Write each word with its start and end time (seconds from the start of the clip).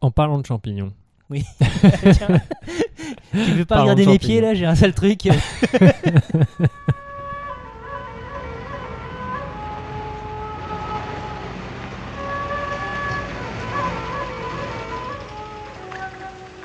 En 0.00 0.10
parlant 0.10 0.38
de 0.38 0.46
champignons. 0.46 0.92
Oui. 1.30 1.44
Tiens. 2.12 2.40
tu 3.32 3.52
veux 3.52 3.64
pas 3.64 3.80
regarder 3.82 4.04
de 4.06 4.10
mes 4.10 4.18
pieds 4.18 4.40
là 4.40 4.54
J'ai 4.54 4.64
un 4.64 4.74
sale 4.74 4.94
truc. 4.94 5.28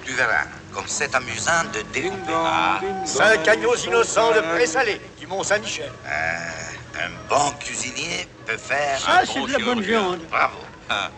Tu 0.06 0.14
verras, 0.14 0.46
comme 0.74 0.84
c'est 0.88 1.14
amusant 1.16 1.64
de 1.74 1.82
découper. 1.94 2.34
Ah, 2.36 2.80
Cinq 3.06 3.48
agneaux 3.48 3.76
innocents 3.76 4.32
de 4.32 4.42
présalé 4.56 5.00
du 5.20 5.28
Mont-Saint-Michel. 5.28 5.92
un 6.06 7.10
bon 7.30 7.52
cuisinier 7.60 8.28
peut 8.46 8.58
faire. 8.58 9.00
Ça, 9.00 9.22
un 9.22 9.26
c'est 9.26 9.40
bon 9.40 9.46
de 9.48 9.52
la 9.54 9.60
bonne 9.60 9.82
viande. 9.82 10.20
Bravo. 10.30 10.58
Ah. 10.90 11.10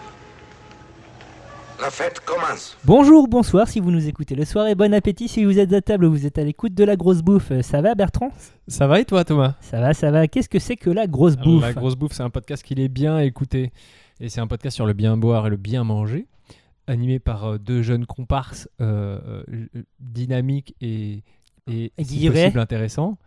La 1.82 1.90
fête 1.90 2.20
commence. 2.22 2.78
Bonjour, 2.86 3.28
bonsoir 3.28 3.68
si 3.68 3.80
vous 3.80 3.92
nous 3.92 4.08
écoutez 4.08 4.34
le 4.34 4.46
soir 4.46 4.68
et 4.68 4.76
bon 4.76 4.94
appétit 4.94 5.28
si 5.28 5.44
vous 5.44 5.60
êtes 5.60 5.74
à 5.74 5.82
table, 5.82 6.06
vous 6.06 6.26
êtes 6.26 6.38
à 6.38 6.44
l'écoute 6.44 6.74
de 6.74 6.84
la 6.84 6.96
grosse 6.96 7.22
bouffe. 7.22 7.52
Euh, 7.52 7.62
Ça 7.62 7.82
va 7.82 7.96
Bertrand? 7.96 8.30
Ça 8.68 8.88
va 8.88 9.00
et 9.02 9.06
toi, 9.06 9.24
Thomas? 9.26 9.56
Ça 9.62 9.80
va, 9.82 9.94
ça 9.94 10.10
va. 10.10 10.28
Qu'est-ce 10.28 10.48
que 10.50 10.60
c'est 10.60 10.78
que 10.78 10.90
la 10.90 11.06
grosse 11.08 11.36
bouffe? 11.36 11.62
La 11.62 11.74
grosse 11.74 11.96
bouffe, 11.96 12.14
c'est 12.14 12.24
un 12.24 12.30
podcast 12.30 12.64
qui 12.64 12.74
est 12.82 12.88
bien 12.88 13.20
écouté. 13.20 13.72
Et 14.20 14.30
c'est 14.30 14.40
un 14.40 14.48
podcast 14.48 14.76
sur 14.76 14.86
le 14.86 14.94
bien 14.94 15.18
boire 15.18 15.48
et 15.48 15.50
le 15.50 15.58
bien 15.58 15.84
manger, 15.84 16.28
animé 16.88 17.20
par 17.20 17.44
euh, 17.46 17.58
deux 17.58 17.82
jeunes 17.82 18.06
comparses 18.06 18.70
euh, 18.80 19.44
euh, 19.50 19.68
dynamiques 20.00 20.76
et, 20.82 21.24
et 21.68 21.92
si 22.02 22.30
possible 22.30 22.60
intéressants. 22.60 23.18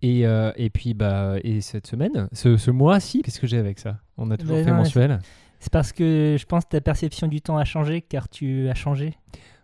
Et, 0.00 0.26
euh, 0.26 0.52
et 0.56 0.70
puis, 0.70 0.94
bah, 0.94 1.34
et 1.42 1.60
cette 1.60 1.86
semaine, 1.86 2.28
ce, 2.32 2.56
ce 2.56 2.70
mois-ci, 2.70 3.22
qu'est-ce 3.22 3.40
que 3.40 3.46
j'ai 3.46 3.58
avec 3.58 3.78
ça? 3.78 3.98
On 4.16 4.30
a 4.30 4.36
toujours 4.36 4.56
Ben 4.56 4.64
fait 4.64 4.70
non, 4.70 4.76
mensuel. 4.78 5.18
C'est 5.64 5.72
parce 5.72 5.94
que 5.94 6.36
je 6.38 6.44
pense 6.44 6.64
que 6.64 6.68
ta 6.68 6.82
perception 6.82 7.26
du 7.26 7.40
temps 7.40 7.56
a 7.56 7.64
changé 7.64 8.02
car 8.02 8.28
tu 8.28 8.68
as 8.68 8.74
changé. 8.74 9.14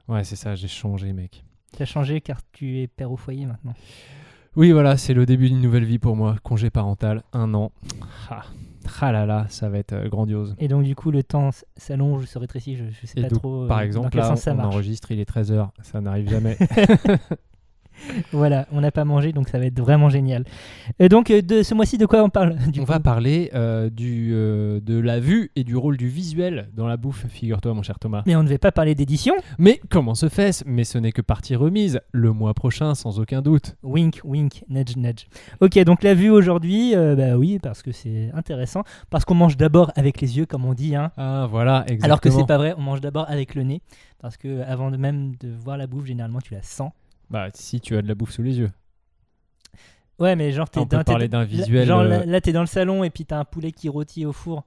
Ouais, 0.08 0.24
c'est 0.24 0.34
ça, 0.34 0.54
j'ai 0.54 0.66
changé, 0.66 1.12
mec. 1.12 1.44
Tu 1.76 1.82
as 1.82 1.84
changé 1.84 2.22
car 2.22 2.40
tu 2.52 2.78
es 2.80 2.86
père 2.86 3.12
au 3.12 3.18
foyer 3.18 3.44
maintenant. 3.44 3.74
Oui, 4.56 4.72
voilà, 4.72 4.96
c'est 4.96 5.12
le 5.12 5.26
début 5.26 5.50
d'une 5.50 5.60
nouvelle 5.60 5.84
vie 5.84 5.98
pour 5.98 6.16
moi. 6.16 6.36
Congé 6.42 6.70
parental, 6.70 7.22
un 7.34 7.52
an. 7.52 7.70
Ah, 8.30 8.44
ah 9.02 9.12
là 9.12 9.26
là, 9.26 9.44
ça 9.50 9.68
va 9.68 9.76
être 9.76 9.92
euh, 9.92 10.08
grandiose. 10.08 10.56
Et 10.58 10.68
donc 10.68 10.84
du 10.84 10.94
coup 10.94 11.10
le 11.10 11.22
temps 11.22 11.50
s'allonge, 11.76 12.24
se 12.24 12.38
rétrécit, 12.38 12.76
je, 12.76 12.84
je 12.98 13.06
sais 13.06 13.18
Et 13.18 13.22
pas 13.24 13.28
donc, 13.28 13.40
trop 13.40 13.64
euh, 13.64 13.68
par 13.68 13.76
dans 13.76 13.82
exemple, 13.84 14.16
là, 14.16 14.36
ça 14.36 14.52
on 14.52 14.56
marche. 14.56 14.74
enregistre, 14.74 15.10
il 15.12 15.20
est 15.20 15.28
13h, 15.30 15.68
ça 15.82 16.00
n'arrive 16.00 16.30
jamais. 16.30 16.56
Voilà, 18.32 18.66
on 18.72 18.80
n'a 18.80 18.90
pas 18.90 19.04
mangé 19.04 19.32
donc 19.32 19.48
ça 19.48 19.58
va 19.58 19.66
être 19.66 19.80
vraiment 19.80 20.08
génial. 20.08 20.44
Et 20.98 21.08
donc 21.08 21.30
euh, 21.30 21.42
de 21.42 21.62
ce 21.62 21.74
mois-ci 21.74 21.98
de 21.98 22.06
quoi 22.06 22.22
on 22.22 22.28
parle 22.28 22.56
on 22.78 22.80
coup 22.80 22.84
va 22.84 23.00
parler 23.00 23.50
euh, 23.54 23.90
du, 23.90 24.30
euh, 24.32 24.80
de 24.80 24.98
la 24.98 25.20
vue 25.20 25.50
et 25.56 25.64
du 25.64 25.76
rôle 25.76 25.96
du 25.96 26.08
visuel 26.08 26.68
dans 26.74 26.86
la 26.86 26.96
bouffe, 26.96 27.26
figure-toi, 27.28 27.74
mon 27.74 27.82
cher 27.82 27.98
Thomas. 27.98 28.22
Mais 28.26 28.36
on 28.36 28.40
ne 28.40 28.44
devait 28.44 28.58
pas 28.58 28.72
parler 28.72 28.94
d'édition. 28.94 29.34
Mais 29.58 29.80
comment 29.90 30.14
se 30.14 30.28
fait-ce? 30.28 30.64
Mais 30.66 30.84
ce 30.84 30.98
n'est 30.98 31.12
que 31.12 31.22
partie 31.22 31.56
remise, 31.56 32.00
le 32.12 32.32
mois 32.32 32.54
prochain, 32.54 32.94
sans 32.94 33.18
aucun 33.18 33.42
doute. 33.42 33.76
Wink, 33.82 34.20
wink, 34.24 34.64
nudge, 34.68 34.96
nudge. 34.96 35.26
Ok, 35.60 35.78
donc 35.84 36.02
la 36.02 36.14
vue 36.14 36.30
aujourd'hui, 36.30 36.94
euh, 36.94 37.16
bah 37.16 37.36
oui, 37.36 37.58
parce 37.62 37.82
que 37.82 37.92
c'est 37.92 38.30
intéressant. 38.34 38.82
Parce 39.10 39.24
qu'on 39.24 39.34
mange 39.34 39.56
d'abord 39.56 39.92
avec 39.96 40.20
les 40.20 40.38
yeux, 40.38 40.46
comme 40.46 40.64
on 40.64 40.74
dit. 40.74 40.94
Hein. 40.94 41.10
Ah, 41.16 41.46
voilà, 41.50 41.82
exactement. 41.82 42.04
Alors 42.04 42.20
que 42.20 42.30
c'est 42.30 42.46
pas 42.46 42.58
vrai, 42.58 42.74
on 42.76 42.82
mange 42.82 43.00
d'abord 43.00 43.26
avec 43.28 43.54
le 43.54 43.62
nez. 43.62 43.82
Parce 44.20 44.36
que 44.36 44.62
avant 44.62 44.90
de 44.90 44.96
même 44.96 45.34
de 45.36 45.48
voir 45.48 45.76
la 45.76 45.86
bouffe, 45.86 46.06
généralement 46.06 46.40
tu 46.40 46.54
la 46.54 46.62
sens. 46.62 46.92
Bah, 47.30 47.48
si 47.54 47.80
tu 47.80 47.96
as 47.96 48.02
de 48.02 48.08
la 48.08 48.14
bouffe 48.14 48.32
sous 48.32 48.42
les 48.42 48.58
yeux. 48.58 48.70
Ouais, 50.18 50.36
mais 50.36 50.52
genre 50.52 50.68
t'es 50.68 50.80
On 50.80 50.86
peut 50.86 50.96
dans- 51.02 51.04
t'es- 51.18 51.28
d'un 51.28 51.44
visuel, 51.44 51.86
Genre 51.86 52.00
euh, 52.00 52.24
là, 52.26 52.40
t'es 52.40 52.52
dans 52.52 52.60
le 52.60 52.66
salon 52.66 53.04
et 53.04 53.10
puis 53.10 53.24
t'as 53.24 53.38
un 53.38 53.44
poulet 53.44 53.72
qui 53.72 53.88
rôtit 53.88 54.26
au 54.26 54.32
four. 54.32 54.64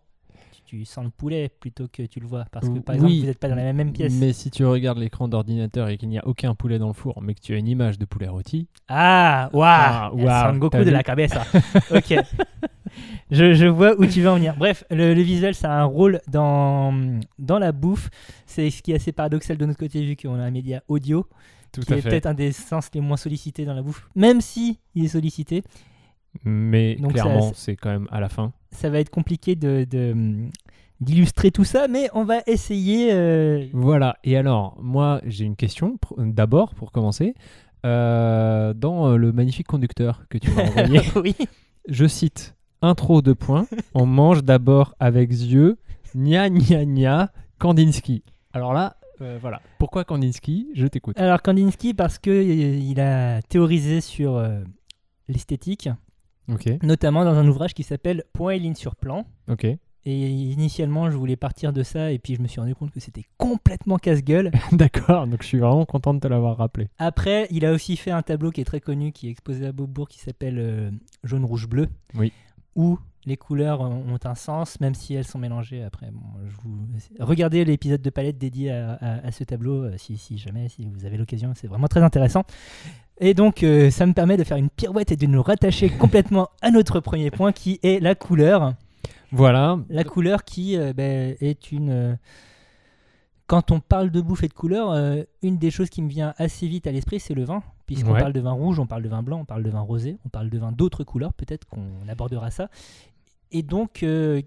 Tu, 0.52 0.62
tu 0.80 0.86
sens 0.86 1.04
le 1.06 1.12
poulet 1.12 1.48
plutôt 1.60 1.88
que 1.88 2.02
tu 2.04 2.20
le 2.20 2.26
vois. 2.26 2.46
Parce 2.52 2.68
que 2.70 2.80
par 2.80 2.96
exemple, 2.96 3.12
Oui, 3.12 3.20
vous 3.20 3.26
n'êtes 3.28 3.38
pas 3.38 3.50
dans 3.50 3.56
la 3.56 3.72
même 3.74 3.94
pièce. 3.94 4.14
Mais 4.20 4.34
si 4.34 4.50
tu 4.50 4.66
regardes 4.66 4.98
l'écran 4.98 5.28
d'ordinateur 5.28 5.90
et 5.90 5.98
qu'il 5.98 6.10
n'y 6.10 6.18
a 6.18 6.26
aucun 6.28 6.56
poulet 6.56 6.80
dans 6.80 6.88
le 6.88 6.94
four, 6.94 7.22
mais 7.22 7.36
que 7.36 7.42
tu 7.42 7.54
as 7.54 7.58
une 7.58 7.68
image 7.68 8.00
de 8.00 8.06
poulet 8.06 8.28
rôti, 8.30 8.68
Ah, 8.88 9.50
waouh 9.54 9.64
Ah, 9.64 10.12
waouh, 10.14 10.46
sonne 10.52 10.60
Goku 10.60 10.72
t'as 10.72 10.80
de 10.80 10.84
vu 10.86 10.92
la 10.92 11.04
cabeza. 11.04 11.44
ok. 11.92 12.16
Je, 13.32 13.54
je 13.54 13.66
vois 13.66 13.96
où 14.00 14.06
tu 14.06 14.22
vas 14.22 14.34
en 14.34 14.36
venir. 14.36 14.56
Bref, 14.56 14.84
le, 14.92 15.16
le 15.16 15.22
visuel, 15.24 15.56
ça 15.56 15.72
a 15.74 15.82
un 15.82 15.84
rôle 15.86 16.22
dans, 16.28 16.94
dans 17.40 17.58
la 17.58 17.72
bouffe. 17.72 18.10
C'est 18.46 18.70
ce 18.70 18.84
qui 18.84 18.92
est 18.92 18.96
assez 18.96 19.12
paradoxal 19.12 19.58
de 19.58 19.66
notre 19.66 19.80
côté, 19.80 20.04
vu 20.06 20.16
qu'on 20.16 20.36
a 20.40 20.44
un 20.44 20.52
média 20.52 20.84
audio, 20.88 21.26
tout 21.74 21.82
qui 21.82 21.94
à 21.94 21.98
est 21.98 22.02
fait. 22.02 22.10
peut-être 22.10 22.26
un 22.28 22.34
des 22.34 22.52
sens 22.54 22.90
les 22.94 23.02
moins 23.02 23.18
sollicités 23.18 23.66
dans 23.66 23.74
la 23.74 23.82
bouffe, 23.82 24.08
même 24.16 24.40
si 24.42 24.80
il 24.96 25.04
est 25.06 25.10
sollicité. 25.10 25.64
Mais 26.46 26.96
Donc 26.96 27.14
clairement, 27.14 27.50
ça- 27.50 27.54
c'est 27.56 27.76
quand 27.76 27.90
même 27.92 28.08
à 28.12 28.20
la 28.20 28.30
fin. 28.30 28.54
Ça 28.72 28.90
va 28.90 29.00
être 29.00 29.10
compliqué 29.10 29.56
de, 29.56 29.86
de- 29.90 30.46
d'illustrer 31.02 31.52
tout 31.52 31.64
ça, 31.64 31.88
mais 31.88 32.10
on 32.14 32.24
va 32.24 32.40
essayer. 32.48 33.10
euh, 33.12 33.66
Voilà, 33.74 34.18
et 34.24 34.36
alors, 34.38 34.78
moi, 34.82 35.22
j'ai 35.26 35.46
une 35.46 35.56
question, 35.56 35.98
pr- 36.04 36.34
d'abord, 36.34 36.74
pour 36.76 36.92
commencer. 36.92 37.36
Euh, 37.86 38.74
dans 38.74 39.10
euh, 39.12 39.18
le 39.18 39.34
magnifique 39.34 39.68
conducteur 39.68 40.24
que 40.30 40.38
tu 40.38 40.50
m'as 40.52 40.64
envoyé, 40.70 41.02
oui. 41.18 41.36
je 41.90 42.06
cite 42.08 42.56
intro 42.82 43.22
de 43.22 43.34
points 43.34 43.66
on 43.94 44.06
mange 44.06 44.44
d'abord 44.44 44.96
avec 45.02 45.30
yeux, 45.32 45.78
gna 46.16 46.50
gna 46.50 46.86
gna, 46.86 47.32
Kandinsky. 47.60 48.24
Alors 48.54 48.72
là, 48.74 48.96
euh, 49.22 49.38
voilà. 49.42 49.62
Pourquoi 49.80 50.04
Kandinsky? 50.04 50.70
Je 50.74 50.88
t'écoute. 50.88 51.20
Alors 51.20 51.42
Kandinsky, 51.42 51.94
parce 51.94 52.20
que 52.20 52.30
euh, 52.30 52.44
il 52.44 53.00
a 53.00 53.42
théorisé 53.44 54.02
sur 54.02 54.36
euh, 54.36 54.62
l'esthétique, 55.28 55.90
notamment 56.82 57.24
dans 57.26 57.36
un 57.36 57.48
ouvrage 57.48 57.74
qui 57.74 57.84
s'appelle 57.84 58.24
Point 58.34 58.54
et 58.54 58.60
ligne 58.60 58.76
sur 58.76 58.96
plan. 58.96 59.26
ok. 59.50 59.68
Et 60.06 60.28
initialement, 60.28 61.10
je 61.10 61.16
voulais 61.16 61.38
partir 61.38 61.72
de 61.72 61.82
ça, 61.82 62.12
et 62.12 62.20
puis 62.20 62.36
je 62.36 62.42
me 62.42 62.48
suis 62.48 62.60
rendu 62.60 62.76
compte 62.76 62.92
que 62.92 63.00
c'était 63.00 63.24
complètement 63.38 63.98
casse-gueule. 63.98 64.52
D'accord, 64.74 65.28
donc 65.28 65.42
je 65.44 65.48
suis 65.48 65.60
vraiment 65.60 65.86
content 65.86 66.14
de 66.14 66.20
te 66.20 66.28
l'avoir 66.28 66.58
rappelé. 66.58 66.90
Après, 66.98 67.48
il 67.52 67.66
a 67.66 67.72
aussi 67.72 67.96
fait 67.96 68.12
un 68.12 68.22
tableau 68.22 68.52
qui 68.52 68.60
est 68.60 68.66
très 68.66 68.82
connu, 68.82 69.14
qui 69.14 69.28
est 69.28 69.32
exposé 69.32 69.66
à 69.66 69.72
Beaubourg, 69.72 70.10
qui 70.10 70.20
s'appelle 70.20 70.60
euh, 70.60 70.92
Jaune, 71.24 71.46
Rouge, 71.46 71.70
Bleu. 71.70 71.88
Oui. 72.16 72.34
Où 72.76 72.98
les 73.26 73.38
couleurs 73.38 73.80
ont 73.82 74.18
un 74.26 74.36
sens, 74.36 74.80
même 74.82 74.96
si 74.96 75.14
elles 75.14 75.26
sont 75.28 75.40
mélangées. 75.40 75.84
Après, 75.84 76.10
bon, 76.12 76.22
je 76.46 76.56
vous... 76.64 76.88
regardez 77.20 77.64
l'épisode 77.64 78.02
de 78.02 78.10
palette 78.10 78.38
dédié 78.38 78.72
à, 78.72 78.94
à- 78.96 79.28
à 79.28 79.32
ce 79.32 79.44
tableau, 79.46 79.84
euh, 79.84 79.94
si, 79.98 80.18
si 80.18 80.38
jamais, 80.38 80.68
si 80.70 80.86
vous 80.86 81.06
avez 81.06 81.18
l'occasion, 81.18 81.54
c'est 81.56 81.68
vraiment 81.68 81.88
très 81.88 82.02
intéressant. 82.04 82.44
Et 83.20 83.34
donc, 83.34 83.64
euh, 83.64 83.90
ça 83.92 84.06
me 84.06 84.14
permet 84.14 84.36
de 84.38 84.44
faire 84.44 84.58
une 84.58 84.70
pirouette 84.70 85.12
et 85.12 85.16
de 85.16 85.26
nous 85.28 85.42
rattacher 85.42 85.90
complètement 86.00 86.50
à 86.62 86.72
notre 86.72 87.00
premier 87.00 87.32
point, 87.32 87.52
qui 87.54 87.80
est 87.84 88.02
la 88.02 88.16
couleur. 88.16 88.74
Voilà. 89.32 89.80
La 89.90 90.04
couleur 90.04 90.44
qui 90.44 90.78
euh, 90.78 90.92
ben, 90.94 91.36
est 91.40 91.72
une. 91.72 91.90
euh, 91.92 92.16
Quand 93.48 93.72
on 93.72 93.80
parle 93.80 94.10
de 94.12 94.20
bouffe 94.22 94.44
et 94.44 94.48
de 94.48 94.54
couleur, 94.54 94.92
euh, 94.92 95.24
une 95.42 95.58
des 95.58 95.72
choses 95.72 95.90
qui 95.90 96.02
me 96.02 96.10
vient 96.10 96.34
assez 96.38 96.68
vite 96.68 96.88
à 96.88 96.92
l'esprit, 96.92 97.20
c'est 97.20 97.34
le 97.36 97.44
vin. 97.46 97.62
Puisqu'on 97.94 98.14
Ouais. 98.14 98.20
parle 98.20 98.34
de 98.34 98.40
vin 98.40 98.52
rouge, 98.52 98.80
on 98.80 98.86
parle 98.88 99.04
de 99.04 99.10
vin 99.10 99.24
blanc, 99.24 99.40
on 99.42 99.46
parle 99.46 99.64
de 99.64 99.70
vin 99.70 99.82
rosé, 99.82 100.18
on 100.26 100.30
parle 100.30 100.50
de 100.50 100.58
vin 100.58 100.72
d'autres 100.72 101.04
couleurs. 101.04 101.34
Peut-être 101.34 101.66
qu'on 101.68 102.08
abordera 102.10 102.52
ça. 102.52 102.70
Et 103.52 103.62
donc, 103.64 104.04
euh, 104.04 104.42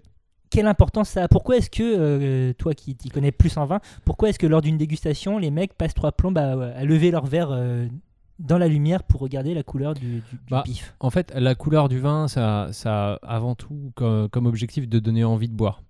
quelle 0.49 0.67
importance 0.67 1.09
ça 1.09 1.23
a? 1.23 1.27
Pourquoi 1.27 1.57
est-ce 1.57 1.69
que, 1.69 1.83
euh, 1.83 2.53
toi 2.53 2.73
qui 2.73 2.95
t'y 2.95 3.09
connais 3.09 3.31
plus 3.31 3.57
en 3.57 3.65
vin, 3.65 3.79
pourquoi 4.05 4.29
est-ce 4.29 4.39
que 4.39 4.47
lors 4.47 4.61
d'une 4.61 4.77
dégustation, 4.77 5.37
les 5.37 5.51
mecs 5.51 5.73
passent 5.73 5.93
trois 5.93 6.11
plombes 6.11 6.37
à, 6.37 6.51
à 6.75 6.83
lever 6.85 7.11
leur 7.11 7.25
verre 7.25 7.49
euh, 7.51 7.87
dans 8.39 8.57
la 8.57 8.67
lumière 8.67 9.03
pour 9.03 9.19
regarder 9.21 9.53
la 9.53 9.63
couleur 9.63 9.93
du, 9.93 10.15
du- 10.15 10.21
du 10.21 10.37
Bah, 10.51 10.61
pif? 10.63 10.93
En 10.99 11.09
fait, 11.09 11.33
la 11.35 11.55
couleur 11.55 11.89
du 11.89 11.99
vin, 11.99 12.27
ça, 12.27 12.67
ça 12.71 13.13
a 13.13 13.35
avant 13.35 13.55
tout 13.55 13.91
comme, 13.95 14.29
comme 14.29 14.45
objectif 14.45 14.87
de 14.87 14.99
donner 14.99 15.23
envie 15.23 15.49
de 15.49 15.55
boire. 15.55 15.81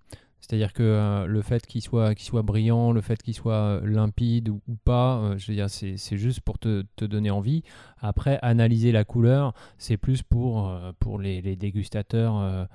C'est-à-dire 0.48 0.72
que 0.72 0.82
euh, 0.82 1.26
le 1.26 1.42
fait 1.42 1.66
qu'il 1.66 1.82
soit, 1.82 2.14
brillant, 2.42 2.92
le 2.92 3.02
fait 3.02 3.22
qu'il 3.22 3.34
soit 3.34 3.52
euh, 3.52 3.86
limpide 3.86 4.48
ou, 4.48 4.60
pas, 4.82 5.18
euh, 5.18 5.68
c'est, 5.68 6.16
juste 6.16 6.40
pour 6.40 6.58
te, 6.58 6.84
donner 7.04 7.30
envie. 7.30 7.62
Après, 8.00 8.38
analyser 8.40 8.90
la 8.90 9.04
couleur, 9.04 9.52
c'est 9.76 9.98
plus 9.98 10.22
pour, 10.22 10.72
les, 11.20 11.56
dégustateurs 11.56 12.66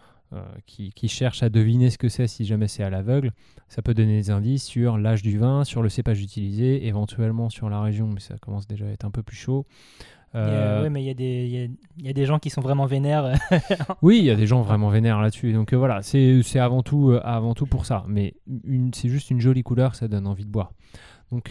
qui 0.67 1.07
cherchent 1.07 1.41
à 1.41 1.49
deviner 1.49 1.89
ce 1.89 1.97
que 1.97 2.09
c'est 2.09 2.27
si 2.27 2.45
jamais 2.45 2.67
c'est 2.67 2.83
à 2.83 2.91
l'aveugle. 2.91 3.31
Ça 3.69 3.81
peut 3.81 3.95
donner 3.95 4.17
des 4.17 4.29
indices 4.29 4.63
sur 4.63 4.99
l'âge 4.99 5.23
du 5.23 5.39
vin, 5.39 5.63
sur 5.63 5.81
le 5.81 5.89
cépage 5.89 6.21
utilisé, 6.21 6.85
éventuellement 6.85 7.49
sur 7.49 7.71
la 7.71 7.81
région, 7.81 8.07
mais 8.07 8.19
ça 8.19 8.37
commence 8.37 8.67
déjà 8.67 8.85
à 8.85 8.89
être 8.89 9.05
un 9.05 9.11
peu 9.11 9.23
plus 9.23 9.37
chaud. 9.37 9.65
Euh, 10.35 10.81
ouais, 10.83 10.89
mais 10.89 11.03
il 11.03 11.05
y, 11.05 11.09
a 11.11 11.13
des- 11.13 11.45
il 11.45 11.51
y 11.51 11.63
a- 11.63 11.67
il 11.99 12.05
y 12.05 12.09
a 12.09 12.13
des 12.13 12.25
gens 12.25 12.39
qui 12.39 12.49
sont 12.49 12.61
vraiment 12.61 12.85
vénères. 12.87 13.33
oui, 14.01 14.17
il 14.19 14.25
y 14.25 14.29
a 14.31 14.35
des 14.35 14.47
gens 14.47 14.61
vraiment 14.63 14.89
vénères 14.89 15.21
là-dessus. 15.21 15.53
Donc 15.53 15.73
euh, 15.73 15.77
voilà, 15.77 16.01
c'est 16.01 16.41
avant, 16.59 16.81
tout, 16.81 17.11
euh, 17.11 17.21
avant 17.23 17.53
tout 17.53 17.65
pour 17.67 17.85
ça. 17.85 18.03
Mais 18.07 18.33
c'est 18.93 19.09
juste 19.09 19.29
une 19.29 19.39
jolie 19.39 19.61
couleur, 19.63 19.93
ça 19.95 20.07
donne 20.07 20.25
envie 20.27 20.45
de 20.45 20.49
boire. 20.51 20.71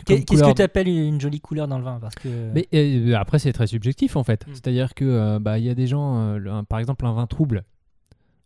Qu'est-ce 0.05 0.25
couleur- 0.27 0.51
que 0.51 0.57
tu 0.57 0.63
appelles 0.63 0.89
une 0.89 1.21
jolie 1.21 1.41
couleur 1.41 1.67
dans 1.69 1.79
le 1.79 1.85
vin? 1.85 1.99
Parce 2.01 2.15
que 2.15 2.29
Mais 2.55 2.69
après, 3.15 3.39
c'est 3.39 3.53
très 3.53 3.67
subjectif 3.67 4.17
en 4.17 4.23
fait. 4.25 4.47
Mm. 4.47 4.51
C'est-à-dire 4.55 4.95
que 4.95 5.39
bah, 5.39 5.59
il 5.59 5.65
y 5.65 5.71
a 5.71 5.75
des 5.75 5.87
gens, 5.87 6.15
un- 6.17 6.65
par 6.65 6.79
exemple, 6.79 7.05
un 7.07 7.13
vin 7.13 7.27
trouble, 7.27 7.65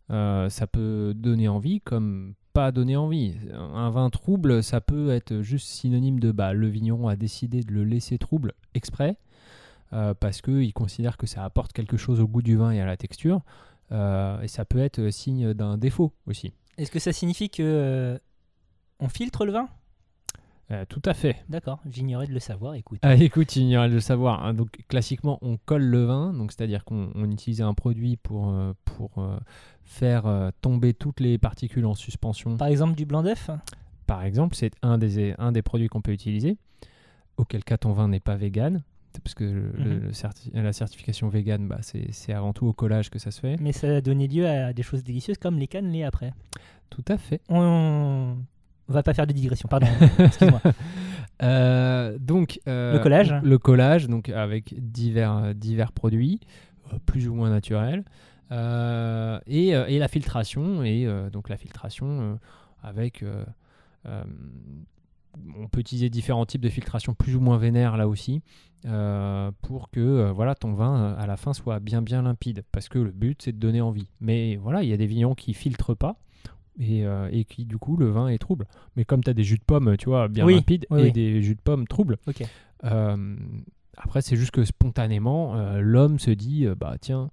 ça 0.09 0.67
peut 0.71 1.13
donner 1.15 1.47
envie 1.47 1.81
comme 1.81 2.33
pas 2.53 2.71
donner 2.71 2.95
envie. 2.95 3.35
Un 3.53 3.89
vin 3.91 4.09
trouble, 4.09 4.63
ça 4.63 4.81
peut 4.81 5.11
être 5.11 5.41
juste 5.41 5.67
synonyme 5.67 6.19
de 6.19 6.31
bah, 6.31 6.53
le 6.53 6.67
vigneron 6.67 7.07
a 7.07 7.15
décidé 7.15 7.61
de 7.61 7.71
le 7.71 7.83
laisser 7.83 8.17
trouble 8.17 8.53
exprès 8.73 9.17
euh, 9.93 10.13
parce 10.13 10.41
qu'il 10.41 10.73
considère 10.73 11.17
que 11.17 11.27
ça 11.27 11.43
apporte 11.43 11.73
quelque 11.73 11.97
chose 11.97 12.19
au 12.19 12.27
goût 12.27 12.41
du 12.41 12.57
vin 12.57 12.71
et 12.71 12.81
à 12.81 12.85
la 12.85 12.97
texture. 12.97 13.41
Euh, 13.91 14.41
et 14.41 14.47
ça 14.47 14.65
peut 14.65 14.79
être 14.79 15.09
signe 15.11 15.53
d'un 15.53 15.77
défaut 15.77 16.13
aussi. 16.25 16.51
est-ce 16.77 16.91
que 16.91 16.99
ça 16.99 17.13
signifie 17.13 17.49
que 17.49 17.63
euh, 17.63 18.17
on 18.99 19.07
filtre 19.07 19.45
le 19.45 19.53
vin? 19.53 19.69
Euh, 20.69 20.83
tout 20.89 21.01
à 21.05 21.13
fait. 21.13 21.37
D'accord, 21.47 21.79
j'ignorais 21.89 22.27
de 22.27 22.33
le 22.33 22.39
savoir, 22.41 22.73
écoute. 22.73 22.99
Ah, 23.01 23.15
écoute, 23.15 23.55
il 23.55 23.63
ignorait 23.63 23.87
de 23.87 23.93
le 23.93 24.01
savoir. 24.01 24.43
hein. 24.43 24.53
Donc, 24.53 24.67
classiquement, 24.89 25.39
on 25.41 25.55
colle 25.55 25.85
le 25.85 26.03
vin, 26.03 26.33
donc 26.33 26.51
c'est-à-dire 26.51 26.83
qu'on 26.83 27.09
on 27.15 27.31
utilisait 27.31 27.63
un 27.63 27.73
produit 27.73 28.17
pour, 28.17 28.49
euh, 28.49 28.73
pour 28.83 29.11
euh, 29.19 29.37
faire 29.85 30.51
tomber 30.59 30.93
toutes 30.93 31.21
les 31.21 31.37
particules 31.37 31.85
en 31.85 31.95
suspension. 31.95 32.57
Par 32.57 32.67
exemple, 32.67 32.95
du 32.95 33.05
blanc 33.05 33.23
d'œuf? 33.23 33.49
Par 34.05 34.23
exemple, 34.23 34.55
c'est 34.57 34.73
un 34.81 34.97
des, 34.97 35.33
un 35.37 35.53
des 35.53 35.61
produits 35.61 35.87
qu'on 35.87 36.01
peut 36.01 36.11
utiliser. 36.11 36.57
Auquel 37.37 37.63
cas, 37.63 37.77
ton 37.77 37.93
vin 37.93 38.09
n'est 38.09 38.19
pas 38.19 38.35
vegan. 38.35 38.83
Parce 39.23 39.33
que 39.35 39.43
le- 39.43 39.71
Mhm. 39.77 39.99
le 40.07 40.11
certi- 40.11 40.51
la 40.53 40.73
certification 40.73 41.27
vegan, 41.29 41.67
bah, 41.67 41.79
c'est 41.81 42.33
avant 42.33 42.53
tout 42.53 42.65
au 42.67 42.73
collage 42.73 43.09
que 43.09 43.19
ça 43.19 43.31
se 43.31 43.39
fait. 43.39 43.55
mais 43.59 43.71
ça 43.71 43.87
a 43.97 44.01
donné 44.01 44.27
lieu 44.27 44.47
à 44.47 44.73
des 44.73 44.83
choses 44.83 45.03
délicieuses 45.03 45.37
comme 45.37 45.57
les 45.59 45.67
cannelés 45.67 46.03
après. 46.03 46.33
Tout 46.89 47.03
à 47.07 47.17
fait. 47.17 47.41
On 47.49 48.35
on 48.89 48.93
va 48.93 49.03
pas 49.03 49.13
faire 49.13 49.27
de 49.27 49.33
digression, 49.33 49.67
pardon. 49.67 49.87
Excuse-moi. 50.19 50.61
Euh, 51.43 52.17
donc 52.17 52.59
euh, 52.67 52.93
Le 52.93 52.99
collage. 52.99 53.31
Le 53.43 53.57
collage, 53.59 54.07
donc 54.07 54.29
avec 54.29 54.73
divers, 54.91 55.53
divers 55.53 55.91
produits, 55.91 56.39
euh, 56.91 56.97
plus 57.05 57.27
ou 57.27 57.35
moins 57.35 57.51
naturels, 57.51 58.03
Euh, 58.51 59.39
et, 59.45 59.67
et 59.69 59.99
la 59.99 60.07
filtration, 60.07 60.81
et 60.83 61.05
donc 61.31 61.49
la 61.49 61.57
filtration 61.57 62.39
avec, 62.81 63.23
on 65.59 65.67
peut 65.67 65.79
utiliser 65.79 66.09
différents 66.09 66.45
types 66.45 66.61
de 66.61 66.69
filtration 66.69 67.13
plus 67.13 67.35
ou 67.35 67.39
moins 67.39 67.57
vénères 67.57 67.97
là 67.97 68.07
aussi, 68.07 68.41
euh, 68.85 69.51
pour 69.61 69.89
que 69.89 69.99
euh, 69.99 70.31
voilà 70.31 70.55
ton 70.55 70.73
vin 70.73 70.97
euh, 70.99 71.15
à 71.17 71.25
la 71.27 71.37
fin 71.37 71.53
soit 71.53 71.79
bien 71.79 72.01
bien 72.01 72.21
limpide, 72.21 72.63
parce 72.71 72.89
que 72.89 72.99
le 72.99 73.11
but 73.11 73.41
c'est 73.41 73.51
de 73.51 73.57
donner 73.59 73.81
envie. 73.81 74.07
Mais 74.21 74.55
voilà, 74.57 74.83
il 74.83 74.89
y 74.89 74.93
a 74.93 74.97
des 74.97 75.07
vignerons 75.07 75.35
qui 75.35 75.53
filtrent 75.53 75.95
pas. 75.95 76.15
Et, 76.79 77.07
euh, 77.07 77.27
et 77.31 77.43
qui 77.43 77.65
du 77.65 77.79
coup 77.79 77.97
le 77.97 78.07
vin 78.11 78.27
est 78.27 78.37
trouble. 78.37 78.67
Mais 78.95 79.03
comme 79.03 79.23
tu 79.23 79.31
as 79.31 79.33
des 79.33 79.43
jus 79.43 79.57
de 79.57 79.63
pommes, 79.63 79.97
tu 79.97 80.09
vois, 80.09 80.27
bien 80.27 80.45
Oui, 80.45 80.53
limpides, 80.53 80.85
oui, 80.91 80.99
et 80.99 81.03
oui. 81.05 81.11
des 81.11 81.41
jus 81.41 81.55
de 81.55 81.59
pommes 81.61 81.87
troubles, 81.87 82.17
après, 83.97 84.21
c'est 84.21 84.35
juste 84.35 84.51
que 84.51 84.63
spontanément, 84.63 85.55
l'homme 85.79 86.19
se 86.19 86.29
dit 86.31 86.67
bah 86.77 86.95
tiens, 87.01 87.31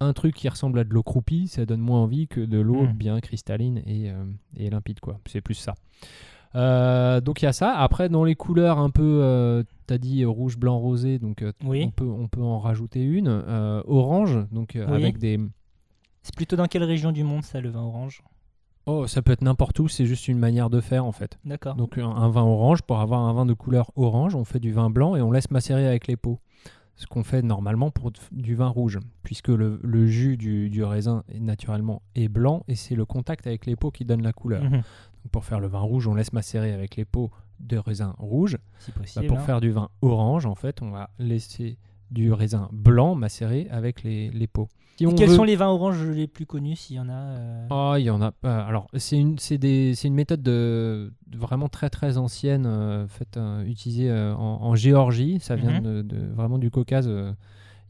un 0.00 0.12
truc 0.12 0.34
qui 0.34 0.48
ressemble 0.48 0.78
à 0.80 0.84
de 0.84 0.90
l'eau 0.90 1.02
croupie, 1.02 1.48
ça 1.48 1.64
donne 1.64 1.80
moins 1.80 2.00
envie 2.02 2.28
que 2.28 2.40
de 2.40 2.58
l'eau 2.58 2.82
Mm. 2.88 2.92
bien 2.92 3.20
cristalline 3.20 3.78
et, 3.86 4.12
et 4.58 4.68
limpide, 4.68 5.00
quoi. 5.00 5.18
C'est 5.26 5.40
plus 5.40 5.54
ça. 5.54 5.74
Euh, 6.54 7.20
donc 7.20 7.42
il 7.42 7.46
y 7.46 7.48
a 7.48 7.52
ça. 7.52 7.74
Après, 7.76 8.08
dans 8.08 8.24
les 8.24 8.34
couleurs 8.34 8.78
un 8.78 8.90
peu, 8.90 9.20
euh, 9.22 9.62
t'as 9.86 9.98
dit 9.98 10.22
euh, 10.22 10.28
rouge, 10.28 10.58
blanc, 10.58 10.78
rosé, 10.78 11.18
donc 11.18 11.42
euh, 11.42 11.52
Oui. 11.64 11.84
on, 11.86 11.90
peut, 11.90 12.04
on 12.08 12.28
peut 12.28 12.42
en 12.42 12.58
rajouter 12.58 13.02
une. 13.02 13.28
Orange, 13.86 14.38
donc 14.52 14.72
Oui. 14.74 14.82
avec 14.82 15.18
des. 15.18 15.38
C'est 16.22 16.34
plutôt 16.36 16.56
dans 16.56 16.66
quelle 16.66 16.84
région 16.84 17.10
du 17.12 17.24
monde 17.24 17.42
ça, 17.44 17.60
le 17.60 17.70
vin 17.70 17.82
orange? 17.82 18.22
Oh, 18.86 19.06
ça 19.06 19.22
peut 19.22 19.32
être 19.32 19.42
n'importe 19.42 19.78
où, 19.78 19.86
c'est 19.88 20.06
juste 20.06 20.26
une 20.28 20.38
manière 20.38 20.68
de 20.68 20.80
faire 20.80 21.04
en 21.04 21.12
fait. 21.12 21.38
D'accord. 21.44 21.76
Donc 21.76 21.98
un, 21.98 22.08
un 22.08 22.28
vin 22.28 22.42
orange, 22.42 22.82
pour 22.82 22.98
avoir 23.00 23.20
un 23.20 23.32
vin 23.32 23.46
de 23.46 23.54
couleur 23.54 23.92
orange, 23.96 24.34
on 24.34 24.44
fait 24.44 24.58
du 24.58 24.72
vin 24.72 24.90
blanc 24.90 25.14
et 25.16 25.22
on 25.22 25.30
laisse 25.30 25.50
macérer 25.52 25.86
avec 25.86 26.06
les 26.08 26.16
peaux. 26.16 26.40
Ce 26.96 27.06
qu'on 27.06 27.24
fait 27.24 27.42
normalement 27.42 27.90
pour 27.90 28.12
du 28.30 28.54
vin 28.54 28.68
rouge, 28.68 28.98
puisque 29.22 29.48
le, 29.48 29.80
le 29.82 30.06
jus 30.06 30.36
du, 30.36 30.68
du 30.70 30.84
raisin 30.84 31.24
naturellement 31.40 32.02
est 32.14 32.28
blanc 32.28 32.64
et 32.68 32.74
c'est 32.74 32.94
le 32.94 33.04
contact 33.04 33.46
avec 33.46 33.66
les 33.66 33.76
peaux 33.76 33.90
qui 33.90 34.04
donne 34.04 34.22
la 34.22 34.32
couleur. 34.32 34.62
Mhm. 34.62 34.70
Donc, 34.70 35.30
pour 35.30 35.44
faire 35.44 35.58
le 35.60 35.68
vin 35.68 35.80
rouge, 35.80 36.06
on 36.06 36.14
laisse 36.14 36.32
macérer 36.32 36.72
avec 36.72 36.96
les 36.96 37.04
peaux 37.04 37.30
de 37.60 37.76
raisin 37.76 38.14
rouge. 38.18 38.58
Si 38.78 38.92
Bah, 39.20 39.26
pour 39.26 39.38
hein. 39.38 39.42
faire 39.42 39.60
du 39.60 39.70
vin 39.70 39.88
orange, 40.02 40.46
en 40.46 40.54
fait, 40.54 40.82
on 40.82 40.90
va 40.90 41.10
laisser 41.18 41.78
du 42.12 42.32
raisin 42.32 42.68
blanc 42.72 43.14
macérer 43.14 43.66
avec 43.70 44.02
les, 44.02 44.30
les 44.30 44.46
peaux. 44.46 44.68
Si 44.98 45.06
on 45.06 45.14
quels 45.14 45.30
veut- 45.30 45.36
sont 45.36 45.44
les 45.44 45.56
vins 45.56 45.68
oranges 45.68 46.04
les 46.06 46.26
plus 46.26 46.44
connus 46.46 46.76
s'il 46.76 46.96
y 46.96 47.00
en 47.00 47.08
a 47.08 47.12
euh, 47.14 47.66
Oh, 47.70 47.94
il 47.98 48.02
y 48.04 48.10
en 48.10 48.20
a. 48.22 48.32
Alors, 48.44 48.86
c'est 48.94 49.18
une, 49.18 49.36
des, 49.58 49.94
une 50.04 50.14
méthode 50.14 50.42
de, 50.42 51.12
de 51.26 51.38
vraiment 51.38 51.68
très 51.68 51.88
très 51.90 52.18
ancienne, 52.18 52.66
euh, 52.66 53.08
faite, 53.08 53.36
euh, 53.38 53.64
utilisée 53.64 54.10
euh, 54.10 54.34
en, 54.34 54.62
en 54.62 54.74
Géorgie. 54.76 55.40
Ça 55.40 55.56
vient 55.56 55.80
Mhm. 55.80 55.82
de, 55.82 56.02
de- 56.02 56.32
vraiment 56.34 56.58
du 56.58 56.70
Caucase. 56.70 57.10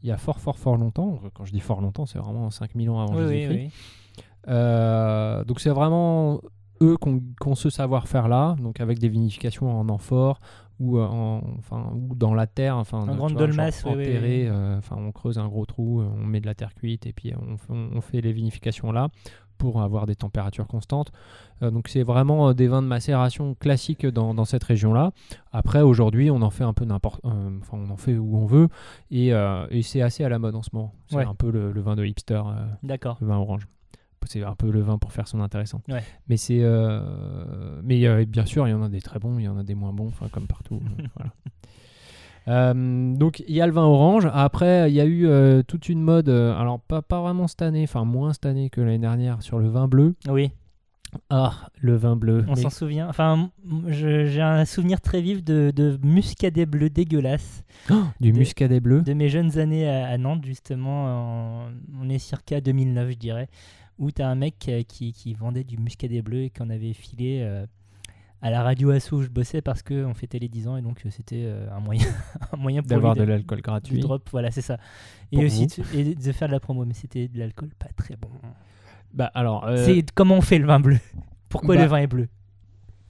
il 0.02 0.08
y 0.08 0.12
a 0.12 0.16
fort 0.16 0.40
fort 0.40 0.58
fort 0.58 0.76
longtemps. 0.76 1.18
Quand 1.34 1.44
je 1.44 1.52
dis 1.52 1.60
fort 1.60 1.80
longtemps, 1.80 2.06
c'est 2.06 2.18
vraiment 2.20 2.50
5000 2.50 2.88
ans 2.90 3.00
avant 3.00 3.16
Oui, 3.16 3.28
Jésus-Christ. 3.28 3.72
oui. 4.46 5.44
Donc 5.46 5.60
c'est 5.60 5.70
vraiment 5.70 6.40
eux 6.80 6.96
qui 7.00 7.08
ont, 7.08 7.18
qui 7.20 7.48
ont 7.48 7.54
ce 7.54 7.70
savoir-faire 7.70 8.28
là, 8.28 8.56
donc 8.60 8.80
avec 8.80 8.98
des 8.98 9.08
vinifications 9.08 9.70
en 9.78 9.88
amphore 9.88 10.40
ou 10.82 10.98
euh, 10.98 11.06
en, 11.06 11.40
enfin 11.58 11.90
ou 11.94 12.14
dans 12.14 12.34
la 12.34 12.46
terre, 12.46 12.76
enfin 12.76 12.98
En 13.08 13.14
grande 13.14 13.34
dolmasse, 13.34 13.84
oui, 13.84 13.92
enterré, 13.92 14.42
oui. 14.42 14.48
euh, 14.48 14.76
enfin 14.78 14.96
on 14.98 15.12
creuse 15.12 15.38
un 15.38 15.48
gros 15.48 15.64
trou, 15.64 16.00
euh, 16.00 16.08
on 16.20 16.26
met 16.26 16.40
de 16.40 16.46
la 16.46 16.54
terre 16.54 16.74
cuite 16.74 17.06
et 17.06 17.12
puis 17.12 17.32
on, 17.40 17.56
fait- 17.56 17.72
on 17.72 18.00
fait 18.00 18.20
les 18.20 18.32
vinifications 18.32 18.90
là 18.92 19.08
pour 19.58 19.80
avoir 19.80 20.06
des 20.06 20.16
températures 20.16 20.66
constantes. 20.66 21.12
Euh, 21.62 21.70
donc 21.70 21.86
c'est 21.88 22.02
vraiment 22.02 22.52
des 22.52 22.66
vins 22.66 22.82
de 22.82 22.88
macération 22.88 23.54
classiques 23.54 24.04
dans, 24.06 24.34
dans 24.34 24.44
cette 24.44 24.64
région-là. 24.64 25.12
Après 25.52 25.82
aujourd'hui 25.82 26.30
on 26.32 26.42
en 26.42 26.50
fait 26.50 26.64
un 26.64 26.72
peu 26.72 26.84
n'importe, 26.84 27.20
euh, 27.24 27.58
enfin 27.60 27.78
on 27.78 27.90
en 27.90 27.96
fait 27.96 28.16
où 28.18 28.36
on 28.36 28.46
veut 28.46 28.68
et, 29.12 29.32
euh, 29.32 29.66
et 29.70 29.82
c'est 29.82 30.02
assez 30.02 30.24
à 30.24 30.28
la 30.28 30.40
mode 30.40 30.56
en 30.56 30.62
ce 30.62 30.70
moment. 30.72 30.92
C'est 31.06 31.16
Ouais. 31.16 31.24
un 31.26 31.34
peu 31.34 31.50
le, 31.52 31.70
le 31.70 31.80
vin 31.80 31.94
de 31.94 32.04
hipster. 32.04 32.42
D'accord. 32.82 33.18
le 33.20 33.28
vin 33.28 33.36
orange. 33.36 33.68
C'est 34.26 34.42
un 34.44 34.54
peu 34.54 34.70
le 34.70 34.80
vin 34.80 34.98
pour 34.98 35.12
faire 35.12 35.26
son 35.28 35.40
intéressant. 35.40 35.82
Ouais. 35.88 36.02
Mais 36.28 36.36
c'est, 36.36 36.60
euh, 36.62 37.80
mais 37.82 38.04
euh, 38.06 38.24
bien 38.26 38.46
sûr, 38.46 38.66
il 38.68 38.70
y 38.70 38.74
en 38.74 38.82
a 38.82 38.88
des 38.88 39.00
très 39.00 39.18
bons, 39.18 39.38
il 39.38 39.44
y 39.44 39.48
en 39.48 39.58
a 39.58 39.62
des 39.62 39.74
moins 39.74 39.92
bons, 39.92 40.10
comme 40.30 40.46
partout. 40.46 40.80
euh, 40.98 41.02
voilà. 41.16 41.32
Euh, 42.48 43.14
donc 43.14 43.42
il 43.46 43.54
y 43.54 43.60
a 43.60 43.66
le 43.66 43.72
vin 43.72 43.84
orange. 43.84 44.28
Après, 44.32 44.90
il 44.90 44.94
y 44.94 45.00
a 45.00 45.06
eu 45.06 45.28
toute 45.64 45.88
une 45.88 46.00
mode, 46.02 46.28
alors 46.28 46.80
pas, 46.80 47.02
pas 47.02 47.20
vraiment 47.20 47.46
cette 47.46 47.62
année, 47.62 47.84
enfin 47.84 48.04
moins 48.04 48.32
cette 48.32 48.46
année 48.46 48.70
que 48.70 48.80
l'année 48.80 48.98
dernière, 48.98 49.42
sur 49.42 49.58
le 49.58 49.68
vin 49.68 49.86
bleu. 49.88 50.14
Oui, 50.28 50.50
Ah, 51.30 51.68
le 51.80 51.94
vin 51.94 52.16
bleu. 52.16 52.44
on 52.48 52.54
Mais- 52.54 52.62
s'en 52.62 52.70
souvient. 52.70 53.08
Enfin, 53.08 53.50
j'ai 53.88 54.40
un 54.40 54.64
souvenir 54.64 55.00
très 55.00 55.20
vif 55.20 55.44
de, 55.44 55.72
de 55.76 55.98
muscadet 56.02 56.66
bleu 56.66 56.88
dégueulasse 56.90 57.62
Oh, 57.90 57.94
du 58.20 58.32
de- 58.32 58.38
muscadet 58.38 58.80
bleu. 58.80 59.02
de 59.02 59.12
mes 59.12 59.28
jeunes 59.28 59.58
années 59.58 59.88
à, 59.88 60.08
à 60.08 60.18
Nantes, 60.18 60.44
justement. 60.44 61.66
en- 61.66 61.68
on 62.00 62.08
est 62.08 62.18
circa 62.18 62.60
2009, 62.60 63.10
je 63.10 63.16
dirais, 63.18 63.48
où 63.98 64.10
tu 64.10 64.22
as 64.22 64.28
un 64.28 64.34
mec 64.34 64.54
euh, 64.68 64.82
qui, 64.82 65.12
qui 65.12 65.34
vendait 65.34 65.64
du 65.64 65.76
muscadet 65.78 66.22
bleu 66.22 66.42
et 66.44 66.50
qu'on 66.50 66.70
avait 66.70 66.92
filé 66.92 67.40
euh, 67.42 67.66
à 68.40 68.50
la 68.50 68.62
radio 68.62 68.90
Asso 68.90 69.12
où 69.12 69.22
je 69.22 69.28
bossais 69.28 69.62
parce 69.62 69.82
qu'on 69.82 70.14
fêtait 70.14 70.38
les 70.40 70.48
10 70.48 70.66
ans 70.68 70.76
et 70.76 70.82
donc 70.82 71.02
euh, 71.06 71.10
c'était 71.10 71.44
euh, 71.46 71.70
un 71.70 71.80
moyen, 71.80 72.06
un 72.52 72.56
moyen 72.56 72.82
pour 72.82 72.88
D'avoir 72.88 73.14
de 73.14 73.20
de- 73.20 73.24
l'alcool 73.26 73.58
du 73.58 73.62
gratuit. 73.62 74.00
drop, 74.00 74.28
voilà, 74.32 74.50
c'est 74.50 74.62
ça. 74.62 74.78
Et 75.30 75.36
Pour 75.36 75.44
aussi 75.44 75.66
de, 75.66 75.96
et 75.96 76.14
de 76.14 76.32
faire 76.32 76.48
de 76.48 76.52
la 76.52 76.60
promo, 76.60 76.84
mais 76.84 76.94
c'était 76.94 77.28
de 77.28 77.38
l'alcool 77.38 77.70
pas 77.78 77.88
très 77.96 78.16
bon. 78.16 78.30
Bah 79.14 79.30
alors, 79.34 79.64
euh, 79.66 79.84
C'est 79.86 80.04
comment 80.14 80.36
on 80.36 80.40
fait 80.40 80.58
le 80.58 80.66
vin 80.66 80.80
bleu? 80.80 80.98
Pourquoi 81.50 81.76
bah, 81.76 81.82
le 81.82 81.88
vin 81.88 81.98
est 81.98 82.06
bleu? 82.06 82.28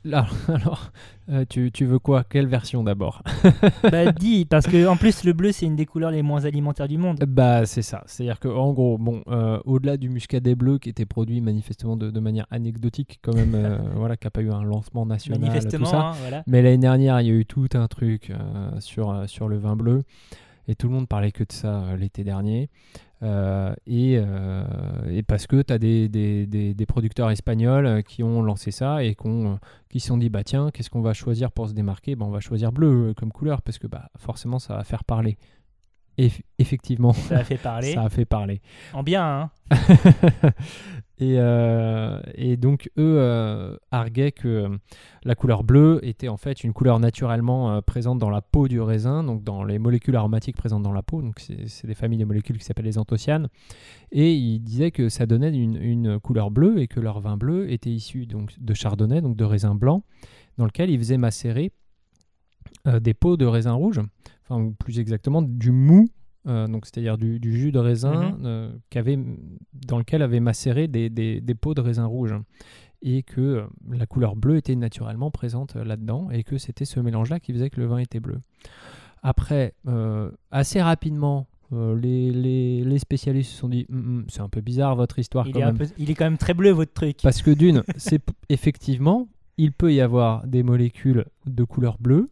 Là, 0.04 0.26
alors, 0.48 0.90
euh, 1.30 1.44
tu, 1.48 1.70
tu 1.72 1.84
veux 1.84 1.98
quoi? 1.98 2.24
Quelle 2.24 2.46
version 2.46 2.82
d'abord? 2.82 3.22
Bah 3.90 4.12
dis, 4.12 4.44
parce 4.44 4.66
que 4.66 4.86
en 4.86 4.96
plus 4.96 5.24
le 5.24 5.32
bleu 5.32 5.52
c'est 5.52 5.66
une 5.66 5.76
des 5.76 5.86
couleurs 5.86 6.10
les 6.10 6.22
moins 6.22 6.44
alimentaires 6.44 6.88
du 6.88 6.98
monde. 6.98 7.18
Bah 7.26 7.66
c'est 7.66 7.82
ça, 7.82 8.02
c'est-à-dire 8.06 8.38
que 8.40 8.48
en 8.48 8.72
gros, 8.72 8.98
bon, 8.98 9.22
euh, 9.28 9.58
au-delà 9.64 9.96
du 9.96 10.08
muscadet 10.08 10.54
bleu 10.54 10.78
qui 10.78 10.88
était 10.88 11.06
produit 11.06 11.40
manifestement 11.40 11.96
de, 11.96 12.10
de 12.10 12.20
manière 12.20 12.46
anecdotique, 12.50 13.18
quand 13.22 13.34
même, 13.34 13.54
euh, 13.54 13.78
voilà, 13.96 14.16
qui 14.16 14.26
n'a 14.26 14.30
pas 14.30 14.42
eu 14.42 14.50
un 14.50 14.62
lancement 14.62 15.06
national, 15.06 15.40
Manifestement, 15.40 15.84
tout 15.84 15.90
ça. 15.90 16.00
hein, 16.00 16.12
voilà. 16.20 16.42
Mais 16.46 16.62
l'année 16.62 16.78
dernière, 16.78 17.20
il 17.20 17.26
y 17.26 17.30
a 17.30 17.34
eu 17.34 17.46
tout 17.46 17.68
un 17.74 17.86
truc 17.88 18.32
sur, 18.80 19.24
sur 19.28 19.48
le 19.48 19.58
vin 19.58 19.76
bleu, 19.76 20.02
et 20.68 20.74
tout 20.74 20.88
le 20.88 20.94
monde 20.94 21.08
parlait 21.08 21.32
que 21.32 21.44
de 21.44 21.52
ça 21.52 21.84
l'été 21.98 22.24
dernier. 22.24 22.68
Euh, 23.22 23.72
et, 23.86 24.16
euh, 24.18 24.64
et 25.08 25.22
parce 25.22 25.46
que 25.46 25.62
tu 25.62 25.72
as 25.72 25.78
des, 25.78 26.08
des, 26.08 26.44
des- 26.46 26.74
des 26.74 26.86
producteurs 26.86 27.30
espagnols 27.30 27.86
euh, 27.86 28.02
qui 28.02 28.24
ont 28.24 28.42
lancé 28.42 28.72
ça 28.72 29.04
et 29.04 29.14
qui 29.88 30.00
se 30.00 30.08
sont 30.08 30.16
dit 30.16 30.28
bah 30.28 30.42
tiens 30.42 30.70
qu'est-ce 30.72 30.90
qu'on 30.90 31.02
va 31.02 31.12
choisir 31.12 31.52
pour 31.52 31.68
se 31.68 31.72
démarquer? 31.72 32.16
Bah, 32.16 32.24
on 32.26 32.30
va 32.32 32.40
choisir 32.40 32.72
bleu 32.72 33.14
comme 33.16 33.30
couleur 33.30 33.62
parce 33.62 33.78
que 33.78 33.86
bah 33.86 34.08
forcément 34.18 34.58
ça 34.58 34.76
va 34.76 34.82
faire 34.82 35.04
parler 35.04 35.38
et 36.18 36.30
effectivement 36.58 37.12
Ça 37.12 37.38
a 37.38 37.44
fait 37.44 37.58
parler. 37.58 37.92
ça 37.94 38.02
a 38.02 38.08
fait 38.08 38.24
parler 38.24 38.60
En 38.92 39.04
bien, 39.04 39.50
hein. 39.70 39.76
et, 41.22 41.36
euh, 41.38 42.20
et 42.34 42.56
donc 42.56 42.90
eux 42.98 43.16
euh, 43.18 43.76
arguaient 43.92 44.32
que 44.32 44.48
euh, 44.48 44.76
la 45.22 45.36
couleur 45.36 45.62
bleue 45.62 46.00
était 46.02 46.26
en 46.26 46.36
fait 46.36 46.64
une 46.64 46.72
couleur 46.72 46.98
naturellement 46.98 47.80
présente 47.80 48.18
dans 48.18 48.28
la 48.28 48.42
peau 48.42 48.66
du 48.66 48.80
raisin, 48.80 49.22
donc 49.22 49.44
dans 49.44 49.62
les 49.62 49.78
molécules 49.78 50.16
aromatiques 50.16 50.56
présentes 50.56 50.82
dans 50.82 50.92
la 50.92 51.02
peau. 51.02 51.22
Donc 51.22 51.38
c'est 51.38 51.86
des 51.86 51.94
familles 51.94 52.18
de 52.18 52.24
molécules 52.24 52.58
qui 52.58 52.64
s'appellent 52.64 52.86
les 52.86 52.98
anthocyanes. 52.98 53.48
Et 54.10 54.34
ils 54.34 54.58
disaient 54.58 54.90
que 54.90 55.08
ça 55.08 55.26
donnait 55.26 55.54
une, 55.54 56.18
couleur 56.18 56.50
bleue 56.50 56.80
et 56.80 56.88
que 56.88 56.98
leur 56.98 57.20
vin 57.20 57.36
bleu 57.36 57.70
était 57.70 57.90
issu 57.90 58.26
donc 58.26 58.58
de 58.58 58.74
chardonnay, 58.74 59.20
donc 59.20 59.36
de 59.36 59.44
raisin 59.44 59.76
blanc, 59.76 60.02
dans 60.58 60.64
lequel 60.64 60.90
ils 60.90 60.98
faisaient 60.98 61.18
macérer 61.18 61.70
des 63.00 63.14
peaux 63.14 63.36
de 63.36 63.46
raisin 63.46 63.74
rouge, 63.74 64.00
enfin 64.44 64.72
plus 64.76 64.98
exactement 64.98 65.40
du 65.40 65.70
mou 65.70 66.08
euh, 66.46 66.66
donc 66.66 66.86
c'est-à-dire 66.86 67.18
du, 67.18 67.38
du 67.40 67.56
jus 67.56 67.72
de 67.72 67.78
raisin 67.78 68.32
Mhm. 68.32 68.42
euh, 68.44 68.72
dans 69.86 69.98
lequel 69.98 70.22
avait 70.22 70.40
macéré 70.40 70.88
des, 70.88 71.08
des, 71.10 71.40
des 71.40 71.54
peaux 71.54 71.74
de 71.74 71.80
raisin 71.80 72.06
rouge 72.06 72.34
et 73.02 73.22
que 73.22 73.40
euh, 73.40 73.62
la 73.90 74.06
couleur 74.06 74.36
bleue 74.36 74.56
était 74.56 74.76
naturellement 74.76 75.30
présente 75.30 75.74
là-dedans 75.76 76.30
et 76.30 76.42
que 76.44 76.58
c'était 76.58 76.84
ce 76.84 77.00
mélange-là 77.00 77.40
qui 77.40 77.52
faisait 77.52 77.70
que 77.70 77.80
le 77.80 77.86
vin 77.86 77.98
était 77.98 78.20
bleu. 78.20 78.38
Après, 79.22 79.74
euh, 79.88 80.30
assez 80.50 80.80
rapidement, 80.82 81.46
les, 81.70 82.30
les, 82.32 82.84
les 82.84 82.98
spécialistes 82.98 83.50
se 83.52 83.56
sont 83.56 83.68
dit 83.70 83.86
Hum, 83.90 83.98
hum, 83.98 84.24
c'est 84.28 84.42
un 84.42 84.48
peu 84.50 84.60
bizarre 84.60 84.94
votre 84.94 85.18
histoire 85.18 85.46
Il 85.46 85.54
quand 85.54 85.60
est, 85.60 85.64
même. 85.64 85.78
peu- 85.78 85.86
il 85.96 86.10
est 86.10 86.14
quand 86.14 86.24
même 86.26 86.36
très 86.38 86.52
bleu 86.54 86.70
votre 86.70 86.92
truc. 86.92 87.16
Parce 87.22 87.40
que 87.40 87.50
d'une, 87.50 87.82
c'est 87.96 88.22
effectivement, 88.50 89.26
il 89.56 89.72
peut 89.72 89.92
y 89.94 90.00
avoir 90.02 90.46
des 90.46 90.62
molécules 90.62 91.24
de 91.46 91.64
couleur 91.64 91.96
bleue, 91.98 92.28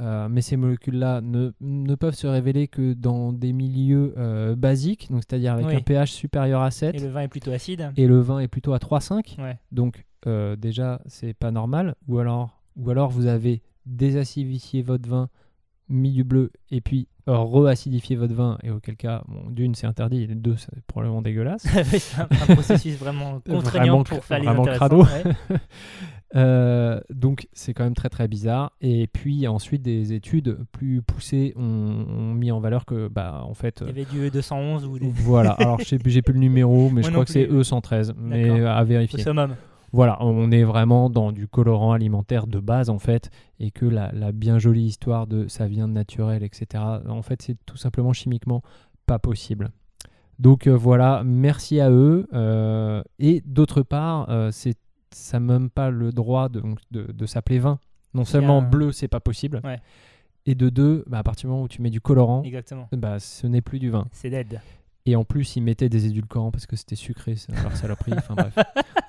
euh, 0.00 0.28
mais 0.30 0.40
ces 0.42 0.56
molécules-là 0.56 1.20
ne, 1.20 1.50
ne 1.60 1.94
peuvent 1.94 2.14
se 2.14 2.26
révéler 2.26 2.68
que 2.68 2.92
dans 2.94 3.32
des 3.32 3.52
milieux 3.52 4.14
euh, 4.16 4.54
basiques, 4.54 5.10
donc 5.10 5.22
c'est-à-dire 5.28 5.54
avec 5.54 5.66
Oui. 5.66 5.74
un 5.76 5.80
pH 5.80 6.12
supérieur 6.12 6.62
à 6.62 6.70
7 6.70 6.94
Et 6.94 6.98
le 7.00 7.08
vin 7.08 7.20
est 7.22 7.28
plutôt 7.28 7.50
acide. 7.52 7.90
et 7.96 8.06
le 8.06 8.20
vin 8.20 8.38
est 8.38 8.48
plutôt 8.48 8.72
à 8.74 8.78
3,5. 8.78 9.40
Ouais. 9.42 9.58
Donc 9.72 10.04
euh, 10.26 10.54
déjà, 10.56 11.00
c'est 11.06 11.34
pas 11.34 11.50
normal. 11.50 11.94
Ou 12.06 12.18
alors, 12.18 12.60
ou 12.76 12.90
alors 12.90 13.10
vous 13.10 13.26
avez 13.26 13.62
désacidifié 13.86 14.82
votre 14.82 15.08
vin, 15.08 15.28
mis 15.88 16.12
du 16.12 16.22
bleu, 16.24 16.50
et 16.70 16.80
puis 16.80 17.08
re-acidifié 17.26 18.16
votre 18.16 18.34
vin, 18.34 18.58
et 18.62 18.70
auquel 18.70 18.96
cas, 18.96 19.22
bon, 19.28 19.50
d'une, 19.50 19.74
c'est 19.74 19.86
interdit, 19.86 20.22
et 20.22 20.26
deux, 20.28 20.56
c'est 20.56 20.80
probablement 20.86 21.22
dégueulasse. 21.22 21.62
c'est 21.84 22.20
un, 22.20 22.28
un 22.30 22.54
processus 22.54 22.96
vraiment 22.96 23.40
contraignant 23.48 24.02
Vraiment 24.02 24.04
pour 24.04 24.24
faire 24.24 24.38
les 24.40 24.72
crado. 24.72 25.02
ouais. 25.02 25.22
Euh, 26.36 27.00
donc 27.10 27.48
c'est 27.52 27.72
quand 27.72 27.84
même 27.84 27.94
très 27.94 28.08
très 28.10 28.28
bizarre. 28.28 28.72
Et 28.80 29.06
puis 29.06 29.46
ensuite, 29.48 29.82
des 29.82 30.12
études 30.12 30.58
plus 30.72 31.00
poussées 31.02 31.54
ont, 31.56 31.62
ont 32.08 32.34
mis 32.34 32.50
en 32.52 32.60
valeur 32.60 32.84
que, 32.84 33.08
bah, 33.08 33.42
en 33.44 33.54
fait, 33.54 33.78
Il 33.82 33.86
y 33.86 33.90
avait 33.90 34.04
du 34.04 34.30
211 34.30 34.84
ou 34.86 34.98
des... 34.98 35.08
voilà. 35.08 35.52
Alors 35.52 35.78
je 35.80 35.84
sais 35.84 35.98
plus- 35.98 36.10
j'ai 36.10 36.22
plus 36.22 36.34
le 36.34 36.40
numéro, 36.40 36.90
mais 36.90 37.00
Moi 37.00 37.02
je 37.02 37.10
crois 37.12 37.24
que 37.24 37.30
c'est 37.30 37.46
plus. 37.46 37.60
E113, 37.60 38.12
mais 38.18 38.64
à 38.66 38.82
au 38.82 38.84
vérifier. 38.84 39.22
summum. 39.22 39.54
Voilà, 39.90 40.18
on 40.22 40.50
est 40.50 40.64
vraiment 40.64 41.08
dans 41.08 41.32
du 41.32 41.48
colorant 41.48 41.92
alimentaire 41.92 42.46
de 42.46 42.60
base 42.60 42.90
en 42.90 42.98
fait, 42.98 43.30
et 43.58 43.70
que 43.70 43.86
la, 43.86 44.12
la 44.12 44.32
bien 44.32 44.58
jolie 44.58 44.84
histoire 44.84 45.26
de 45.26 45.48
ça 45.48 45.66
vient 45.66 45.88
de 45.88 45.94
naturel, 45.94 46.42
etc. 46.42 46.84
En 47.08 47.22
fait, 47.22 47.40
c'est 47.40 47.56
tout 47.64 47.78
simplement 47.78 48.12
chimiquement 48.12 48.60
pas 49.06 49.18
possible. 49.18 49.70
Donc 50.38 50.66
euh, 50.66 50.76
voilà, 50.76 51.22
merci 51.24 51.80
à 51.80 51.90
eux. 51.90 52.26
euh, 52.34 53.02
et 53.18 53.42
d'autre 53.46 53.80
part, 53.80 54.28
euh, 54.28 54.50
c'est 54.52 54.76
ça 55.12 55.40
même 55.40 55.70
pas 55.70 55.90
le 55.90 56.12
droit 56.12 56.48
de, 56.48 56.60
donc, 56.60 56.78
de, 56.90 57.10
de 57.10 57.26
s'appeler 57.26 57.58
vin. 57.58 57.78
Non 58.14 58.24
seulement 58.24 58.58
un- 58.58 58.62
bleu, 58.62 58.92
c'est 58.92 59.08
pas 59.08 59.20
possible. 59.20 59.60
Ouais. 59.64 59.80
Et 60.46 60.54
de 60.54 60.68
deux, 60.70 61.04
bah, 61.06 61.18
à 61.18 61.22
partir 61.22 61.48
du 61.48 61.50
moment 61.52 61.64
où 61.64 61.68
tu 61.68 61.82
mets 61.82 61.90
du 61.90 62.00
colorant, 62.00 62.42
Exactement. 62.42 62.88
bah, 62.92 63.18
ce 63.18 63.46
n'est 63.46 63.60
plus 63.60 63.78
du 63.78 63.90
vin. 63.90 64.06
C'est 64.12 64.30
dead. 64.30 64.60
Et 65.06 65.14
en 65.16 65.24
plus, 65.24 65.56
ils 65.56 65.62
mettaient 65.62 65.88
des 65.88 66.06
édulcorants 66.06 66.50
parce 66.50 66.66
que 66.66 66.76
c'était 66.76 66.96
sucré, 66.96 67.34
c'est 67.36 67.52
leur 67.62 67.74
saloperie. 67.76 68.12
Enfin 68.16 68.34
bref. 68.34 68.54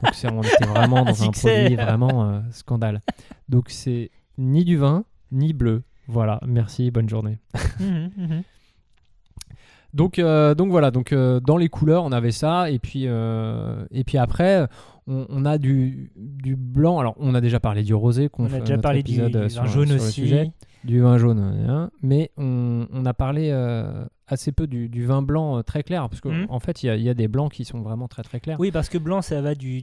Donc 0.04 0.14
c'est- 0.14 0.32
on 0.32 0.42
était 0.42 0.66
vraiment 0.66 1.04
dans 1.06 1.24
un 1.24 1.32
produit 1.32 1.76
vraiment 1.76 2.30
euh, 2.30 2.40
scandale. 2.52 3.02
Donc 3.50 3.70
c'est 3.70 4.12
ni 4.38 4.64
du 4.66 4.78
vin, 4.78 5.04
ni 5.32 5.54
bleu. 5.54 5.84
Voilà, 6.08 6.40
merci, 6.46 6.92
bonne 6.92 7.10
journée. 7.10 7.38
Mhm, 7.80 8.12
mhm. 8.18 8.44
Donc, 9.94 10.20
euh, 10.20 10.54
donc 10.54 10.70
voilà, 10.70 10.92
donc 10.92 11.14
euh, 11.14 11.40
dans 11.40 11.58
les 11.58 11.68
couleurs, 11.70 12.04
on 12.04 12.12
avait 12.12 12.32
ça. 12.32 12.70
Et 12.70 12.78
puis, 12.80 13.06
et 13.06 14.04
puis 14.06 14.18
après, 14.18 14.68
on, 15.10 15.26
on 15.30 15.44
a 15.46 15.58
du, 15.58 16.12
du 16.16 16.56
blanc. 16.56 17.00
Alors, 17.00 17.16
on 17.20 17.34
a 17.36 17.42
déjà 17.42 17.60
parlé 17.60 17.84
du 17.84 17.94
rosé. 17.94 18.30
qu'on 18.30 18.46
On 18.46 18.50
fait 18.50 18.58
a 18.58 18.60
déjà 18.62 18.78
parlé 18.78 19.04
du, 19.04 19.20
euh, 19.20 19.28
vin 19.30 19.50
sur- 19.50 19.66
jaune 19.66 19.88
sur 19.88 19.96
aussi. 19.96 20.12
sujet. 20.22 20.52
Du 20.86 21.02
vin 21.02 21.18
jaune, 21.18 21.40
hein. 21.40 21.92
mais 22.02 22.32
on, 22.38 22.88
on 22.94 23.06
a 23.06 23.14
parlé 23.14 23.50
euh, 23.52 24.06
assez 24.28 24.54
peu 24.54 24.66
du, 24.66 24.88
du 24.88 25.06
vin 25.06 25.22
blanc 25.22 25.58
euh, 25.58 25.62
très 25.62 25.84
clair. 25.84 26.08
Parce 26.08 26.22
qu'en 26.22 26.32
Mhm. 26.32 26.46
en 26.48 26.60
fait, 26.62 26.84
il 26.84 26.86
y 26.86 26.90
a- 26.90 26.96
il 26.96 27.02
y, 27.04 27.10
a 27.10 27.14
des 27.14 27.28
blancs 27.28 27.52
qui 27.52 27.66
sont 27.66 27.82
vraiment 27.82 28.08
très 28.08 28.24
très 28.24 28.40
clairs. 28.40 28.58
Oui, 28.62 28.72
parce 28.72 28.88
que 28.88 28.98
blanc, 28.98 29.22
ça 29.22 29.42
va 29.42 29.56
du, 29.56 29.82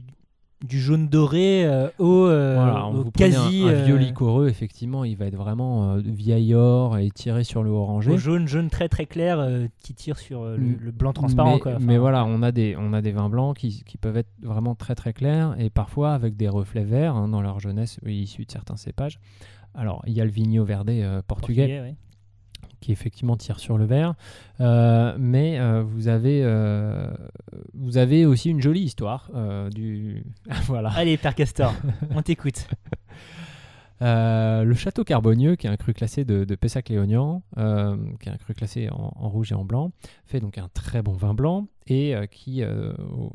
du 0.65 0.79
jaune 0.79 1.07
doré 1.07 1.65
euh, 1.65 1.87
au, 1.99 2.25
euh, 2.25 2.55
Voilà, 2.55 2.87
au 2.87 3.03
vous 3.03 3.11
quasi 3.11 3.63
un, 3.63 3.67
un 3.67 3.71
euh, 3.73 3.83
vieux 3.85 3.95
liquoreux, 3.95 4.47
effectivement, 4.49 5.03
il 5.03 5.15
va 5.15 5.25
être 5.27 5.35
vraiment 5.35 5.91
euh, 5.93 6.01
vieil 6.03 6.55
or 6.55 6.97
et 6.97 7.11
tiré 7.11 7.43
sur 7.43 7.61
le 7.63 7.69
orangé. 7.69 8.11
au 8.11 8.17
jaune, 8.17 8.47
jaune 8.47 8.69
très 8.69 8.89
très 8.89 9.05
clair 9.05 9.39
euh, 9.39 9.67
qui 9.83 9.93
tire 9.93 10.17
sur 10.17 10.41
euh, 10.43 10.57
le, 10.57 10.75
le 10.81 10.91
blanc 10.91 11.13
transparent. 11.13 11.53
mais, 11.53 11.59
quoi. 11.59 11.71
Enfin, 11.75 11.85
mais 11.85 11.97
voilà, 11.97 12.25
on 12.25 12.41
a, 12.41 12.51
des, 12.51 12.75
on 12.77 12.91
a 12.93 13.01
des 13.01 13.11
vins 13.11 13.29
blancs 13.29 13.55
qui, 13.57 13.83
qui 13.85 13.97
peuvent 13.97 14.17
être 14.17 14.31
vraiment 14.41 14.73
très 14.73 14.95
très 14.95 15.13
clairs 15.13 15.55
et 15.59 15.69
parfois 15.69 16.13
avec 16.13 16.35
des 16.35 16.49
reflets 16.49 16.85
verts 16.85 17.15
hein, 17.15 17.27
dans 17.27 17.41
leur 17.41 17.59
jeunesse 17.59 17.99
euh, 18.05 18.11
issus 18.11 18.45
de 18.45 18.51
certains 18.51 18.77
cépages. 18.77 19.19
Alors, 19.75 20.01
il 20.07 20.13
y 20.13 20.21
a 20.21 20.25
le 20.25 20.31
Vigno 20.31 20.63
Verde 20.63 20.89
euh, 20.89 21.21
portugais, 21.27 21.81
ouais. 21.81 21.95
Qui 22.79 22.91
effectivement 22.91 23.37
tire 23.37 23.59
sur 23.59 23.77
le 23.77 23.85
vert, 23.85 24.13
Euh, 24.59 25.15
mais 25.19 25.59
euh, 25.59 25.83
vous, 25.83 26.07
avez, 26.07 26.41
euh, 26.43 27.11
vous 27.75 27.97
avez 27.97 28.25
aussi 28.25 28.49
une 28.49 28.61
jolie 28.61 28.81
histoire 28.81 29.29
du. 29.71 30.23
voilà. 30.65 30.89
Allez, 30.95 31.17
Père 31.17 31.35
Castor, 31.35 31.73
on 32.11 32.21
t'écoute. 32.21 32.67
Le 33.99 34.73
château 34.75 35.03
Carbonieux, 35.03 35.55
qui 35.55 35.65
est 35.65 35.69
un 35.71 35.75
cru 35.75 35.93
classé 35.93 36.23
de, 36.23 36.43
de 36.43 36.55
Pessac-Léognan, 36.55 37.41
qui 38.19 38.29
est 38.29 38.31
un 38.31 38.37
cru 38.37 38.53
classé 38.53 38.89
en, 38.91 39.11
en 39.15 39.29
rouge 39.29 39.51
et 39.51 39.55
en 39.55 39.65
blanc, 39.65 39.91
fait 40.25 40.39
donc 40.39 40.59
un 40.59 40.69
très 40.71 41.01
bon 41.01 41.13
vin 41.13 41.33
blanc 41.33 41.67
et 41.87 42.13
qui, 42.29 42.63
au, 42.63 43.31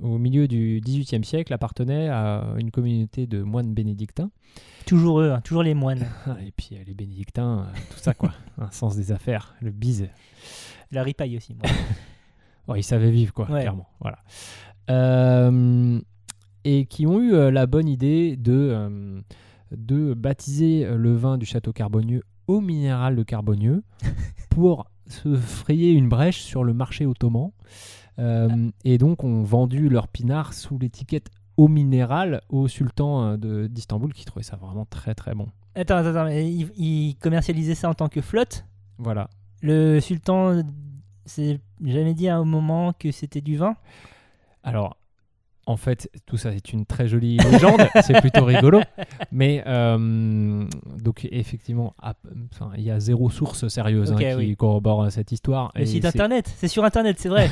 au 0.00 0.18
milieu 0.18 0.46
du 0.46 0.80
XVIIIe 0.84 1.24
siècle, 1.24 1.52
appartenait 1.52 2.08
à 2.08 2.44
une 2.58 2.70
communauté 2.70 3.26
de 3.26 3.42
moines 3.42 3.74
bénédictins. 3.74 4.30
Toujours 4.86 5.20
eux, 5.20 5.30
hein, 5.32 5.40
toujours 5.42 5.62
les 5.62 5.74
moines. 5.74 6.06
Et 6.46 6.52
puis 6.52 6.70
euh, 6.72 6.78
les 6.86 6.94
bénédictins, 6.94 7.60
euh, 7.68 7.78
tout 7.90 7.98
ça 7.98 8.14
quoi, 8.14 8.32
un 8.58 8.70
sens 8.70 8.96
des 8.96 9.12
affaires, 9.12 9.54
le 9.60 9.70
bise. 9.70 10.08
La 10.90 11.02
ripaille 11.02 11.36
aussi. 11.36 11.54
moi. 11.54 11.64
Ouais, 12.68 12.80
ils 12.80 12.84
savaient 12.84 13.12
vivre, 13.12 13.32
quoi, 13.32 13.48
Ouais. 13.48 13.60
clairement. 13.60 13.88
Voilà. 14.00 14.18
Euh, 14.90 16.00
et 16.64 16.86
qui 16.86 17.06
ont 17.06 17.20
eu 17.20 17.30
la 17.52 17.66
bonne 17.66 17.88
idée 17.88 18.36
de, 18.36 18.52
euh, 18.72 19.20
de 19.70 20.14
baptiser 20.14 20.84
le 20.84 21.14
vin 21.14 21.38
du 21.38 21.46
château 21.46 21.72
Carbonieux 21.72 22.24
au 22.48 22.60
minéral 22.60 23.14
de 23.14 23.22
Carbonieux 23.22 23.84
pour 24.50 24.86
se 25.06 25.36
frayer 25.36 25.92
une 25.92 26.08
brèche 26.08 26.40
sur 26.40 26.64
le 26.64 26.74
marché 26.74 27.06
ottoman. 27.06 27.50
Euh, 28.18 28.70
et 28.84 28.98
donc, 28.98 29.22
ont 29.22 29.44
vendu 29.44 29.88
leur 29.88 30.08
pinard 30.08 30.52
sous 30.52 30.76
l'étiquette 30.76 31.28
au 31.56 31.68
minéral 31.68 32.42
au 32.48 32.68
sultan 32.68 33.22
euh, 33.22 33.36
de- 33.36 33.66
d'Istanbul 33.66 34.12
qui 34.12 34.24
trouvait 34.24 34.44
ça 34.44 34.56
vraiment 34.56 34.84
très 34.84 35.14
très 35.14 35.34
bon. 35.34 35.48
Attends, 35.74 35.96
attends, 35.96 36.10
attends, 36.10 36.28
ils 36.28 37.16
commercialisaient 37.20 37.74
ça 37.74 37.88
en 37.90 37.94
tant 37.94 38.08
que 38.08 38.20
flotte? 38.20 38.64
Voilà. 38.98 39.28
Le 39.62 40.00
sultan 40.00 40.62
s'est 41.24 41.60
jamais 41.84 42.14
dit 42.14 42.28
à 42.28 42.36
un 42.36 42.44
moment 42.44 42.92
que 42.92 43.10
c'était 43.10 43.40
du 43.40 43.56
vin? 43.56 43.76
Alors, 44.62 44.96
en 45.66 45.76
fait, 45.76 46.08
tout 46.26 46.36
ça 46.36 46.52
c'est 46.52 46.72
une 46.72 46.86
très 46.86 47.08
jolie 47.08 47.36
légende, 47.38 47.80
c'est 48.02 48.20
plutôt 48.20 48.44
rigolo. 48.44 48.80
Mais 49.32 49.62
euh, 49.66 50.64
donc 51.02 51.26
effectivement, 51.30 51.94
il 52.76 52.84
y 52.84 52.90
a 52.90 53.00
zéro 53.00 53.30
source 53.30 53.68
sérieuse 53.68 54.12
hein, 54.12 54.16
qui 54.16 54.56
corrobore 54.56 55.04
euh, 55.04 55.10
cette 55.10 55.32
histoire. 55.32 55.72
Le 55.74 55.82
Et 55.82 55.86
site 55.86 56.04
internet, 56.04 56.52
c'est 56.56 56.68
sur 56.68 56.84
internet, 56.84 57.16
c'est 57.18 57.28
vrai. 57.28 57.50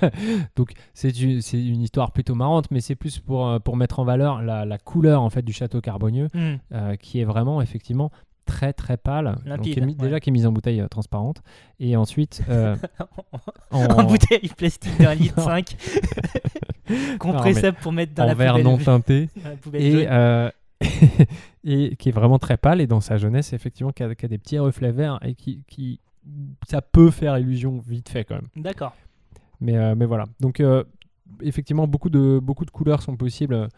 donc 0.56 0.72
c'est 0.94 1.10
une, 1.20 1.82
histoire 1.82 2.12
plutôt 2.12 2.34
marrante, 2.34 2.70
mais 2.70 2.80
c'est 2.80 2.96
plus 2.96 3.18
pour, 3.18 3.46
euh, 3.46 3.58
pour 3.58 3.76
mettre 3.76 4.00
en 4.00 4.04
valeur 4.04 4.42
la, 4.42 4.64
la 4.64 4.78
couleur 4.78 5.22
en 5.22 5.30
fait 5.30 5.42
du 5.42 5.52
château 5.52 5.80
Carbonieux, 5.80 6.28
Hmm. 6.32 6.56
euh, 6.72 6.96
qui 6.96 7.20
est 7.20 7.24
vraiment 7.24 7.60
effectivement 7.60 8.10
très 8.50 8.72
très 8.72 8.96
pâle, 8.96 9.36
donc, 9.36 9.46
Limpide, 9.46 9.72
qui 9.74 9.78
est 9.78 9.86
mis- 9.86 9.92
ouais. 9.92 9.98
déjà 10.06 10.18
qui 10.20 10.30
est 10.30 10.32
mise 10.32 10.46
en 10.46 10.52
bouteille 10.52 10.80
euh, 10.80 10.88
transparente, 10.88 11.40
et 11.78 11.96
ensuite 11.96 12.42
euh, 12.48 12.74
en, 13.70 13.84
en 13.84 14.04
bouteille 14.04 14.48
plastique 14.56 14.98
d'un 14.98 15.14
litre 15.14 15.40
5 15.40 15.76
compressable 17.18 17.78
pour 17.80 17.92
mettre 17.92 18.14
dans 18.14 18.24
en 18.24 18.26
la 18.26 18.34
verre 18.34 18.58
non 18.58 18.76
teinté. 18.78 19.28
et, 19.74 20.06
euh, 20.10 20.50
et 21.64 21.94
qui 21.96 22.08
est 22.08 22.12
vraiment 22.12 22.38
très 22.38 22.56
pâle. 22.56 22.80
Et 22.80 22.86
dans 22.86 23.00
sa 23.00 23.18
jeunesse 23.18 23.52
effectivement 23.52 23.92
qui 23.92 24.02
a, 24.02 24.14
qui 24.14 24.24
a 24.24 24.28
des 24.28 24.38
petits 24.38 24.58
reflets 24.58 24.92
verts 24.92 25.18
et 25.22 25.34
qui, 25.34 25.62
qui 25.68 26.00
ça 26.68 26.82
peut 26.82 27.10
faire 27.10 27.38
illusion 27.38 27.78
vite 27.86 28.08
fait 28.08 28.24
quand 28.24 28.34
même. 28.36 28.48
D'accord. 28.56 28.94
mais, 29.60 29.76
euh, 29.76 29.94
mais 29.94 30.06
voilà. 30.06 30.24
Donc 30.40 30.62
effectivement 31.42 31.86
beaucoup 31.86 32.10
de, 32.10 32.40
beaucoup 32.42 32.64
de 32.64 32.70
couleurs 32.70 33.02
sont 33.02 33.16
possibles 33.16 33.68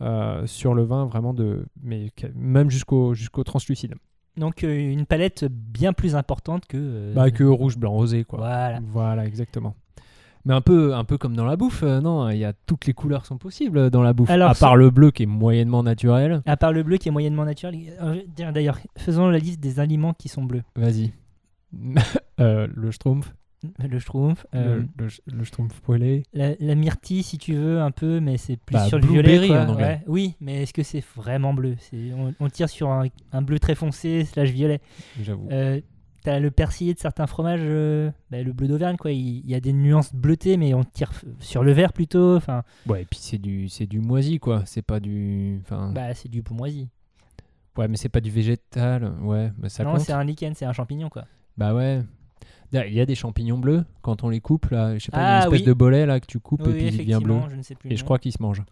euh, 0.00 0.46
sur 0.46 0.74
le 0.74 0.82
vin 0.84 1.06
vraiment 1.06 1.34
de 1.34 1.64
mais 1.82 2.10
même 2.34 2.70
jusqu'au 2.70 3.14
jusqu'au 3.14 3.44
translucide 3.44 3.94
Donc 4.36 4.64
euh, 4.64 4.92
une 4.92 5.06
palette 5.06 5.44
bien 5.44 5.92
plus 5.92 6.16
importante 6.16 6.66
que. 6.66 6.76
euh, 6.78 7.14
bah, 7.14 7.30
que 7.30 7.44
rouge 7.44 7.76
blanc 7.76 7.92
rosé 7.92 8.24
quoi 8.24 8.38
Voilà. 8.38 8.80
voilà 8.90 9.26
exactement 9.26 9.74
mais 10.44 10.54
un 10.54 10.60
peu, 10.60 10.92
un 10.92 11.04
peu 11.04 11.18
comme 11.18 11.36
dans 11.36 11.44
la 11.44 11.54
bouffe, 11.54 11.84
euh, 11.84 12.00
non 12.00 12.28
Il 12.28 12.38
y 12.38 12.44
a 12.44 12.52
toutes 12.66 12.86
les 12.86 12.94
couleurs 12.94 13.26
sont 13.26 13.38
possibles 13.38 13.90
dans 13.90 14.02
la 14.02 14.12
bouffe. 14.12 14.28
Alors, 14.28 14.50
à 14.50 14.54
part 14.56 14.74
le 14.74 14.90
bleu 14.90 15.12
qui 15.12 15.22
est 15.22 15.26
moyennement 15.26 15.84
naturel. 15.84 16.42
À 16.46 16.56
part 16.56 16.72
le 16.72 16.82
bleu 16.82 16.96
qui 16.96 17.08
est 17.08 17.12
moyennement 17.12 17.44
naturel. 17.44 17.78
D'ailleurs, 18.52 18.80
faisons 18.96 19.28
la 19.28 19.38
liste 19.38 19.60
des 19.60 19.78
aliments 19.78 20.14
qui 20.14 20.28
sont 20.28 20.42
bleus. 20.42 20.62
Vas-y. 20.74 21.12
Euh, 22.40 22.66
le 22.74 22.90
schtroumpf. 22.90 23.32
Le 23.88 23.98
schtroumpf, 23.98 24.46
euh, 24.54 24.82
le, 24.98 25.06
le, 25.06 25.10
le 25.38 25.44
schtroumpf 25.44 25.80
poêlé. 25.80 26.22
la, 26.32 26.54
la 26.58 26.74
myrtille 26.74 27.22
si 27.22 27.38
tu 27.38 27.54
veux 27.54 27.80
un 27.80 27.90
peu, 27.90 28.20
mais 28.20 28.36
c'est 28.36 28.56
plus 28.56 28.74
Bah, 28.74 28.86
sur 28.86 28.98
le 28.98 29.06
violet. 29.06 29.46
quoi. 29.48 29.62
en 29.64 29.68
anglais. 29.70 29.84
Ouais. 29.84 30.00
Oui, 30.06 30.34
mais 30.40 30.62
est-ce 30.62 30.72
que 30.72 30.82
c'est 30.82 31.04
vraiment 31.16 31.54
bleu? 31.54 31.76
On, 32.16 32.32
on 32.40 32.48
tire 32.48 32.68
sur 32.68 32.90
un, 32.90 33.06
un 33.32 33.42
bleu 33.42 33.58
très 33.58 33.74
foncé 33.74 34.24
slash 34.24 34.50
violet. 34.50 34.80
J'avoue. 35.20 35.48
Euh, 35.50 35.80
T'as 36.24 36.38
le 36.38 36.52
persillé 36.52 36.94
de 36.94 37.00
certains 37.00 37.26
fromages, 37.26 37.58
euh, 37.64 38.12
bah, 38.30 38.40
le 38.44 38.52
bleu 38.52 38.68
d'Auvergne, 38.68 38.96
quoi. 38.96 39.10
Il, 39.10 39.38
il 39.38 39.50
y 39.50 39.56
a 39.56 39.60
des 39.60 39.72
nuances 39.72 40.14
bleutées, 40.14 40.56
mais 40.56 40.72
on 40.72 40.84
tire 40.84 41.10
sur 41.40 41.64
le 41.64 41.72
vert 41.72 41.92
plutôt. 41.92 42.36
Enfin, 42.36 42.62
Ouais, 42.86 43.02
et 43.02 43.04
puis 43.04 43.18
c'est 43.20 43.38
du, 43.38 43.68
c'est 43.68 43.86
du 43.86 43.98
moisi, 43.98 44.38
quoi. 44.38 44.62
C'est 44.64 44.82
pas 44.82 45.00
du. 45.00 45.58
Enfin. 45.62 45.90
bah, 45.92 46.14
c'est 46.14 46.28
du 46.28 46.44
pomoisi. 46.44 46.88
ouais, 47.76 47.88
mais 47.88 47.96
c'est 47.96 48.08
pas 48.08 48.20
du 48.20 48.30
végétal. 48.30 49.12
Ouais, 49.20 49.50
mais 49.58 49.68
ça 49.68 49.82
non, 49.82 49.98
c'est 49.98 50.12
un 50.12 50.22
lichen, 50.22 50.54
c'est 50.54 50.64
un 50.64 50.72
champignon, 50.72 51.08
quoi. 51.08 51.24
Bah 51.56 51.74
ouais. 51.74 52.02
Il 52.72 52.94
y 52.94 53.00
a 53.00 53.06
des 53.06 53.14
champignons 53.14 53.58
bleus 53.58 53.84
quand 54.00 54.24
on 54.24 54.28
les 54.30 54.40
coupe, 54.40 54.70
là. 54.70 54.96
Je 54.96 55.04
sais 55.04 55.10
pas, 55.12 55.18
il 55.18 55.20
y 55.20 55.24
a 55.24 55.28
Ah, 55.28 55.36
une 55.40 55.42
espèce 55.44 55.60
oui. 55.60 55.66
de 55.66 55.72
bolet 55.74 56.06
là 56.06 56.20
que 56.20 56.26
tu 56.26 56.40
coupes 56.40 56.62
Oui, 56.64 56.70
et 56.72 56.74
puis 56.74 56.86
il 56.86 56.96
devient 56.98 57.20
bleu. 57.22 57.34
effectivement, 57.34 57.48
je 57.50 57.56
ne 57.56 57.62
sais 57.62 57.74
plus. 57.74 57.88
le 57.88 57.94
Et 57.94 57.96
je 57.96 58.04
crois 58.04 58.18
qu'il 58.18 58.32
se 58.32 58.42
mange. 58.42 58.62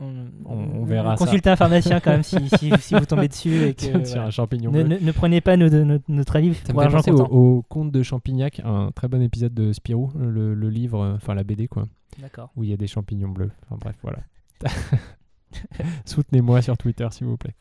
on, 0.00 0.26
On- 0.46 0.80
on 0.80 0.84
verra. 0.84 1.16
Consultez 1.16 1.50
un 1.50 1.56
pharmacien 1.56 2.00
quand 2.00 2.10
même 2.10 2.22
si, 2.22 2.36
si, 2.58 2.70
si 2.78 2.94
vous 2.94 3.04
tombez 3.06 3.28
dessus. 3.28 3.64
Et 3.64 3.74
que, 3.74 3.82
Sur 3.84 3.98
voilà. 4.00 4.24
un 4.26 4.30
champignon 4.30 4.70
ne, 4.70 4.82
bleu. 4.82 4.98
ne- 4.98 5.04
ne 5.04 5.12
prenez 5.12 5.40
pas 5.40 5.56
nos- 5.56 5.98
notre 6.08 6.36
avis 6.36 6.54
Ça 6.54 6.72
pour 6.72 6.82
argent 6.82 7.00
au, 7.08 7.22
au 7.58 7.62
conte 7.62 7.90
de 7.92 8.02
Champignac, 8.02 8.60
un 8.64 8.90
très 8.94 9.08
bon 9.08 9.20
épisode 9.22 9.54
de 9.54 9.72
Spirou, 9.72 10.10
le, 10.18 10.54
le 10.54 10.68
livre, 10.70 11.14
enfin 11.16 11.34
la 11.34 11.44
BD 11.44 11.68
quoi, 11.68 11.86
D'accord. 12.18 12.50
où 12.56 12.64
il 12.64 12.70
y 12.70 12.72
a 12.72 12.76
des 12.76 12.86
champignons 12.86 13.28
bleus. 13.30 13.50
Enfin 13.66 13.76
bref, 13.80 13.96
voilà. 14.02 14.18
Soutenez-moi 16.04 16.62
sur 16.62 16.76
Twitter 16.76 17.06
s'il 17.10 17.26
vous 17.26 17.36
plaît. 17.36 17.54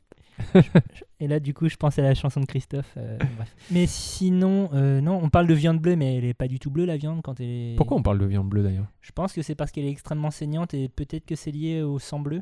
Et 1.19 1.27
là, 1.27 1.39
du 1.39 1.53
coup, 1.53 1.67
je 1.69 1.75
pense 1.75 2.00
à 2.00 2.01
la 2.01 2.13
chanson 2.15 2.39
de 2.39 2.46
Christophe. 2.46 2.93
euh, 2.98 3.17
bref. 3.38 3.55
Mais 3.72 3.86
sinon, 3.88 4.69
euh, 4.74 5.01
non, 5.01 5.19
on 5.22 5.29
parle 5.29 5.48
de 5.48 5.53
viande 5.53 5.79
bleue, 5.79 5.96
mais 5.96 6.17
elle 6.17 6.25
est 6.25 6.34
pas 6.34 6.48
du 6.48 6.60
tout 6.60 6.72
bleue 6.72 6.86
la 6.86 6.98
viande 6.98 7.22
quand 7.22 7.39
elle 7.39 7.46
est. 7.48 7.75
Pourquoi 7.77 7.98
on 7.98 8.03
parle 8.03 8.19
de 8.19 8.25
viande 8.25 8.48
bleue 8.50 8.63
d'ailleurs? 8.63 8.88
Je 9.01 9.12
pense 9.12 9.34
que 9.34 9.41
c'est 9.41 9.55
parce 9.55 9.72
qu'elle 9.72 9.86
est 9.86 9.91
extrêmement 9.91 10.31
saignante 10.31 10.74
et 10.74 10.88
peut-être 10.89 11.25
que 11.25 11.36
c'est 11.36 11.51
lié 11.51 11.81
au 11.81 12.00
sang 12.00 12.19
bleu. 12.19 12.41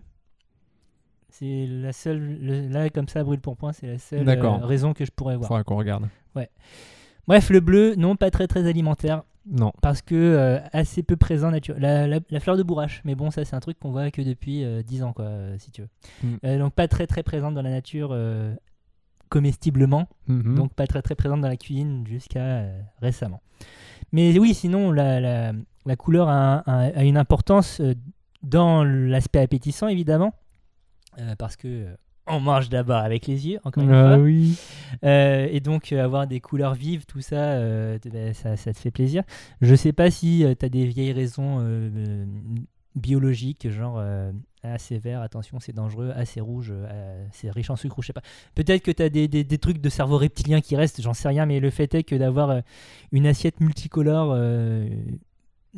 C'est 1.29 1.65
la 1.67 1.91
seule. 1.93 2.37
le- 2.41 2.67
là, 2.69 2.89
comme 2.89 3.07
ça, 3.07 3.23
brûle 3.23 3.41
pour 3.41 3.57
point, 3.57 3.73
c'est 3.73 3.87
la 3.87 3.97
seule 3.97 4.23
D'accord. 4.25 4.63
euh, 4.63 4.65
raison 4.65 4.93
que 4.93 5.03
je 5.05 5.11
pourrais 5.11 5.35
voir. 5.35 5.47
Faudra 5.49 5.63
qu'on 5.63 5.75
regarde. 5.77 6.07
Bref, 7.27 7.49
le 7.49 7.59
bleu, 7.59 7.95
non, 7.95 8.15
pas 8.15 8.31
très 8.31 8.47
très 8.47 8.65
alimentaire 8.69 9.23
Non. 9.49 9.71
parce 9.81 10.01
que 10.01 10.15
euh, 10.15 10.59
assez 10.73 11.03
peu 11.03 11.15
présent 11.15 11.51
nature. 11.51 11.75
La, 11.79 12.05
la- 12.07 12.19
la 12.29 12.39
fleur 12.39 12.57
de 12.57 12.63
bourrache, 12.63 13.01
mais 13.05 13.15
bon, 13.15 13.31
ça 13.31 13.45
c'est 13.45 13.55
un 13.55 13.59
truc 13.61 13.79
qu'on 13.79 13.91
voit 13.91 14.11
que 14.11 14.21
depuis 14.21 14.63
euh, 14.63 14.83
10 14.83 15.03
ans, 15.03 15.13
quoi, 15.13 15.25
euh, 15.25 15.55
si 15.57 15.71
tu 15.71 15.81
veux. 15.81 15.89
Mm. 16.23 16.35
Euh, 16.43 16.57
donc 16.59 16.73
pas 16.73 16.87
très 16.87 17.07
très 17.07 17.23
présente 17.23 17.53
dans 17.55 17.61
la 17.61 17.69
nature 17.69 18.15
comestiblement. 19.29 20.07
Mhm. 20.27 20.55
donc 20.55 20.73
pas 20.73 20.87
très 20.87 21.01
très 21.01 21.15
présente 21.15 21.41
dans 21.41 21.47
la 21.49 21.57
cuisine 21.57 22.05
jusqu'à 22.07 22.63
récemment. 23.01 23.41
Mais 24.11 24.37
oui, 24.39 24.53
sinon 24.53 24.91
la, 24.91 25.19
la, 25.19 25.51
la 25.85 25.95
couleur 25.95 26.29
a, 26.29 26.63
un- 26.69 26.89
a 26.91 27.03
une 27.03 27.17
importance 27.17 27.81
dans 28.43 28.83
l'aspect 28.83 29.39
appétissant 29.39 29.87
évidemment, 29.87 30.33
parce 31.37 31.55
que 31.57 31.87
on 32.29 32.39
mange 32.39 32.69
d'abord 32.69 32.97
avec 32.97 33.27
les 33.27 33.47
yeux, 33.47 33.59
encore 33.63 33.83
une 33.83 33.91
Ah 33.91 34.15
fois, 34.15 34.17
oui. 34.23 34.57
Euh, 35.03 35.47
et 35.51 35.59
donc 35.59 35.91
euh, 35.91 36.03
avoir 36.03 36.27
des 36.27 36.39
couleurs 36.39 36.73
vives, 36.73 37.05
tout 37.05 37.21
ça, 37.21 37.35
euh, 37.35 37.97
ben, 38.11 38.33
ça, 38.33 38.55
ça 38.57 38.73
te 38.73 38.77
fait 38.79 38.91
plaisir. 38.91 39.23
Je 39.61 39.75
sais 39.75 39.93
pas 39.93 40.11
si 40.11 40.45
tu 40.59 40.65
as 40.65 40.69
des 40.69 40.85
vieilles 40.85 41.13
raisons 41.13 41.59
biologiques, 42.95 43.69
genre 43.69 44.01
c'est 44.79 44.97
vert, 44.97 45.21
attention, 45.21 45.59
c'est 45.59 45.71
dangereux, 45.73 46.11
c'est 46.25 46.41
rouge, 46.41 46.73
c'est 47.31 47.49
riche 47.51 47.69
en 47.69 47.75
sucre, 47.75 47.99
ou 47.99 48.01
je 48.01 48.07
sais 48.07 48.13
pas. 48.13 48.23
Peut-être 48.55 48.81
que 48.83 48.91
tu 48.91 49.01
as 49.03 49.09
des, 49.09 49.27
des- 49.27 49.43
des 49.43 49.57
trucs 49.59 49.79
de 49.79 49.89
cerveau 49.89 50.17
reptilien 50.17 50.59
qui 50.61 50.75
restent, 50.75 51.01
j'en 51.01 51.13
sais 51.13 51.27
rien, 51.29 51.45
mais 51.45 51.59
le 51.59 51.69
fait 51.69 51.93
est 51.95 52.03
que 52.03 52.15
d'avoir 52.15 52.61
une 53.11 53.27
assiette 53.27 53.61
multicolore, 53.61 54.35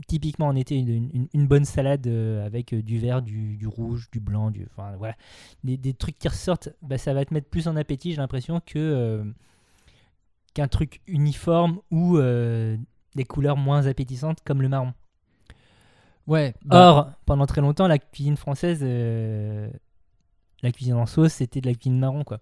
typiquement 0.07 0.47
en 0.47 0.55
été, 0.55 0.75
une, 0.75 0.89
une- 1.13 1.27
une 1.33 1.47
bonne 1.47 1.65
salade 1.65 2.07
euh, 2.07 2.45
avec 2.45 2.73
euh, 2.73 2.81
du 2.81 2.99
vert, 2.99 3.21
du, 3.21 3.57
du 3.57 3.67
rouge, 3.67 4.09
du 4.11 4.19
blanc, 4.19 4.51
du, 4.51 4.67
enfin 4.71 4.95
voilà, 4.97 5.15
des, 5.63 5.77
des 5.77 5.93
trucs 5.93 6.17
qui 6.19 6.27
ressortent, 6.27 6.69
bah, 6.81 6.97
ça 6.97 7.13
va 7.13 7.25
te 7.25 7.33
mettre 7.33 7.49
plus 7.49 7.67
en 7.67 7.75
appétit, 7.75 8.11
j'ai 8.11 8.17
l'impression, 8.17 8.59
que 8.61 8.77
euh, 8.79 9.23
qu'un 10.53 10.67
truc 10.67 11.01
uniforme 11.07 11.79
ou 11.91 12.17
euh, 12.17 12.77
des 13.15 13.25
couleurs 13.25 13.57
moins 13.57 13.87
appétissantes 13.87 14.39
comme 14.43 14.61
le 14.61 14.69
marron. 14.69 14.93
Ouais. 16.27 16.53
bah, 16.63 16.89
Or, 16.89 17.11
pendant 17.25 17.45
très 17.45 17.61
longtemps, 17.61 17.87
la 17.87 17.97
cuisine 17.97 18.37
française, 18.37 18.79
euh, 18.83 19.69
la 20.63 20.71
cuisine 20.71 20.95
en 20.95 21.05
sauce, 21.05 21.33
c'était 21.33 21.61
de 21.61 21.67
la 21.67 21.73
cuisine 21.73 21.99
marron, 21.99 22.23
quoi. 22.23 22.39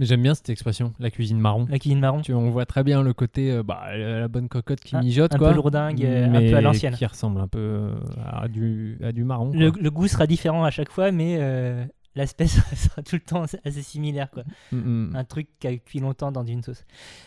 Mais 0.00 0.06
j'aime 0.06 0.22
bien 0.22 0.34
cette 0.34 0.48
expression, 0.48 0.94
la 0.98 1.10
cuisine 1.10 1.38
marron. 1.38 1.66
La 1.68 1.78
cuisine 1.78 2.00
marron, 2.00 2.22
Tu, 2.22 2.32
on 2.32 2.48
voit 2.48 2.64
très 2.64 2.82
bien 2.82 3.02
le 3.02 3.12
côté, 3.12 3.52
euh, 3.52 3.62
bah, 3.62 3.94
la 3.94 4.28
bonne 4.28 4.48
cocotte 4.48 4.80
qui 4.80 4.96
Un- 4.96 5.02
mijote, 5.02 5.34
un 5.34 5.38
quoi. 5.38 5.50
peu 5.50 5.56
lourdingue, 5.56 6.02
euh, 6.02 6.26
un 6.26 6.40
peu 6.50 6.56
à 6.56 6.60
l'ancienne. 6.62 6.94
Qui 6.94 7.04
ressemble 7.04 7.38
un 7.38 7.46
peu 7.46 7.58
euh, 7.58 7.94
à 8.26 8.48
du, 8.48 8.98
à 9.04 9.12
du 9.12 9.24
marron. 9.24 9.50
le, 9.52 9.90
goût 9.90 10.08
sera 10.08 10.26
différent 10.26 10.64
à 10.64 10.70
chaque 10.70 10.90
fois, 10.90 11.12
mais 11.12 11.36
euh, 11.38 11.84
l'aspect 12.14 12.46
sera, 12.48 13.02
tout 13.02 13.16
le 13.16 13.20
temps 13.20 13.44
assez 13.62 13.82
similaire, 13.82 14.30
quoi. 14.30 14.44
Mm, 14.72 15.14
un 15.14 15.24
truc 15.24 15.48
qui 15.60 15.66
a 15.66 15.76
cuit 15.76 16.00
longtemps 16.00 16.32
dans 16.32 16.44
une 16.44 16.62
sauce. 16.62 16.84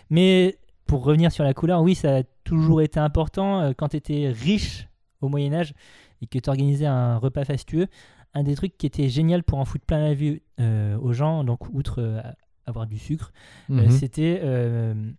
Mais 0.09 0.57
pour 0.87 1.03
revenir 1.03 1.31
sur 1.31 1.43
la 1.43 1.53
couleur, 1.53 1.83
oui, 1.83 1.93
ça 1.93 2.17
a 2.17 2.23
toujours 2.43 2.81
été 2.81 2.99
important. 2.99 3.71
Quand 3.77 3.89
tu 3.89 3.97
étais 3.97 4.29
riche 4.29 4.87
au 5.21 5.29
Moyen 5.29 5.53
Âge 5.53 5.75
et 6.23 6.25
que 6.25 6.39
tu 6.39 6.49
organisais 6.49 6.87
un 6.87 7.17
repas 7.17 7.45
fastueux, 7.45 7.85
un 8.33 8.43
des 8.43 8.55
trucs 8.55 8.77
qui 8.79 8.87
était 8.87 9.09
génial 9.09 9.43
pour 9.43 9.59
en 9.59 9.65
foutre 9.65 9.85
plein 9.85 9.99
la 9.99 10.13
vue 10.15 10.41
euh, 10.59 10.97
aux 10.97 11.13
gens, 11.13 11.43
donc 11.43 11.69
outre 11.71 11.99
avoir 12.65 12.87
du 12.87 12.97
sucre, 12.97 13.31
euh, 13.71 13.83
Mhm. 13.85 13.89
c'était 13.91 14.39
euh, 14.43 15.11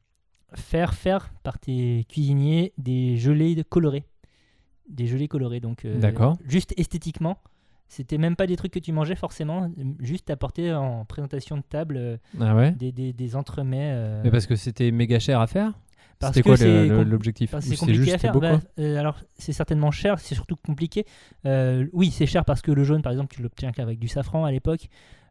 faire 0.54 0.94
faire 0.94 1.32
par 1.42 1.58
tes 1.58 2.04
cuisiniers 2.08 2.72
des 2.78 3.16
gelées 3.16 3.62
colorées. 3.68 4.04
Des 4.88 5.06
gelées 5.06 5.28
colorées, 5.28 5.60
donc 5.60 5.84
euh, 5.84 5.98
juste 6.46 6.74
esthétiquement. 6.76 7.38
C'était 7.88 8.18
même 8.18 8.34
pas 8.34 8.46
des 8.46 8.56
trucs 8.56 8.72
que 8.72 8.78
tu 8.78 8.92
mangeais 8.92 9.14
forcément, 9.14 9.70
juste 10.00 10.30
apporter 10.30 10.72
en 10.72 11.04
présentation 11.04 11.56
de 11.56 11.62
table 11.62 12.18
Ah 12.40 12.54
ouais? 12.56 12.72
des, 12.72 12.92
des, 12.92 13.12
des 13.12 13.36
entremets. 13.36 14.20
Mais 14.24 14.30
parce 14.30 14.46
que 14.46 14.56
c'était 14.56 14.90
méga 14.90 15.18
cher 15.18 15.40
à 15.40 15.46
faire? 15.46 15.72
C'était 16.22 16.42
quoi 16.42 16.56
l'objectif? 17.04 17.54
c'est 17.60 17.76
compliqué 17.76 17.94
juste 17.94 18.14
à 18.14 18.18
faire. 18.18 18.32
beau, 18.32 18.40
Bah, 18.40 18.60
euh, 18.78 18.96
alors, 18.98 19.18
c'est 19.36 19.52
certainement 19.52 19.90
cher, 19.90 20.18
c'est 20.18 20.34
surtout 20.34 20.56
compliqué. 20.56 21.04
Euh, 21.44 21.86
oui, 21.92 22.10
c'est 22.10 22.26
cher 22.26 22.44
parce 22.44 22.62
que 22.62 22.72
le 22.72 22.84
jaune, 22.84 23.02
par 23.02 23.12
exemple, 23.12 23.34
tu 23.34 23.42
l'obtiens 23.42 23.72
qu'avec 23.72 23.98
du 23.98 24.08
safran 24.08 24.44
à 24.44 24.50
l'époque. 24.52 24.88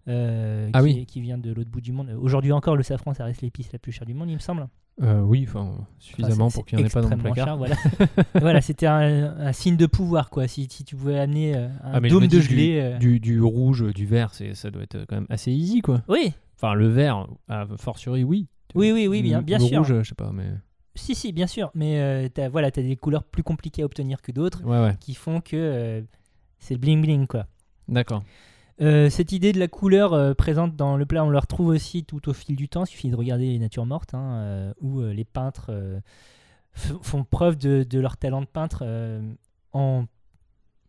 Euh, 0.07 0.69
Ah 0.73 0.79
qui, 0.79 0.83
oui. 0.85 1.05
qui 1.05 1.21
vient 1.21 1.37
de 1.37 1.51
l'autre 1.53 1.69
bout 1.69 1.81
du 1.81 1.91
monde. 1.91 2.09
Aujourd'hui 2.19 2.51
encore, 2.51 2.75
le 2.75 2.83
safran, 2.83 3.13
ça 3.13 3.25
reste 3.25 3.41
l'épice 3.41 3.71
la 3.71 3.79
plus 3.79 3.91
chère 3.91 4.05
du 4.05 4.13
monde, 4.13 4.29
il 4.29 4.35
me 4.35 4.39
semble. 4.39 4.67
Euh, 5.01 5.21
Oui, 5.21 5.45
enfin, 5.47 5.75
suffisamment 5.97 6.45
Enfin, 6.45 6.53
pour 6.55 6.65
qu'il 6.65 6.77
n'y 6.77 6.83
en 6.83 6.87
ait 6.87 6.89
pas 6.89 7.01
dans 7.01 7.09
le 7.09 7.17
placard. 7.17 7.45
cher, 7.47 7.57
voilà, 7.57 7.75
voilà 8.39 8.61
c'était 8.61 8.85
un, 8.85 9.35
un 9.39 9.51
signe 9.53 9.75
de 9.77 9.85
pouvoir, 9.87 10.29
quoi. 10.29 10.47
Si, 10.47 10.67
si 10.69 10.83
tu 10.83 10.95
pouvais 10.95 11.17
amener 11.19 11.55
euh, 11.55 11.67
un 11.83 11.93
Ah, 11.95 11.99
dôme 12.01 12.23
me 12.23 12.27
de 12.27 12.39
gelée. 12.39 12.79
euh, 12.79 12.97
Du, 12.99 13.19
du 13.19 13.41
rouge, 13.41 13.91
du 13.93 14.05
vert, 14.05 14.33
ça 14.35 14.69
doit 14.71 14.83
être 14.83 15.05
quand 15.07 15.15
même 15.15 15.27
assez 15.29 15.51
easy, 15.51 15.81
quoi. 15.81 16.03
Oui, 16.07 16.33
Enfin, 16.57 16.75
le 16.75 16.87
vert, 16.87 17.27
a 17.49 17.65
fortiori, 17.77 18.23
oui. 18.23 18.47
Oui, 18.75 18.91
oui, 18.93 19.07
oui, 19.07 19.21
bien- 19.23 19.39
Le- 19.39 19.43
bien 19.43 19.57
le 19.57 19.65
sûr. 19.65 19.79
rouge, 19.79 19.97
je 20.03 20.09
sais 20.09 20.15
pas, 20.15 20.31
mais. 20.31 20.45
si, 20.95 21.13
si, 21.15 21.33
bien 21.33 21.47
sûr. 21.47 21.71
Mais 21.75 21.99
euh, 21.99 22.29
t'as 22.33 22.47
voilà, 22.49 22.67
as 22.67 22.71
des 22.71 22.95
couleurs 22.95 23.23
plus 23.23 23.43
compliquées 23.43 23.81
à 23.81 23.85
obtenir 23.85 24.21
que 24.21 24.31
d'autres 24.31 24.63
Ouais, 24.63 24.79
ouais, 24.79 24.95
qui 24.99 25.13
font 25.15 25.41
que 25.41 25.55
euh, 25.57 26.01
c'est 26.59 26.75
le 26.75 26.79
bling-bling, 26.79 27.25
quoi. 27.27 27.47
d'accord. 27.89 28.23
Euh, 28.81 29.09
cette 29.09 29.31
idée 29.31 29.53
de 29.53 29.59
la 29.59 29.67
couleur 29.67 30.13
euh, 30.13 30.33
présente 30.33 30.75
dans 30.75 30.97
le 30.97 31.05
plat, 31.05 31.23
on 31.23 31.29
la 31.29 31.39
retrouve 31.39 31.67
aussi 31.67 32.03
tout 32.03 32.27
au 32.27 32.33
fil 32.33 32.55
du 32.55 32.69
temps. 32.69 32.85
Il 32.85 32.87
suffit 32.87 33.09
de 33.09 33.15
regarder 33.15 33.45
les 33.45 33.59
natures 33.59 33.85
mortes, 33.85 34.13
hein, 34.13 34.33
euh, 34.37 34.73
où 34.81 35.01
les 35.01 35.25
peintres 35.25 35.71
font 36.73 37.23
preuve 37.23 37.57
de, 37.57 37.83
de 37.83 37.99
leur 37.99 38.17
talent 38.17 38.41
de 38.41 38.47
peintre 38.47 38.83
en 39.73 40.05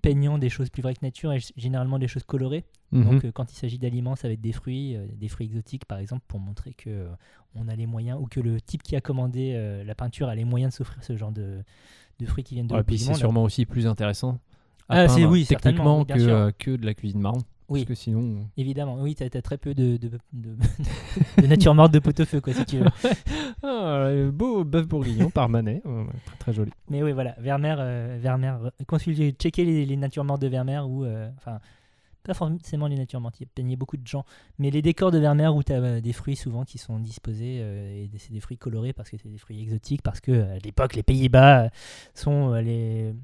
peignant 0.00 0.38
des 0.38 0.50
choses 0.50 0.70
plus 0.70 0.82
vraies 0.82 0.94
que 0.94 1.04
nature 1.04 1.32
et 1.32 1.40
généralement 1.56 1.98
des 1.98 2.08
choses 2.08 2.24
colorées. 2.24 2.64
Mhm. 2.92 3.04
Donc 3.04 3.30
quand 3.32 3.52
il 3.52 3.56
s'agit 3.56 3.78
d'aliments, 3.78 4.16
ça 4.16 4.28
va 4.28 4.34
être 4.34 4.40
des 4.40 4.52
fruits, 4.52 4.96
des 5.16 5.28
fruits 5.28 5.46
exotiques 5.46 5.84
par 5.84 5.98
exemple, 5.98 6.22
pour 6.26 6.40
montrer 6.40 6.72
que 6.72 7.06
on 7.54 7.68
a 7.68 7.76
les 7.76 7.86
moyens 7.86 8.18
ou 8.20 8.26
que 8.26 8.40
le 8.40 8.60
type 8.60 8.82
qui 8.82 8.96
a 8.96 9.00
commandé 9.00 9.82
la 9.84 9.94
peinture 9.94 10.28
a 10.28 10.34
les 10.34 10.44
moyens 10.44 10.72
de 10.72 10.76
s'offrir 10.76 11.02
ce 11.04 11.16
genre 11.16 11.32
de, 11.32 11.62
de 12.18 12.26
fruits 12.26 12.44
qui 12.44 12.54
viennent 12.54 12.66
de 12.66 12.72
Ouais, 12.72 12.78
l'autre 12.78 12.86
puis 12.86 12.98
c'est 12.98 13.14
sûrement 13.14 13.42
aussi 13.42 13.66
plus 13.66 13.86
intéressant 13.86 14.38
à 14.88 15.00
Ah, 15.00 15.06
peindre 15.06 15.30
oui, 15.30 15.44
techniquement 15.46 15.98
oui, 16.00 16.06
que 16.06 16.76
de 16.76 16.86
la 16.86 16.94
cuisine 16.94 17.20
marron. 17.20 17.40
Oui. 17.68 17.80
Parce 17.80 17.88
que 17.88 17.94
sinon. 17.94 18.46
Évidemment, 18.56 18.96
oui, 19.00 19.14
t'as 19.14 19.26
as 19.26 19.42
très 19.42 19.56
peu 19.58 19.74
de, 19.74 19.96
de, 19.96 20.10
de- 20.32 20.56
de 21.42 21.46
nature 21.46 21.74
morte 21.74 21.92
de 21.92 21.98
pot-au-feu, 21.98 22.40
quoi, 22.40 22.52
si 22.52 22.64
tu 22.66 22.78
veux. 22.78 22.86
Ah, 23.62 23.66
euh, 24.06 24.30
beau 24.30 24.64
bœuf 24.64 24.86
bourguignon 24.86 25.30
par 25.30 25.48
Manet. 25.48 25.82
Très 26.26 26.36
très 26.38 26.52
joli. 26.52 26.70
Mais 26.90 27.02
oui, 27.02 27.12
voilà, 27.12 27.34
Vermeer, 27.38 27.76
euh, 27.78 28.18
Vermeer 28.20 28.56
euh, 28.64 28.70
consultez, 28.86 29.32
checkez 29.32 29.64
les, 29.64 29.86
les 29.86 29.96
natures 29.96 30.24
mortes 30.24 30.42
de 30.42 30.48
Vermeer 30.48 30.80
ou, 30.86 31.04
euh, 31.04 31.30
enfin, 31.38 31.58
pas 32.22 32.34
forcément 32.34 32.86
les 32.86 32.96
natures 32.96 33.20
mortes, 33.20 33.40
il 33.40 33.46
peignait 33.46 33.76
beaucoup 33.76 33.96
de 33.98 34.06
gens, 34.06 34.24
mais 34.58 34.70
les 34.70 34.80
décors 34.82 35.10
de 35.10 35.18
Vermeer 35.18 35.54
où 35.54 35.62
tu 35.62 35.72
as 35.72 36.00
des 36.00 36.12
fruits 36.14 36.36
souvent 36.36 36.64
qui 36.64 36.78
sont 36.78 36.98
disposés, 36.98 37.58
euh, 37.60 38.04
et 38.04 38.10
c'est 38.18 38.32
des 38.32 38.40
fruits 38.40 38.56
colorés 38.58 38.92
parce 38.94 39.10
que 39.10 39.16
c'est 39.18 39.28
des 39.28 39.36
fruits 39.38 39.60
exotiques, 39.62 40.00
parce 40.02 40.20
que 40.20 40.32
euh, 40.32 40.54
à 40.56 40.58
l'époque, 40.58 40.94
les 40.94 41.02
Pays-Bas 41.02 41.64
euh, 41.64 41.68
sont 42.14 42.52
euh, 42.54 42.60
les, 42.62 43.14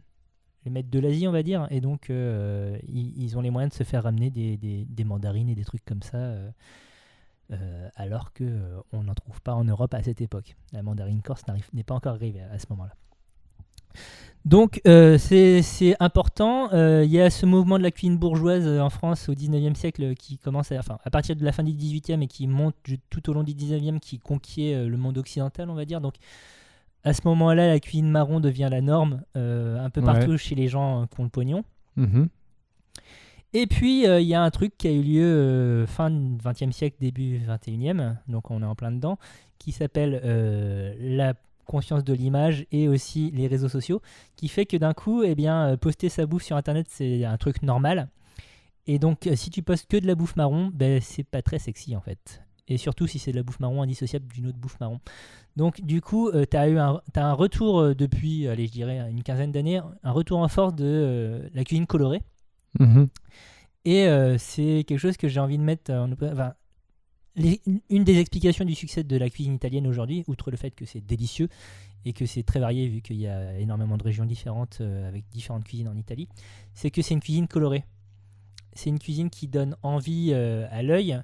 les 0.65 0.71
maîtres 0.71 0.91
de 0.91 0.99
l'Asie, 0.99 1.27
on 1.27 1.33
va 1.33 1.43
dire, 1.43 1.67
et 1.71 1.81
donc 1.81 2.11
euh, 2.11 2.77
ils, 2.87 3.37
ont 3.37 3.41
les 3.41 3.51
moyens 3.51 3.73
de 3.73 3.77
se 3.77 3.85
faire 3.85 4.05
ramener 4.05 4.31
des, 4.31 5.05
mandarines 5.05 5.49
et 5.49 5.55
des 5.55 5.65
trucs 5.65 5.85
comme 5.85 6.03
ça. 6.03 6.19
euh, 6.19 6.51
euh, 7.53 7.89
alors 7.97 8.31
euh, 8.43 8.81
on 8.93 9.03
n'en 9.03 9.15
trouve 9.15 9.41
pas 9.41 9.55
en 9.55 9.65
Europe 9.65 9.95
à 9.95 10.03
cette 10.03 10.21
époque. 10.21 10.57
La 10.73 10.83
mandarine 10.83 11.23
corse 11.23 11.43
n'est 11.73 11.83
pas 11.83 11.95
encore 11.95 12.15
arrivée 12.15 12.43
à, 12.43 12.59
ce 12.59 12.67
moment-là. 12.71 12.93
Donc 14.45 14.81
c'est 14.85 15.97
important. 15.99 16.71
Il 16.73 17.11
y 17.11 17.21
a 17.21 17.31
ce 17.31 17.47
mouvement 17.47 17.79
de 17.79 17.83
la 17.83 17.91
cuisine 17.91 18.19
bourgeoise 18.19 18.67
en 18.79 18.91
France 18.91 19.29
au 19.29 19.35
19e 19.35 19.75
siècle 19.75 20.15
qui 20.15 20.39
commence 20.39 20.73
à, 20.73 20.79
enfin, 20.79 20.99
à 21.05 21.11
partir 21.11 21.37
de 21.37 21.45
la 21.45 21.53
fin 21.53 21.63
du 21.63 21.73
18e 21.73 22.23
et 22.23 22.27
qui 22.27 22.47
monte 22.47 22.77
tout 23.09 23.31
au 23.31 23.33
long 23.33 23.43
du 23.43 23.53
19e, 23.53 23.99
qui 23.99 24.19
conquiert 24.19 24.87
le 24.87 24.97
monde 24.97 25.19
occidental, 25.19 25.71
on 25.71 25.75
va 25.75 25.87
dire. 25.87 26.01
Donc 26.01 26.15
à 27.05 27.13
ce 27.13 27.23
moment-là, 27.25 27.67
la 27.69 27.81
cuisine 27.81 28.11
marron 28.11 28.41
devient 28.41 28.69
la 28.71 28.81
norme 28.81 29.23
euh, 29.37 29.79
un 29.85 29.91
peu 29.91 30.01
Ouais. 30.01 30.07
partout 30.07 30.37
chez 30.37 30.55
les 30.55 30.69
gens 30.69 31.03
euh, 31.03 31.07
qui 31.07 31.21
ont 31.21 31.25
le 31.25 31.31
pognon. 31.31 31.65
Mhm. 31.97 32.29
Et 33.53 33.67
puis, 33.67 34.07
euh, 34.07 34.21
il 34.21 34.29
y 34.29 34.35
a 34.35 34.43
un 34.43 34.51
truc 34.51 34.77
qui 34.79 34.87
a 34.87 34.93
eu 34.93 35.03
lieu 35.03 35.25
euh, 35.25 35.87
fin 35.87 36.11
du 36.11 36.37
20e 36.37 36.71
siècle, 36.73 36.97
début 37.01 37.39
21e, 37.41 38.17
donc 38.29 38.51
on 38.51 38.63
est 38.63 38.67
en 38.67 38.75
plein 38.77 38.93
dedans, 38.93 39.19
qui 39.59 39.73
s'appelle 39.73 40.21
la 41.01 41.35
conscience 41.67 42.05
de 42.05 42.13
l'image 42.15 42.67
et 42.73 42.89
aussi 42.89 43.31
les 43.33 43.47
réseaux 43.47 43.69
sociaux, 43.69 44.01
qui 44.37 44.49
fait 44.49 44.67
que 44.67 44.77
d'un 44.77 44.93
coup, 44.95 45.23
eh 45.23 45.35
bien, 45.35 45.77
poster 45.77 46.09
sa 46.09 46.27
bouffe 46.27 46.43
sur 46.45 46.57
Internet, 46.57 46.87
c'est 46.89 47.25
un 47.25 47.37
truc 47.39 47.63
normal. 47.63 48.09
Et 48.87 48.99
donc, 48.99 49.29
si 49.35 49.51
tu 49.51 49.63
postes 49.63 49.89
que 49.91 49.97
de 49.97 50.07
la 50.07 50.15
bouffe 50.15 50.37
marron, 50.37 50.71
ben, 50.73 51.01
c'est 51.01 51.23
pas 51.25 51.43
très 51.43 51.59
sexy 51.59 51.95
en 51.97 52.01
fait. 52.01 52.43
Et 52.69 52.77
surtout 52.77 53.07
si 53.07 53.19
c'est 53.19 53.33
de 53.33 53.37
la 53.37 53.43
bouffe 53.43 53.61
marron 53.61 53.83
indissociable 53.83 54.27
d'une 54.29 54.47
autre 54.47 54.59
bouffe 54.59 54.79
marron. 54.81 55.01
Donc, 55.57 55.81
du 55.81 56.01
coup, 56.01 56.31
tu 56.51 56.57
as 56.57 56.69
eu 56.69 56.79
un, 56.79 57.01
un 57.15 57.33
retour 57.33 57.81
euh, 57.81 57.95
depuis, 57.95 58.47
allez, 58.47 58.67
je 58.67 58.73
dirais, 58.73 58.99
une 59.11 59.23
quinzaine 59.23 59.53
d'années, 59.53 59.81
un 60.03 60.13
retour 60.13 60.39
en 60.39 60.49
force 60.49 60.75
de 60.75 60.85
euh, 60.85 61.49
la 61.55 61.65
cuisine 61.65 61.87
colorée. 61.87 62.23
Mhm. 62.79 63.09
Et 63.85 64.07
euh, 64.07 64.39
c'est 64.39 64.85
quelque 64.87 64.99
chose 64.99 65.17
que 65.17 65.27
j'ai 65.27 65.41
envie 65.41 65.59
de 65.59 65.63
mettre 65.63 65.91
en 65.93 66.13
enfin, 66.13 66.55
les- 67.35 67.61
une 67.89 68.05
des 68.05 68.19
explications 68.19 68.65
du 68.65 68.75
succès 68.75 69.03
de 69.03 69.17
la 69.17 69.31
cuisine 69.31 69.55
italienne 69.55 69.87
aujourd'hui, 69.87 70.23
outre 70.29 70.51
le 70.51 70.57
fait 70.57 70.71
que 70.71 70.85
c'est 70.85 71.01
délicieux 71.05 71.49
et 72.05 72.13
que 72.13 72.27
c'est 72.27 72.43
très 72.43 72.61
varié 72.61 72.89
vu 72.89 73.03
qu'il 73.03 73.17
y 73.17 73.27
a 73.27 73.59
énormément 73.59 73.97
de 73.97 74.03
régions 74.03 74.25
différentes 74.25 74.79
euh, 74.81 75.09
avec 75.09 75.29
différentes 75.31 75.65
cuisines 75.65 75.89
en 75.89 75.97
Italie, 75.97 76.29
c'est 76.75 76.91
que 76.91 77.03
c'est 77.03 77.15
une 77.15 77.21
cuisine 77.21 77.49
colorée. 77.49 77.85
C'est 78.73 78.91
une 78.91 78.99
cuisine 78.99 79.31
qui 79.31 79.49
donne 79.49 79.77
envie 79.83 80.31
euh, 80.33 80.67
à 80.71 80.83
l'œil, 80.83 81.21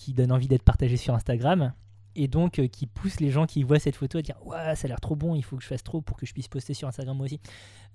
qui 0.00 0.14
donne 0.14 0.32
envie 0.32 0.48
d'être 0.48 0.62
partagée 0.62 0.96
sur 0.96 1.14
Instagram 1.14 1.74
et 2.16 2.26
donc 2.26 2.58
euh, 2.58 2.66
qui 2.66 2.86
pousse 2.86 3.20
les 3.20 3.30
gens 3.30 3.46
qui 3.46 3.62
voient 3.62 3.78
cette 3.78 3.96
photo 3.96 4.16
à 4.18 4.22
dire 4.22 4.36
Ouah, 4.46 4.74
ça 4.74 4.86
a 4.86 4.88
l'air 4.88 5.00
trop 5.00 5.14
bon, 5.14 5.34
il 5.34 5.42
faut 5.42 5.58
que 5.58 5.62
je 5.62 5.68
fasse 5.68 5.82
trop 5.82 6.00
pour 6.00 6.16
que 6.16 6.24
je 6.24 6.32
puisse 6.32 6.48
poster 6.48 6.72
sur 6.72 6.88
Instagram 6.88 7.18
moi 7.18 7.26
aussi. 7.26 7.38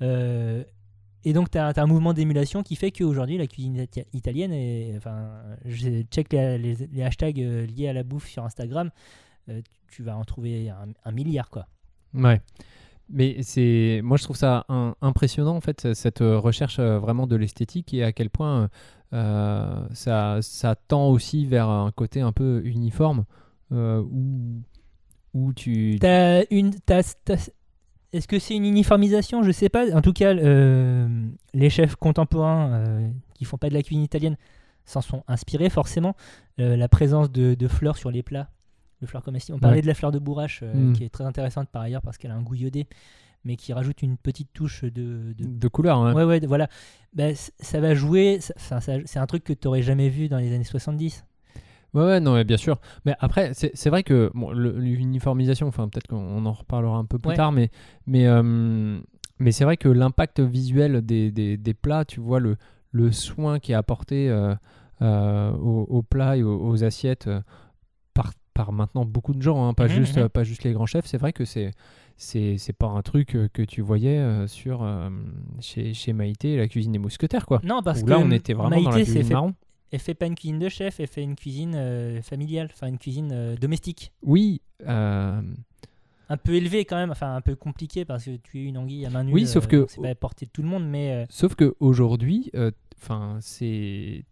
Euh, 0.04 0.64
et 1.24 1.34
donc, 1.34 1.50
tu 1.50 1.58
as, 1.58 1.74
un 1.76 1.88
mouvement 1.88 2.14
d'émulation 2.14 2.62
qui 2.62 2.76
fait 2.76 2.92
qu'aujourd'hui, 2.92 3.40
la 3.40 3.48
cuisine 3.48 3.78
ita- 3.78 4.06
italienne, 4.14 4.54
est, 4.54 4.94
enfin, 4.96 5.42
je 5.66 6.04
check 6.12 6.32
les, 6.32 7.02
hashtags 7.02 7.42
euh, 7.42 7.66
liés 7.66 7.88
à 7.88 7.94
la 7.94 8.04
bouffe 8.04 8.28
sur 8.28 8.46
Instagram, 8.46 8.92
tu 9.90 10.04
vas 10.04 10.16
en 10.16 10.24
trouver 10.24 10.70
un, 10.70 10.90
un 11.04 11.12
milliard, 11.12 11.50
quoi. 11.50 11.68
Ouais. 12.14 12.40
Mais 13.10 13.38
c'est, 13.44 14.02
moi 14.04 14.18
je 14.18 14.24
trouve 14.24 14.36
ça 14.36 14.66
impressionnant 15.02 15.56
en 15.56 15.62
fait 15.62 15.94
cette 15.94 16.22
euh, 16.22 16.40
recherche 16.40 16.80
euh, 16.80 16.98
vraiment 16.98 17.28
de 17.28 17.36
l'esthétique 17.36 17.94
et 17.94 18.04
à 18.04 18.12
quel 18.12 18.32
point 18.32 18.70
euh, 19.14 19.88
ça, 19.94 20.40
ça 20.42 20.76
tend 20.76 21.10
aussi 21.10 21.46
vers 21.46 21.70
un 21.70 21.92
côté 21.92 22.22
un 22.22 22.32
peu 22.32 22.64
uniforme 22.66 23.26
où, 23.72 24.62
où 25.34 25.54
tu. 25.54 26.00
Est-ce 28.14 28.28
que 28.30 28.40
c'est 28.40 28.56
une 28.56 28.66
uniformisation? 28.66 29.44
Je 29.44 29.52
sais 29.52 29.70
pas. 29.70 29.94
En 29.94 30.02
tout 30.02 30.14
cas, 30.14 30.34
les 30.34 31.70
chefs 31.70 31.96
contemporains 31.98 33.12
qui 33.34 33.44
font 33.44 33.58
pas 33.58 33.70
de 33.70 33.74
la 33.74 33.84
cuisine 33.84 34.04
italienne 34.04 34.38
s'en 34.86 35.02
sont 35.02 35.24
inspirés 35.28 35.70
forcément. 35.70 36.16
La 36.58 36.88
présence 36.88 37.32
de 37.32 37.68
fleurs 37.68 37.98
sur 37.98 38.12
les 38.12 38.24
plats, 38.24 38.50
de 39.02 39.06
fleurs 39.08 39.24
comestibles. 39.24 39.56
On 39.58 39.60
parlait 39.60 39.78
Ouais. 39.78 39.82
de 39.82 39.88
la 39.88 39.94
fleur 39.94 40.12
de 40.12 40.20
bourrache, 40.20 40.62
euh, 40.64 40.74
Mm. 40.74 40.94
qui 40.94 41.04
est 41.04 41.10
très 41.10 41.24
intéressante 41.26 41.70
par 41.70 41.82
ailleurs 41.82 42.02
parce 42.02 42.18
qu'elle 42.18 42.32
a 42.32 42.36
un 42.36 42.42
goût 42.42 42.56
iodé, 42.56 42.88
mais 43.44 43.56
qui 43.58 43.74
rajoute 43.74 44.02
une 44.02 44.18
petite 44.18 44.52
touche 44.54 44.84
de, 44.84 45.34
de 45.38 45.46
de 45.46 45.68
couleur. 45.68 45.98
hein. 46.00 46.14
Ouais, 46.14 46.24
ouais, 46.24 46.40
voilà. 46.46 46.68
Bah, 47.14 47.34
c- 47.36 47.52
ça 47.60 47.80
va 47.80 47.94
jouer. 47.94 48.40
c'est 48.40 49.20
un 49.20 49.26
truc 49.28 49.44
que 49.44 49.54
tu 49.54 49.68
n'aurais 49.68 49.82
jamais 49.84 50.10
vu 50.10 50.28
dans 50.30 50.38
les 50.40 50.54
années 50.54 50.64
70. 50.64 51.26
Ouais, 51.94 52.04
ouais, 52.04 52.20
non, 52.20 52.34
mais 52.34 52.44
bien 52.44 52.58
sûr. 52.58 52.80
Mais 53.06 53.16
après, 53.20 53.52
c'est 53.54 53.90
vrai 53.90 54.04
que 54.04 54.30
bon, 54.34 54.52
l'uniformisation, 54.52 55.68
enfin, 55.68 55.88
peut-être 55.88 56.08
qu'on 56.08 56.46
en 56.46 56.52
reparlera 56.52 56.98
un 56.98 57.06
peu 57.06 57.20
plus 57.20 57.30
Ouais. 57.30 57.36
tard, 57.36 57.52
mais, 57.52 57.70
mais, 58.08 58.26
euh, 58.28 59.00
mais 59.40 59.52
c'est 59.52 59.64
vrai 59.64 59.78
que 59.78 59.88
l'impact 59.90 60.40
visuel 60.42 61.02
des, 61.06 61.32
des, 61.32 61.56
des 61.58 61.74
plats, 61.74 62.04
tu 62.06 62.20
vois, 62.20 62.40
le, 62.40 62.58
le 62.92 63.12
soin 63.12 63.60
qui 63.60 63.72
est 63.72 63.76
apporté 63.76 64.30
euh, 64.30 64.56
aux, 65.54 65.86
aux 65.90 66.02
plats 66.02 66.36
et 66.38 66.44
aux, 66.44 66.60
aux 66.68 66.84
assiettes 66.84 67.30
par, 68.56 68.72
maintenant 68.72 69.06
beaucoup 69.06 69.36
de 69.36 69.42
gens, 69.44 69.68
hein, 69.68 69.74
pas, 69.76 69.84
Mhm, 69.84 69.90
juste, 69.92 70.18
euh, 70.18 70.30
pas 70.30 70.44
juste 70.44 70.64
les 70.64 70.72
grands 70.74 70.88
chefs, 70.88 71.06
c'est 71.06 71.20
vrai 71.20 71.32
que 71.34 71.46
c'est. 71.46 71.72
C'est 72.18 72.58
pas 72.78 72.88
un 72.88 73.02
truc 73.02 73.36
euh, 73.36 73.50
que 73.52 73.62
tu 73.62 73.82
voyais 73.82 74.18
euh, 74.18 74.48
sur 74.48 74.82
euh, 74.84 75.10
chez, 75.60 75.94
chez 75.94 76.14
Maïté 76.14 76.54
et 76.54 76.58
la 76.58 76.70
cuisine 76.70 76.94
des 76.94 76.98
mousquetaires, 76.98 77.46
quoi. 77.46 77.60
Non, 77.66 77.82
parce 77.84 78.02
Où 78.02 78.06
que 78.06 78.10
là, 78.12 78.20
on 78.20 78.32
était 78.32 78.54
vraiment 78.54 78.70
dans 78.82 78.90
la 78.90 78.96
Maïté, 78.96 79.04
cuisine 79.12 79.24
fait, 79.28 79.34
marron. 79.34 79.54
elle 79.92 80.00
fait 80.00 80.14
pas 80.14 80.26
une 80.26 80.36
cuisine 80.36 80.58
de 80.58 80.70
chef, 80.70 81.02
elle 81.02 81.08
fait 81.08 81.24
une 81.24 81.36
cuisine 81.36 81.74
euh, 81.76 82.22
familiale, 82.22 82.70
enfin 82.72 82.88
une 82.88 82.98
cuisine 82.98 83.32
euh, 83.34 83.58
domestique. 83.58 84.14
Oui, 84.24 84.62
Un 84.86 86.38
peu 86.42 86.54
élevée 86.56 86.86
quand 86.86 86.96
même, 86.96 87.12
enfin 87.12 87.36
un 87.36 87.42
peu 87.42 87.56
compliquée 87.58 88.06
parce 88.06 88.24
que 88.24 88.38
tu 88.38 88.62
es 88.62 88.64
une 88.64 88.78
anguille 88.78 89.06
à 89.06 89.10
main 89.10 89.26
nue. 89.26 89.34
Oui, 89.34 89.46
sauf 89.46 89.68
que- 89.68 89.86
c'est 89.90 90.02
pas 90.02 90.08
à 90.10 90.16
portée 90.16 90.46
de 90.46 90.52
tout 90.52 90.62
le 90.62 90.70
monde, 90.70 90.88
mais 90.88 91.26
Sauf 91.30 91.56
que 91.56 91.76
aujourd'hui, 91.82 92.50
enfin, 92.98 93.38
c'est 93.42 94.24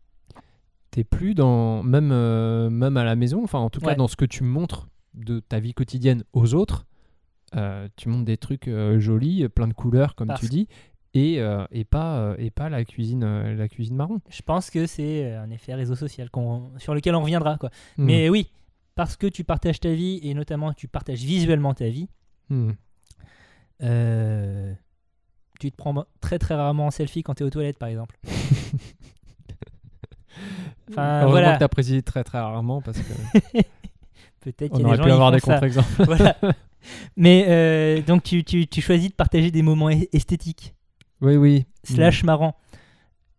t'es 0.94 1.04
plus 1.04 1.34
dans 1.34 1.82
même 1.82 2.12
euh, 2.12 2.70
même 2.70 2.98
à 2.98 3.04
la 3.04 3.16
maison, 3.16 3.44
enfin 3.44 3.58
en 3.60 3.70
tout 3.72 3.80
cas 3.80 3.88
Ouais. 3.88 3.96
dans 3.96 4.08
ce 4.08 4.16
que 4.16 4.26
tu 4.26 4.44
montres 4.44 4.88
de 5.16 5.40
ta 5.40 5.60
vie 5.60 5.74
quotidienne 5.74 6.24
aux 6.34 6.54
autres, 6.54 6.86
euh, 7.56 7.88
tu 7.96 8.10
montres 8.10 8.26
des 8.26 8.38
trucs 8.38 8.68
euh, 8.68 9.00
jolis, 9.00 9.48
plein 9.50 9.68
de 9.68 9.74
couleurs 9.74 10.14
comme 10.16 10.28
Parce- 10.28 10.42
tu 10.42 10.50
dis, 10.50 10.68
et, 11.16 11.40
et 11.72 11.84
pas 11.84 12.36
et 12.38 12.52
pas 12.52 12.70
la 12.70 12.86
cuisine 12.86 13.54
la 13.56 13.68
cuisine 13.68 13.96
marron. 13.96 14.20
je 14.30 14.42
pense 14.44 14.70
que 14.70 14.86
c'est 14.88 15.34
un 15.34 15.50
effet 15.50 15.74
réseau 15.76 15.96
social 15.96 16.30
qu'on- 16.30 16.72
sur 16.78 16.94
lequel 16.96 17.16
on 17.16 17.22
reviendra. 17.22 17.58
Quoi. 17.58 17.70
Hmm. 17.98 18.06
Mais 18.06 18.30
oui, 18.30 18.52
parce 18.96 19.16
que 19.18 19.26
tu 19.28 19.44
partages 19.44 19.80
ta 19.80 19.94
vie 19.94 20.20
et 20.24 20.34
notamment 20.36 20.74
tu 20.74 20.88
partages 20.88 21.22
visuellement 21.24 21.74
ta 21.74 21.90
vie, 21.90 22.08
Hmm. 22.50 22.72
Tu 25.60 25.72
te 25.72 25.76
prends 25.78 26.06
très 26.22 26.40
très 26.40 26.56
rarement 26.56 26.88
en 26.88 26.92
selfie 26.92 27.24
quand 27.24 27.36
tu 27.36 27.44
es 27.44 27.46
aux 27.46 27.50
toilettes 27.50 27.78
par 27.78 27.90
exemple. 27.90 28.18
Enfin, 30.90 31.20
Heureusement 31.22 31.32
voilà. 31.32 31.54
que 31.56 31.60
t'as 31.60 31.68
précisé 31.68 32.02
très 32.02 32.24
très 32.24 32.40
rarement 32.40 32.82
parce 32.82 32.98
que 33.00 33.14
Peut-être 34.42 34.74
qu'il 34.74 34.82
y 34.82 34.84
a 34.84 34.88
aurait 34.88 34.98
des 34.98 35.04
gens 35.04 35.04
pu 35.04 35.12
avoir 35.12 35.32
des 35.32 35.40
contre-exemples. 35.40 35.88
Voilà. 36.06 36.36
Mais 37.16 37.46
euh, 37.48 38.02
donc 38.02 38.24
tu, 38.24 38.44
tu, 38.44 38.68
tu 38.68 38.82
choisis 38.82 39.10
de 39.10 39.16
partager 39.16 39.52
des 39.52 39.62
moments 39.62 39.90
esthétiques, 39.90 40.76
oui 41.22 41.38
oui. 41.38 41.66
slash 41.86 42.24
marrants. 42.26 42.56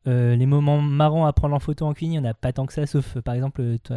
Euh, 0.07 0.35
les 0.37 0.47
moments 0.47 0.81
marrants 0.81 1.27
à 1.27 1.33
prendre 1.35 1.55
en 1.55 1.59
photo 1.61 1.85
en 1.87 1.93
cuisine, 1.93 2.15
il 2.15 2.21
n'y 2.21 2.27
en 2.27 2.31
a 2.31 2.35
pas 2.35 2.53
tant 2.55 2.65
que 2.65 2.73
ça, 2.73 2.87
sauf 2.87 3.17
euh, 3.17 3.23
par 3.23 3.35
exemple 3.35 3.79
toi- 3.83 3.97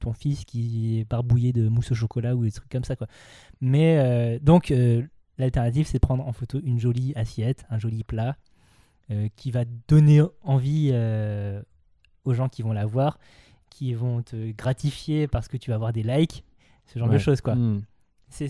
ton 0.00 0.12
fils 0.12 0.44
qui 0.44 0.98
est 1.00 1.04
barbouillé 1.04 1.52
de 1.52 1.68
mousse 1.68 1.92
au 1.92 1.94
chocolat 1.94 2.34
ou 2.34 2.44
des 2.44 2.50
trucs 2.50 2.70
comme 2.70 2.82
ça. 2.84 2.96
Quoi. 2.96 3.06
Mais 3.60 4.38
donc 4.40 4.72
l'alternative, 5.38 5.86
c'est 5.86 5.98
de 5.98 6.06
prendre 6.06 6.26
en 6.26 6.32
photo 6.32 6.60
une 6.64 6.78
jolie 6.80 7.12
assiette, 7.16 7.64
un 7.70 7.78
joli 7.78 8.04
plat 8.04 8.36
qui 9.36 9.50
va 9.50 9.64
donner 9.88 10.22
envie 10.44 10.92
aux 12.28 12.34
gens 12.34 12.48
qui 12.48 12.62
vont 12.62 12.72
la 12.72 12.86
voir, 12.86 13.18
qui 13.70 13.94
vont 13.94 14.22
te 14.22 14.52
gratifier 14.52 15.26
parce 15.28 15.48
que 15.48 15.56
tu 15.56 15.70
vas 15.70 15.76
avoir 15.76 15.92
des 15.92 16.02
likes, 16.02 16.44
ce 16.86 16.98
genre 16.98 17.08
de 17.08 17.18
choses. 17.18 17.40
quoi. 17.40 17.54
Hmm. 17.54 17.82
C'est 18.30 18.46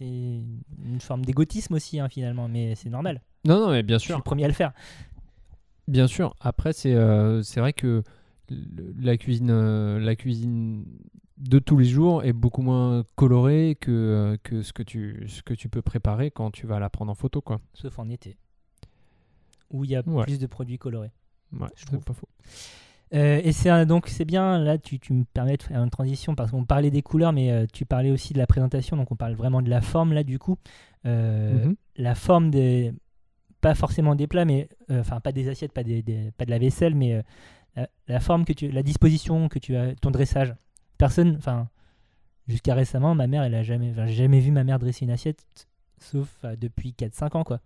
une 0.00 1.00
forme 1.00 1.24
d'égotisme 1.24 1.74
aussi, 1.74 1.98
hein, 2.00 2.08
finalement, 2.08 2.48
mais 2.48 2.74
c'est 2.74 2.90
normal. 2.90 3.20
Non 3.44 3.60
non 3.60 3.70
mais 3.70 3.82
bien 3.82 3.96
Je 3.98 4.02
suis 4.02 4.08
sûr. 4.08 4.16
le 4.18 4.22
premier 4.22 4.44
à 4.44 4.48
le 4.48 4.54
faire. 4.54 4.72
Bien 5.88 6.06
sûr. 6.08 6.34
Après, 6.40 6.72
c'est 6.72 6.94
euh, 6.94 7.42
vrai 7.56 7.72
que 7.72 8.02
la 8.98 9.16
cuisine, 9.16 9.50
euh, 9.50 9.98
la 10.00 10.16
cuisine 10.16 10.84
de 11.38 11.58
tous 11.58 11.76
les 11.76 11.84
jours 11.84 12.24
est 12.24 12.32
beaucoup 12.32 12.62
moins 12.62 13.04
colorée 13.14 13.76
que, 13.80 13.90
euh, 13.90 14.36
que, 14.42 14.62
ce, 14.62 14.72
que 14.72 14.82
tu, 14.82 15.26
ce 15.28 15.42
que 15.42 15.54
tu 15.54 15.68
peux 15.68 15.82
préparer 15.82 16.30
quand 16.30 16.50
tu 16.50 16.66
vas 16.66 16.80
la 16.80 16.90
prendre 16.90 17.12
en 17.12 17.14
photo. 17.14 17.40
Quoi. 17.40 17.60
Sauf 17.74 17.98
en 17.98 18.08
été, 18.08 18.36
où 19.70 19.84
il 19.84 19.90
y 19.90 19.96
a 19.96 20.02
Ouais. 20.08 20.24
plus 20.24 20.38
de 20.40 20.46
produits 20.46 20.78
colorés. 20.78 21.12
Ouais, 21.60 21.68
Je 21.76 21.84
trouve. 21.86 22.00
pas 22.04 22.12
faux. 22.14 22.28
Euh, 23.14 23.40
et 23.44 23.52
c'est 23.52 23.86
donc 23.86 24.08
c'est 24.08 24.24
bien, 24.24 24.58
là 24.58 24.78
tu, 24.78 24.98
tu 24.98 25.12
me 25.12 25.22
permets 25.24 25.56
de 25.56 25.62
faire 25.62 25.80
une 25.82 25.90
transition 25.90 26.34
parce 26.34 26.50
qu'on 26.50 26.64
parlait 26.64 26.90
des 26.90 27.02
couleurs, 27.02 27.32
mais 27.32 27.52
euh, 27.52 27.64
tu 27.72 27.84
parlais 27.86 28.10
aussi 28.10 28.32
de 28.32 28.38
la 28.38 28.48
présentation, 28.48 28.96
donc 28.96 29.12
on 29.12 29.16
parle 29.16 29.34
vraiment 29.34 29.62
de 29.62 29.70
la 29.70 29.80
forme 29.80 30.12
là 30.12 30.24
du 30.24 30.38
coup. 30.38 30.56
Euh, 31.06 31.66
Mhm. 31.66 31.76
La 31.98 32.14
forme 32.14 32.50
des. 32.50 32.92
Pas 33.60 33.74
forcément 33.74 34.14
des 34.16 34.26
plats, 34.26 34.44
mais. 34.44 34.68
Enfin, 34.90 35.20
pas 35.20 35.32
des 35.32 35.48
assiettes, 35.48 35.72
pas, 35.72 35.82
des, 35.84 36.02
des- 36.02 36.30
pas 36.36 36.44
de 36.44 36.50
la 36.50 36.58
vaisselle, 36.58 36.94
mais 36.94 37.22
la, 37.76 37.88
la 38.08 38.20
forme 38.20 38.44
que 38.44 38.52
tu. 38.52 38.70
La 38.70 38.82
disposition 38.82 39.48
que 39.48 39.58
tu 39.60 39.76
as. 39.76 39.94
Ton 39.94 40.10
dressage. 40.10 40.54
Personne. 40.98 41.36
Enfin. 41.38 41.68
Jusqu'à 42.48 42.74
récemment, 42.74 43.14
ma 43.16 43.26
mère, 43.26 43.42
elle 43.44 43.54
a 43.54 43.62
jamais. 43.62 43.92
J'ai 44.06 44.12
jamais 44.14 44.40
vu 44.40 44.50
ma 44.52 44.62
mère 44.62 44.78
dresser 44.78 45.04
une 45.04 45.10
assiette, 45.10 45.44
sauf 45.98 46.28
depuis 46.60 46.92
4-5 46.92 47.36
ans, 47.36 47.42
quoi. 47.44 47.60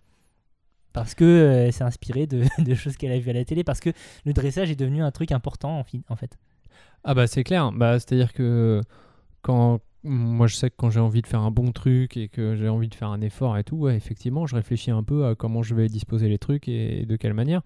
Parce 0.92 1.14
que 1.14 1.24
euh, 1.24 1.66
elle 1.66 1.72
s'est 1.72 1.84
inspirée 1.84 2.26
de, 2.26 2.44
de 2.58 2.74
choses 2.74 2.96
qu'elle 2.96 3.12
a 3.12 3.18
vues 3.18 3.30
à 3.30 3.34
la 3.34 3.44
télé, 3.44 3.64
parce 3.64 3.80
que 3.80 3.90
le 4.24 4.32
dressage 4.32 4.70
est 4.70 4.76
devenu 4.76 5.02
un 5.02 5.10
truc 5.10 5.32
important, 5.32 5.78
en, 5.78 5.84
en 6.08 6.16
fait. 6.16 6.38
Ah 7.04 7.14
bah 7.14 7.26
c'est 7.26 7.44
clair. 7.44 7.72
Bah, 7.72 7.98
C'est-à-dire 7.98 8.32
que 8.32 8.82
quand 9.42 9.80
moi 10.02 10.46
je 10.46 10.54
sais 10.54 10.70
que 10.70 10.74
quand 10.76 10.90
j'ai 10.90 11.00
envie 11.00 11.20
de 11.22 11.26
faire 11.26 11.40
un 11.40 11.50
bon 11.50 11.72
truc 11.72 12.16
et 12.16 12.28
que 12.28 12.54
j'ai 12.56 12.68
envie 12.68 12.88
de 12.88 12.94
faire 12.94 13.08
un 13.10 13.20
effort 13.20 13.58
et 13.58 13.64
tout, 13.64 13.76
ouais, 13.76 13.96
effectivement, 13.96 14.46
je 14.46 14.54
réfléchis 14.56 14.90
un 14.90 15.02
peu 15.02 15.26
à 15.26 15.34
comment 15.34 15.62
je 15.62 15.74
vais 15.74 15.88
disposer 15.88 16.28
les 16.28 16.38
trucs 16.38 16.68
et, 16.68 17.04
de 17.04 17.16
quelle 17.16 17.34
manière. 17.34 17.62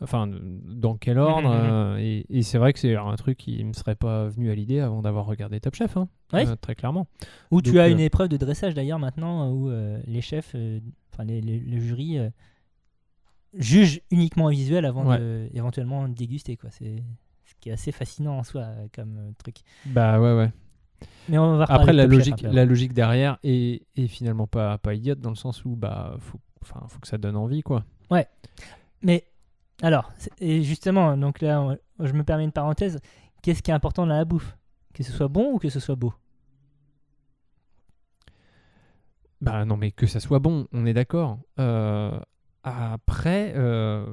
Enfin, 0.00 0.28
dans 0.30 0.96
quel 0.96 1.18
ordre. 1.18 1.48
Mhm, 1.48 1.56
mhm. 1.56 1.70
euh, 1.70 1.96
et 1.98 2.26
et 2.30 2.42
c'est 2.42 2.58
vrai 2.58 2.72
que 2.72 2.78
c'est 2.78 2.94
un 2.94 3.16
truc 3.16 3.38
qui 3.38 3.64
me 3.64 3.72
serait 3.72 3.96
pas 3.96 4.28
venu 4.28 4.50
à 4.50 4.54
l'idée 4.54 4.80
avant 4.80 5.02
d'avoir 5.02 5.26
regardé 5.26 5.60
Top 5.60 5.74
Chef, 5.74 5.96
hein, 5.96 6.08
Ouais. 6.32 6.46
euh, 6.46 6.56
très 6.56 6.74
clairement. 6.74 7.06
Ou 7.50 7.62
tu 7.62 7.80
as 7.80 7.84
euh, 7.84 7.90
une 7.90 8.00
épreuve 8.00 8.28
de 8.28 8.36
dressage 8.36 8.74
d'ailleurs 8.74 8.98
maintenant, 8.98 9.50
où 9.50 9.70
les 10.06 10.20
chefs, 10.20 10.54
enfin 11.12 11.24
le 11.26 11.80
jury, 11.80 12.18
jugent 13.54 14.00
uniquement 14.10 14.48
visuel 14.48 14.84
avant 14.84 15.06
Ouais. 15.06 15.18
de 15.18 15.48
éventuellement 15.54 16.08
déguster. 16.08 16.56
Quoi. 16.56 16.70
C'est 16.70 17.02
ce 17.44 17.54
qui 17.60 17.70
est 17.70 17.72
assez 17.72 17.92
fascinant 17.92 18.38
en 18.38 18.42
soi 18.42 18.62
euh, 18.62 18.86
comme 18.94 19.16
euh, 19.18 19.30
truc. 19.38 19.56
Bah 19.86 20.20
ouais, 20.20 20.34
ouais. 20.36 20.52
Mais 21.28 21.38
on 21.38 21.56
va 21.56 21.64
Après, 21.68 21.92
de 21.92 21.96
la 21.96 22.06
logique, 22.06 22.42
la 22.42 22.64
logique 22.64 22.92
derrière 22.92 23.38
est, 23.44 23.86
est 23.96 24.08
finalement 24.08 24.46
pas, 24.46 24.78
pas 24.78 24.94
idiote 24.94 25.20
dans 25.20 25.30
le 25.30 25.36
sens 25.36 25.64
où 25.64 25.76
bah 25.76 26.16
faut, 26.18 26.40
enfin, 26.62 26.84
faut 26.88 26.98
que 26.98 27.06
ça 27.06 27.18
donne 27.18 27.36
envie, 27.36 27.62
quoi. 27.62 27.84
Mais 29.00 29.24
Alors, 29.80 30.10
et 30.40 30.62
justement, 30.64 31.16
donc 31.16 31.40
là, 31.40 31.60
on- 31.62 31.78
je 32.04 32.12
me 32.12 32.24
permets 32.24 32.42
une 32.44 32.50
parenthèse. 32.52 32.98
Qu'est-ce 33.42 33.62
qui 33.62 33.70
est 33.70 33.74
important 33.74 34.06
dans 34.06 34.14
la 34.14 34.24
bouffe? 34.24 34.56
Que 34.92 35.04
ce 35.04 35.12
soit 35.12 35.28
bon 35.28 35.52
ou 35.52 35.58
que 35.58 35.68
ce 35.68 35.78
soit 35.78 35.94
beau? 35.94 36.12
Bah 39.40 39.64
non, 39.64 39.76
mais 39.76 39.92
que 39.92 40.06
ça 40.06 40.18
soit 40.20 40.40
bon, 40.40 40.66
on 40.72 40.84
est 40.84 40.94
d'accord. 40.94 41.38
Euh, 41.60 42.18
après, 42.68 43.52
euh, 43.56 44.04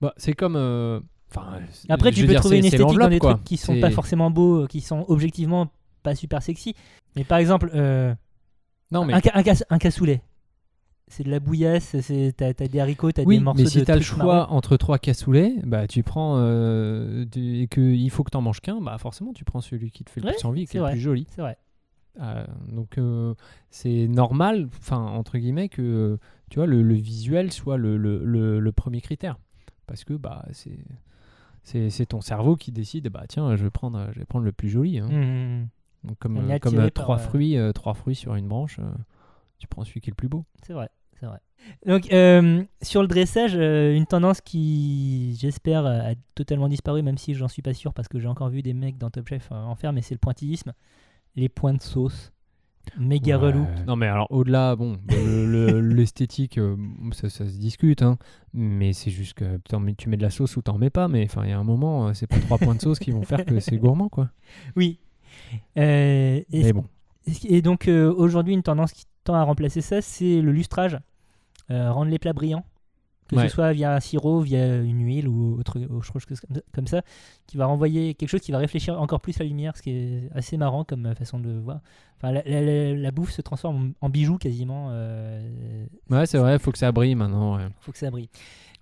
bah, 0.00 0.12
c'est 0.16 0.34
comme. 0.34 0.56
euh, 0.56 1.00
Enfin, 1.30 1.58
Après, 1.88 2.12
tu 2.12 2.20
peux 2.22 2.28
dire, 2.28 2.40
trouver 2.40 2.58
une 2.58 2.64
esthétique 2.64 2.86
dans 2.86 2.92
l'enveloppe, 2.92 3.10
des 3.10 3.18
quoi. 3.18 3.34
trucs 3.34 3.44
qui 3.44 3.56
sont 3.56 3.78
pas 3.80 3.90
forcément 3.90 4.30
beaux, 4.30 4.66
qui 4.68 4.80
sont 4.80 5.04
objectivement 5.08 5.68
pas 6.04 6.14
super 6.14 6.40
sexy. 6.42 6.74
Mais 7.16 7.24
par 7.24 7.38
exemple, 7.38 7.68
euh, 7.74 8.14
Non, 8.92 9.04
mais 9.04 9.12
un, 9.12 9.20
ca- 9.20 9.32
un, 9.34 9.42
cas- 9.42 9.64
un 9.68 9.78
cassoulet. 9.78 10.22
C'est 11.08 11.24
de 11.24 11.30
la 11.30 11.40
bouillasse, 11.40 11.96
t'as 12.36 12.54
t'as 12.54 12.68
des 12.68 12.80
haricots, 12.80 13.10
t'as 13.12 13.24
oui, 13.24 13.38
des 13.38 13.44
morceaux 13.44 13.58
mais 13.58 13.64
de 13.64 13.70
si 13.70 13.84
t'as 13.84 13.96
le 13.96 14.02
choix 14.02 14.24
marrons. 14.24 14.54
entre 14.56 14.76
trois 14.76 14.98
cassoulets, 14.98 15.54
bah 15.64 15.86
tu 15.88 16.02
prends 16.04 16.36
du- 17.24 17.60
et 17.62 17.66
que 17.68 17.80
il 17.80 18.10
faut 18.10 18.22
que 18.24 18.30
t'en 18.30 18.40
manges 18.40 18.60
qu'un, 18.60 18.80
bah 18.80 18.96
forcément 18.98 19.32
tu 19.32 19.44
prends 19.44 19.60
celui 19.60 19.90
qui 19.90 20.04
te 20.04 20.10
fait 20.10 20.20
le 20.20 20.26
Ouais, 20.28 20.32
plus 20.34 20.44
envie, 20.44 20.66
qui 20.66 20.76
est 20.76 20.80
le 20.80 20.86
plus 20.90 21.00
joli. 21.00 21.26
C'est 21.30 21.42
vrai. 21.42 21.58
Donc 22.68 22.98
c'est 23.70 24.06
normal, 24.08 24.68
enfin 24.78 24.98
entre 24.98 25.38
guillemets 25.38 25.68
que 25.68 26.18
tu 26.50 26.58
vois 26.58 26.66
le, 26.66 26.82
le 26.82 26.94
visuel 26.94 27.52
soit 27.52 27.76
le, 27.76 27.96
le- 27.96 28.24
le- 28.24 28.60
le 28.60 28.72
premier 28.72 29.00
critère, 29.00 29.38
parce 29.86 30.04
que 30.04 30.14
bah 30.14 30.44
c'est 31.64 32.06
ton 32.06 32.20
cerveau 32.20 32.56
qui 32.56 32.70
décide 32.72 33.08
bah 33.08 33.24
tiens 33.28 33.56
je 33.56 33.64
vais 33.64 33.70
prendre 33.70 34.08
je 34.12 34.18
vais 34.20 34.24
prendre 34.24 34.44
le 34.44 34.52
plus 34.52 34.68
joli. 34.68 34.98
hein. 34.98 35.08
Mmh, 35.08 35.68
Donc 36.08 36.18
comme 36.18 36.36
On 36.38 36.48
est 36.48 36.54
euh, 36.54 36.58
comme 36.58 36.78
euh, 36.78 36.90
trois 36.90 37.16
euh, 37.16 37.18
fruits 37.18 37.56
euh, 37.56 37.72
trois 37.72 37.94
fruits 37.94 38.14
sur 38.14 38.34
une 38.36 38.46
branche, 38.48 38.78
euh, 38.78 38.84
tu 39.58 39.66
prends 39.66 39.84
celui 39.84 40.00
qui 40.00 40.10
est 40.10 40.12
le 40.12 40.16
plus 40.16 40.28
beau. 40.28 40.44
c'est 40.62 40.72
vrai, 40.72 40.88
c'est 41.18 41.26
vrai. 41.26 41.38
Donc 41.86 42.12
euh, 42.12 42.62
sur 42.82 43.02
le 43.02 43.08
dressage, 43.08 43.56
euh, 43.56 43.96
une 43.96 44.06
tendance 44.06 44.40
qui, 44.40 45.34
j'espère, 45.40 45.84
a 45.86 46.14
totalement 46.36 46.68
disparu, 46.68 47.02
même 47.02 47.18
si 47.18 47.34
j'en 47.34 47.48
suis 47.48 47.62
pas 47.62 47.74
sûr 47.74 47.92
parce 47.94 48.06
que 48.06 48.20
j'ai 48.20 48.28
encore 48.28 48.50
vu 48.50 48.62
des 48.62 48.74
mecs 48.74 48.98
dans 48.98 49.10
Top 49.10 49.26
Chef 49.28 49.50
en 49.50 49.74
faire, 49.74 49.92
mais 49.92 50.02
c'est 50.02 50.14
le 50.14 50.18
pointillisme, 50.20 50.74
les 51.34 51.48
points 51.48 51.74
de 51.74 51.82
sauce, 51.82 52.32
méga 52.98 53.38
Ouais. 53.38 53.46
relou. 53.46 53.66
Non 53.86 53.96
mais 53.96 54.06
alors 54.06 54.26
au-delà, 54.30 54.76
bon, 54.76 54.98
le- 55.08 55.46
le- 55.46 55.80
l'esthétique, 55.94 56.58
euh, 56.58 56.76
ça, 57.12 57.28
ça 57.28 57.46
se 57.46 57.56
discute, 57.58 58.02
hein, 58.02 58.18
mais 58.54 58.92
c'est 58.92 59.10
juste 59.10 59.34
que 59.34 59.58
mets- 59.78 59.94
tu 59.94 60.08
mets 60.08 60.16
de 60.16 60.22
la 60.22 60.30
sauce 60.30 60.56
ou 60.56 60.62
t'en 60.62 60.78
mets 60.78 60.90
pas, 60.90 61.08
mais 61.08 61.24
enfin 61.24 61.42
il 61.44 61.50
y 61.50 61.52
a 61.52 61.58
un 61.58 61.64
moment, 61.64 62.08
euh, 62.08 62.14
c'est 62.14 62.26
pas 62.26 62.38
trois 62.38 62.58
points 62.58 62.74
de 62.74 62.80
sauce 62.80 62.98
qui 62.98 63.10
vont 63.10 63.22
faire 63.22 63.44
que 63.44 63.60
c'est 63.60 63.76
gourmand 63.78 64.08
quoi. 64.08 64.30
Oui. 64.76 64.98
Euh, 65.76 66.40
et, 66.50 66.62
Mais 66.64 66.72
bon, 66.72 66.84
et 67.44 67.62
donc 67.62 67.88
euh, 67.88 68.12
aujourd'hui, 68.12 68.54
une 68.54 68.62
tendance 68.62 68.92
qui 68.92 69.04
tend 69.24 69.34
à 69.34 69.42
remplacer 69.42 69.80
ça, 69.80 70.00
c'est 70.00 70.40
le 70.40 70.52
lustrage, 70.52 70.98
Euh, 71.70 71.90
rendre 71.90 72.10
les 72.12 72.18
plats 72.20 72.32
brillants, 72.32 72.64
que 73.28 73.36
Ouais. 73.36 73.48
ce 73.48 73.54
soit 73.54 73.72
via 73.72 73.94
un 73.94 74.00
sirop, 74.00 74.40
via 74.40 74.76
une 74.82 75.00
huile 75.04 75.28
ou 75.28 75.58
autre, 75.58 75.78
autre 75.90 76.02
chose 76.04 76.24
comme- 76.72 76.86
ça, 76.86 77.02
qui 77.46 77.56
va 77.56 77.66
renvoyer 77.66 78.14
quelque 78.14 78.28
chose 78.28 78.40
qui 78.40 78.52
va 78.52 78.58
réfléchir 78.58 79.00
encore 79.00 79.20
plus 79.20 79.38
la 79.38 79.44
lumière, 79.44 79.76
ce 79.76 79.82
qui 79.82 79.90
est 79.90 80.28
assez 80.34 80.56
marrant 80.56 80.84
comme 80.84 81.06
euh, 81.06 81.14
façon 81.14 81.38
de 81.40 81.50
voir. 81.50 81.80
Enfin, 82.18 82.32
la, 82.32 82.42
la- 82.44 82.60
la- 82.62 82.94
la 82.94 83.10
bouffe 83.10 83.32
se 83.32 83.42
transforme 83.42 83.92
en, 84.00 84.06
en 84.06 84.08
bijou 84.10 84.38
quasiment. 84.38 84.88
euh, 84.90 85.86
ouais 86.10 86.26
c'est 86.26 86.38
vrai, 86.38 86.58
faut 86.58 86.72
que 86.72 86.78
ça 86.78 86.92
brille 86.92 87.14
maintenant. 87.14 87.56
ouais. 87.56 87.66
faut 87.80 87.92
que 87.92 87.98
ça 87.98 88.10
brille. 88.10 88.28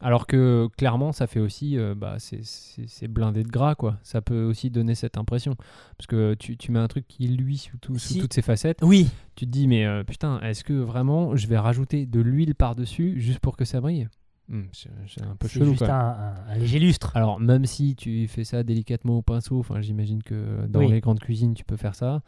Alors 0.00 0.26
que 0.26 0.68
clairement, 0.76 1.12
ça 1.12 1.26
fait 1.26 1.40
aussi, 1.40 1.78
euh, 1.78 1.94
bah 1.96 2.16
c'est- 2.18 3.08
blindé 3.08 3.42
de 3.42 3.48
gras 3.48 3.74
quoi. 3.74 3.96
Ça 4.02 4.20
peut 4.20 4.42
aussi 4.44 4.68
donner 4.70 4.94
cette 4.94 5.16
impression, 5.16 5.54
parce 5.96 6.06
que 6.06 6.34
tu, 6.34 6.56
tu 6.58 6.70
mets 6.72 6.78
un 6.80 6.88
truc 6.88 7.06
qui 7.08 7.28
luit 7.28 7.56
sous, 7.58 7.78
tout- 7.78 7.98
sous 7.98 8.14
Si- 8.14 8.18
toutes 8.20 8.34
ses 8.34 8.42
facettes. 8.42 8.80
Oui, 8.82 9.08
Tu 9.36 9.46
te 9.46 9.50
dis 9.50 9.66
mais 9.66 9.84
euh, 9.86 10.04
putain, 10.04 10.40
est-ce 10.42 10.62
que 10.62 10.74
vraiment 10.74 11.34
je 11.36 11.46
vais 11.46 11.58
rajouter 11.58 12.06
de 12.06 12.20
l'huile 12.20 12.54
par 12.54 12.74
dessus 12.76 13.14
juste 13.20 13.38
pour 13.40 13.56
que 13.56 13.64
ça 13.64 13.80
brille? 13.80 14.08
Hmm, 14.48 14.64
C'est 14.72 15.22
un 15.22 15.36
peu 15.36 15.48
chelou 15.48 15.70
juste 15.70 15.82
un, 15.82 15.88
un- 15.88 16.34
un 16.48 16.54
léger 16.56 16.78
lustre. 16.78 17.16
Alors, 17.16 17.40
même 17.40 17.64
si 17.64 17.96
tu 17.96 18.28
fais 18.28 18.44
ça 18.44 18.62
délicatement 18.62 19.18
au 19.18 19.22
pinceau, 19.22 19.64
j'imagine 19.80 20.22
que 20.22 20.66
dans 20.66 20.80
Oui. 20.80 20.90
les 20.90 21.00
grandes 21.00 21.20
cuisines, 21.20 21.54
tu 21.54 21.64
peux 21.64 21.76
faire 21.78 21.94
ça. 21.94 22.22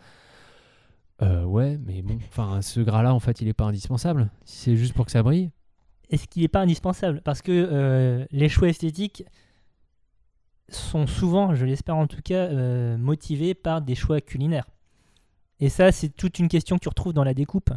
Euh, 1.23 1.45
ouais, 1.45 1.79
mais 1.85 2.03
bon, 2.03 2.19
enfin, 2.29 2.61
ce 2.63 2.81
gras-là, 2.81 3.13
en 3.15 3.21
fait, 3.21 3.41
il 3.41 3.49
est 3.49 3.53
pas 3.55 3.65
indispensable. 3.65 4.31
Si 4.45 4.57
c'est 4.59 4.77
juste 4.77 4.95
pour 4.95 5.05
que 5.07 5.11
ça 5.13 5.23
brille. 5.23 5.51
Est-ce 6.11 6.27
qu'il 6.29 6.43
n'est 6.43 6.49
pas 6.49 6.61
indispensable? 6.61 7.21
Parce 7.23 7.43
que 7.43 7.53
euh, 7.53 8.25
les 8.31 8.49
choix 8.49 8.69
esthétiques 8.69 9.25
sont 10.69 11.07
souvent, 11.07 11.55
je 11.55 11.65
l'espère 11.65 11.97
en 11.97 12.07
tout 12.07 12.23
cas, 12.23 12.47
euh, 12.49 12.97
motivés 12.97 13.55
par 13.55 13.83
des 13.83 13.95
choix 13.95 14.21
culinaires. 14.21 14.67
Et 15.61 15.69
ça, 15.69 15.93
c'est 15.93 16.09
toute 16.11 16.39
une 16.39 16.49
question 16.49 16.77
que 16.77 16.83
tu 16.83 16.89
retrouves 16.89 17.13
dans 17.13 17.25
la 17.25 17.35
découpe. 17.35 17.71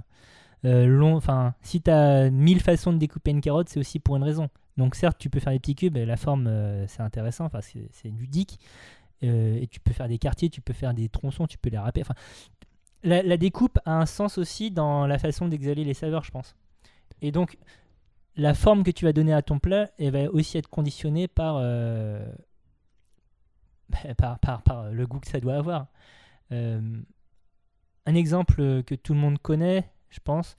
Euh, 0.66 1.02
enfin, 1.02 1.54
si 1.62 1.82
tu 1.82 1.90
as 1.90 2.30
mille 2.30 2.62
façons 2.62 2.94
de 2.94 2.98
découper 2.98 3.32
une 3.32 3.42
carotte, 3.42 3.70
c'est 3.70 3.80
aussi 3.80 4.00
pour 4.00 4.18
une 4.18 4.24
raison. 4.24 4.50
Donc 4.78 4.96
certes, 4.96 5.18
tu 5.18 5.30
peux 5.30 5.40
faire 5.40 5.54
des 5.54 5.60
petits 5.60 5.76
cubes, 5.76 5.98
la 5.98 6.18
forme, 6.18 6.48
euh, 6.48 6.86
c'est 6.88 7.02
intéressant, 7.02 7.50
c'est 7.62 8.10
ludique. 8.10 8.60
Euh, 9.24 9.60
et 9.62 9.68
tu 9.68 9.80
peux 9.80 9.92
faire 9.92 10.08
des 10.08 10.18
quartiers, 10.18 10.50
tu 10.50 10.62
peux 10.62 10.74
faire 10.74 10.94
des 10.94 11.10
tronçons, 11.10 11.48
tu 11.48 11.58
peux 11.58 11.70
les 11.70 11.78
râper. 11.78 12.02
Enfin, 12.02 12.16
la, 13.04 13.38
découpe 13.38 13.80
a 13.86 14.00
un 14.00 14.06
sens 14.06 14.38
aussi 14.38 14.72
dans 14.72 15.08
la 15.08 15.20
façon 15.20 15.48
d'exhaler 15.48 15.84
les 15.84 15.94
saveurs, 15.94 16.24
je 16.24 16.32
pense. 16.32 16.56
Et 17.22 17.32
donc, 17.32 17.58
la 18.36 18.54
forme 18.54 18.84
que 18.84 18.92
tu 18.92 19.06
vas 19.06 19.14
donner 19.14 19.34
à 19.34 19.42
ton 19.42 19.60
plat, 19.60 19.90
elle 20.00 20.12
va 20.12 20.32
aussi 20.32 20.58
être 20.58 20.70
conditionnée 20.70 21.28
par, 21.28 21.56
par 24.18 24.92
le 24.92 25.08
goût 25.08 25.20
que 25.20 25.28
ça 25.28 25.40
doit 25.40 25.56
avoir. 25.56 25.88
Un 26.52 27.04
exemple 28.06 28.84
que 28.84 28.96
tout 28.96 29.14
le 29.14 29.20
monde 29.20 29.40
connaît, 29.40 29.90
je 30.10 30.20
pense, 30.24 30.58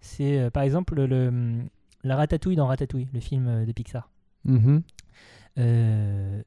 c'est 0.00 0.38
euh, 0.38 0.50
par 0.50 0.62
exemple 0.62 0.94
le, 1.02 1.62
la 2.04 2.16
ratatouille 2.16 2.56
dans 2.56 2.66
Ratatouille, 2.66 3.08
le 3.12 3.20
film 3.20 3.46
euh, 3.48 3.64
de 3.66 3.72
Pixar. 3.72 4.10
Mhm. 4.44 4.82
Euh, 5.58 6.42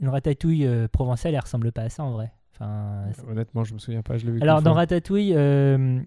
une 0.00 0.08
ratatouille 0.08 0.68
provençale, 0.92 1.34
elle 1.34 1.40
ressemble 1.40 1.70
pas 1.72 1.82
à 1.82 1.88
ça 1.88 2.02
en 2.02 2.12
vrai. 2.12 2.32
Enfin, 2.52 3.04
Honnêtement, 3.28 3.64
je 3.64 3.74
me 3.74 3.78
souviens 3.78 4.02
pas, 4.02 4.16
je 4.18 4.26
l'ai 4.26 4.32
vu. 4.32 4.40
alors 4.42 4.62
dans 4.62 4.72
fois. 4.72 4.80
Ratatouille, 4.80 5.32
euh, 5.34 6.00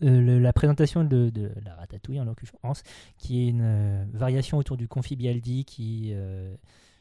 le- 0.00 0.38
la 0.38 0.52
présentation 0.52 1.02
de, 1.04 1.30
de 1.30 1.50
la 1.64 1.74
ratatouille 1.74 2.20
en 2.20 2.24
l'occurrence, 2.24 2.82
qui 3.18 3.42
est 3.44 3.48
une 3.48 3.62
euh, 3.62 4.04
variation 4.12 4.58
autour 4.58 4.76
du 4.76 4.86
confit 4.88 5.16
Bialdi, 5.16 5.64
qui, 5.64 6.10
euh, 6.12 6.54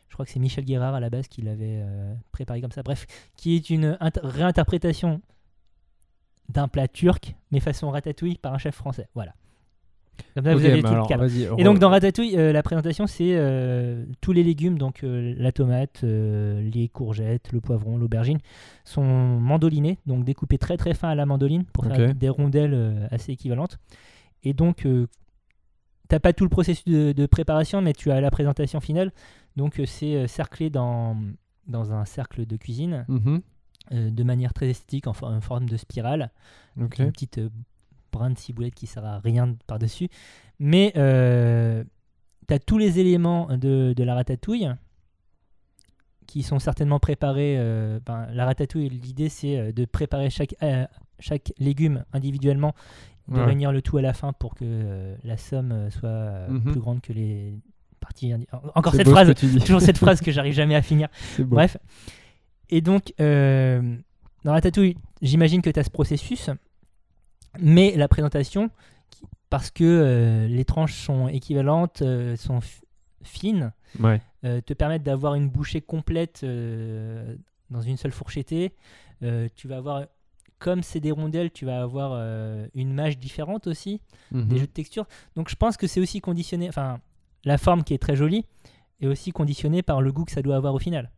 je 0.10 0.14
crois 0.14 0.26
que 0.26 0.32
c'est 0.32 0.40
Michel 0.40 0.66
Guérard 0.66 0.96
à 0.96 1.00
la 1.00 1.10
base 1.10 1.28
qui 1.28 1.42
l'avait 1.42 1.84
préparé 2.32 2.62
comme 2.62 2.72
ça. 2.72 2.82
Bref, 2.84 3.06
qui 3.36 3.56
est 3.56 3.70
une 3.70 3.98
inter- 4.00 4.22
réinterprétation 4.24 5.22
d'un 6.50 6.68
plat 6.68 6.88
turc, 6.88 7.36
mais 7.52 7.60
façon 7.60 7.90
ratatouille 7.90 8.38
par 8.38 8.54
un 8.54 8.58
chef 8.58 8.76
français. 8.76 9.08
Voilà. 9.16 9.34
Comme 10.34 10.46
ça, 10.46 10.56
vous 10.56 10.66
avez 10.66 10.82
tout 10.82 10.94
le 10.94 11.08
cadre. 11.08 11.26
Et 11.60 11.64
donc 11.64 11.80
dans 11.80 11.90
Ratatouille, 11.90 12.38
euh, 12.38 12.52
la 12.52 12.64
présentation 12.64 13.06
c'est 13.06 13.36
euh, 13.36 14.04
tous 14.20 14.32
les 14.32 14.44
légumes, 14.44 14.78
donc 14.78 15.04
euh, 15.04 15.36
la 15.38 15.52
tomate, 15.52 16.02
les 16.04 16.90
courgettes, 16.92 17.52
le 17.52 17.62
poivron, 17.62 17.98
l'aubergine, 17.98 18.40
sont 18.84 19.04
mandolinés, 19.04 20.00
donc 20.06 20.24
découpés 20.24 20.58
très 20.58 20.78
très 20.78 20.94
fin 20.96 21.10
à 21.10 21.16
la 21.16 21.26
mandoline 21.26 21.66
pour 21.66 21.86
faire 21.86 22.16
des 22.16 22.30
rondelles 22.30 23.08
assez 23.12 23.32
équivalentes. 23.32 23.78
Et 24.44 24.54
donc 24.54 24.86
euh, 24.86 25.08
t'as 26.08 26.20
pas 26.20 26.34
tout 26.34 26.44
le 26.46 26.50
processus 26.50 26.86
de, 26.86 27.12
de 27.12 27.26
préparation, 27.26 27.82
mais 27.82 27.94
tu 27.94 28.10
as 28.12 28.20
la 28.22 28.32
présentation 28.32 28.80
finale. 28.80 29.12
Donc 29.56 29.82
c'est 29.86 30.28
cerclé 30.28 30.70
dans, 30.70 31.16
dans 31.68 31.94
un 31.94 32.06
cercle 32.06 32.46
de 32.46 32.58
cuisine 32.58 33.06
Mhm. 33.08 33.42
De 33.92 34.24
manière 34.24 34.54
très 34.54 34.70
esthétique 34.70 35.08
en, 35.08 35.14
for- 35.14 35.30
en 35.30 35.42
forme 35.42 35.68
de 35.70 35.78
spirale 35.78 36.32
une 36.78 36.88
petite 36.90 37.38
euh, 37.40 37.50
brin 38.12 38.30
de 38.32 38.38
ciboulette 38.38 38.76
qui 38.76 38.88
sert 38.88 39.06
à 39.06 39.20
rien 39.20 39.56
par-dessus. 39.68 40.10
Mais 40.60 40.92
euh, 40.96 41.84
tu 42.48 42.54
as 42.54 42.60
tous 42.60 42.78
les 42.78 43.00
éléments 43.00 43.48
de, 43.58 43.94
de 43.96 44.04
la 44.04 44.16
ratatouille 44.16 44.70
qui 46.26 46.44
sont 46.44 46.60
certainement 46.60 47.00
préparés. 47.00 47.56
euh, 47.58 48.00
ben, 48.06 48.28
la 48.34 48.46
ratatouille, 48.46 48.90
l'idée 48.90 49.30
c'est 49.30 49.58
euh, 49.58 49.72
de 49.72 49.86
préparer 49.86 50.30
chaque, 50.30 50.56
euh, 50.64 50.86
chaque 51.20 51.54
légume 51.58 52.04
individuellement, 52.14 52.74
de 53.28 53.38
Ouais. 53.38 53.46
réunir 53.46 53.72
le 53.72 53.82
tout 53.82 53.98
à 53.98 54.02
la 54.02 54.14
fin 54.14 54.32
pour 54.34 54.56
que 54.56 54.64
euh, 54.66 55.16
la 55.24 55.38
somme 55.38 55.72
euh, 55.72 55.90
soit 55.90 56.08
euh, 56.10 56.48
Mhm. 56.50 56.72
plus 56.72 56.80
grande 56.80 57.02
que 57.02 57.12
les 57.14 57.54
parties. 58.00 58.34
Encore 58.76 58.94
cette 58.96 59.10
phrase, 59.10 59.34
toujours 59.66 59.82
cette 59.82 59.98
phrase 59.98 60.22
que 60.22 60.32
j'arrive 60.32 60.54
jamais 60.54 60.76
à 60.76 60.82
finir. 60.82 61.10
Bref. 61.40 61.78
Et 62.70 62.82
donc, 62.82 63.14
euh, 63.20 63.96
dans 64.44 64.52
Ratatouille, 64.52 64.98
j'imagine 65.22 65.62
que 65.62 65.70
tu 65.70 65.80
as 65.80 65.84
ce 65.84 65.90
processus, 65.90 66.50
mais 67.60 67.96
la 67.96 68.08
présentation, 68.08 68.70
parce 69.50 69.72
que 69.72 69.84
euh, 69.84 70.48
les 70.48 70.66
tranches 70.66 70.94
sont 70.96 71.28
équivalentes, 71.28 72.02
euh, 72.02 72.36
sont 72.36 72.60
fines, 73.24 73.72
Ouais. 74.00 74.22
te 74.44 74.74
permettent 74.74 75.04
d'avoir 75.04 75.36
une 75.36 75.50
bouchée 75.50 75.82
complète 75.82 76.46
dans 76.46 77.82
une 77.82 77.98
seule 77.98 78.12
fourchettée. 78.14 78.72
Tu 79.56 79.68
vas 79.68 79.78
avoir, 79.78 80.06
comme 80.60 80.84
c'est 80.84 81.00
des 81.02 81.12
rondelles, 81.12 81.52
tu 81.52 81.66
vas 81.66 81.82
avoir 81.82 82.14
une 82.74 82.94
mâche 82.94 83.18
différente 83.18 83.68
aussi 83.68 84.00
Mhm. 84.32 84.48
des 84.48 84.58
jeux 84.60 84.68
de 84.68 84.72
texture. 84.72 85.06
Donc 85.36 85.50
je 85.50 85.56
pense 85.56 85.76
que 85.76 85.88
c'est 85.88 86.00
aussi 86.00 86.22
conditionné, 86.22 86.70
enfin 86.70 87.02
la 87.44 87.58
forme 87.58 87.84
qui 87.84 87.94
est 87.94 87.98
très 87.98 88.16
jolie 88.16 88.46
est 89.02 89.08
aussi 89.08 89.32
conditionnée 89.32 89.82
par 89.82 90.02
le 90.02 90.12
goût 90.14 90.24
que 90.24 90.32
ça 90.32 90.42
doit 90.42 90.56
avoir 90.56 90.74
au 90.74 90.80
final. 90.80 91.12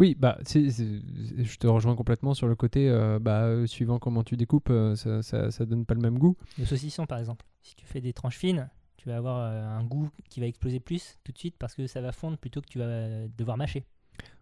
Oui, 0.00 0.16
bah, 0.18 0.38
c'est- 0.44 0.70
c'est- 0.70 1.00
je 1.44 1.56
te 1.58 1.66
rejoins 1.66 1.94
complètement 1.94 2.32
sur 2.34 2.48
le 2.48 2.56
côté, 2.56 2.88
euh, 2.88 3.18
bah, 3.20 3.42
euh, 3.44 3.66
suivant 3.66 3.98
comment 3.98 4.24
tu 4.24 4.36
découpes, 4.36 4.70
euh, 4.70 4.96
ça, 4.96 5.22
ça, 5.22 5.50
ça 5.50 5.66
donne 5.66 5.84
pas 5.84 5.94
le 5.94 6.00
même 6.00 6.18
goût. 6.18 6.36
Le 6.58 6.64
saucisson 6.64 7.04
par 7.06 7.18
exemple, 7.18 7.44
si 7.62 7.76
tu 7.76 7.84
fais 7.86 8.00
des 8.00 8.12
tranches 8.12 8.38
fines, 8.38 8.68
Tu 8.96 9.08
vas 9.08 9.16
avoir 9.16 9.40
un 9.40 9.82
goût 9.82 10.10
qui 10.28 10.40
va 10.40 10.46
exploser 10.46 10.78
plus 10.78 11.16
tout 11.24 11.32
de 11.32 11.38
suite 11.38 11.54
parce 11.58 11.74
que 11.74 11.86
ça 11.86 12.02
va 12.02 12.12
fondre 12.12 12.36
plutôt 12.36 12.60
que 12.60 12.66
tu 12.66 12.78
vas 12.78 13.28
devoir 13.38 13.56
mâcher. 13.56 13.86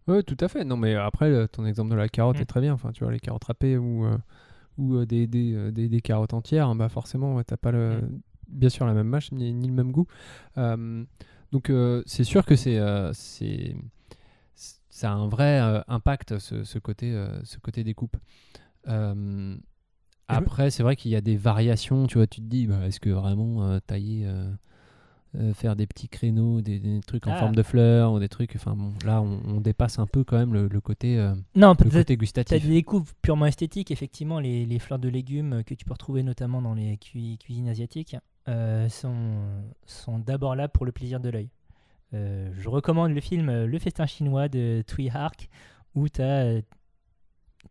Ouais, 0.09 0.25
tout 0.25 0.37
à 0.41 0.49
fait. 0.49 0.65
Non, 0.65 0.77
mais 0.77 0.97
après, 0.97 1.47
ton 1.47 1.65
exemple 1.65 1.91
de 1.93 1.95
la 1.95 2.09
carotte 2.09 2.39
Mm. 2.39 2.43
est 2.43 2.45
très 2.47 2.61
bien. 2.61 2.73
Enfin, 2.73 2.91
tu 2.91 3.05
vois, 3.05 3.13
les 3.13 3.21
carottes 3.21 3.45
râpées 3.45 3.77
ou, 3.79 4.05
ou 4.77 5.05
des, 5.05 5.29
des, 5.29 5.71
des- 5.71 5.89
des 5.89 6.01
carottes 6.01 6.35
entières, 6.35 6.67
hein, 6.67 6.75
bah 6.75 6.89
forcément, 6.89 7.37
ouais, 7.37 7.45
t'as 7.45 7.57
pas 7.57 7.71
le, 7.71 8.01
Mm. 8.03 8.21
bien 8.49 8.69
sûr 8.69 8.85
la 8.85 8.95
même 8.95 9.07
mâche 9.07 9.31
ni, 9.31 9.53
ni 9.53 9.69
le 9.69 9.75
même 9.75 9.93
goût. 9.93 10.09
Donc, 10.57 11.73
c'est 12.07 12.25
sûr 12.25 12.45
que 12.45 12.57
c'est, 12.57 12.81
c'est- 13.13 13.77
ça 14.99 15.13
a 15.13 15.15
un 15.15 15.29
vrai 15.29 15.61
euh, 15.61 15.81
impact 15.87 16.39
ce, 16.41 16.65
ce 16.65 16.79
côté, 16.81 17.13
euh, 17.13 17.29
ce 17.45 17.59
côté 17.59 17.85
découpe. 17.85 18.17
Euh, 18.89 19.57
après, 20.27 20.71
c'est 20.71 20.83
vrai 20.83 20.97
qu'il 20.97 21.11
y 21.11 21.17
a 21.17 21.21
des 21.21 21.37
variations. 21.37 22.07
Tu 22.07 22.19
vois, 22.19 22.27
tu 22.27 22.41
te 22.41 22.47
dis, 22.47 22.67
bah, 22.67 22.85
est-ce 22.87 22.99
que 23.01 23.11
vraiment 23.11 23.63
euh, 23.63 23.79
tailler 23.87 24.29
faire 25.55 25.77
des 25.77 25.87
petits 25.87 26.09
créneaux, 26.09 26.63
des, 26.63 26.81
des 26.81 27.01
trucs 27.01 27.27
en 27.29 27.33
Ah. 27.33 27.37
forme 27.37 27.55
de 27.55 27.63
fleurs 27.63 28.13
ou 28.13 28.19
des 28.19 28.29
trucs. 28.31 28.57
Enfin 28.57 28.75
bon, 28.75 28.95
là, 29.05 29.21
on, 29.23 29.41
on 29.47 29.61
dépasse 29.61 29.99
un 30.01 30.07
peu 30.07 30.25
quand 30.25 30.37
même 30.39 30.53
le, 30.53 30.67
le 30.69 30.81
côté, 30.81 31.17
Non, 31.55 31.77
le 31.79 31.91
côté 31.91 32.17
gustatif. 32.17 32.61
des 32.63 32.69
découpes 32.69 33.09
purement 33.23 33.47
esthétiques, 33.47 33.91
effectivement, 33.93 34.41
les, 34.41 34.67
les 34.67 34.79
fleurs 34.81 34.99
de 34.99 35.09
légumes 35.09 35.63
que 35.65 35.75
tu 35.75 35.85
peux 35.85 35.93
retrouver 35.93 36.23
notamment 36.25 36.61
dans 36.63 36.75
les 36.75 36.97
cui- 36.97 37.39
cuisines 37.39 37.69
asiatiques 37.69 38.17
sont, 38.89 39.37
sont 39.87 40.19
d'abord 40.19 40.57
là 40.57 40.67
pour 40.67 40.87
le 40.87 40.93
plaisir 40.93 41.21
de 41.21 41.29
l'œil. 41.29 41.51
Euh, 42.15 42.51
je 42.59 42.69
recommande 42.69 43.13
le 43.13 43.21
film 43.21 43.49
euh, 43.49 43.67
Le 43.67 43.79
festin 43.79 44.07
chinois 44.07 44.49
de 44.49 44.83
Tui 44.87 45.11
Hark, 45.11 45.49
où 45.95 46.09
tu 46.09 46.23
as 46.23 46.63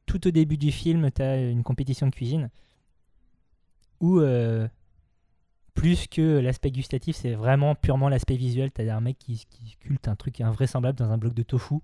tout 0.06 0.28
au 0.28 0.32
début 0.32 0.58
du 0.58 0.72
film, 0.72 1.10
tu 1.12 1.22
as 1.22 1.50
une 1.50 1.64
compétition 1.64 2.08
de 2.08 2.12
cuisine 2.12 2.50
où 4.00 4.20
euh, 4.20 4.68
plus 5.74 6.08
que 6.08 6.40
l'aspect 6.40 6.72
gustatif, 6.72 7.16
c'est 7.16 7.34
vraiment 7.34 7.76
purement 7.76 8.10
l'aspect 8.10 8.36
visuel. 8.36 8.72
Tu 8.72 8.88
as 8.88 8.96
un 8.96 9.02
mec 9.02 9.18
qui, 9.18 9.46
qui 9.50 9.70
sculpte 9.70 10.08
un 10.08 10.16
truc 10.16 10.42
invraisemblable 10.42 10.98
dans 10.98 11.12
un 11.12 11.18
bloc 11.18 11.34
de 11.34 11.44
tofu, 11.44 11.76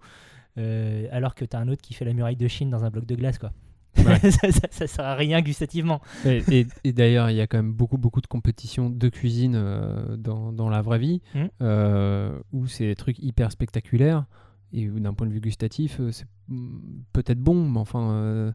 euh, 0.58 1.08
alors 1.12 1.36
que 1.36 1.46
tu 1.46 1.56
as 1.56 1.60
un 1.60 1.68
autre 1.68 1.82
qui 1.82 1.94
fait 1.94 2.06
la 2.06 2.14
muraille 2.14 2.36
de 2.36 2.48
Chine 2.48 2.70
dans 2.70 2.84
un 2.84 2.90
bloc 2.90 3.06
de 3.06 3.16
glace. 3.16 3.38
quoi. 3.38 3.52
Ouais. 3.98 4.20
ça, 4.32 4.52
ça, 4.52 4.68
ça 4.72 4.88
sert 4.88 5.06
à 5.06 5.16
rien 5.16 5.42
gustativement. 5.42 6.02
Et, 6.26 6.42
et- 6.52 6.68
et 6.84 6.94
d'ailleurs, 6.94 7.30
il 7.30 7.36
y 7.36 7.42
a 7.42 7.48
quand 7.48 7.58
même 7.58 7.74
beaucoup, 7.74 7.98
beaucoup 7.98 8.22
de 8.22 8.28
compétitions 8.28 8.90
de 8.90 9.10
cuisine 9.10 9.54
euh, 9.56 10.18
dans, 10.18 10.52
dans 10.52 10.70
la 10.70 10.82
vraie 10.82 11.00
vie, 11.00 11.22
Mm. 11.36 11.46
euh, 11.62 12.40
où 12.52 12.68
c'est 12.68 12.86
des 12.88 12.96
trucs 12.96 13.20
hyper 13.20 13.52
spectaculaires, 13.52 14.26
et 14.74 14.90
où 14.90 15.00
d'un 15.00 15.14
point 15.14 15.28
de 15.28 15.32
vue 15.34 15.42
gustatif, 15.42 16.00
euh, 16.00 16.12
c'est 16.12 16.26
mm, 16.50 16.80
peut-être 17.14 17.40
bon, 17.40 17.70
mais 17.70 17.80
enfin, 17.80 18.12
euh, 18.12 18.52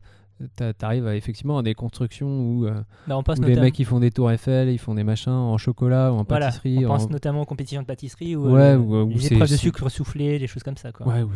t'arrives 0.78 1.06
à, 1.06 1.16
effectivement 1.16 1.58
à 1.58 1.62
des 1.62 1.74
constructions 1.74 2.28
où, 2.40 2.66
euh, 2.66 2.80
Bah, 3.06 3.16
on 3.18 3.22
pense 3.22 3.38
où 3.38 3.42
les 3.42 3.56
mecs 3.56 3.78
ils 3.78 3.84
font 3.84 4.00
des 4.00 4.10
tours 4.10 4.30
Eiffel, 4.30 4.68
ils 4.68 4.78
font 4.78 4.94
des 4.94 5.04
machins 5.04 5.32
en 5.32 5.58
chocolat 5.58 6.12
ou 6.12 6.16
en 6.16 6.24
voilà, 6.24 6.46
pâtisserie. 6.46 6.84
on 6.86 6.88
pense 6.88 7.04
en- 7.04 7.08
notamment 7.10 7.42
aux 7.42 7.46
compétitions 7.46 7.82
de 7.82 7.86
pâtisserie 7.86 8.36
ou 8.36 8.50
Ouais, 8.52 8.60
euh, 8.76 9.06
les 9.06 9.18
c'est- 9.20 9.34
épreuves 9.34 9.50
de 9.50 9.56
sucre 9.56 9.88
soufflé, 9.88 10.38
des 10.38 10.46
choses 10.46 10.62
comme 10.62 10.76
ça. 10.76 10.92
Quoi. 10.92 11.06
Ouais, 11.06 11.22
où 11.22 11.30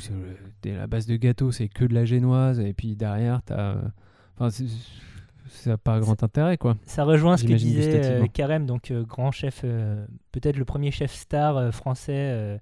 dès 0.63 0.75
la 0.77 0.87
base 0.87 1.07
de 1.07 1.17
gâteau, 1.17 1.51
c'est 1.53 1.69
que 1.69 1.85
de 1.85 1.95
la 1.95 2.05
génoise, 2.05 2.61
et 2.61 2.73
puis 2.75 2.97
derrière, 2.97 3.41
t'as. 3.45 3.59
euh, 3.77 3.83
Enfin, 4.39 4.51
ça 5.49 5.71
n'a 5.71 5.77
pas 5.79 6.01
grand 6.01 6.23
intérêt, 6.23 6.57
quoi. 6.57 6.77
Ça 6.87 7.05
rejoint 7.05 7.37
ce 7.37 7.45
que 7.45 7.53
disait 7.53 8.01
euh. 8.23 8.27
Carême, 8.33 8.65
donc 8.67 8.91
euh, 8.91 9.05
grand 9.05 9.31
chef, 9.31 9.61
euh, 9.65 10.07
peut-être 10.33 10.57
le 10.57 10.65
premier 10.65 10.91
chef 10.91 11.13
star 11.13 11.57
euh, 11.59 11.71
français 11.71 12.13
euh, 12.17 12.59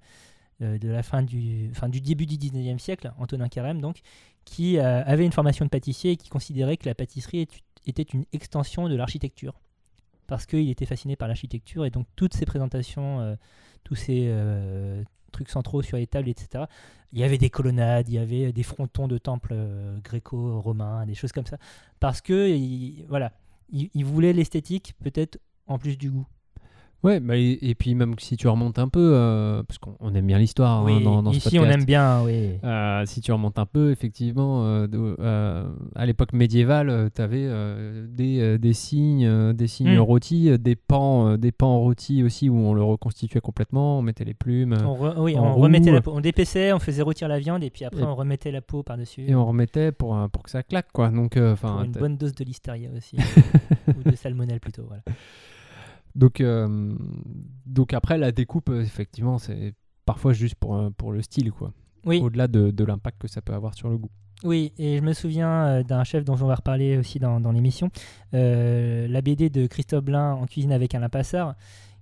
euh, 0.61 0.77
de 0.77 0.89
la 0.89 1.01
fin 1.01 1.23
du, 1.23 1.71
fin 1.73 1.87
du 1.89 2.01
début 2.01 2.25
du 2.25 2.35
19e 2.37 2.77
siècle, 2.77 3.11
Antonin 3.17 3.47
Carême, 3.47 3.79
donc, 3.81 4.01
qui 4.45 4.77
euh, 4.77 5.03
avait 5.05 5.25
une 5.25 5.31
formation 5.31 5.65
de 5.65 5.69
pâtissier 5.69 6.11
et 6.11 6.17
qui 6.17 6.29
considérait 6.29 6.77
que 6.77 6.87
la 6.87 6.95
pâtisserie 6.95 7.47
était 7.85 8.03
une 8.03 8.25
extension 8.33 8.89
de 8.89 8.95
l'architecture. 8.95 9.59
Parce 10.27 10.45
qu'il 10.45 10.69
était 10.69 10.85
fasciné 10.85 11.15
par 11.15 11.27
l'architecture 11.27 11.85
et 11.85 11.89
donc 11.89 12.07
toutes 12.15 12.33
ces 12.33 12.45
présentations, 12.45 13.19
euh, 13.19 13.35
tous 13.83 13.95
ces 13.95 14.25
euh, 14.29 15.03
trucs 15.31 15.49
centraux 15.49 15.81
sur 15.81 15.97
les 15.97 16.07
tables, 16.07 16.29
etc. 16.29 16.65
Il 17.11 17.19
y 17.19 17.23
avait 17.23 17.37
des 17.37 17.49
colonnades, 17.49 18.07
il 18.07 18.15
y 18.15 18.17
avait 18.17 18.53
des 18.53 18.63
frontons 18.63 19.07
de 19.07 19.17
temples 19.17 19.53
gréco-romains, 20.03 21.05
des 21.05 21.15
choses 21.15 21.31
comme 21.31 21.45
ça. 21.45 21.57
Parce 21.99 22.21
que, 22.21 22.49
il- 22.49 23.05
voilà, 23.09 23.33
il, 23.69 23.89
il 23.93 24.05
voulait 24.05 24.33
l'esthétique 24.33 24.93
peut-être 25.03 25.37
en 25.67 25.77
plus 25.77 25.97
du 25.97 26.09
goût. 26.11 26.25
Ouais, 27.03 27.19
bah, 27.19 27.35
et, 27.35 27.57
et 27.61 27.73
puis 27.73 27.95
même 27.95 28.13
si 28.19 28.37
tu 28.37 28.47
remontes 28.47 28.77
un 28.77 28.87
peu, 28.87 29.11
euh, 29.15 29.63
parce 29.63 29.79
qu'on 29.79 29.95
on 29.99 30.13
aime 30.13 30.27
bien 30.27 30.37
l'histoire 30.37 30.85
hein, 30.85 30.99
dans, 31.03 31.23
dans 31.23 31.31
ce 31.31 31.37
ici 31.37 31.57
on 31.57 31.61
podcast. 31.63 31.79
aime 31.79 31.85
bien, 31.85 32.21
oui. 32.23 32.49
Euh, 32.63 33.03
si 33.07 33.21
tu 33.21 33.31
remontes 33.31 33.57
un 33.57 33.65
peu, 33.65 33.89
effectivement, 33.91 34.61
euh, 34.65 35.65
à 35.95 36.05
l'époque 36.05 36.33
médiévale, 36.33 37.09
tu 37.15 37.21
avais 37.21 37.47
des, 38.07 38.59
des 38.59 38.73
signes, 38.73 39.53
des 39.53 39.67
signes 39.67 39.95
Mm. 39.97 39.99
rôtis, 39.99 40.59
des 40.59 40.75
pans, 40.75 41.37
des 41.37 41.51
pans 41.51 41.79
rôtis 41.79 42.23
aussi 42.23 42.49
où 42.49 42.55
on 42.55 42.73
le 42.75 42.83
reconstituait 42.83 43.41
complètement, 43.41 43.97
on 43.97 44.01
mettait 44.03 44.23
les 44.25 44.35
plumes 44.35 44.77
On, 44.85 44.93
re- 44.93 45.19
oui, 45.19 45.35
on 45.37 45.53
remettait 45.55 45.91
la 45.91 46.01
peau, 46.01 46.11
on 46.13 46.21
dépaissait, 46.21 46.71
on 46.71 46.79
faisait 46.79 47.01
rôtir 47.01 47.27
la 47.27 47.39
viande 47.39 47.63
et 47.63 47.69
puis 47.71 47.83
après 47.83 48.01
Et- 48.01 48.05
on 48.05 48.13
remettait 48.15 48.51
la 48.51 48.61
peau 48.61 48.83
par-dessus. 48.83 49.25
et 49.27 49.33
on 49.33 49.45
remettait 49.45 49.91
pour, 49.91 50.15
pour 50.31 50.43
que 50.43 50.51
ça 50.51 50.61
claque, 50.61 50.91
quoi. 50.93 51.09
Donc, 51.09 51.35
enfin, 51.37 51.83
une 51.85 51.91
bonne 51.93 52.17
dose 52.17 52.35
de 52.35 52.43
listeria 52.43 52.89
aussi. 52.95 53.17
ou 53.87 54.09
de 54.09 54.15
salmonelle 54.15 54.59
plutôt. 54.59 54.83
Voilà. 54.87 55.01
Donc, 56.15 56.41
euh, 56.41 56.93
donc 57.65 57.93
après 57.93 58.17
la 58.17 58.31
découpe, 58.31 58.69
euh, 58.69 58.81
effectivement, 58.81 59.37
c'est 59.37 59.73
parfois 60.05 60.33
juste 60.33 60.55
pour, 60.55 60.75
euh, 60.75 60.89
pour 60.91 61.11
le 61.11 61.21
style, 61.21 61.51
quoi. 61.51 61.73
Oui, 62.05 62.19
Au-delà 62.19 62.47
de, 62.47 62.71
de 62.71 62.83
l'impact 62.83 63.21
que 63.21 63.27
ça 63.27 63.41
peut 63.41 63.53
avoir 63.53 63.75
sur 63.75 63.89
le 63.89 63.97
goût. 63.97 64.09
oui, 64.43 64.73
et 64.79 64.97
je 64.97 65.03
me 65.03 65.13
souviens 65.13 65.83
d'un 65.83 66.03
chef 66.03 66.25
dont 66.25 66.33
on 66.33 66.47
va 66.47 66.55
reparler 66.55 66.97
aussi 66.97 67.19
dans, 67.19 67.39
dans 67.39 67.51
l'émission, 67.51 67.89
euh, 68.33 69.07
la 69.07 69.21
BD 69.21 69.49
de 69.51 69.67
Christophe 69.67 70.03
Blain 70.03 70.33
en 70.33 70.45
cuisine 70.47 70.71
avec 70.71 70.95
Alain 70.95 71.09
Passard. 71.09 71.55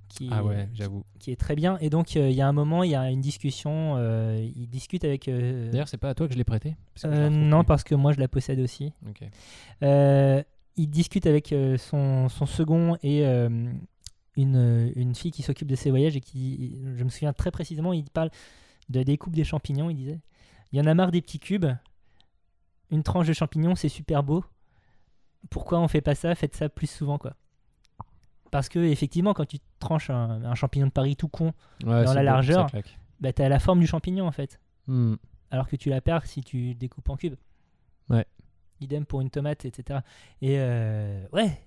Qui, 0.08 0.28
Ah 0.32 0.44
ouais, 0.44 0.68
j'avoue. 0.74 1.04
qui 1.20 1.30
est 1.32 1.36
très 1.36 1.56
bien. 1.56 1.78
Et 1.82 1.92
donc, 1.92 2.16
euh, 2.18 2.30
il 2.32 2.36
y 2.36 2.42
a 2.42 2.48
un 2.48 2.52
moment, 2.52 2.82
il 2.84 2.90
y 2.90 2.96
a 2.96 3.12
une 3.12 3.22
discussion. 3.22 3.94
euh, 3.98 4.44
il 4.56 4.68
discute 4.68 5.04
avec. 5.04 5.30
D'ailleurs, 5.30 5.88
c'est 5.88 5.98
pas 6.00 6.10
à 6.10 6.16
toi 6.16 6.28
que 6.28 6.34
je 6.34 6.38
l'ai 6.40 6.44
prêté 6.44 6.76
parce 6.96 7.04
que 7.04 7.12
je 7.16 7.20
la 7.22 7.28
retrouve 7.28 7.44
non, 7.44 7.64
parce 7.64 7.84
que 7.84 7.94
moi, 7.94 8.12
je 8.14 8.20
la 8.20 8.28
possède 8.28 8.60
aussi. 8.60 8.92
Il 9.82 10.90
discute 10.90 11.26
avec 11.28 11.54
son, 11.78 12.30
son 12.30 12.46
second 12.46 12.96
et 13.04 13.24
une, 14.38 14.92
une 14.96 15.16
fille 15.16 15.32
qui 15.32 15.42
s'occupe 15.44 15.68
de 15.68 15.76
ses 15.76 15.90
voyages 15.90 16.16
et 16.16 16.22
qui, 16.22 16.78
je 16.96 17.04
me 17.04 17.10
souviens 17.10 17.34
très 17.34 17.52
précisément, 17.52 17.94
il 17.94 18.10
parle 18.10 18.30
de 18.90 19.00
la 19.00 19.04
découpe 19.04 19.36
des 19.36 19.44
champignons. 19.44 19.90
Il 19.90 19.96
disait 19.96 20.20
Il 20.72 20.80
y 20.80 20.82
en 20.82 20.86
a 20.86 20.94
marre 20.94 21.12
des 21.12 21.22
petits 21.22 21.40
cubes. 21.40 21.66
Une 22.92 23.04
tranche 23.04 23.28
de 23.28 23.34
champignons, 23.34 23.76
c'est 23.76 23.90
super 23.90 24.24
beau. 24.24 24.44
Pourquoi 25.50 25.80
on 25.80 25.88
fait 25.88 26.02
pas 26.02 26.16
ça? 26.16 26.34
Faites 26.36 26.56
ça 26.56 26.70
plus 26.70 26.90
souvent, 26.90 27.18
quoi. 27.18 27.36
Parce 28.52 28.68
que, 28.68 28.80
effectivement, 28.80 29.34
quand 29.34 29.46
tu 29.46 29.58
tranches 29.80 30.10
un, 30.10 30.44
un 30.44 30.56
champignon 30.56 30.88
de 30.88 30.92
Paris 30.92 31.16
tout 31.16 31.28
con, 31.28 31.54
Ouais, 31.84 32.04
Dans 32.04 32.14
la 32.14 32.22
beau, 32.22 32.26
largeur. 32.26 32.68
bah, 33.20 33.32
t'as 33.32 33.48
la 33.48 33.60
forme 33.60 33.80
du 33.80 33.86
champignon, 33.88 34.26
en 34.26 34.32
fait. 34.32 34.60
Hmm. 34.88 35.16
alors 35.52 35.68
que 35.68 35.76
tu 35.76 35.90
la 35.92 36.02
perds 36.02 36.26
si 36.26 36.42
tu 36.42 36.74
découpes 36.74 37.08
en 37.10 37.16
cubes. 37.16 37.36
Idem 38.82 39.06
pour 39.06 39.22
une 39.22 39.30
tomate, 39.30 39.66
etc. 39.66 40.00
Et 40.42 40.56
euh, 40.58 41.22
ouais, 41.34 41.62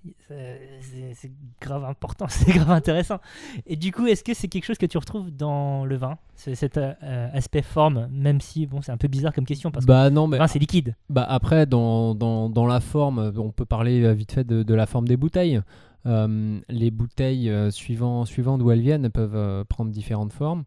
c'est- 1.15 1.33
grave 1.61 1.85
important, 1.85 2.27
c'est 2.29 2.53
grave 2.53 2.71
intéressant. 2.71 3.19
Et 3.67 3.77
du 3.77 3.93
coup, 3.93 4.07
est-ce 4.07 4.25
que 4.25 4.35
c'est 4.35 4.49
quelque 4.49 4.65
chose 4.65 4.79
que 4.79 4.87
tu 4.87 4.99
retrouves 4.99 5.31
dans 5.31 5.85
le 5.85 5.97
vin, 5.97 6.19
ce- 6.37 6.55
cet 6.55 6.77
euh, 6.79 6.95
aspect 7.33 7.63
forme, 7.63 8.09
même 8.11 8.41
si 8.41 8.67
bon, 8.67 8.83
c'est 8.83 8.93
un 8.93 8.97
peu 8.97 9.09
bizarre 9.09 9.33
comme 9.33 9.45
question 9.47 9.71
parce 9.71 9.87
Bah 9.87 10.11
non, 10.11 10.27
que 10.27 10.31
mais 10.33 10.37
le 10.37 10.43
vin 10.43 10.47
c'est 10.49 10.59
liquide. 10.59 10.95
Bah 11.11 11.25
après, 11.29 11.67
dans, 11.67 12.15
dans, 12.15 12.49
dans 12.49 12.67
la 12.67 12.81
forme, 12.81 13.33
on 13.37 13.51
peut 13.51 13.67
parler 13.67 14.03
euh, 14.05 14.13
vite 14.13 14.33
fait 14.33 14.45
de, 14.45 14.63
de 14.63 14.75
la 14.75 14.87
forme 14.87 15.07
des 15.09 15.17
bouteilles. 15.17 15.61
Euh, 16.07 16.59
les 16.69 16.91
bouteilles, 16.91 17.53
suivant, 17.71 18.25
suivant 18.25 18.59
d'où 18.59 18.71
elles 18.73 18.81
viennent, 18.81 19.09
peuvent 19.11 19.65
prendre 19.67 19.91
différentes 19.91 20.33
formes. 20.33 20.65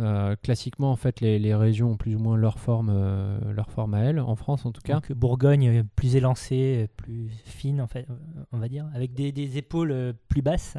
Euh, 0.00 0.34
classiquement, 0.42 0.90
en 0.90 0.96
fait, 0.96 1.20
les, 1.20 1.38
les 1.38 1.54
régions 1.54 1.90
ont 1.92 1.96
plus 1.96 2.14
ou 2.16 2.18
moins 2.18 2.36
leur 2.36 2.58
forme, 2.58 2.90
euh, 2.92 3.38
leur 3.52 3.70
forme 3.70 3.94
à 3.94 4.00
elles, 4.00 4.18
en 4.18 4.34
France 4.34 4.64
en 4.64 4.72
tout 4.72 4.80
cas. 4.82 4.94
Donc 4.94 5.12
Bourgogne 5.12 5.68
euh, 5.68 5.82
plus 5.94 6.16
élancée, 6.16 6.88
plus 6.96 7.28
fine 7.44 7.80
en 7.80 7.86
fait, 7.86 8.06
on 8.52 8.58
va 8.58 8.68
dire, 8.68 8.86
avec 8.94 9.12
des, 9.12 9.30
des 9.30 9.58
épaules 9.58 10.14
plus 10.28 10.42
basses, 10.42 10.78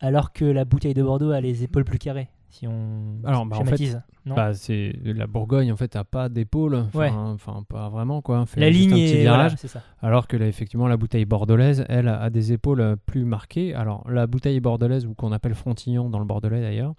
alors 0.00 0.32
que 0.32 0.44
la 0.44 0.64
bouteille 0.64 0.94
de 0.94 1.02
Bordeaux 1.02 1.30
a 1.30 1.40
les 1.40 1.62
épaules 1.62 1.84
plus 1.84 1.98
carrées. 1.98 2.28
Si 2.52 2.66
on 2.66 3.20
Alors, 3.22 3.46
bah, 3.46 3.58
en 3.58 3.64
schématise. 3.64 4.02
non 4.26 4.34
Bah, 4.34 4.52
c'est 4.54 4.92
la 5.04 5.28
Bourgogne 5.28 5.70
en 5.70 5.76
fait 5.76 5.94
a 5.94 6.02
pas 6.02 6.28
d'épaule, 6.28 6.74
enfin, 6.74 6.98
Ouais. 6.98 7.10
enfin 7.10 7.62
pas 7.68 7.88
vraiment 7.88 8.22
quoi. 8.22 8.44
Fait 8.46 8.58
la 8.58 8.70
ligne 8.70 8.90
un 8.92 8.96
petit 8.96 9.02
est 9.04 9.20
virage. 9.20 9.36
voilà, 9.52 9.56
c'est 9.56 9.68
ça. 9.68 9.82
Alors 10.02 10.26
que 10.26 10.36
là, 10.36 10.48
effectivement, 10.48 10.88
la 10.88 10.96
bouteille 10.96 11.26
bordelaise, 11.26 11.84
elle, 11.88 12.08
a 12.08 12.20
a 12.20 12.28
des 12.30 12.52
épaules 12.52 12.96
plus 13.06 13.24
marquées. 13.24 13.72
Alors, 13.74 14.04
la 14.10 14.26
bouteille 14.26 14.58
bordelaise, 14.58 15.06
ou 15.06 15.14
qu'on 15.14 15.30
appelle 15.30 15.54
Frontignan 15.54 16.10
dans 16.10 16.18
le 16.18 16.24
Bordelais 16.24 16.60
d'ailleurs, 16.60 16.94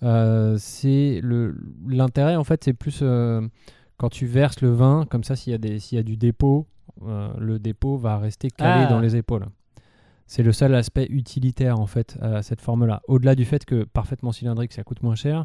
c'est 0.00 1.20
le 1.22 1.54
l'intérêt, 1.88 2.36
en 2.36 2.44
fait, 2.44 2.64
c'est 2.64 2.72
plus 2.74 3.00
euh, 3.02 3.46
quand 3.96 4.08
tu 4.10 4.26
verses 4.26 4.60
le 4.60 4.70
vin, 4.70 5.06
comme 5.08 5.24
ça, 5.24 5.36
s'il 5.36 5.52
y, 5.52 5.54
a 5.54 5.58
des- 5.58 5.78
s'il 5.78 5.96
y 5.96 5.98
a 6.00 6.02
du 6.02 6.16
dépôt, 6.16 6.66
euh, 7.02 7.32
le 7.38 7.58
dépôt 7.58 7.96
va 7.96 8.18
rester 8.18 8.50
calé 8.50 8.84
Ah. 8.86 8.90
dans 8.90 9.00
les 9.00 9.16
épaules. 9.16 9.46
C'est 10.26 10.42
le 10.42 10.52
seul 10.52 10.74
aspect 10.74 11.06
utilitaire, 11.10 11.78
en 11.78 11.86
fait, 11.86 12.16
à 12.22 12.42
cette 12.42 12.60
forme-là. 12.60 13.02
Au-delà 13.08 13.34
du 13.34 13.44
fait 13.44 13.64
que 13.64 13.84
parfaitement 13.84 14.32
cylindrique, 14.32 14.72
ça 14.72 14.82
coûte 14.82 15.02
moins 15.02 15.14
cher. 15.14 15.44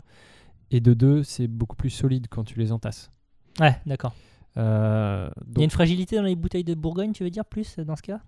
Et 0.71 0.79
de 0.79 0.93
deux, 0.93 1.23
c'est 1.23 1.47
beaucoup 1.47 1.75
plus 1.75 1.89
solide 1.89 2.27
quand 2.29 2.43
tu 2.43 2.57
les 2.59 2.71
entasses. 2.71 3.11
Ouais, 3.59 3.75
d'accord. 3.85 4.13
Euh, 4.57 5.29
Il 5.51 5.57
y 5.57 5.61
a 5.61 5.63
une 5.65 5.69
fragilité 5.69 6.15
dans 6.15 6.23
les 6.23 6.35
bouteilles 6.35 6.63
de 6.63 6.75
Bourgogne, 6.75 7.11
tu 7.11 7.23
veux 7.23 7.29
dire, 7.29 7.45
plus 7.45 7.77
euh, 7.79 7.83
dans 7.83 7.95
ce 7.95 8.01
cas? 8.03 8.21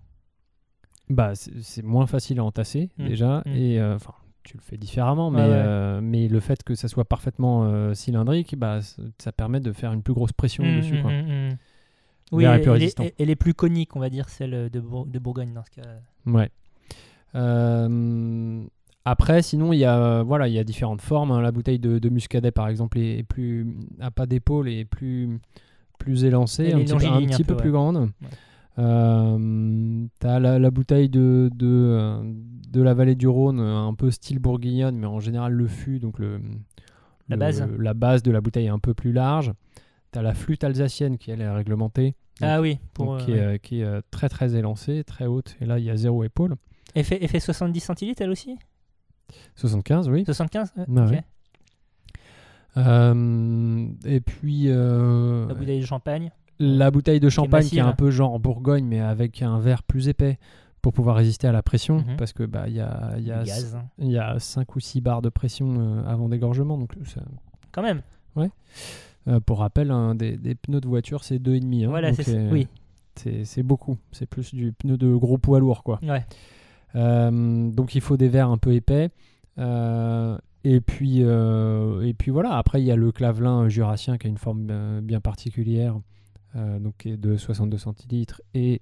Bah, 1.08 1.34
c'est 1.34 1.52
c'est 1.62 1.82
moins 1.82 2.06
facile 2.06 2.38
à 2.38 2.44
entasser 2.44 2.90
Mm. 2.98 3.06
déjà, 3.06 3.42
Mm. 3.46 3.50
et 3.56 3.80
euh, 3.80 3.96
enfin 3.96 4.14
tu 4.44 4.56
le 4.56 4.62
fais 4.62 4.76
différemment, 4.76 5.30
mais, 5.30 5.40
Ouais, 5.42 5.48
ouais. 5.48 5.54
euh, 5.54 6.00
mais 6.02 6.28
le 6.28 6.40
fait 6.40 6.62
que 6.62 6.74
ça 6.74 6.88
soit 6.88 7.04
parfaitement 7.04 7.64
euh, 7.64 7.94
cylindrique, 7.94 8.56
bah, 8.58 8.80
ça 9.18 9.32
permet 9.32 9.60
de 9.60 9.72
faire 9.72 9.92
une 9.92 10.02
plus 10.02 10.14
grosse 10.14 10.32
pression 10.32 10.64
Mm, 10.64 10.76
dessus. 10.76 10.98
mm, 10.98 11.02
Quoi. 11.02 11.10
mm, 11.12 11.48
mm. 11.50 11.56
Oui, 12.32 12.44
elle, 12.44 12.62
plus 12.62 12.94
elle 13.18 13.28
est 13.30 13.36
plus 13.36 13.52
conique, 13.54 13.94
on 13.94 14.00
va 14.00 14.08
dire, 14.08 14.28
celle 14.30 14.70
de, 14.70 14.80
Bour- 14.80 15.04
de 15.06 15.18
Bourgogne 15.18 15.52
dans 15.52 15.64
ce 15.64 15.70
cas. 15.70 15.82
Ouais. 16.26 16.50
Euh, 17.34 18.62
après, 19.04 19.42
sinon, 19.42 19.72
il 19.72 19.78
y 19.78 19.84
a, 19.84 20.22
voilà, 20.22 20.48
il 20.48 20.54
y 20.54 20.58
a 20.58 20.64
différentes 20.64 21.00
formes. 21.02 21.30
hein. 21.32 21.40
La 21.40 21.52
bouteille 21.52 21.78
de, 21.78 21.98
de 21.98 22.08
muscadet, 22.08 22.50
par 22.52 22.68
exemple, 22.68 22.98
est, 22.98 23.18
est 23.18 23.22
plus, 23.22 23.76
a 24.00 24.10
pas 24.10 24.26
d'épaule 24.26 24.68
et 24.68 24.80
est 24.80 24.84
plus, 24.84 25.40
plus 25.98 26.24
élancée, 26.24 26.72
un 26.72 26.78
petit, 26.78 26.84
peu, 26.84 26.90
un 27.04 27.10
longiligne 27.10 27.34
un 27.34 27.36
petit 27.36 27.44
peu, 27.44 27.54
peu 27.54 27.62
plus 27.62 27.72
grande. 27.72 28.10
Euh, 28.78 30.06
T'as 30.18 30.38
la, 30.38 30.58
la 30.58 30.70
bouteille 30.70 31.08
de, 31.08 31.50
de, 31.54 31.66
euh, 31.66 32.22
de 32.24 32.80
la 32.82 32.94
vallée 32.94 33.14
du 33.14 33.28
Rhône, 33.28 33.60
euh, 33.60 33.76
un 33.76 33.94
peu 33.94 34.10
style 34.10 34.38
bourguignonne, 34.38 34.96
mais 34.96 35.06
en 35.06 35.20
général 35.20 35.52
le 35.52 35.66
fût, 35.68 35.98
donc 35.98 36.18
le, 36.18 36.38
La 37.28 37.36
le- 37.36 37.36
base. 37.36 37.68
la 37.78 37.94
base 37.94 38.22
de 38.22 38.30
la 38.30 38.40
bouteille 38.40 38.66
est 38.66 38.70
un 38.70 38.78
peu 38.78 38.94
plus 38.94 39.12
large. 39.12 39.52
T'as 40.10 40.22
la 40.22 40.34
flûte 40.34 40.64
alsacienne 40.64 41.18
qui 41.18 41.30
elle 41.30 41.40
est 41.40 41.50
réglementée, 41.50 42.14
Ah 42.40 42.60
oui, 42.60 42.78
pour, 42.94 43.18
donc, 43.18 43.20
euh, 43.20 43.24
qui, 43.24 43.32
est, 43.32 43.46
ouais. 43.46 43.58
qui 43.58 43.80
est 43.80 44.02
très 44.10 44.28
très 44.28 44.54
élancée, 44.56 45.04
très 45.04 45.26
haute. 45.26 45.56
Et 45.60 45.66
là, 45.66 45.78
il 45.78 45.84
y 45.84 45.90
a 45.90 45.96
zéro 45.96 46.22
épaule. 46.24 46.56
Elle, 46.94 47.04
fait, 47.04 47.18
elle 47.22 47.28
fait 47.28 47.40
70 47.40 47.80
centilitres 47.80 48.20
elle 48.22 48.30
aussi? 48.30 48.56
75, 49.56 50.08
oui. 50.10 50.24
75 50.26 50.72
ouais, 50.76 50.84
Ah. 52.74 52.78
Euh, 52.78 53.86
et 54.06 54.20
puis 54.20 54.64
La 54.68 55.54
bouteille 55.54 55.80
de 55.80 55.86
champagne. 55.86 56.30
La 56.64 56.90
bouteille 56.90 57.20
de 57.20 57.28
champagne 57.28 57.64
qui 57.64 57.78
est, 57.78 57.80
un 57.80 57.92
peu 57.92 58.10
genre 58.10 58.38
Bourgogne, 58.38 58.84
mais 58.86 59.00
avec 59.00 59.42
un 59.42 59.58
verre 59.58 59.82
plus 59.82 60.08
épais 60.08 60.38
pour 60.80 60.92
pouvoir 60.92 61.16
résister 61.16 61.46
à 61.46 61.52
la 61.52 61.62
pression, 61.62 61.98
Mhm. 61.98 62.16
parce 62.16 62.32
que 62.32 62.42
bah 62.44 62.64
il 62.68 62.74
y 62.74 62.80
a, 62.80 63.12
il 63.18 63.24
y, 63.26 63.30
a, 63.32 63.40
hein. 63.42 63.84
y 63.98 64.18
a 64.18 64.38
5 64.38 64.74
ou 64.76 64.80
6 64.80 65.00
barres 65.00 65.22
de 65.22 65.28
pression 65.28 65.74
euh, 65.78 66.02
avant 66.06 66.28
dégorgement. 66.28 66.76
Donc 66.78 66.92
ça- 67.04 67.20
Quand 67.72 67.82
même. 67.82 68.02
euh, 69.28 69.38
pour 69.40 69.58
rappel, 69.60 69.92
des, 70.16 70.36
des 70.36 70.54
pneus 70.56 70.80
de 70.80 70.88
voiture 70.88 71.22
c'est 71.24 71.38
2,5. 71.38 71.84
Hein, 71.84 71.88
voilà, 71.88 72.10
donc, 72.10 72.22
c'est 72.22 72.36
euh, 72.36 72.50
Oui. 72.50 72.66
c'est 73.14 73.62
beaucoup. 73.62 73.96
C'est 74.10 74.26
plus 74.26 74.54
du 74.54 74.72
pneu 74.72 74.96
de 74.96 75.14
gros 75.14 75.38
poids 75.38 75.60
lourd 75.60 75.82
quoi. 75.84 76.00
Ouais. 76.02 76.24
Euh, 76.96 77.70
donc 77.70 77.94
il 77.94 78.00
faut 78.00 78.16
des 78.16 78.28
verres 78.28 78.50
un 78.50 78.58
peu 78.58 78.72
épais. 78.74 79.10
Et 80.64 80.80
puis, 80.80 81.18
euh, 81.22 82.02
et 82.02 82.14
puis 82.14 82.30
voilà, 82.30 82.56
après 82.56 82.80
il 82.80 82.84
y 82.84 82.92
a 82.92 82.96
le 82.96 83.10
clavelin 83.10 83.68
jurassien 83.68 84.16
qui 84.16 84.28
a 84.28 84.30
une 84.30 84.38
forme 84.38 85.00
bien 85.02 85.20
particulière, 85.20 85.96
donc 86.54 86.94
qui 86.98 87.10
est 87.10 87.16
de 87.16 87.36
62 87.36 87.78
centilitres 87.78 88.40
et 88.54 88.80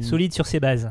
Solide 0.00 0.32
sur 0.32 0.46
ses 0.46 0.60
bases. 0.60 0.90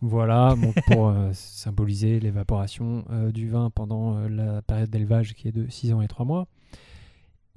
Voilà, 0.00 0.54
bon, 0.56 0.72
pour 0.86 1.08
euh, 1.08 1.30
symboliser 1.32 2.20
l'évaporation 2.20 3.04
euh, 3.10 3.30
du 3.32 3.48
vin 3.48 3.70
pendant 3.70 4.16
euh, 4.18 4.28
la 4.28 4.62
période 4.62 4.90
d'élevage 4.90 5.34
qui 5.34 5.48
est 5.48 5.52
de 5.52 5.66
6 5.68 5.92
ans 5.94 6.02
et 6.02 6.08
3 6.08 6.24
mois. 6.26 6.46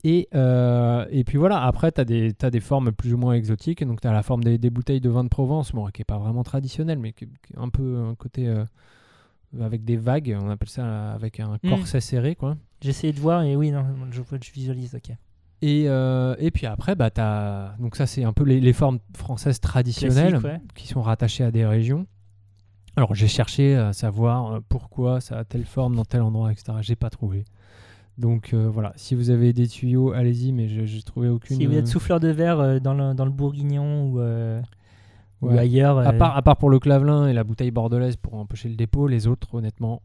Et, 0.04 0.28
euh, 0.36 1.06
et 1.10 1.24
puis 1.24 1.38
voilà, 1.38 1.62
après, 1.64 1.92
tu 1.92 2.00
as, 2.00 2.06
des 2.06 2.32
des 2.34 2.60
formes 2.60 2.92
plus 2.92 3.14
ou 3.14 3.18
moins 3.18 3.34
exotiques. 3.34 3.84
Donc, 3.86 4.00
tu 4.02 4.08
as 4.08 4.14
la 4.14 4.22
forme 4.24 4.44
des, 4.44 4.58
des 4.58 4.70
bouteilles 4.70 5.02
de 5.02 5.10
vin 5.10 5.24
de 5.24 5.30
Provence, 5.30 5.72
bon, 5.74 5.88
qui 5.88 6.02
n'est 6.02 6.06
pas 6.06 6.20
vraiment 6.20 6.44
traditionnelle, 6.44 7.00
mais 7.00 7.14
qui, 7.14 7.26
qui 7.26 7.54
est 7.54 7.58
un 7.58 7.70
peu 7.70 7.98
un 7.98 8.16
côté 8.16 8.48
euh, 8.48 8.64
avec 9.60 9.84
des 9.84 9.98
vagues. 9.98 10.38
On 10.42 10.50
appelle 10.50 10.70
ça 10.70 10.84
euh, 10.86 11.16
avec 11.16 11.40
un 11.40 11.58
Mm. 11.64 11.70
corset 11.70 12.00
serré. 12.02 12.36
quoi. 12.36 12.56
J'ai 12.82 12.90
essayé 12.92 13.12
de 13.12 13.20
voir 13.20 13.44
et 13.44 13.56
oui, 13.56 13.72
non, 13.72 13.84
je, 14.12 14.22
je 14.42 14.52
visualise, 14.52 14.94
ok. 14.96 15.16
Et, 15.62 15.86
euh, 15.88 16.36
et 16.38 16.52
puis 16.52 16.66
après, 16.68 16.96
bah, 16.96 17.10
t'as- 17.10 17.76
donc 17.80 17.96
ça, 17.96 18.06
c'est 18.06 18.24
un 18.24 18.34
peu 18.34 18.44
les, 18.44 18.60
les 18.60 18.74
formes 18.74 19.00
françaises 19.16 19.60
traditionnelles 19.60 20.38
ouais. 20.38 20.62
qui 20.76 20.88
sont 20.88 21.02
rattachées 21.02 21.44
à 21.44 21.52
des 21.52 21.66
régions. 21.66 22.06
Alors, 22.96 23.16
j'ai 23.16 23.28
cherché 23.28 23.76
à 23.76 23.94
savoir 23.94 24.54
euh, 24.54 24.60
pourquoi 24.70 25.20
ça 25.22 25.40
a 25.40 25.44
telle 25.44 25.66
forme 25.66 25.96
dans 25.96 26.06
tel 26.06 26.22
endroit, 26.22 26.52
etc. 26.52 26.74
J'ai 26.82 26.96
pas 26.96 27.10
trouvé. 27.10 27.44
Donc 28.18 28.54
euh, 28.54 28.68
voilà, 28.68 28.94
si 28.96 29.14
vous 29.14 29.30
avez 29.30 29.54
des 29.54 29.68
tuyaux, 29.68 30.12
allez-y, 30.12 30.52
mais 30.52 30.68
je- 30.68 30.86
j'ai 30.86 31.02
trouvé 31.04 31.30
aucune. 31.30 31.58
Si 31.58 31.66
vous 31.68 31.76
êtes 31.76 31.88
souffleur 31.88 32.20
de 32.20 32.30
verre 32.30 32.60
euh, 32.60 32.80
dans, 32.80 32.96
le, 32.96 33.14
dans 33.14 33.26
le 33.26 33.32
Bourguignon 33.32 34.10
ou, 34.12 34.20
ailleurs, 35.50 36.00
à, 36.00 36.14
part, 36.14 36.36
à 36.36 36.42
part 36.42 36.58
pour 36.58 36.70
le 36.72 36.80
clavelin 36.80 37.28
et 37.28 37.34
la 37.34 37.44
bouteille 37.44 37.70
bordelaise 37.72 38.16
pour 38.16 38.34
empocher 38.36 38.70
le 38.70 38.76
dépôt, 38.76 39.08
les 39.08 39.28
autres, 39.28 39.54
honnêtement, 39.54 40.02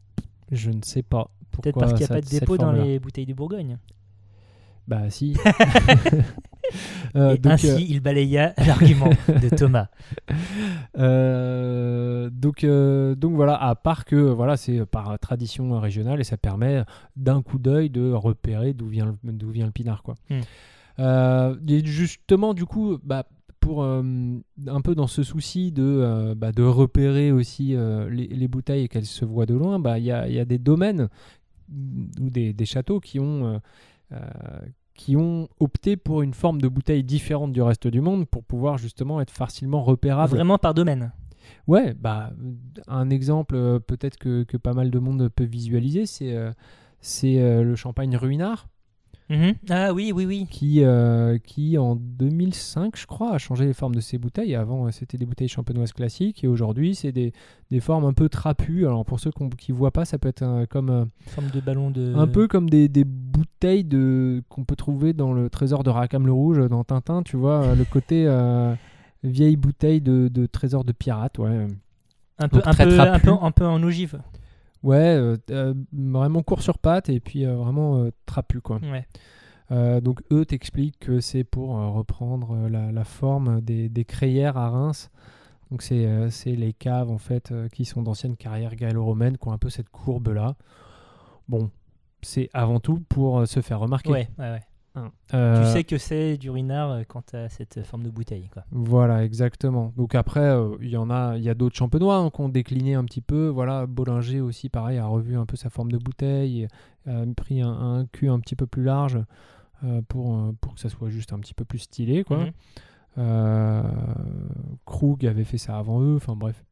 je 0.51 0.69
ne 0.69 0.81
sais 0.83 1.01
pas. 1.01 1.29
peut-être 1.51 1.79
parce 1.79 1.93
qu'il 1.93 2.01
n'y 2.01 2.05
a 2.05 2.15
pas 2.15 2.21
de 2.21 2.29
dépôt 2.29 2.57
dans 2.57 2.71
les 2.71 2.99
bouteilles 2.99 3.25
de 3.25 3.33
Bourgogne. 3.33 3.77
Bah 4.87 5.09
si. 5.09 5.35
Euh, 7.15 7.35
et 7.35 7.37
donc, 7.37 7.53
ainsi, 7.53 7.69
euh, 7.69 7.77
il 7.77 7.99
balaya 7.99 8.55
l'argument 8.65 9.09
de 9.27 9.55
Thomas. 9.55 9.89
Euh, 10.97 12.31
donc, 12.31 12.65
donc 12.65 13.35
voilà, 13.35 13.55
à 13.61 13.75
part 13.75 14.05
que 14.05 14.15
voilà, 14.15 14.57
c'est 14.57 14.83
par 14.87 15.19
tradition 15.19 15.79
régionale 15.79 16.19
et 16.21 16.23
ça 16.23 16.37
permet 16.37 16.83
d'un 17.15 17.43
coup 17.43 17.59
d'œil 17.59 17.91
de 17.91 18.11
repérer 18.11 18.73
d'où 18.73 18.87
vient 18.87 19.05
le, 19.05 19.31
d'où 19.31 19.51
vient 19.51 19.67
le 19.67 19.71
pinard. 19.71 20.01
Quoi. 20.01 20.15
Hmm. 20.31 21.59
Et 21.67 21.85
justement, 21.85 22.55
du 22.55 22.65
coup, 22.65 22.97
bah, 23.03 23.27
pour 23.63 23.83
euh, 23.83 24.03
un 24.67 24.81
peu 24.81 24.93
dans 24.93 25.07
ce 25.07 25.23
souci 25.23 25.71
de, 25.71 25.83
euh, 25.83 26.35
bah, 26.35 26.51
de 26.51 26.63
repérer 26.63 27.31
aussi 27.31 27.75
euh, 27.75 28.09
les, 28.09 28.27
les 28.27 28.47
bouteilles 28.49 28.83
et 28.83 28.87
qu'elles 28.89 29.05
se 29.05 29.23
voient 29.23 29.45
de 29.45 29.53
loin, 29.53 29.79
bah, 29.79 29.99
il 29.99 30.05
y, 30.05 30.11
a, 30.11 30.27
y 30.27 30.37
a 30.37 30.43
des 30.43 30.57
domaines 30.57 31.07
ou 31.71 32.29
des, 32.29 32.51
des 32.51 32.65
châteaux 32.65 32.99
qui 32.99 33.21
ont, 33.21 33.61
qui 34.95 35.17
ont 35.17 35.49
opté 35.59 35.97
pour 35.97 36.21
une 36.21 36.33
forme 36.33 36.61
de 36.61 36.67
bouteille 36.67 37.03
différente 37.03 37.51
du 37.51 37.61
reste 37.61 37.87
du 37.87 38.01
monde 38.01 38.27
pour 38.27 38.43
pouvoir 38.43 38.77
justement 38.77 39.21
être 39.21 39.31
facilement 39.31 39.83
repérable. 39.83 40.35
Vraiment 40.35 40.57
par 40.57 40.73
domaine. 40.73 41.11
Ouais, 41.67 41.93
bah, 41.93 42.31
un 42.87 43.09
exemple 43.09 43.55
euh, 43.55 43.79
peut-être 43.79 44.17
que, 44.17 44.43
que 44.43 44.57
pas 44.57 44.73
mal 44.73 44.91
de 44.91 44.99
monde 44.99 45.29
peut 45.29 45.43
visualiser, 45.43 46.05
c'est 46.05 46.35
euh, 46.35 46.51
c'est 46.99 47.39
euh, 47.39 47.63
le 47.63 47.75
champagne 47.75 48.15
ruinard 48.15 48.67
Mhm. 49.29 49.53
Ah 49.69 49.93
oui, 49.93 50.11
oui, 50.13 50.25
oui. 50.25 50.47
qui, 50.49 50.83
euh, 50.83 51.37
qui 51.37 51.77
en 51.77 51.95
2005, 51.95 52.97
je 52.97 53.05
crois, 53.07 53.33
a 53.33 53.37
changé 53.37 53.65
les 53.65 53.73
formes 53.73 53.95
de 53.95 54.01
ses 54.01 54.17
bouteilles. 54.17 54.53
Avant, 54.55 54.85
euh, 54.85 54.91
c'était 54.91 55.17
des 55.17 55.25
bouteilles 55.25 55.47
champenoises 55.47 55.93
classiques 55.93 56.43
et 56.43 56.47
aujourd'hui, 56.47 56.93
c'est 56.93 57.11
des, 57.11 57.31
des 57.71 57.79
formes 57.79 58.05
un 58.05 58.13
peu 58.13 58.27
trapues. 58.29 58.85
Alors 58.85 59.05
pour 59.05 59.19
ceux 59.19 59.31
qu'on- 59.31 59.49
qui 59.49 59.71
ne 59.71 59.77
voient 59.77 59.91
pas, 59.91 60.05
ça 60.05 60.17
peut 60.17 60.27
être 60.27 60.43
un- 60.43 60.65
comme, 60.65 60.89
euh, 60.89 61.05
Forme 61.27 61.47
de 61.51 61.61
ballon 61.61 61.89
de. 61.89 62.13
un 62.15 62.27
peu 62.27 62.47
comme 62.47 62.69
des, 62.69 62.89
des 62.89 63.05
bouteilles 63.05 63.85
de, 63.85 64.43
qu'on 64.49 64.65
peut 64.65 64.75
trouver 64.75 65.13
dans 65.13 65.33
le 65.33 65.49
trésor 65.49 65.83
de 65.83 65.89
Rackham 65.89 66.25
le 66.25 66.33
Rouge 66.33 66.59
dans 66.69 66.83
Tintin, 66.83 67.23
tu 67.23 67.37
vois, 67.37 67.75
le 67.75 67.85
côté 67.85 68.25
euh, 68.27 68.75
vieille 69.23 69.55
bouteille 69.55 70.01
de, 70.01 70.27
de 70.27 70.45
trésor 70.47 70.83
de 70.83 70.91
pirate, 70.91 71.39
ouais. 71.39 71.67
Un 72.39 72.49
peu, 72.49 72.57
donc 72.57 72.99
un 73.13 73.19
peu, 73.19 73.29
un 73.41 73.51
peu 73.51 73.65
en 73.65 73.81
ogive. 73.83 74.19
Ouais, 74.83 75.15
euh, 75.15 75.37
euh, 75.49 75.73
vraiment 75.93 76.43
court 76.43 76.61
sur 76.61 76.77
pattes 76.77 77.09
et 77.09 77.19
puis 77.19 77.45
euh, 77.45 77.55
vraiment 77.55 78.09
trapu 78.25 78.59
quoi. 78.61 78.79
Ouais. 78.83 79.07
Euh, 79.71 80.01
donc 80.01 80.21
eux 80.31 80.45
t'expliquent 80.45 80.99
que 80.99 81.21
c'est 81.21 81.45
pour 81.45 81.79
euh, 81.79 81.87
reprendre 81.87 82.51
euh, 82.51 82.69
la, 82.69 82.91
la 82.91 83.03
forme 83.05 83.61
des, 83.61 83.87
des 83.87 84.03
crayères 84.03 84.57
à 84.57 84.69
Reims. 84.69 85.09
Donc 85.71 85.81
c'est 85.81 86.05
les 86.45 86.73
caves 86.73 87.09
en 87.09 87.17
fait 87.17 87.51
qui 87.71 87.85
sont 87.85 88.03
d'anciennes 88.03 88.35
carrières 88.35 88.75
gallo-romaines 88.75 89.37
qui 89.37 89.47
ont 89.47 89.53
un 89.53 89.57
peu 89.57 89.69
cette 89.69 89.89
courbe 89.89 90.27
là. 90.27 90.55
Bon, 91.47 91.71
c'est 92.21 92.49
avant 92.53 92.79
tout 92.79 92.99
pour 93.09 93.47
se 93.47 93.61
faire 93.61 93.79
remarquer. 93.79 94.11
Ouais, 94.11 94.29
ouais, 94.37 94.51
ouais. 94.51 94.61
Hein. 94.95 95.11
Tu 95.29 95.35
Euh, 95.35 95.63
sais 95.73 95.83
que 95.83 95.97
c'est 95.97 96.37
du 96.37 96.49
ruinard 96.49 96.91
euh, 96.91 97.01
quand 97.07 97.25
tu 97.27 97.35
as 97.35 97.49
cette 97.49 97.83
forme 97.83 98.03
de 98.03 98.09
bouteille. 98.09 98.49
Quoi. 98.53 98.63
Voilà, 98.71 99.23
exactement. 99.23 99.91
Donc 99.97 100.13
après, 100.15 100.41
euh, 100.41 100.75
il 100.81 100.89
y 100.89 100.97
en 100.97 101.09
a, 101.09 101.35
il 101.37 101.43
y 101.43 101.49
a 101.49 101.55
d'autres 101.55 101.75
champenois 101.75 102.17
hein, 102.17 102.29
qui 102.29 102.41
ont 102.41 102.49
décliné 102.49 102.93
un 102.93 103.03
petit 103.05 103.21
peu. 103.21 103.47
Voilà, 103.47 103.87
Bollinger 103.87 104.41
aussi, 104.41 104.69
pareil, 104.69 104.97
a 104.99 105.05
revu 105.07 105.35
un 105.37 105.45
peu 105.45 105.55
sa 105.55 105.69
forme 105.69 105.91
de 105.91 105.97
bouteille, 105.97 106.67
a 107.07 107.23
pris 107.35 107.61
un, 107.61 107.71
un 107.71 108.05
cul 108.05 108.29
un 108.29 108.39
petit 108.39 108.55
peu 108.55 108.67
plus 108.67 108.83
large 108.83 109.19
euh, 109.83 110.01
pour, 110.07 110.35
euh, 110.37 110.51
pour 110.61 110.75
que 110.75 110.79
ça 110.79 110.89
soit 110.89 111.09
juste 111.09 111.33
un 111.33 111.39
petit 111.39 111.53
peu 111.53 111.65
plus 111.65 111.79
stylé, 111.79 112.23
quoi. 112.23 112.37
Mhm. 112.45 112.51
Euh, 113.19 113.83
Krug 114.85 115.25
avait 115.25 115.43
fait 115.43 115.57
ça 115.57 115.77
avant 115.77 116.01
eux. 116.01 116.15
Enfin 116.15 116.35
bref, 116.35 116.63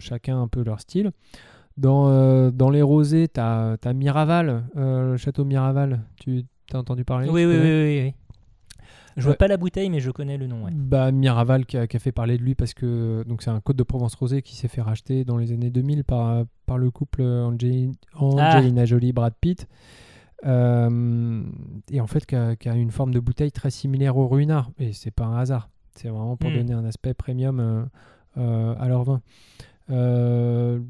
chacun 0.00 0.40
un 0.40 0.48
peu 0.48 0.62
leur 0.62 0.80
style. 0.80 1.10
Dans, 1.76 2.08
euh, 2.08 2.50
dans 2.50 2.70
les 2.70 2.80
rosés, 2.80 3.28
tu 3.28 3.38
as, 3.40 3.76
Miraval, 3.94 4.64
euh, 4.76 5.10
le 5.12 5.16
château 5.18 5.44
Miraval. 5.44 6.00
Tu 6.18 6.44
as 6.74 6.78
entendu 6.78 7.04
parler 7.04 7.28
Oui, 7.28 7.44
oui, 7.44 7.54
oui, 7.56 7.60
oui, 7.62 8.00
oui. 8.04 8.14
Je 9.16 9.22
vois 9.24 9.34
pas 9.34 9.48
la 9.48 9.56
bouteille, 9.56 9.88
mais 9.88 10.00
je 10.00 10.10
connais 10.10 10.36
le 10.36 10.46
nom. 10.46 10.64
Ouais. 10.64 10.70
Bah, 10.74 11.10
Miraval 11.10 11.64
qui 11.64 11.78
a, 11.78 11.86
qui 11.86 11.96
a 11.96 12.00
fait 12.00 12.12
parler 12.12 12.36
de 12.36 12.42
lui 12.42 12.54
parce 12.54 12.74
que 12.74 13.24
donc 13.26 13.42
c'est 13.42 13.48
un 13.50 13.60
Côte 13.60 13.76
de 13.76 13.82
Provence 13.82 14.14
rosé 14.14 14.42
qui 14.42 14.54
s'est 14.56 14.68
fait 14.68 14.82
racheter 14.82 15.24
dans 15.24 15.38
les 15.38 15.52
années 15.52 15.70
2000 15.70 16.04
par, 16.04 16.44
par 16.66 16.76
le 16.76 16.90
couple 16.90 17.22
Angeli- 17.22 17.92
Angelina 18.14 18.84
Jolie 18.84 19.12
Brad 19.12 19.32
Pitt 19.40 19.66
Euh, 20.44 21.42
et 21.90 22.00
en 22.00 22.06
fait 22.06 22.26
qui 22.26 22.36
a, 22.36 22.74
une 22.74 22.90
forme 22.90 23.12
de 23.14 23.20
bouteille 23.20 23.50
très 23.52 23.70
similaire 23.70 24.18
au 24.18 24.28
Ruinard 24.28 24.70
et 24.78 24.92
c'est 24.92 25.10
pas 25.10 25.24
un 25.24 25.38
hasard 25.38 25.70
c'est 25.94 26.08
vraiment 26.08 26.36
pour 26.36 26.50
Mm. 26.50 26.54
donner 26.54 26.72
un 26.74 26.84
aspect 26.84 27.14
premium 27.14 27.58
euh, 27.58 27.82
euh, 28.36 28.74
à 28.78 28.86
leur 28.88 29.02
vin 29.04 29.22
Euh, 29.90 30.80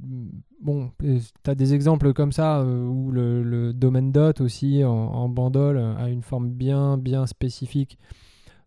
bon 0.63 0.91
tu 1.01 1.51
as 1.51 1.55
des 1.55 1.75
exemples 1.75 2.15
comme 2.15 2.33
ça 2.33 2.61
euh, 2.61 2.87
où 2.87 3.11
le, 3.13 3.43
le 3.43 3.75
domaine 3.75 4.11
dot 4.11 4.41
aussi 4.41 4.83
en, 4.85 4.91
en 4.91 5.29
bandole 5.29 5.77
a 5.99 6.09
une 6.09 6.23
forme 6.23 6.49
bien 6.49 6.97
bien 6.97 7.27
spécifique 7.27 7.99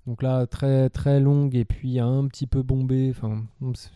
donc 0.08 0.24
là, 0.24 0.48
très 0.48 0.90
très 0.90 1.20
longue 1.20 1.56
et 1.56 1.66
puis 1.66 2.00
un 2.00 2.26
petit 2.28 2.48
peu 2.48 2.64
bombée. 2.64 3.12
Enfin, 3.12 3.44
c'est- 3.76 3.90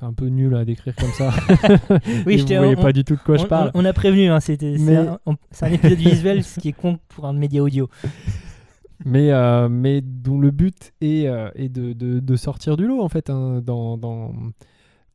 un 0.00 0.12
peu 0.12 0.26
nul 0.26 0.54
à 0.54 0.64
décrire 0.64 0.94
comme 0.94 1.10
ça. 1.10 1.30
Oui, 2.24 2.38
je 2.38 2.42
vous 2.42 2.54
voyez 2.56 2.76
on- 2.76 2.82
pas 2.82 2.92
du 2.92 3.02
tout 3.02 3.16
de 3.16 3.20
quoi 3.20 3.34
on, 3.34 3.38
je 3.38 3.46
parle. 3.46 3.72
on- 3.74 3.80
on 3.80 3.84
a 3.84 3.92
prévenu, 3.92 4.28
hein, 4.28 4.38
c'était, 4.38 4.78
c'est, 4.78 4.84
Mais- 4.84 4.96
un, 4.96 5.18
c'est 5.50 5.66
un 5.66 5.72
épisode 5.72 5.98
visuel, 5.98 6.44
ce 6.44 6.60
qui 6.60 6.68
est 6.68 6.72
con 6.72 7.00
pour 7.08 7.26
un 7.26 7.32
média 7.32 7.60
audio. 7.64 7.88
mais, 9.04 9.32
euh, 9.32 9.68
mais 9.68 10.00
dont 10.02 10.38
le 10.38 10.52
but 10.52 10.92
est, 11.00 11.24
est 11.56 11.68
de, 11.68 11.94
de- 11.94 12.20
de 12.20 12.36
sortir 12.36 12.76
du 12.76 12.86
lot 12.86 13.00
en 13.02 13.08
fait 13.08 13.28
hein, 13.28 13.60
dans, 13.64 13.96
dans, 13.98 14.32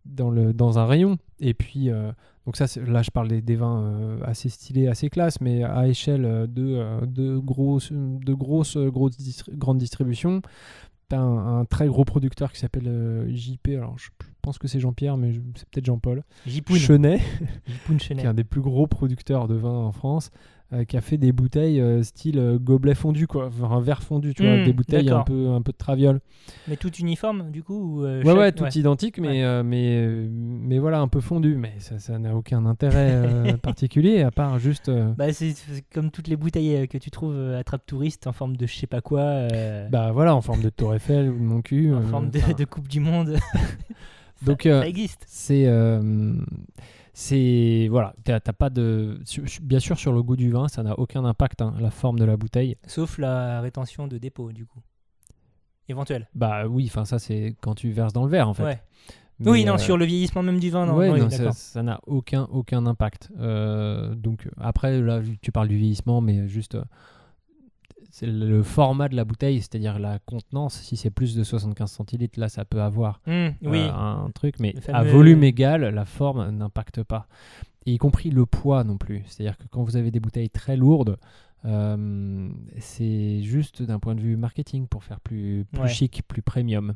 dans, 0.06 0.30
le, 0.30 0.54
dans 0.54 0.80
un 0.80 0.86
rayon. 0.86 1.18
Et 1.40 1.54
puis, 1.54 1.90
euh, 1.90 2.12
donc 2.46 2.58
ça, 2.58 2.66
là 2.82 3.02
je 3.02 3.12
parle 3.12 3.28
des, 3.28 3.56
vins 3.56 3.84
euh, 3.84 4.20
assez 4.24 4.50
stylés, 4.50 4.88
assez 4.88 5.10
classe, 5.10 5.42
mais 5.42 5.64
à 5.64 5.88
échelle 5.88 6.26
euh, 6.26 6.48
de, 6.48 7.06
de 7.06 7.40
de 7.40 8.34
grandes 8.34 9.78
distributions. 9.78 10.42
T'as 11.10 11.20
un, 11.20 11.60
un 11.60 11.66
très 11.66 11.88
gros 11.88 12.06
producteur 12.06 12.52
qui 12.52 12.60
s'appelle 12.60 13.28
JP, 13.30 13.70
alors 13.70 13.98
je 13.98 14.10
pense 14.44 14.58
que 14.60 14.68
c'est 14.68 14.80
Jean-Pierre, 14.80 15.18
mais 15.18 15.32
je- 15.34 15.40
c'est 15.56 15.68
peut-être 15.70 15.86
Jean-Paul. 15.86 16.24
Jipoun, 16.46 16.78
Chenet, 16.78 17.20
Jipoun 17.68 17.98
qui 17.98 18.14
est 18.14 18.26
un 18.26 18.34
des 18.36 18.44
plus 18.44 18.62
gros 18.62 18.86
producteurs 18.88 19.48
de 19.48 19.56
vin 19.56 19.72
en 19.72 19.92
France, 19.92 20.30
euh, 20.74 20.86
qui 20.86 20.98
a 20.98 21.02
fait 21.02 21.18
des 21.18 21.32
bouteilles 21.32 21.80
euh, 21.80 22.02
style 22.04 22.40
euh, 22.40 22.58
gobelet 22.58 22.96
fondu, 22.96 23.28
quoi, 23.28 23.50
un 23.64 23.80
verre 23.80 24.02
fondu, 24.02 24.34
tu 24.34 24.44
vois, 24.44 24.58
Hmm, 24.58 24.64
des 24.66 24.74
bouteilles 24.74 25.10
un 25.12 25.22
peu, 25.22 25.50
un 25.52 25.62
peu 25.62 25.72
de 25.72 25.78
traviole. 25.78 26.20
Mais 26.68 26.78
tout 26.78 26.92
uniforme, 26.96 27.52
du 27.52 27.62
coup 27.64 27.76
ou, 28.00 28.02
Ouais, 28.04 28.22
chaque- 28.26 28.38
ouais, 28.38 28.52
tout 28.52 28.66
identique, 28.78 29.20
mais, 29.20 29.28
Ouais. 29.28 29.44
euh, 29.44 29.64
mais, 29.64 29.98
euh, 30.04 30.28
mais 30.32 30.80
voilà, 30.80 31.00
un 31.00 31.08
peu 31.08 31.22
fondu. 31.22 31.56
Mais 31.58 31.74
ça 31.80 32.00
ça 32.00 32.18
n'a 32.18 32.36
aucun 32.36 32.66
intérêt 32.66 33.22
particulier, 33.62 34.24
à 34.24 34.32
part 34.32 34.58
juste. 34.60 34.90
Bah, 35.18 35.32
c'est, 35.32 35.52
c'est 35.52 35.84
comme 35.94 36.10
toutes 36.12 36.28
les 36.28 36.36
bouteilles 36.38 36.88
que 36.88 36.98
tu 36.98 37.12
trouves 37.12 37.38
à 37.58 37.64
Trappe 37.64 37.86
Touriste 37.86 38.26
en 38.28 38.34
forme 38.34 38.58
de 38.58 38.66
je 38.66 38.76
sais 38.76 38.88
pas 38.88 39.02
quoi, 39.02 39.48
bah 39.92 40.12
voilà, 40.12 40.36
en 40.36 40.42
forme 40.42 40.62
de 40.64 40.70
Tour 40.70 40.96
Eiffel 40.96 41.30
ou 41.30 41.38
de 41.38 41.44
mon 41.44 41.62
cul. 41.62 41.94
en 41.94 42.02
forme 42.02 42.30
de 42.32 42.66
Coupe 42.66 42.88
du 42.88 43.00
Monde. 43.00 43.38
Donc, 44.46 44.64
ça, 44.64 44.70
euh, 44.70 44.82
ça 44.82 44.88
existe. 44.88 45.24
c'est 45.28 45.66
euh, 45.68 46.34
c'est 47.14 47.88
voilà 47.92 48.16
t'as 48.24 48.40
pas 48.40 48.70
de 48.70 49.20
bien 49.62 49.80
sûr 49.80 49.98
sur 50.00 50.14
le 50.14 50.24
goût 50.24 50.36
du 50.36 50.50
vin 50.52 50.68
ça 50.68 50.82
n'a 50.84 50.98
aucun 50.98 51.24
impact 51.26 51.62
hein, 51.62 51.74
la 51.80 51.92
forme 51.92 52.18
de 52.18 52.26
la 52.26 52.38
bouteille 52.38 52.76
Sauf 52.88 53.18
la 53.20 53.62
rétention 53.62 54.08
de 54.08 54.18
dépôt, 54.18 54.52
du 54.52 54.66
coup. 54.66 54.80
Éventuelle. 55.90 56.28
bah 56.34 56.66
oui 56.68 56.86
enfin 56.90 57.04
ça 57.06 57.20
c'est 57.20 57.56
quand 57.62 57.76
tu 57.76 57.92
verses 57.92 58.14
dans 58.14 58.24
le 58.24 58.30
verre 58.32 58.48
en 58.50 58.54
fait 58.54 58.64
Ouais. 58.64 58.82
Mais, 59.40 59.50
oui, 59.52 59.66
non, 59.66 59.74
euh, 59.74 59.78
sur 59.80 59.98
le 59.98 60.06
vieillissement 60.06 60.44
même 60.44 60.60
du 60.60 60.70
vin, 60.70 60.86
non. 60.86 60.96
ouais, 60.96 61.10
oui, 61.10 61.20
non, 61.20 61.30
ça- 61.52 61.82
n'a 61.84 62.00
aucun 62.08 62.44
aucun 62.52 62.86
impact 62.86 63.32
Euh, 63.40 64.14
donc 64.16 64.48
après 64.60 65.02
là 65.02 65.22
tu 65.42 65.52
parles 65.52 65.68
du 65.68 65.76
vieillissement 65.78 66.22
mais 66.22 66.48
juste 66.48 66.76
euh, 66.76 66.84
c'est 68.16 68.28
le 68.28 68.62
format 68.62 69.10
de 69.10 69.16
la 69.16 69.26
bouteille 69.26 69.60
c'est-à-dire 69.60 69.98
la 69.98 70.20
contenance 70.20 70.76
si 70.76 70.98
c'est 70.98 71.10
plus 71.10 71.36
de 71.36 71.44
75 71.44 71.90
centilitres 71.92 72.40
là 72.40 72.48
ça 72.48 72.64
peut 72.64 72.80
avoir 72.84 73.20
oui. 73.26 73.34
euh, 73.64 73.92
un 73.92 74.30
truc, 74.36 74.60
mais 74.60 74.76
à 74.88 75.04
volume 75.04 75.44
égal, 75.44 75.82
la 75.82 76.06
forme 76.06 76.48
n'impacte 76.52 77.02
pas. 77.02 77.26
Et 77.88 77.94
y 77.94 77.98
compris 77.98 78.30
le 78.30 78.46
poids 78.46 78.84
non 78.84 78.98
plus. 78.98 79.24
C'est-à-dire 79.26 79.58
que 79.58 79.64
quand 79.72 79.82
vous 79.82 79.98
avez 79.98 80.12
des 80.12 80.20
bouteilles 80.20 80.52
très 80.52 80.78
lourdes, 80.78 81.18
euh, 81.66 82.50
c'est 82.80 83.42
juste 83.42 83.82
d'un 83.82 83.98
point 84.00 84.14
de 84.16 84.22
vue 84.22 84.38
marketing 84.38 84.88
pour 84.88 85.04
faire 85.04 85.20
plus, 85.20 85.66
plus 85.72 85.82
Ouais. 85.82 85.88
chic, 85.90 86.22
plus 86.28 86.42
premium. 86.44 86.94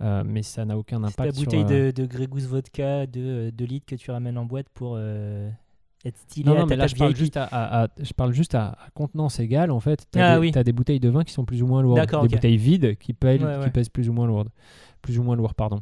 Euh, 0.00 0.22
mais 0.26 0.42
ça 0.42 0.64
n'a 0.64 0.76
aucun 0.78 0.96
C'est 1.08 1.14
ta 1.16 1.22
impact 1.24 1.34
sur... 1.36 1.44
bouteille 1.44 1.64
euh, 1.70 1.92
de, 1.92 2.02
de 2.02 2.06
Grey 2.06 2.26
Goose 2.26 2.46
Vodka 2.46 3.06
de 3.06 3.50
2 3.50 3.64
litres 3.66 3.86
que 3.86 3.94
tu 3.96 4.10
ramènes 4.10 4.38
en 4.38 4.44
boîte 4.46 4.68
pour 4.74 4.94
euh, 4.96 5.50
être 6.06 6.18
stylé 6.18 6.46
Non, 6.50 6.56
à 6.56 6.60
non, 6.60 6.66
ta 6.66 6.70
mais 6.70 6.76
là, 6.76 6.84
table 6.86 6.94
je 6.94 6.98
parle, 6.98 7.16
juste 7.16 7.36
à, 7.36 7.44
à- 7.44 7.84
à- 7.84 7.88
je 8.00 8.12
parle 8.12 8.32
juste 8.32 8.54
à, 8.54 8.68
à 8.68 8.90
contenance 8.94 9.38
égale, 9.40 9.70
en 9.70 9.80
fait. 9.80 10.06
Tu 10.12 10.18
Ah 10.20 10.34
as, 10.34 10.40
oui. 10.40 10.50
des 10.52 10.72
bouteilles 10.72 11.00
de 11.00 11.08
vin 11.08 11.24
qui 11.24 11.32
sont 11.32 11.44
plus 11.44 11.62
ou 11.62 11.66
moins 11.66 11.82
lourdes. 11.82 12.00
Des 12.00 12.28
bouteilles 12.28 12.56
vides 12.56 12.96
qui, 12.98 13.12
pèsent, 13.12 13.42
Ouais, 13.42 13.54
qui 13.54 13.60
ouais. 13.64 13.70
pèsent 13.70 13.88
plus 13.88 14.08
ou 14.08 14.12
moins 14.12 14.26
lourdes. 14.26 14.48
Plus 15.02 15.18
ou 15.18 15.22
moins 15.22 15.36
lourd, 15.36 15.54
pardon. 15.54 15.80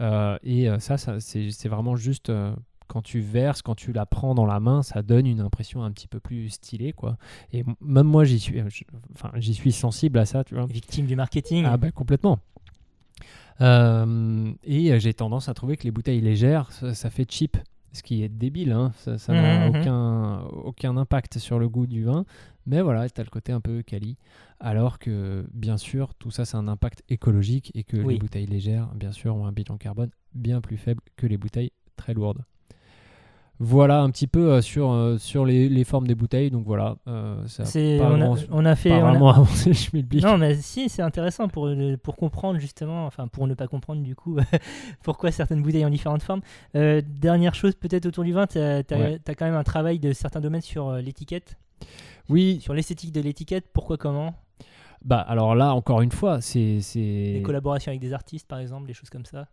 Euh, 0.00 0.38
et 0.42 0.68
euh, 0.68 0.78
ça, 0.78 0.96
ça 0.98 1.20
c'est 1.20 1.68
vraiment 1.68 1.96
juste... 1.96 2.30
euh, 2.30 2.54
quand 2.86 3.02
tu 3.02 3.20
verses, 3.20 3.62
quand 3.62 3.76
tu 3.76 3.92
la 3.92 4.04
prends 4.04 4.34
dans 4.34 4.46
la 4.46 4.58
main, 4.58 4.82
ça 4.82 5.02
donne 5.02 5.24
une 5.24 5.38
impression 5.38 5.84
un 5.84 5.92
petit 5.92 6.08
peu 6.08 6.18
plus 6.18 6.48
stylée, 6.50 6.92
quoi. 6.92 7.18
Et 7.52 7.64
même 7.80 8.08
moi, 8.08 8.24
j'y 8.24 8.40
suis, 8.40 8.60
enfin, 9.14 9.30
j'y 9.36 9.54
suis 9.54 9.70
sensible 9.70 10.18
à 10.18 10.24
ça, 10.26 10.42
tu 10.42 10.56
vois. 10.56 10.66
Victime 10.66 11.06
du 11.06 11.14
marketing. 11.14 11.64
Ah 11.68 11.76
bah 11.76 11.92
complètement. 11.92 12.40
Euh, 13.60 14.52
et 14.64 14.98
j'ai 14.98 15.14
tendance 15.14 15.48
à 15.48 15.54
trouver 15.54 15.76
que 15.76 15.84
les 15.84 15.90
bouteilles 15.90 16.20
légères, 16.20 16.72
ça, 16.72 16.94
ça 16.94 17.10
fait 17.10 17.30
cheap, 17.30 17.56
ce 17.92 18.02
qui 18.02 18.22
est 18.22 18.28
débile, 18.28 18.72
hein. 18.72 18.92
ça 18.96 19.18
ça 19.18 19.32
n'a 19.34 19.66
Mhm, 19.68 19.72
mhm. 19.74 19.80
aucun, 19.80 20.40
aucun 20.64 20.96
impact 20.96 21.38
sur 21.38 21.58
le 21.58 21.68
goût 21.68 21.86
du 21.86 22.04
vin, 22.04 22.24
mais 22.66 22.82
voilà, 22.82 23.08
tu 23.08 23.20
as 23.20 23.24
le 23.24 23.30
côté 23.30 23.52
un 23.52 23.60
peu 23.60 23.82
quali, 23.82 24.16
alors 24.60 24.98
que 24.98 25.46
bien 25.52 25.76
sûr, 25.76 26.14
tout 26.14 26.30
ça, 26.30 26.44
c'est 26.44 26.56
un 26.56 26.68
impact 26.68 27.02
écologique 27.08 27.72
et 27.74 27.82
que 27.84 27.96
Oui. 27.96 28.14
les 28.14 28.18
bouteilles 28.20 28.46
légères, 28.46 28.88
bien 28.94 29.12
sûr, 29.12 29.34
ont 29.34 29.46
un 29.46 29.52
bilan 29.52 29.76
carbone 29.76 30.10
bien 30.34 30.60
plus 30.60 30.76
faible 30.76 31.00
que 31.16 31.26
les 31.26 31.36
bouteilles 31.36 31.72
très 31.96 32.14
lourdes. 32.14 32.44
Voilà 33.62 34.00
un 34.00 34.08
petit 34.08 34.26
peu 34.26 34.52
euh, 34.52 34.62
sur, 34.62 34.90
euh, 34.90 35.18
sur 35.18 35.44
les, 35.44 35.68
les 35.68 35.84
formes 35.84 36.06
des 36.06 36.14
bouteilles, 36.14 36.50
donc 36.50 36.64
voilà, 36.64 36.96
euh, 37.08 37.46
ça 37.46 37.64
a 37.64 37.66
C'est- 37.66 37.98
pas, 37.98 38.10
on, 38.10 38.14
a, 38.14 38.18
grand- 38.24 38.36
on 38.50 38.64
a 38.64 38.74
fait. 38.74 38.88
pas 38.88 38.96
on 38.96 39.06
a- 39.06 39.10
vraiment 39.10 39.28
avancé 39.34 39.74
le. 39.74 40.20
Non, 40.22 40.38
mais 40.38 40.54
si, 40.54 40.88
c'est 40.88 41.02
intéressant 41.02 41.46
pour, 41.48 41.66
le- 41.66 41.96
pour 41.98 42.16
comprendre 42.16 42.58
justement, 42.58 43.04
enfin 43.04 43.28
pour 43.28 43.46
ne 43.46 43.52
pas 43.52 43.68
comprendre 43.68 44.02
du 44.02 44.14
coup 44.16 44.38
pourquoi 45.04 45.30
certaines 45.30 45.62
bouteilles 45.62 45.84
ont 45.84 45.90
différentes 45.90 46.22
formes. 46.22 46.40
Dernière 46.74 47.54
chose 47.54 47.74
peut-être 47.74 48.06
autour 48.06 48.24
du 48.24 48.32
vin, 48.32 48.46
tu 48.46 48.58
as, 48.58 48.82
Ouais. 48.90 49.20
quand 49.36 49.44
même 49.44 49.54
un 49.54 49.62
travail 49.62 49.98
de 49.98 50.14
certains 50.14 50.40
domaines 50.40 50.62
sur 50.62 50.92
l'étiquette, 50.94 51.58
Oui, 52.30 52.60
sur 52.62 52.72
l'esthétique 52.72 53.12
de 53.12 53.20
l'étiquette, 53.20 53.66
pourquoi, 53.74 53.98
comment, 53.98 54.34
bah 55.04 55.20
alors 55.20 55.54
là, 55.54 55.74
encore 55.74 56.00
une 56.02 56.12
fois, 56.12 56.40
c'est... 56.40 56.80
c'est- 56.80 56.98
les 57.34 57.42
collaborations 57.42 57.90
avec 57.90 58.00
des 58.00 58.12
artistes 58.14 58.46
par 58.48 58.58
exemple, 58.58 58.86
des 58.86 58.94
choses 58.94 59.10
comme 59.10 59.24
ça. 59.26 59.48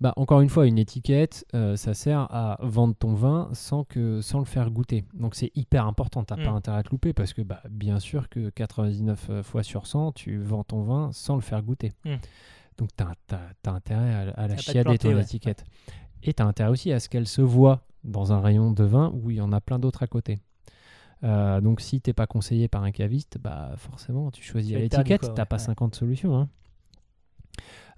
Bah, 0.00 0.14
encore 0.16 0.40
une 0.40 0.48
fois, 0.48 0.66
une 0.66 0.78
étiquette, 0.78 1.44
euh, 1.54 1.76
ça 1.76 1.92
sert 1.92 2.20
à 2.34 2.56
vendre 2.62 2.94
ton 2.94 3.12
vin 3.12 3.50
sans, 3.52 3.84
que, 3.84 4.22
sans 4.22 4.38
le 4.38 4.46
faire 4.46 4.70
goûter. 4.70 5.04
Donc 5.12 5.34
c'est 5.34 5.50
hyper 5.54 5.86
important, 5.86 6.24
tu 6.24 6.32
n'as 6.32 6.42
pas 6.42 6.52
Mm. 6.52 6.56
intérêt 6.56 6.78
à 6.78 6.82
te 6.82 6.88
louper 6.90 7.12
parce 7.12 7.34
que 7.34 7.42
bah, 7.42 7.60
bien 7.68 8.00
sûr 8.00 8.30
que 8.30 8.48
99 8.48 9.42
fois 9.42 9.62
sur 9.62 9.86
100, 9.86 10.12
tu 10.12 10.38
vends 10.38 10.64
ton 10.64 10.82
vin 10.82 11.10
sans 11.12 11.34
le 11.34 11.42
faire 11.42 11.62
goûter. 11.62 11.92
Mm. 12.06 12.14
Donc 12.78 12.88
tu 12.96 13.04
as, 13.04 13.70
intérêt 13.70 14.14
à, 14.14 14.40
à 14.40 14.48
la 14.48 14.56
chiader 14.56 14.96
ton 14.96 15.14
ouais. 15.14 15.20
étiquette. 15.22 15.64
Et 16.22 16.32
tu 16.32 16.42
as 16.42 16.46
intérêt 16.46 16.70
aussi 16.70 16.92
à 16.92 16.98
ce 17.00 17.10
qu'elle 17.10 17.26
se 17.26 17.42
voit 17.42 17.82
dans 18.02 18.32
un 18.32 18.40
rayon 18.40 18.70
de 18.72 18.84
vin 18.84 19.12
où 19.14 19.30
il 19.30 19.36
y 19.36 19.40
en 19.42 19.52
a 19.52 19.60
plein 19.60 19.78
d'autres 19.78 20.02
à 20.02 20.06
côté. 20.06 20.38
Euh, 21.24 21.60
donc 21.60 21.82
si 21.82 22.00
t'es 22.00 22.14
pas 22.14 22.26
conseillé 22.26 22.68
par 22.68 22.82
un 22.84 22.90
caviste, 22.92 23.36
bah 23.38 23.72
forcément 23.76 24.30
tu 24.30 24.42
choisis 24.42 24.72
l'étiquette, 24.74 25.20
t'as 25.34 25.42
ouais, 25.42 25.46
pas 25.46 25.56
ouais. 25.56 25.62
50 25.62 25.94
solutions. 25.94 26.34
hein. 26.38 26.48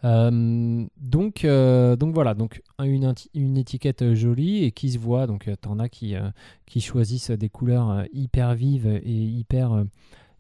Euh, 0.04 0.84
donc, 1.00 1.44
euh, 1.44 1.96
donc 1.96 2.14
voilà, 2.14 2.34
donc 2.34 2.62
une, 2.80 3.14
une 3.34 3.56
étiquette 3.56 4.02
euh, 4.02 4.14
jolie 4.14 4.64
et 4.64 4.72
qui 4.72 4.90
se 4.90 4.98
voit. 4.98 5.26
Donc 5.26 5.48
t'en 5.60 5.78
as 5.78 5.88
qui, 5.88 6.16
euh, 6.16 6.30
qui 6.66 6.80
choisissent 6.80 7.30
des 7.30 7.48
couleurs 7.48 8.04
hyper 8.12 8.54
vives 8.54 8.86
et 8.86 9.12
hyper, 9.12 9.84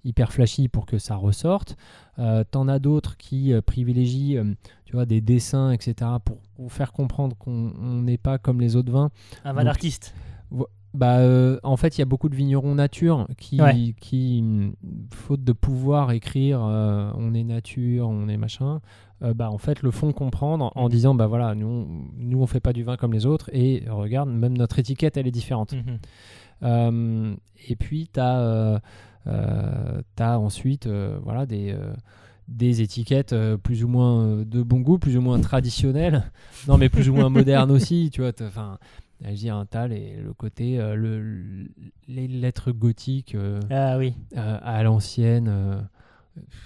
hyper 0.04 0.32
flashy 0.32 0.68
pour 0.68 0.86
que 0.86 0.98
ça 0.98 1.16
ressorte. 1.16 1.76
T'en 2.50 2.68
as 2.68 2.78
d'autres 2.78 3.16
qui 3.16 3.52
privilégient 3.64 4.38
tu 4.84 4.92
vois, 4.92 5.06
des 5.06 5.20
dessins, 5.20 5.70
etc. 5.72 6.10
pour, 6.24 6.38
pour 6.54 6.72
faire 6.72 6.92
comprendre 6.92 7.36
qu'on 7.36 7.72
on 7.80 8.02
n'est 8.02 8.18
pas 8.18 8.38
comme 8.38 8.60
les 8.60 8.76
autres 8.76 8.92
vins. 8.92 9.10
Un 9.44 9.52
vin 9.52 9.64
d'artiste. 9.64 10.14
Bah, 10.94 11.18
euh, 11.20 11.58
en 11.62 11.76
fait, 11.78 11.96
il 11.96 12.00
y 12.00 12.02
a 12.02 12.06
beaucoup 12.06 12.28
de 12.28 12.34
vignerons 12.36 12.74
nature 12.74 13.26
qui, 13.38 13.60
Ouais. 13.62 13.94
qui 14.00 14.40
hum, 14.42 14.74
faute 15.10 15.42
de 15.42 15.52
pouvoir 15.52 16.10
écrire 16.12 16.60
euh, 16.62 17.10
on 17.16 17.32
est 17.32 17.44
nature, 17.44 18.08
on 18.08 18.28
est 18.28 18.36
machin, 18.36 18.80
euh, 19.22 19.32
bah, 19.32 19.50
en 19.50 19.56
fait, 19.58 19.82
le 19.82 19.90
font 19.90 20.12
comprendre 20.12 20.70
en 20.74 20.84
Mhm. 20.84 20.90
disant 20.90 21.14
bah 21.14 21.26
voilà, 21.26 21.54
nous, 21.54 21.66
on- 21.66 22.04
nous 22.18 22.42
on 22.42 22.46
fait 22.46 22.60
pas 22.60 22.72
du 22.74 22.82
vin 22.84 22.96
comme 22.98 23.12
les 23.14 23.24
autres 23.24 23.48
et 23.54 23.84
regarde, 23.88 24.28
même 24.28 24.56
notre 24.58 24.78
étiquette 24.78 25.16
elle 25.16 25.26
est 25.26 25.30
différente. 25.30 25.72
Mhm. 25.74 27.36
Et 27.68 27.76
puis, 27.76 28.08
tu 28.12 28.20
as, 28.20 28.80
ensuite 30.20 30.86
voilà, 31.22 31.46
des, 31.46 31.74
des 32.48 32.82
étiquettes 32.82 33.32
euh, 33.32 33.56
plus 33.56 33.84
ou 33.84 33.88
moins 33.88 34.24
euh, 34.24 34.44
de 34.44 34.62
bon 34.62 34.80
goût, 34.80 34.98
plus 34.98 35.16
ou 35.16 35.20
moins 35.20 35.40
traditionnelles, 35.40 36.24
non 36.68 36.76
mais 36.76 36.88
plus 36.88 37.08
ou 37.08 37.14
moins 37.14 37.28
modernes 37.30 37.70
aussi, 37.70 38.10
tu 38.12 38.20
vois. 38.20 38.32
Enfin, 38.42 38.78
dire, 39.30 39.64
t'as 39.70 39.86
les- 39.86 40.16
le 40.16 40.32
côté, 40.34 40.80
euh, 40.80 40.94
le, 40.96 41.68
les 42.08 42.26
lettres 42.26 42.72
gothiques 42.72 43.34
euh, 43.36 43.60
Ah 43.70 43.96
oui. 43.98 44.14
euh, 44.36 44.58
à 44.62 44.82
l'ancienne. 44.82 45.86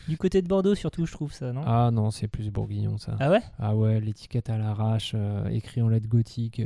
Du 0.09 0.17
côté 0.17 0.41
de 0.43 0.47
Bordeaux 0.49 0.75
surtout, 0.77 1.07
je 1.07 1.13
trouve 1.13 1.33
ça, 1.33 1.53
non? 1.53 1.63
Ah 1.67 1.91
non, 1.93 2.11
c'est 2.11 2.29
plus 2.29 2.51
bourguignon 2.51 2.99
ça. 2.99 3.17
Ah 3.21 3.31
ouais? 3.31 3.41
Ah 3.59 3.75
ouais, 3.75 4.01
l'étiquette 4.01 4.49
à 4.49 4.57
l'arrache, 4.59 5.15
écrit 5.51 5.83
en 5.83 5.89
lettres 5.89 6.09
gothiques, 6.09 6.63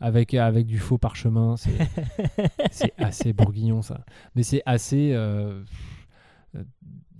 avec, 0.00 0.34
avec 0.34 0.66
du 0.66 0.78
faux 0.78 0.98
parchemin, 0.98 1.54
c'est 2.72 2.92
assez 2.98 3.32
bourguignon 3.32 3.80
ça. 3.80 4.04
Mais 4.34 4.42
c'est 4.42 4.62
assez, 4.66 5.16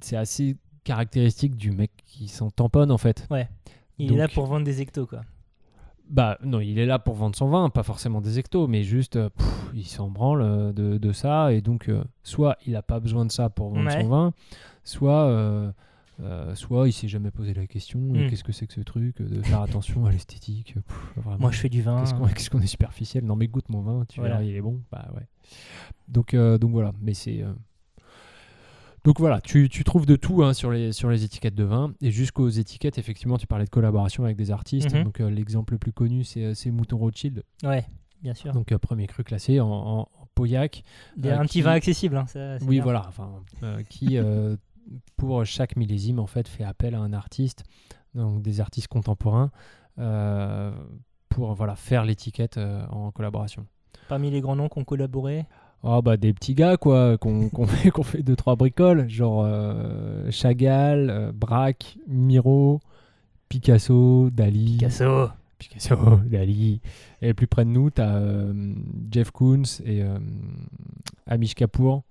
c'est 0.00 0.16
assez 0.16 0.56
caractéristique 0.84 1.54
du 1.56 1.70
mec 1.70 1.92
qui 2.06 2.26
s'en 2.28 2.50
tamponne 2.50 2.90
en 2.90 2.98
fait. 2.98 3.28
Il 3.98 4.08
Donc- 4.08 4.16
est 4.16 4.20
là 4.20 4.28
pour 4.28 4.46
vendre 4.46 4.64
des 4.64 4.80
ectos, 4.82 5.06
quoi. 5.06 5.22
Bah 6.12 6.36
non, 6.44 6.60
il 6.60 6.78
est 6.78 6.84
là 6.86 6.98
pour 6.98 7.14
vendre 7.14 7.34
son 7.34 7.48
vin, 7.48 7.70
pas 7.70 7.82
forcément 7.82 8.20
des 8.20 8.38
hectos, 8.38 8.66
mais 8.68 8.82
juste 8.82 9.16
euh, 9.16 9.30
pff, 9.30 9.70
il 9.74 9.86
s'en 9.86 10.10
branle 10.10 10.42
euh, 10.42 10.72
de, 10.72 10.98
de 10.98 11.12
ça 11.12 11.52
et 11.54 11.62
donc 11.62 11.88
euh, 11.88 12.04
soit 12.22 12.58
il 12.66 12.76
a 12.76 12.82
pas 12.82 13.00
besoin 13.00 13.24
de 13.24 13.32
ça 13.32 13.48
pour 13.48 13.70
vendre 13.70 13.86
Ouais. 13.86 14.02
son 14.02 14.08
vin, 14.08 14.32
soit 14.84 15.24
euh, 15.26 15.72
Euh, 16.20 16.54
soit 16.54 16.86
il 16.88 16.92
s'est 16.92 17.08
jamais 17.08 17.30
posé 17.30 17.54
la 17.54 17.66
question 17.66 17.98
euh, 17.98 18.26
Mm. 18.26 18.30
qu'est-ce 18.30 18.44
que 18.44 18.52
c'est 18.52 18.66
que 18.66 18.74
ce 18.74 18.82
truc 18.82 19.20
de 19.22 19.40
faire 19.42 19.62
attention 19.62 20.04
à 20.04 20.12
l'esthétique 20.12 20.74
pff, 20.74 21.12
vraiment. 21.16 21.38
Moi, 21.40 21.50
je 21.50 21.58
fais 21.58 21.70
du 21.70 21.80
vin. 21.82 21.98
Qu'est-ce 21.98 22.14
qu'on 22.14 22.26
qu'est-ce 22.28 22.50
qu'on 22.50 22.60
est 22.60 22.66
superficiel 22.66 23.24
Non, 23.24 23.34
mais 23.34 23.48
goûte 23.48 23.68
mon 23.70 23.80
vin, 23.80 24.04
tu 24.06 24.20
Voilà. 24.20 24.36
verras, 24.36 24.44
il 24.48 24.54
est 24.54 24.60
bon. 24.60 24.82
Bah 24.92 25.08
ouais. 25.16 25.26
Donc, 26.08 26.36
donc 26.36 26.70
voilà, 26.70 26.92
mais 27.00 27.14
c'est. 27.14 27.42
Donc 29.04 29.18
voilà, 29.18 29.40
tu, 29.40 29.68
tu 29.68 29.82
trouves 29.82 30.06
de 30.06 30.14
tout 30.14 30.44
hein, 30.44 30.52
sur, 30.54 30.70
les, 30.70 30.92
sur 30.92 31.10
les 31.10 31.24
étiquettes 31.24 31.56
de 31.56 31.64
vin. 31.64 31.92
Et 32.00 32.10
jusqu'aux 32.12 32.48
étiquettes, 32.48 32.98
effectivement, 32.98 33.36
tu 33.36 33.46
parlais 33.48 33.64
de 33.64 33.70
collaboration 33.70 34.24
avec 34.24 34.36
des 34.36 34.50
artistes. 34.52 34.94
Mhm. 34.94 35.04
Donc 35.04 35.20
euh, 35.20 35.28
l'exemple 35.28 35.72
le 35.74 35.78
plus 35.78 35.92
connu, 35.92 36.22
c'est 36.22 36.44
euh, 36.44 36.54
c'est 36.54 36.70
Mouton 36.70 36.98
Rothschild. 36.98 37.42
Ouais, 37.64 37.84
bien 38.22 38.34
sûr. 38.34 38.52
Donc 38.52 38.70
euh, 38.70 38.78
premier 38.78 39.08
cru 39.08 39.24
classé 39.24 39.58
en, 39.58 39.68
en, 39.68 40.00
en 40.02 40.08
Pauillac. 40.36 40.84
Euh, 41.24 41.36
un 41.36 41.42
petit 41.46 41.62
vin 41.62 41.72
accessible. 41.72 42.16
hein, 42.16 42.26
ça, 42.26 42.58
Oui, 42.62 42.76
bien. 42.76 42.82
voilà. 42.84 43.04
Enfin, 43.08 43.28
qui, 43.88 44.18
pour 45.16 45.44
chaque 45.44 45.76
millésime, 45.76 46.18
en 46.20 46.26
fait, 46.28 46.46
fait 46.46 46.64
appel 46.64 46.94
à 46.94 47.00
un 47.00 47.12
artiste, 47.12 47.64
donc 48.14 48.40
des 48.42 48.60
artistes 48.60 48.88
contemporains, 48.88 49.50
pour 51.28 51.54
voilà, 51.54 51.74
faire 51.76 52.04
l'étiquette 52.04 52.58
en 52.90 53.10
collaboration. 53.10 53.66
Parmi 54.08 54.30
les 54.30 54.40
grands 54.40 54.56
noms 54.56 54.68
qui 54.68 54.78
ont 54.78 54.84
collaboré. 54.84 55.46
Oh 55.84 56.00
bah 56.00 56.16
des 56.16 56.32
petits 56.32 56.54
gars 56.54 56.76
quoi, 56.76 57.18
qu'on 57.20 57.66
fait, 57.66 57.90
qu'on 57.90 58.02
fait 58.04 58.22
deux 58.22 58.36
trois 58.36 58.56
bricoles, 58.56 59.08
genre 59.08 59.42
euh, 59.44 60.30
Chagall, 60.30 61.10
euh, 61.10 61.32
Braque, 61.34 61.98
Miro, 62.06 62.80
Picasso, 63.48 64.30
Dali, 64.30 64.78
Picasso. 64.78 65.30
Picasso, 65.58 65.96
Dali. 66.26 66.80
Et 67.20 67.34
plus 67.34 67.46
près 67.46 67.64
de 67.64 67.70
nous, 67.70 67.90
t'as 67.90 68.16
euh, 68.16 68.74
Jeff 69.10 69.30
Koons 69.30 69.80
et 69.84 70.02
euh, 70.02 70.18
Amish 71.26 71.54
Kapoor, 71.54 72.02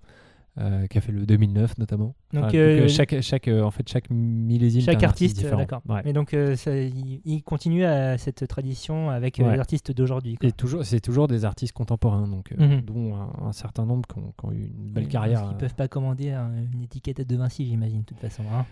euh, 0.58 0.86
qui 0.88 0.98
a 0.98 1.02
fait 1.02 1.12
le 1.14 1.26
2009 1.26 1.78
notamment. 1.78 2.14
Donc, 2.34 2.44
Enfin, 2.46 2.58
euh, 2.58 2.82
euh, 2.82 2.88
chaque, 2.88 3.22
chaque, 3.22 3.48
en 3.48 3.72
fait, 3.72 3.88
chaque 3.88 4.10
millésime, 4.10 4.82
Chaque 4.82 5.02
artiste, 5.04 5.38
différent. 5.38 5.58
d'accord. 5.60 5.82
Ouais. 5.88 6.02
Mais 6.04 6.14
donc, 6.14 6.36
ça, 6.56 6.76
il, 6.76 7.22
il 7.24 7.42
continue 7.44 7.86
à 7.86 8.18
cette 8.18 8.46
tradition 8.48 9.10
avec 9.10 9.38
Ouais. 9.40 9.54
les 9.54 9.60
artistes 9.60 9.92
d'aujourd'hui. 9.92 10.38
Et 10.42 10.52
toujours, 10.52 10.84
c'est 10.84 11.00
toujours 11.00 11.28
des 11.28 11.46
artistes 11.46 11.74
contemporains, 11.74 12.28
donc, 12.28 12.52
Mhm. 12.58 12.82
dont 12.82 13.16
un, 13.16 13.48
un 13.48 13.52
certain 13.54 13.86
nombre 13.86 14.08
qui 14.08 14.20
ont, 14.20 14.34
qui 14.38 14.46
ont 14.46 14.52
eu 14.52 14.66
une 14.66 14.92
belle 14.92 15.04
Oui, 15.06 15.10
carrière. 15.10 15.42
Qu'ils 15.44 15.56
euh, 15.56 15.60
peuvent 15.60 15.76
pas 15.76 15.88
commander 15.88 16.32
un- 16.32 16.52
une 16.74 16.82
étiquette 16.84 17.22
de 17.28 17.36
Vinci, 17.38 17.66
j'imagine, 17.66 18.02
de 18.02 18.06
toute 18.06 18.20
façon. 18.20 18.44
hein. 18.54 18.66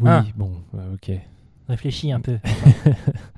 Oui, 0.00 0.06
Ah. 0.10 0.24
bon, 0.36 0.52
ouais, 0.72 0.84
ok. 0.94 1.10
Réfléchis 1.68 2.12
un 2.12 2.20
peu. 2.20 2.38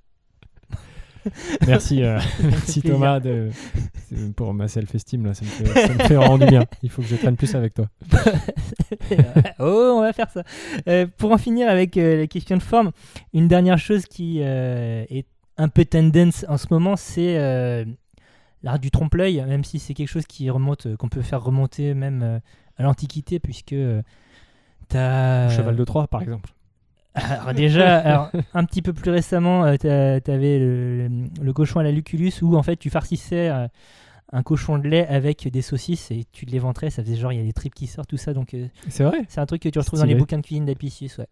Merci, 1.66 2.02
euh, 2.02 2.18
merci. 2.42 2.82
Thomas 2.82 3.20
de, 3.20 3.50
pour 4.36 4.54
ma 4.54 4.68
self-esteem 4.68 5.26
là, 5.26 5.34
ça 5.34 5.44
me, 5.44 5.50
fait, 5.50 5.86
ça 5.86 5.94
me 5.94 5.98
fait 5.98 6.14
vraiment 6.14 6.38
du 6.38 6.46
bien. 6.46 6.64
Il 6.82 6.90
faut 6.90 7.02
que 7.02 7.08
je 7.08 7.16
traîne 7.16 7.36
plus 7.36 7.54
avec 7.54 7.74
toi. 7.74 7.86
oh, 9.58 9.94
on 9.96 10.00
va 10.00 10.12
faire 10.12 10.30
ça. 10.30 10.42
Euh, 10.88 11.06
pour 11.16 11.32
en 11.32 11.38
finir 11.38 11.68
avec 11.68 11.96
euh, 11.96 12.20
la 12.20 12.26
question 12.26 12.56
de 12.56 12.62
forme, 12.62 12.92
une 13.32 13.48
dernière 13.48 13.78
chose 13.78 14.06
qui 14.06 14.40
est 14.40 15.26
un 15.56 15.68
peu 15.68 15.84
tendance 15.84 16.44
en 16.48 16.56
ce 16.56 16.66
moment, 16.70 16.96
c'est 16.96 17.34
l'art 18.62 18.78
du 18.78 18.90
trompe-l'œil, 18.90 19.44
même 19.46 19.64
si 19.64 19.78
c'est 19.78 19.94
quelque 19.94 20.08
chose 20.08 20.26
qui 20.26 20.50
remonte, 20.50 20.96
qu'on 20.96 21.08
peut 21.08 21.22
faire 21.22 21.42
remonter 21.42 21.94
même 21.94 22.40
à 22.76 22.82
l'Antiquité, 22.82 23.38
puisque 23.40 23.76
t'as 24.88 25.48
Cheval 25.50 25.76
de 25.76 25.84
Troie, 25.84 26.06
par 26.08 26.22
exemple. 26.22 26.50
Alors 27.14 27.52
déjà, 27.54 27.98
alors, 27.98 28.30
un 28.54 28.64
petit 28.64 28.82
peu 28.82 28.92
plus 28.92 29.10
récemment, 29.10 29.64
euh, 29.64 29.76
t'a- 29.76 30.20
t'avais 30.20 30.58
le, 30.58 31.08
le 31.42 31.52
cochon 31.52 31.80
à 31.80 31.82
la 31.82 31.90
Lucullus 31.90 32.32
où 32.42 32.56
en 32.56 32.62
fait 32.62 32.76
tu 32.76 32.88
farcissais 32.90 33.48
euh, 33.50 33.66
un 34.32 34.42
cochon 34.44 34.78
de 34.78 34.86
lait 34.86 35.06
avec 35.08 35.48
des 35.48 35.60
saucisses 35.62 36.10
et 36.12 36.24
tu 36.30 36.46
l'éventrais, 36.46 36.88
ça 36.90 37.02
faisait 37.02 37.16
genre 37.16 37.32
il 37.32 37.38
y 37.38 37.42
a 37.42 37.44
des 37.44 37.52
tripes 37.52 37.74
qui 37.74 37.88
sortent, 37.88 38.08
tout 38.10 38.16
ça. 38.16 38.32
Donc 38.32 38.54
euh, 38.54 38.66
C'est 38.88 39.02
vrai 39.04 39.24
c'est 39.28 39.40
un 39.40 39.46
truc 39.46 39.62
que 39.62 39.68
tu 39.68 39.78
retrouves 39.80 39.98
dans 39.98 40.04
les 40.04 40.10
Stylé. 40.12 40.20
bouquins 40.20 40.38
de 40.38 40.42
cuisine 40.42 40.64
d'Apicius, 40.66 41.18
ouais. 41.18 41.26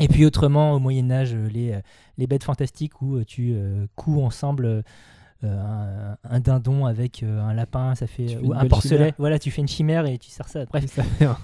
Et 0.00 0.08
puis 0.08 0.24
autrement, 0.24 0.72
au 0.72 0.78
Moyen-Âge, 0.78 1.34
euh, 1.34 1.48
les, 1.48 1.72
euh, 1.72 1.80
les 2.18 2.26
bêtes 2.26 2.44
fantastiques 2.44 3.02
où 3.02 3.16
euh, 3.16 3.24
tu 3.26 3.52
euh, 3.54 3.84
couds 3.96 4.22
ensemble 4.22 4.64
euh, 4.64 4.82
un, 5.42 6.16
un 6.24 6.40
dindon 6.40 6.86
avec 6.86 7.22
euh, 7.22 7.40
un 7.42 7.52
lapin, 7.52 7.94
ça 7.94 8.06
fait 8.06 8.28
fais 8.28 8.36
ou 8.38 8.46
une 8.46 8.54
un 8.54 8.60
belle 8.60 8.68
porcelet. 8.68 8.96
chimère. 8.96 9.12
Voilà, 9.18 9.38
tu 9.38 9.50
fais 9.50 9.60
une 9.60 9.68
chimère 9.68 10.06
et 10.06 10.16
tu 10.18 10.30
sers 10.30 10.48
ça. 10.48 10.64
Bref, 10.66 10.86
Ça 10.86 11.02
fait 11.02 11.26
un- 11.26 11.36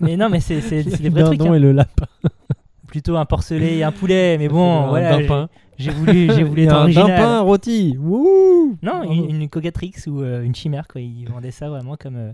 mais 0.00 0.16
non, 0.16 0.28
mais 0.30 0.40
c'est 0.40 0.60
c'est- 0.60 0.82
c'est 0.88 1.02
des 1.02 1.08
vrais 1.10 1.24
trucs. 1.24 1.38
dindon 1.38 1.52
hein. 1.52 1.56
et 1.56 1.60
le 1.60 1.72
lapin. 1.72 2.06
Plutôt 2.96 3.16
un 3.18 3.26
porcelet 3.26 3.76
et 3.76 3.84
un 3.84 3.92
poulet, 3.92 4.38
mais 4.38 4.48
bon, 4.48 4.84
un 4.84 4.88
voilà. 4.88 5.12
j'ai- 5.18 5.22
dimpin. 5.22 5.48
J'ai 5.76 5.90
voulu, 5.90 6.32
j'ai 6.32 6.42
voulu 6.44 6.62
être 6.62 6.72
un 6.72 6.82
original. 6.84 7.06
dimpin 7.08 7.40
rôti. 7.42 7.94
Wouh 7.98 8.78
Non, 8.82 9.02
une, 9.02 9.42
une 9.42 9.48
cocatrix 9.50 9.92
ou 10.06 10.22
euh, 10.22 10.42
une 10.42 10.54
chimère, 10.54 10.88
quoi. 10.88 11.02
Ils 11.02 11.28
vendaient 11.28 11.50
ça 11.50 11.68
vraiment 11.68 11.96
comme 11.96 12.16
euh, 12.16 12.32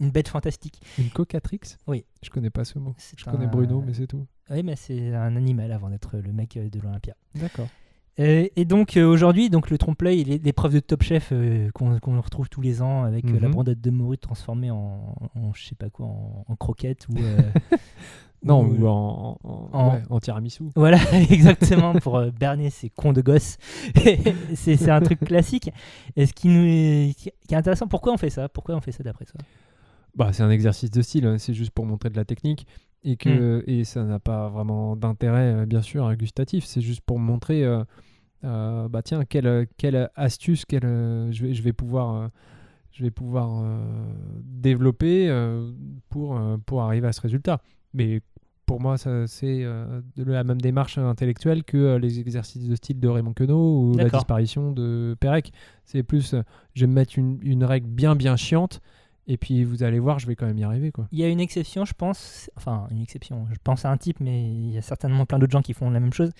une 0.00 0.08
bête 0.10 0.28
fantastique. 0.28 0.80
Une 0.98 1.10
cocatrix? 1.10 1.60
Oui. 1.86 2.06
Je 2.22 2.30
connais 2.30 2.48
pas 2.48 2.64
ce 2.64 2.78
mot. 2.78 2.94
Je 3.18 3.22
connais 3.26 3.44
un- 3.44 3.48
Bruno, 3.48 3.82
mais 3.86 3.92
c'est 3.92 4.06
tout. 4.06 4.24
Oui, 4.48 4.62
mais 4.62 4.76
c'est 4.76 5.14
un 5.14 5.36
animal 5.36 5.70
avant 5.72 5.90
d'être 5.90 6.16
le 6.16 6.32
mec 6.32 6.56
euh, 6.56 6.70
de 6.70 6.80
l'Olympia. 6.80 7.14
D'accord. 7.34 7.68
Euh, 8.18 8.48
et 8.56 8.64
donc 8.64 8.96
euh, 8.96 9.04
aujourd'hui, 9.06 9.50
donc 9.50 9.68
le 9.68 9.76
trompe-l'œil, 9.76 10.24
l'épreuve 10.42 10.72
de 10.72 10.80
Top 10.80 11.02
Chef 11.02 11.28
euh, 11.32 11.68
qu'on 11.74 11.98
qu'on 11.98 12.18
retrouve 12.22 12.48
tous 12.48 12.62
les 12.62 12.80
ans 12.80 13.02
avec 13.04 13.26
euh, 13.26 13.38
la 13.38 13.48
Mhm. 13.48 13.52
brandade 13.52 13.78
de 13.82 13.90
morue 13.90 14.16
transformée 14.16 14.70
en, 14.70 15.14
en 15.34 15.52
je 15.52 15.66
sais 15.66 15.74
pas 15.74 15.90
quoi, 15.90 16.06
en, 16.06 16.46
en 16.48 16.56
croquette 16.56 17.06
ou 17.10 17.18
euh, 17.18 17.38
Non, 18.46 18.62
ou, 18.64 18.80
ou 18.80 18.84
euh, 18.86 18.88
en, 18.88 19.38
en, 19.44 19.68
en- 19.72 19.90
ouais, 19.92 20.02
en 20.10 20.20
tiramisu. 20.20 20.64
Voilà, 20.76 20.98
exactement, 21.30 21.92
pour 21.94 22.16
euh, 22.16 22.30
berner 22.30 22.70
ces 22.70 22.90
cons 22.90 23.12
de 23.12 23.20
gosses. 23.20 23.58
c'est 24.54 24.88
un 24.90 25.00
truc 25.00 25.20
classique. 25.20 25.70
Et 26.16 26.26
ce 26.26 26.32
qui, 26.32 26.48
nous 26.48 26.64
est, 26.66 27.14
qui 27.14 27.30
est 27.54 27.56
intéressant, 27.56 27.86
pourquoi 27.88 28.12
on 28.12 28.16
fait 28.16 28.30
ça? 28.30 28.48
Pourquoi 28.48 28.74
on 28.76 28.80
fait 28.80 28.92
ça 28.92 29.02
d'après 29.02 29.24
toi? 29.24 29.40
Bah, 30.14 30.32
c'est 30.32 30.42
un 30.42 30.50
exercice 30.50 30.90
de 30.90 31.02
style, 31.02 31.26
hein, 31.26 31.36
c'est 31.38 31.52
juste 31.54 31.72
pour 31.72 31.84
montrer 31.84 32.08
de 32.10 32.16
la 32.16 32.24
technique 32.24 32.66
et 33.04 33.16
que 33.16 33.62
et 33.66 33.84
ça 33.84 34.02
n'a 34.02 34.18
pas 34.18 34.48
vraiment 34.48 34.96
d'intérêt 34.96 35.52
euh, 35.54 35.66
bien 35.66 35.82
sûr 35.82 36.12
gustatif, 36.16 36.64
c'est 36.64 36.80
juste 36.80 37.02
pour 37.02 37.18
montrer 37.18 37.62
euh, 37.64 37.84
euh, 38.44 38.88
bah 38.88 39.02
tiens 39.02 39.24
quelle, 39.24 39.66
quelle 39.76 40.10
astuce 40.16 40.64
quelle 40.64 40.86
euh, 40.86 41.30
je 41.32 41.46
vais 41.46 41.54
je 41.54 41.62
vais 41.62 41.74
pouvoir 41.74 42.14
euh, 42.14 42.28
je 42.92 43.02
vais 43.04 43.10
pouvoir 43.10 43.60
euh, 43.62 43.78
développer 44.42 45.28
euh, 45.28 45.70
pour 46.08 46.38
euh, 46.38 46.56
pour 46.64 46.82
arriver 46.82 47.08
à 47.08 47.12
ce 47.12 47.20
résultat. 47.20 47.60
Mais 47.92 48.22
pour 48.66 48.80
moi, 48.80 48.96
c'est 48.98 49.62
euh, 49.64 50.00
la 50.16 50.44
même 50.44 50.60
démarche 50.60 50.98
intellectuelle 50.98 51.62
que 51.64 51.76
euh, 51.76 51.98
les 51.98 52.18
exercices 52.20 52.68
de 52.68 52.74
style 52.74 52.98
de 53.00 53.08
Raymond 53.08 53.32
Queneau 53.32 53.80
ou 53.80 53.96
la 53.96 54.04
disparition 54.18 54.72
de 54.72 55.16
Pérec. 55.20 55.52
C'est 55.84 56.02
plus, 56.02 56.34
euh, 56.34 56.42
je 56.74 56.82
vais 56.82 56.86
me 56.88 56.94
mettre 56.94 57.18
une, 57.18 57.38
une 57.42 57.64
règle 57.64 57.86
bien 57.88 58.16
bien 58.16 58.36
chiante, 58.36 58.80
et 59.28 59.36
puis 59.36 59.64
vous 59.64 59.82
allez 59.82 59.98
voir, 60.00 60.18
je 60.18 60.26
vais 60.26 60.34
quand 60.36 60.46
même 60.46 60.58
y 60.58 60.64
arriver. 60.64 60.90
quoi. 60.92 61.06
Il 61.12 61.18
y 61.18 61.24
a 61.24 61.28
une 61.28 61.40
exception, 61.40 61.84
je 61.84 61.94
pense. 61.94 62.50
Enfin, 62.56 62.86
une 62.90 63.00
exception. 63.02 63.46
Je 63.52 63.56
pense 63.62 63.84
à 63.84 63.90
un 63.90 63.96
type, 63.96 64.18
mais 64.20 64.44
il 64.44 64.70
y 64.72 64.78
a 64.78 64.82
certainement 64.82 65.26
plein 65.26 65.38
d'autres 65.38 65.52
gens 65.52 65.62
qui 65.62 65.72
font 65.72 65.88
la 65.90 66.00
même 66.00 66.12
chose. 66.12 66.30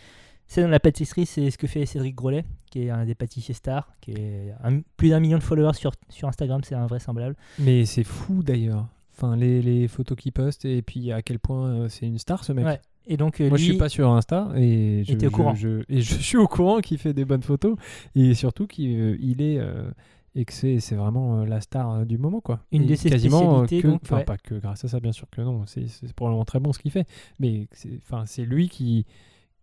C'est 0.49 0.63
dans 0.63 0.69
la 0.69 0.79
pâtisserie, 0.79 1.27
c'est 1.27 1.51
ce 1.51 1.59
que 1.59 1.67
fait 1.67 1.85
Cédric 1.87 2.15
Grolet, 2.15 2.45
qui 2.71 2.83
est 2.85 2.91
un 2.91 3.05
des 3.05 3.17
pâtissiers 3.17 3.55
stars, 3.55 3.89
qui 4.01 4.13
est 4.13 4.55
un- 4.63 4.81
plus 4.97 5.11
d'un 5.11 5.19
million 5.19 5.39
de 5.39 5.43
followers 5.43 5.75
sur, 5.75 5.91
sur 6.09 6.29
Instagram, 6.29 6.61
c'est 6.65 6.77
invraisemblable. 6.77 7.35
Mais 7.59 7.85
c'est 7.85 8.05
fou 8.05 8.45
d'ailleurs. 8.45 8.87
Enfin, 9.17 9.35
les, 9.37 9.63
les 9.63 9.89
photos 9.89 10.17
qu'il 10.19 10.33
poste, 10.33 10.65
et 10.67 10.83
puis 10.83 11.11
à 11.11 11.23
quel 11.23 11.39
point 11.39 11.69
euh, 11.71 11.89
c'est 11.89 12.07
une 12.07 12.19
star 12.19 12.45
ce 12.45 12.53
mec. 12.53 12.67
Ouais. 12.67 12.81
Et 13.07 13.17
donc, 13.17 13.41
euh, 13.41 13.49
Moi, 13.49 13.57
lui, 13.57 13.65
je 13.65 13.71
suis 13.71 13.79
pas 13.79 13.89
sur 13.89 14.11
Insta 14.11 14.51
et 14.57 15.05
je, 15.05 15.15
au 15.15 15.19
je- 15.21 15.27
courant. 15.29 15.55
je- 15.55 15.85
et 15.89 16.03
je 16.03 16.15
suis 16.21 16.37
au 16.37 16.47
courant 16.49 16.81
qu'il 16.81 16.99
fait 16.99 17.15
des 17.15 17.25
bonnes 17.25 17.43
photos 17.43 17.77
et 18.15 18.35
surtout 18.35 18.67
qu'il 18.67 19.17
il 19.21 19.41
est 19.41 19.59
euh, 19.59 19.89
et 20.35 20.45
que 20.45 20.53
c'est 20.53 20.81
c'est 20.81 20.97
vraiment 20.97 21.39
euh, 21.41 21.47
la 21.47 21.61
star 21.61 21.91
euh, 21.91 22.05
du 22.05 22.19
moment 22.19 22.41
quoi. 22.41 22.61
Une 22.73 22.83
Et 22.83 22.87
de 22.87 22.95
ses 22.97 23.09
quasiment 23.09 23.61
euh, 23.63 23.67
spécialités, 23.67 23.99
enfin 24.03 24.17
ouais. 24.19 24.25
pas 24.25 24.37
que 24.37 24.57
grâce 24.57 24.85
à 24.85 24.89
ça 24.89 25.01
bien 25.01 25.13
sûr 25.13 25.31
que 25.31 25.41
non, 25.41 25.65
c'est 25.67 25.87
c'est 25.89 26.13
probablement 26.13 26.45
très 26.45 26.61
bon 26.61 26.73
ce 26.75 26.79
qu'il 26.81 26.91
fait, 26.91 27.07
mais 27.39 27.69
c'est 27.73 27.99
enfin 28.03 28.25
c'est 28.27 28.45
lui 28.45 28.69
qui 28.69 29.07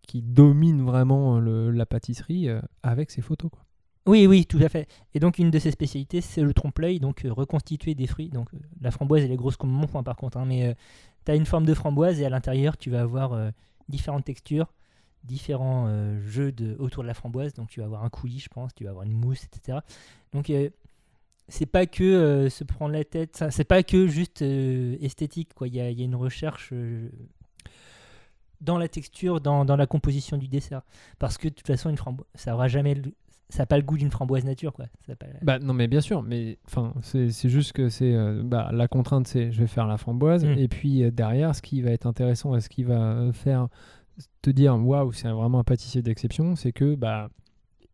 qui 0.06 0.20
domine 0.22 0.82
vraiment 0.82 1.38
le- 1.38 1.70
la 1.70 1.86
pâtisserie 1.86 2.48
euh, 2.48 2.60
avec 2.82 3.10
ses 3.10 3.20
photos 3.22 3.50
quoi. 3.50 3.63
Oui, 4.06 4.26
oui, 4.26 4.44
tout 4.44 4.58
à 4.62 4.68
fait. 4.68 4.86
Et 5.14 5.20
donc, 5.20 5.38
une 5.38 5.50
de 5.50 5.58
ses 5.58 5.70
spécialités, 5.70 6.20
c'est 6.20 6.42
le 6.42 6.52
trompe-l'œil, 6.52 7.00
donc 7.00 7.24
euh, 7.24 7.32
reconstituer 7.32 7.94
des 7.94 8.06
fruits. 8.06 8.28
Donc, 8.28 8.52
euh, 8.52 8.58
la 8.82 8.90
framboise, 8.90 9.22
elle 9.24 9.32
est 9.32 9.36
grosse 9.36 9.56
comme 9.56 9.70
mon 9.70 9.86
poing, 9.86 10.02
par 10.02 10.16
contre. 10.16 10.36
hein, 10.36 10.44
mais 10.46 10.76
tu 11.24 11.32
as 11.32 11.34
une 11.36 11.46
forme 11.46 11.64
de 11.64 11.72
framboise 11.72 12.20
et 12.20 12.26
à 12.26 12.28
l'intérieur, 12.28 12.76
tu 12.76 12.90
vas 12.90 13.00
avoir 13.00 13.32
euh, 13.32 13.50
différentes 13.88 14.24
textures, 14.26 14.66
différents 15.24 15.86
euh, 15.88 16.20
jeux 16.26 16.52
de, 16.52 16.76
autour 16.78 17.02
de 17.02 17.08
la 17.08 17.14
framboise. 17.14 17.54
Donc, 17.54 17.68
tu 17.70 17.80
vas 17.80 17.86
avoir 17.86 18.04
un 18.04 18.10
coulis, 18.10 18.40
je 18.40 18.48
pense, 18.50 18.74
tu 18.74 18.84
vas 18.84 18.90
avoir 18.90 19.06
une 19.06 19.12
mousse, 19.12 19.44
etc. 19.44 19.78
Donc, 20.34 20.50
euh, 20.50 20.68
c'est 21.48 21.66
pas 21.66 21.86
que 21.86 22.04
euh, 22.04 22.50
se 22.50 22.64
prendre 22.64 22.92
la 22.92 23.04
tête, 23.04 23.42
c'est 23.50 23.64
pas 23.64 23.82
que 23.82 24.06
juste 24.06 24.42
euh, 24.42 24.96
esthétique. 25.00 25.54
quoi. 25.54 25.68
Il 25.68 25.74
y 25.76 25.80
a, 25.80 25.88
une 25.90 26.14
recherche. 26.16 26.70
euh, 26.74 27.08
dans 28.60 28.78
la 28.78 28.88
texture, 28.88 29.40
dans, 29.40 29.64
dans 29.64 29.76
la 29.76 29.86
composition 29.86 30.36
du 30.38 30.48
dessert. 30.48 30.82
Parce 31.18 31.38
que 31.38 31.48
de 31.48 31.54
toute 31.54 31.66
façon, 31.66 31.90
une 31.90 31.96
framboise, 31.96 32.26
ça 32.34 32.54
aura 32.54 32.68
jamais 32.68 32.94
le- 32.94 33.12
ça 33.50 33.62
n'a 33.62 33.66
pas 33.66 33.76
le 33.76 33.82
goût 33.84 33.96
d'une 33.98 34.10
framboise 34.10 34.44
nature 34.44 34.72
quoi. 34.72 34.86
Ça 35.06 35.12
a 35.12 35.16
pas- 35.16 35.26
Bah 35.42 35.58
non 35.58 35.74
mais 35.74 35.86
bien 35.86 36.00
sûr, 36.00 36.22
mais 36.22 36.58
enfin 36.66 36.94
c'est 37.02 37.28
juste 37.48 37.72
que 37.72 37.88
c'est 37.88 38.14
euh, 38.14 38.42
bah, 38.44 38.70
la 38.72 38.88
contrainte 38.88 39.26
c'est 39.28 39.52
je 39.52 39.60
vais 39.60 39.66
faire 39.66 39.86
la 39.86 39.96
framboise 39.98 40.44
Mm. 40.44 40.58
et 40.58 40.68
puis 40.68 41.02
euh, 41.04 41.10
derrière 41.10 41.54
ce 41.54 41.62
qui 41.62 41.80
va 41.82 41.90
être 41.90 42.06
intéressant 42.06 42.56
et 42.56 42.60
ce 42.60 42.68
qui 42.68 42.82
va 42.84 43.12
euh, 43.12 43.32
faire 43.32 43.68
te 44.42 44.50
dire 44.50 44.74
waouh 44.76 45.12
c'est 45.12 45.28
vraiment 45.28 45.58
un 45.60 45.64
pâtissier 45.64 46.02
d'exception, 46.02 46.56
c'est 46.56 46.72
que 46.72 46.94
bah 46.94 47.28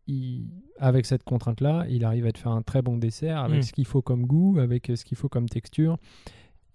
il- 0.07 0.47
avec 0.79 1.05
cette 1.05 1.23
contrainte 1.23 1.61
là 1.61 1.85
il 1.89 2.05
arrive 2.05 2.25
à 2.25 2.31
te 2.31 2.39
faire 2.39 2.51
un 2.53 2.61
très 2.63 2.81
bon 2.81 2.97
dessert 2.97 3.39
avec 3.39 3.59
Mm. 3.59 3.63
ce 3.63 3.71
qu'il 3.73 3.85
faut 3.85 4.01
comme 4.01 4.25
goût, 4.25 4.57
avec 4.59 4.91
ce 4.95 5.03
qu'il 5.05 5.17
faut 5.17 5.29
comme 5.29 5.47
texture 5.49 5.97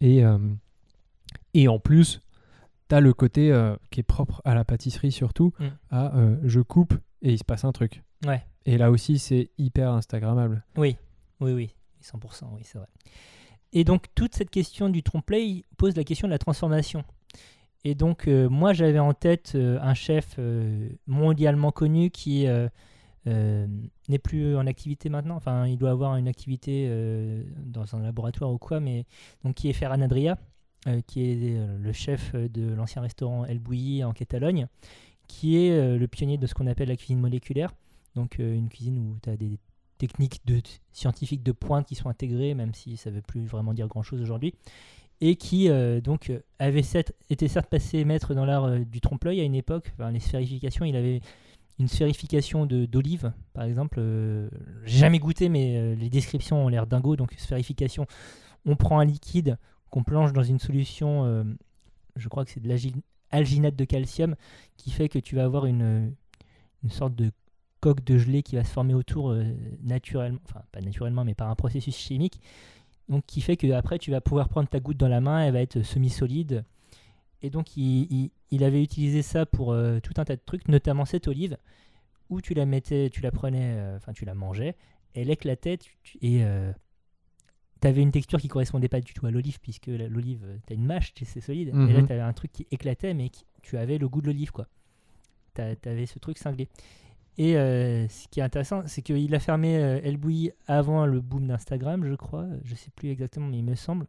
et 0.01 0.25
euh, 0.25 0.39
et 1.55 1.67
en 1.69 1.79
plus 1.79 2.21
t'as 2.89 3.01
le 3.01 3.13
côté 3.15 3.51
qui 3.91 4.01
est 4.01 4.05
propre 4.05 4.43
à 4.45 4.55
la 4.55 4.65
pâtisserie 4.65 5.11
surtout, 5.13 5.53
Mm. 5.59 5.65
à 5.91 6.13
je 6.45 6.61
coupe 6.61 6.95
et 7.23 7.33
il 7.33 7.39
se 7.39 7.45
passe 7.45 7.65
un 7.65 7.73
truc. 7.73 8.03
Ouais. 8.25 8.43
Et 8.65 8.79
là 8.79 8.91
aussi, 8.91 9.19
c'est 9.19 9.51
hyper 9.59 9.91
Instagrammable. 9.93 10.65
Oui, 10.77 10.97
oui, 11.41 11.53
oui, 11.53 11.75
100%, 12.03 12.45
oui, 12.55 12.63
c'est 12.65 12.79
vrai. 12.79 12.89
Et 13.73 13.85
donc, 13.85 14.07
toute 14.15 14.35
cette 14.35 14.51
question 14.51 14.89
du 14.89 15.03
trompe-l'œil 15.03 15.65
pose 15.77 15.97
la 15.97 16.05
question 16.05 16.29
de 16.29 16.33
la 16.33 16.39
transformation. 16.39 17.05
Et 17.85 17.95
donc, 17.95 18.27
euh, 18.27 18.49
moi, 18.49 18.73
j'avais 18.73 18.99
en 18.99 19.15
tête 19.15 19.53
euh, 19.55 19.79
un 19.81 19.95
chef 19.95 20.35
euh, 20.39 20.89
mondialement 21.07 21.71
connu 21.71 22.11
qui 22.11 22.47
n'est 23.27 24.19
plus 24.19 24.57
en 24.57 24.67
activité 24.67 25.09
maintenant. 25.09 25.37
Enfin, 25.37 25.67
il 25.67 25.79
doit 25.79 25.91
avoir 25.91 26.17
une 26.17 26.27
activité 26.27 26.91
dans 27.59 27.95
un 27.95 28.03
laboratoire 28.03 28.51
ou 28.51 28.59
quoi, 28.59 28.81
mais 28.81 29.05
donc 29.45 29.55
qui 29.55 29.69
est 29.69 29.73
Ferran 29.73 30.01
Adria, 30.01 30.39
qui 31.07 31.23
est 31.23 31.59
le 31.79 31.93
chef 31.93 32.35
de 32.37 32.73
l'ancien 32.73 33.03
restaurant 33.03 33.45
El 33.45 33.59
Bouilly 33.59 34.05
en 34.05 34.13
Catalogne, 34.13 34.69
qui 35.27 35.57
est 35.57 35.99
le 35.99 36.07
pionnier 36.07 36.39
de 36.39 36.47
ce 36.47 36.55
qu'on 36.55 36.69
appelle 36.69 36.89
la 36.89 36.97
cuisine 36.97 37.19
moléculaire. 37.19 37.73
Donc, 38.17 38.41
euh, 38.41 38.55
une 38.55 38.69
cuisine 38.69 38.99
où 38.99 39.17
tu 39.23 39.31
as 39.31 39.37
des 39.37 39.59
techniques 39.99 40.41
de, 40.47 40.61
scientifiques 40.93 41.43
de 41.43 41.53
pointe 41.53 41.87
qui 41.87 41.95
sont 41.95 42.09
intégrées, 42.09 42.55
même 42.55 42.75
si 42.75 42.97
ça 42.97 43.11
ne 43.11 43.17
veut 43.17 43.23
plus 43.23 43.47
vraiment 43.47 43.73
dire 43.75 43.89
grand-chose 43.89 44.21
aujourd'hui, 44.21 44.55
et 45.21 45.37
qui 45.37 45.71
euh, 45.71 46.01
donc 46.01 46.31
euh, 46.31 46.41
avait 46.59 46.83
été 47.31 47.49
certes 47.49 47.69
passé 47.71 48.05
maître 48.05 48.35
dans 48.35 48.45
l'art 48.45 48.79
du 48.81 49.01
trompe-l'œil 49.01 49.41
à 49.41 49.45
une 49.45 49.55
époque. 49.55 49.93
Les 50.13 50.21
sphérifications, 50.21 50.85
il 50.85 50.97
avait 50.97 51.21
une 51.79 51.89
sphérification 51.89 52.67
d'olive, 52.67 53.33
par 53.53 53.65
exemple. 53.65 53.99
euh, 53.99 54.49
J'ai 54.85 54.99
jamais 54.99 55.19
goûté, 55.19 55.49
mais 55.49 55.95
les 55.95 56.11
descriptions 56.11 56.65
ont 56.65 56.69
l'air 56.69 56.87
dingo. 56.87 57.17
Donc 57.17 57.33
sphérification, 57.37 58.07
on 58.65 58.77
prend 58.77 58.99
un 58.99 59.05
liquide 59.05 59.59
qu'on 59.91 60.03
plonge 60.03 60.33
dans 60.33 60.43
une 60.43 60.59
solution, 60.59 61.45
je 62.17 62.29
crois 62.29 62.45
que 62.45 62.51
c'est 62.51 62.61
de 62.61 62.69
l'alginate 62.69 63.77
de 63.77 63.85
calcium, 63.85 64.37
qui 64.77 64.91
fait 64.91 65.09
que 65.09 65.19
tu 65.19 65.37
vas 65.37 65.45
avoir 65.45 65.67
une, 65.67 66.15
une 66.83 66.91
sorte 66.91 67.15
de 67.15 67.31
coque 67.87 68.03
de 68.05 68.19
gelée 68.19 68.43
qui 68.43 68.57
va 68.57 68.65
se 68.65 68.73
former 68.73 68.95
autour 68.95 69.31
euh, 69.31 69.45
naturellement, 69.85 70.41
enfin 70.49 70.63
pas 70.73 70.81
naturellement, 70.81 71.25
mais 71.25 71.35
par 71.35 71.49
un 71.49 71.55
processus 71.55 71.97
chimique, 71.97 72.41
donc 73.09 73.25
qui 73.27 73.41
fait 73.41 73.57
que 73.57 73.71
après 73.71 74.01
tu 74.01 74.11
vas 74.11 74.21
pouvoir 74.21 74.49
prendre 74.49 74.69
ta 74.69 74.81
goutte 74.81 74.97
dans 74.97 75.07
la 75.07 75.21
main, 75.21 75.43
elle 75.45 75.53
va 75.53 75.61
être 75.61 75.83
semi-solide. 75.83 76.65
Et 77.43 77.51
donc 77.51 77.77
il, 77.77 78.09
il- 78.13 78.31
il 78.51 78.65
avait 78.65 78.83
utilisé 78.83 79.23
ça 79.23 79.47
pour 79.47 79.73
euh, 79.73 80.01
tout 80.01 80.15
un 80.17 80.25
tas 80.25 80.35
de 80.35 80.41
trucs, 80.45 80.67
notamment 80.67 81.05
cette 81.05 81.29
olive, 81.29 81.59
où 82.29 82.41
tu 82.41 82.55
la 82.55 82.67
mettais, 82.67 83.09
tu 83.09 83.21
la 83.21 83.31
prenais, 83.31 83.75
euh, 83.79 83.97
enfin 83.99 84.13
tu 84.13 84.25
la 84.25 84.35
mangeais, 84.35 84.75
elle 85.15 85.31
éclatait 85.31 85.77
tu- 85.79 85.97
tu- 86.03 86.19
et 86.23 86.43
tu 87.81 87.87
avais 87.87 88.03
une 88.03 88.11
texture 88.11 88.41
qui 88.41 88.49
correspondait 88.49 88.89
pas 88.89 89.01
du 89.01 89.15
tout 89.15 89.27
à 89.27 89.31
l'olive, 89.31 89.61
puisque 89.61 89.87
l'olive, 89.87 90.45
tu 90.67 90.73
as 90.73 90.77
une 90.77 90.87
mâche, 90.87 91.15
tu 91.15 91.25
sais, 91.25 91.35
c'est 91.35 91.41
solide, 91.47 91.69
et 91.69 91.93
là 91.93 92.01
Mhm. 92.01 92.07
tu 92.09 92.13
avais 92.15 92.23
un 92.23 92.33
truc 92.33 92.51
qui 92.51 92.67
éclatait, 92.73 93.15
mais 93.15 93.29
qui- 93.29 93.45
tu 93.63 93.77
avais 93.77 93.99
le 93.99 94.09
goût 94.09 94.21
de 94.23 94.27
l'olive, 94.27 94.51
quoi. 94.51 94.67
Tu 95.55 95.63
avais 95.89 96.07
ce 96.07 96.19
truc 96.19 96.37
cinglé. 96.39 96.69
Et 97.39 97.57
euh, 97.57 98.09
ce 98.09 98.29
qui 98.29 98.41
est 98.41 98.43
intéressant, 98.43 98.83
c'est 98.87 99.03
qu'il 99.03 99.35
a 99.35 99.41
fermé 99.41 99.77
euh, 99.77 100.49
avant 100.67 101.05
le 101.07 101.21
boom 101.21 101.47
d'Instagram, 101.47 102.05
je 102.05 102.15
crois. 102.15 102.47
Je 102.65 102.75
sais 102.75 102.91
plus 102.95 103.11
exactement, 103.11 103.47
mais 103.47 103.59
il 103.59 103.65
me 103.65 103.75
semble. 103.75 104.07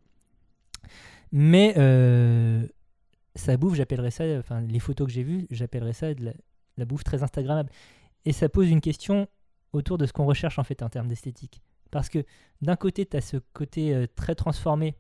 Mais 1.32 1.74
euh, 1.78 2.66
sa 3.36 3.58
bouffe, 3.58 3.76
j'appellerais 3.76 4.12
ça, 4.12 4.24
enfin 4.40 4.62
les 4.62 4.80
photos 4.80 5.08
que 5.08 5.14
j'ai 5.14 5.24
vues, 5.24 5.48
j'appellerais 5.52 5.94
ça 5.94 6.08
la, 6.78 6.86
bouffe 6.86 7.04
très 7.04 7.24
Instagrammable. 7.24 7.70
Et 8.26 8.32
ça 8.32 8.50
pose 8.50 8.70
une 8.70 8.82
question 8.82 9.28
autour 9.74 9.98
de 9.98 10.06
ce 10.06 10.14
qu'on 10.14 10.26
recherche 10.26 10.60
en 10.60 10.64
fait 10.64 10.82
en 10.82 10.90
termes 10.90 11.08
d'esthétique. 11.08 11.62
Parce 11.92 12.10
que 12.10 12.26
d'un 12.62 12.76
côté, 12.76 13.06
tu 13.06 13.18
as 13.18 13.22
ce 13.22 13.38
côté 13.54 13.94
euh, 13.94 14.08
très 14.16 14.36
transformé, 14.36 14.96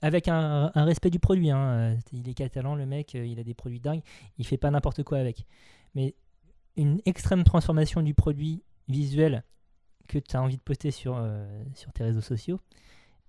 avec 0.00 0.28
un, 0.28 0.70
respect 0.74 1.10
du 1.10 1.18
produit. 1.18 1.50
hein. 1.50 1.94
Euh, 1.94 1.96
Il 2.12 2.28
est 2.28 2.34
catalan, 2.34 2.74
le 2.74 2.86
mec, 2.86 3.14
il 3.14 3.38
a 3.38 3.44
des 3.44 3.54
produits 3.54 3.80
dingues, 3.80 4.02
il 4.38 4.46
fait 4.46 4.58
pas 4.58 4.70
n'importe 4.70 5.02
quoi 5.02 5.18
avec. 5.18 5.46
Mais 5.94 6.14
une 6.76 7.00
extrême 7.06 7.44
transformation 7.44 8.02
du 8.02 8.14
produit 8.14 8.62
visuel 8.88 9.44
que 10.08 10.18
tu 10.18 10.36
as 10.36 10.42
envie 10.42 10.56
de 10.56 10.62
poster 10.62 10.90
sur, 10.90 11.16
euh, 11.16 11.62
sur 11.74 11.92
tes 11.92 12.04
réseaux 12.04 12.20
sociaux. 12.20 12.60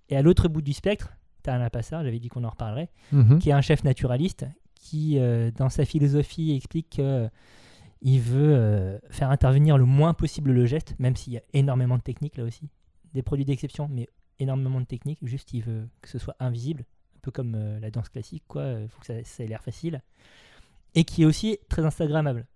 Et 0.08 0.16
à 0.16 0.22
l'autre 0.22 0.48
bout 0.48 0.62
du 0.62 0.72
spectre, 0.72 1.12
tu 1.42 1.50
as 1.50 1.54
Alain 1.54 1.70
Passard, 1.70 2.04
j'avais 2.04 2.18
dit 2.18 2.28
qu'on 2.28 2.44
en 2.44 2.50
reparlerait, 2.50 2.90
Mhm. 3.12 3.38
qui 3.38 3.48
est 3.50 3.52
un 3.52 3.60
chef 3.62 3.82
naturaliste 3.84 4.46
qui, 4.74 5.18
euh, 5.18 5.50
dans 5.52 5.68
sa 5.70 5.84
philosophie, 5.84 6.52
explique 6.54 6.90
qu'il 6.90 8.20
veut 8.20 8.54
euh, 8.54 8.98
faire 9.10 9.30
intervenir 9.30 9.78
le 9.78 9.84
moins 9.84 10.12
possible 10.14 10.52
le 10.52 10.66
geste, 10.66 10.94
même 10.98 11.16
s'il 11.16 11.32
y 11.32 11.38
a 11.38 11.42
énormément 11.54 11.96
de 11.96 12.02
techniques 12.02 12.36
là 12.36 12.44
aussi. 12.44 12.68
Des 13.14 13.22
produits 13.22 13.44
d'exception, 13.46 13.88
mais 13.90 14.08
énormément 14.38 14.80
de 14.80 14.86
techniques. 14.86 15.18
Juste, 15.22 15.54
il 15.54 15.62
veut 15.62 15.88
que 16.02 16.08
ce 16.08 16.18
soit 16.18 16.36
invisible, 16.40 16.84
un 17.16 17.20
peu 17.22 17.30
comme 17.30 17.56
la 17.80 17.90
danse 17.90 18.10
classique, 18.10 18.44
quoi. 18.46 18.64
Il 18.82 18.88
faut 18.88 19.00
que 19.00 19.06
ça, 19.06 19.14
ça 19.24 19.42
ait 19.42 19.46
l'air 19.46 19.62
facile. 19.62 20.02
Et 20.94 21.04
qui 21.04 21.22
est 21.22 21.24
aussi 21.24 21.58
très 21.70 21.84
Instagrammable. 21.84 22.46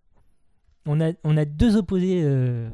On 0.87 1.01
a, 1.01 1.13
on 1.25 1.37
a 1.37 1.45
deux 1.45 1.77
opposés 1.77 2.23
euh, 2.25 2.69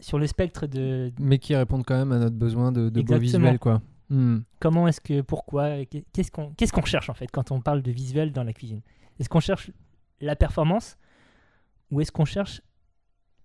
sur 0.00 0.18
le 0.18 0.26
spectre 0.26 0.66
de 0.66 1.12
Mais 1.18 1.38
qui 1.38 1.54
répondent 1.56 1.84
quand 1.86 1.96
même 1.96 2.12
à 2.12 2.18
notre 2.18 2.36
besoin 2.36 2.70
de, 2.72 2.90
de 2.90 3.02
beau 3.02 3.18
visuel, 3.18 3.58
quoi. 3.58 3.80
Hmm. 4.10 4.40
comment 4.60 4.86
est-ce 4.86 5.00
que, 5.00 5.22
pourquoi, 5.22 5.82
qu'est-ce 6.12 6.30
qu'on 6.30 6.50
qu'est-ce 6.50 6.74
qu'on 6.74 6.84
cherche 6.84 7.08
en 7.08 7.14
fait 7.14 7.26
quand 7.32 7.50
on 7.50 7.62
parle 7.62 7.80
de 7.80 7.90
visuel 7.90 8.32
dans 8.32 8.44
la 8.44 8.52
cuisine? 8.52 8.82
Est-ce 9.18 9.30
qu'on 9.30 9.40
cherche 9.40 9.70
la 10.20 10.36
performance 10.36 10.98
ou 11.90 12.02
est-ce 12.02 12.12
qu'on 12.12 12.26
cherche 12.26 12.60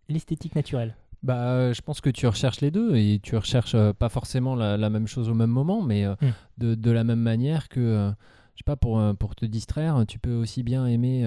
l'esthétique 0.09 0.55
naturelle? 0.55 0.95
Bah, 1.23 1.51
euh, 1.51 1.73
je 1.73 1.82
pense 1.82 2.01
que 2.01 2.09
tu 2.09 2.27
recherches 2.27 2.59
les 2.61 2.71
deux 2.71 2.95
et 2.97 3.19
tu 3.23 3.36
recherches 3.38 3.75
euh, 3.75 3.93
pas 3.93 4.09
forcément 4.09 4.55
la, 4.55 4.75
la 4.77 4.89
même 4.89 5.07
chose 5.07 5.30
au 5.30 5.34
même 5.34 5.49
moment, 5.49 5.82
mais 5.82 6.05
euh, 6.05 6.15
Mm. 6.21 6.27
de, 6.57 6.75
de 6.75 6.91
la 6.91 7.03
même 7.05 7.19
manière 7.21 7.69
que, 7.69 7.80
euh, 7.80 8.09
je 8.55 8.59
sais 8.59 8.63
pas, 8.65 8.75
pour, 8.75 9.01
pour 9.17 9.36
te 9.36 9.45
distraire, 9.45 10.03
tu 10.07 10.19
peux 10.19 10.34
aussi 10.36 10.63
bien 10.63 10.86
aimer 10.88 11.23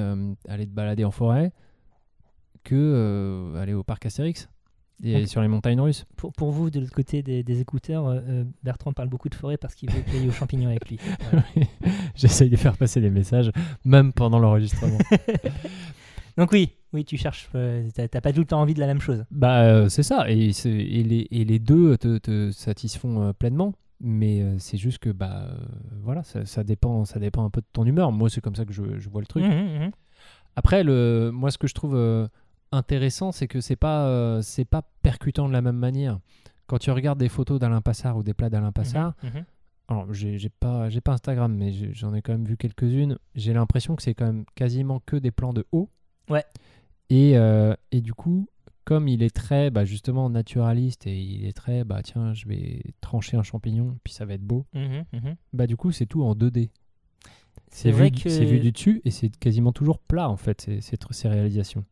aller 0.48 0.66
te 0.66 0.72
balader 0.72 1.04
en 1.06 1.10
forêt 1.10 1.52
que 2.64 2.74
euh, 2.76 3.60
aller 3.60 3.74
au 3.74 3.82
parc 3.82 4.06
Astérix 4.06 4.48
et 5.04 5.14
Donc- 5.20 5.28
sur 5.28 5.40
les 5.42 5.48
montagnes 5.48 5.80
russes. 5.80 6.04
pour, 6.16 6.32
pour 6.32 6.50
vous, 6.52 6.70
de 6.70 6.78
l'autre 6.80 6.92
côté 6.94 7.22
des, 7.22 7.42
des 7.42 7.60
écouteurs, 7.60 8.06
euh, 8.06 8.20
euh, 8.28 8.44
Bertrand 8.62 8.92
parle 8.92 9.08
beaucoup 9.08 9.28
de 9.28 9.34
forêt 9.34 9.56
parce 9.56 9.74
qu'il 9.74 9.90
veut 9.90 10.02
j'aille 10.12 10.28
aux 10.28 10.32
champignons 10.32 10.68
avec 10.68 10.88
lui. 10.88 10.98
J'essaye 12.14 12.50
de 12.50 12.56
faire 12.56 12.76
passer 12.76 13.00
des 13.00 13.10
messages, 13.10 13.50
même 13.84 14.12
pendant 14.12 14.38
l'enregistrement. 14.38 14.98
Donc 16.38 16.50
oui, 16.52 16.70
oui, 16.92 17.04
tu 17.04 17.16
cherches, 17.18 17.50
euh, 17.54 17.88
t'as 17.94 18.20
pas 18.20 18.32
tout 18.32 18.40
le 18.40 18.46
temps 18.46 18.60
envie 18.60 18.74
de 18.74 18.80
la 18.80 18.86
même 18.86 19.00
chose. 19.00 19.24
bah, 19.30 19.62
euh, 19.64 19.88
c'est 19.88 20.02
ça, 20.02 20.30
et, 20.30 20.50
les, 20.64 21.26
et 21.30 21.44
les 21.44 21.58
deux 21.58 21.96
te, 21.98 22.18
te 22.18 22.50
satisfont 22.52 23.32
pleinement. 23.34 23.74
Mais 24.04 24.42
c'est 24.58 24.78
juste 24.78 24.98
que 24.98 25.10
bah 25.10 25.46
voilà 26.02 26.24
ça, 26.24 26.44
ça 26.44 26.64
dépend 26.64 27.04
ça 27.04 27.20
dépend 27.20 27.44
un 27.44 27.50
peu 27.50 27.60
de 27.60 27.66
ton 27.72 27.84
humeur 27.86 28.10
moi 28.10 28.28
c'est 28.28 28.40
comme 28.40 28.56
ça 28.56 28.64
que 28.64 28.72
je, 28.72 28.98
je 28.98 29.08
vois 29.08 29.20
le 29.20 29.28
truc 29.28 29.44
Mhm, 29.44 29.50
mhm. 29.84 29.90
Après, 30.56 30.82
le, 30.84 31.30
moi, 31.32 31.50
ce 31.50 31.56
que 31.56 31.66
je 31.66 31.72
trouve 31.72 31.94
intéressant, 32.72 33.32
c'est 33.32 33.46
que 33.48 33.60
c'est 33.60 33.76
pas, 33.76 34.06
euh, 34.06 34.42
c'est 34.42 34.64
pas 34.64 34.82
percutant 35.02 35.46
de 35.48 35.52
la 35.52 35.62
même 35.62 35.76
manière. 35.76 36.18
Quand 36.66 36.78
tu 36.78 36.90
regardes 36.90 37.18
des 37.18 37.28
photos 37.28 37.60
d'Alain 37.60 37.80
Passard 37.82 38.16
ou 38.16 38.22
des 38.22 38.34
plats 38.34 38.50
d'Alain 38.50 38.72
Passard, 38.72 39.14
Mhm, 39.22 39.30
mhm. 39.30 39.44
alors 39.88 40.12
j'ai 40.12 40.48
pas, 40.48 40.88
j'ai 40.88 41.00
pas 41.00 41.12
Instagram, 41.12 41.54
mais 41.54 41.72
j'en 41.92 42.14
ai 42.14 42.22
quand 42.22 42.32
même 42.32 42.44
vu 42.46 42.56
quelques-unes. 42.56 43.18
J'ai 43.34 43.52
l'impression 43.52 43.94
que 43.96 44.02
c'est 44.02 44.14
quand 44.14 44.26
même 44.26 44.44
quasiment 44.54 45.00
que 45.04 45.16
des 45.16 45.30
plans 45.30 45.52
de 45.52 45.66
haut. 45.72 45.90
Ouais. 46.30 46.44
Et, 47.10 47.36
euh, 47.36 47.74
et 47.90 48.00
du 48.00 48.14
coup, 48.14 48.48
comme 48.84 49.06
il 49.06 49.22
est 49.22 49.34
très, 49.34 49.70
bah, 49.70 49.84
justement, 49.84 50.30
naturaliste 50.30 51.06
et 51.06 51.16
il 51.20 51.44
est 51.46 51.52
très, 51.52 51.84
bah 51.84 52.00
tiens, 52.02 52.32
je 52.32 52.46
vais 52.48 52.82
trancher 53.00 53.36
un 53.36 53.42
champignon, 53.42 53.98
puis 54.02 54.12
ça 54.14 54.24
va 54.24 54.34
être 54.34 54.42
beau. 54.42 54.64
Mhm. 54.74 55.04
Bah 55.52 55.66
du 55.66 55.76
coup, 55.76 55.92
c'est 55.92 56.06
tout 56.06 56.22
en 56.24 56.34
2D. 56.34 56.70
C'est 57.68 57.90
vrai 57.90 58.06
vu, 58.06 58.22
que- 58.22 58.28
c'est 58.30 58.44
vu 58.44 58.60
du 58.60 58.72
dessus 58.72 59.00
et 59.04 59.10
c'est 59.10 59.30
quasiment 59.36 59.72
toujours 59.72 59.98
plat 59.98 60.28
en 60.28 60.36
fait, 60.36 60.60
ces, 60.60 60.80
ces, 60.80 60.96
ces 61.10 61.28
réalisations. 61.28 61.84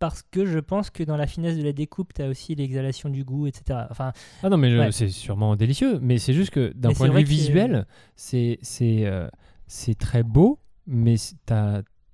Parce 0.00 0.22
que 0.22 0.46
je 0.46 0.58
pense 0.58 0.88
que 0.90 1.04
dans 1.04 1.16
la 1.18 1.26
finesse 1.28 1.56
de 1.58 1.62
la 1.62 1.72
découpe, 1.72 2.14
tu 2.14 2.22
as 2.22 2.28
aussi 2.28 2.54
l'exhalation 2.54 3.10
du 3.10 3.22
goût, 3.22 3.46
etc. 3.46 3.80
Enfin, 3.90 4.12
Ah 4.42 4.48
non, 4.48 4.56
mais 4.56 4.76
Ouais. 4.76 4.90
c'est 4.92 5.10
sûrement 5.10 5.54
délicieux, 5.56 5.98
mais 6.00 6.18
c'est 6.18 6.32
juste 6.32 6.50
que 6.50 6.72
d'un 6.74 6.92
point 6.92 7.08
de 7.08 7.12
vue 7.16 7.22
visuel, 7.22 7.86
c'est 8.16 8.58
euh, 8.82 9.28
c'est 9.66 9.94
très 9.98 10.22
beau, 10.22 10.58
mais 10.86 11.16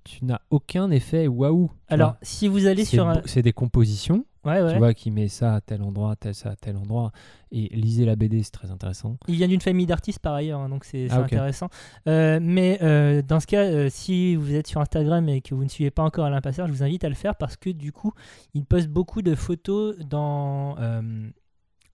tu 0.04 0.24
n'as 0.24 0.40
aucun 0.50 0.90
effet 0.90 1.26
waouh. 1.26 1.70
alors, 1.88 2.10
vois. 2.10 2.18
si 2.22 2.48
vous 2.48 2.66
allez 2.66 2.84
sur 2.84 3.08
un... 3.08 3.22
c'est 3.24 3.42
des 3.42 3.52
compositions, 3.52 4.26
Ouais, 4.46 4.62
ouais. 4.62 4.72
tu 4.72 4.78
vois, 4.78 4.94
qui 4.94 5.10
met 5.10 5.28
ça 5.28 5.56
à 5.56 5.60
tel 5.60 5.82
endroit, 5.82 6.16
tel 6.16 6.34
ça 6.34 6.50
à 6.50 6.56
tel 6.56 6.76
endroit, 6.76 7.10
et 7.52 7.68
lisez 7.74 8.04
la 8.06 8.16
BD, 8.16 8.42
c'est 8.42 8.52
très 8.52 8.70
intéressant. 8.70 9.16
Il 9.28 9.34
vient 9.34 9.48
d'une 9.48 9.60
famille 9.60 9.86
d'artistes 9.86 10.20
par 10.20 10.34
ailleurs, 10.34 10.60
hein, 10.60 10.68
donc 10.68 10.84
c'est 10.84 11.08
Ah, 11.10 11.18
intéressant. 11.20 11.68
Euh, 12.08 12.38
mais 12.40 12.78
euh, 12.82 13.22
dans 13.22 13.40
ce 13.40 13.46
cas, 13.46 13.64
euh, 13.64 13.88
si 13.90 14.36
vous 14.36 14.54
êtes 14.54 14.66
sur 14.68 14.80
Instagram 14.80 15.28
et 15.28 15.40
que 15.40 15.54
vous 15.54 15.64
ne 15.64 15.68
suivez 15.68 15.90
pas 15.90 16.02
encore 16.04 16.24
Alain 16.26 16.40
Passard, 16.40 16.68
je 16.68 16.72
vous 16.72 16.82
invite 16.82 17.04
à 17.04 17.08
le 17.08 17.14
faire 17.16 17.34
parce 17.34 17.56
que 17.56 17.70
du 17.70 17.92
coup, 17.92 18.12
il 18.54 18.64
poste 18.64 18.88
beaucoup 18.88 19.20
de 19.22 19.34
photos 19.34 19.98
dans 19.98 20.76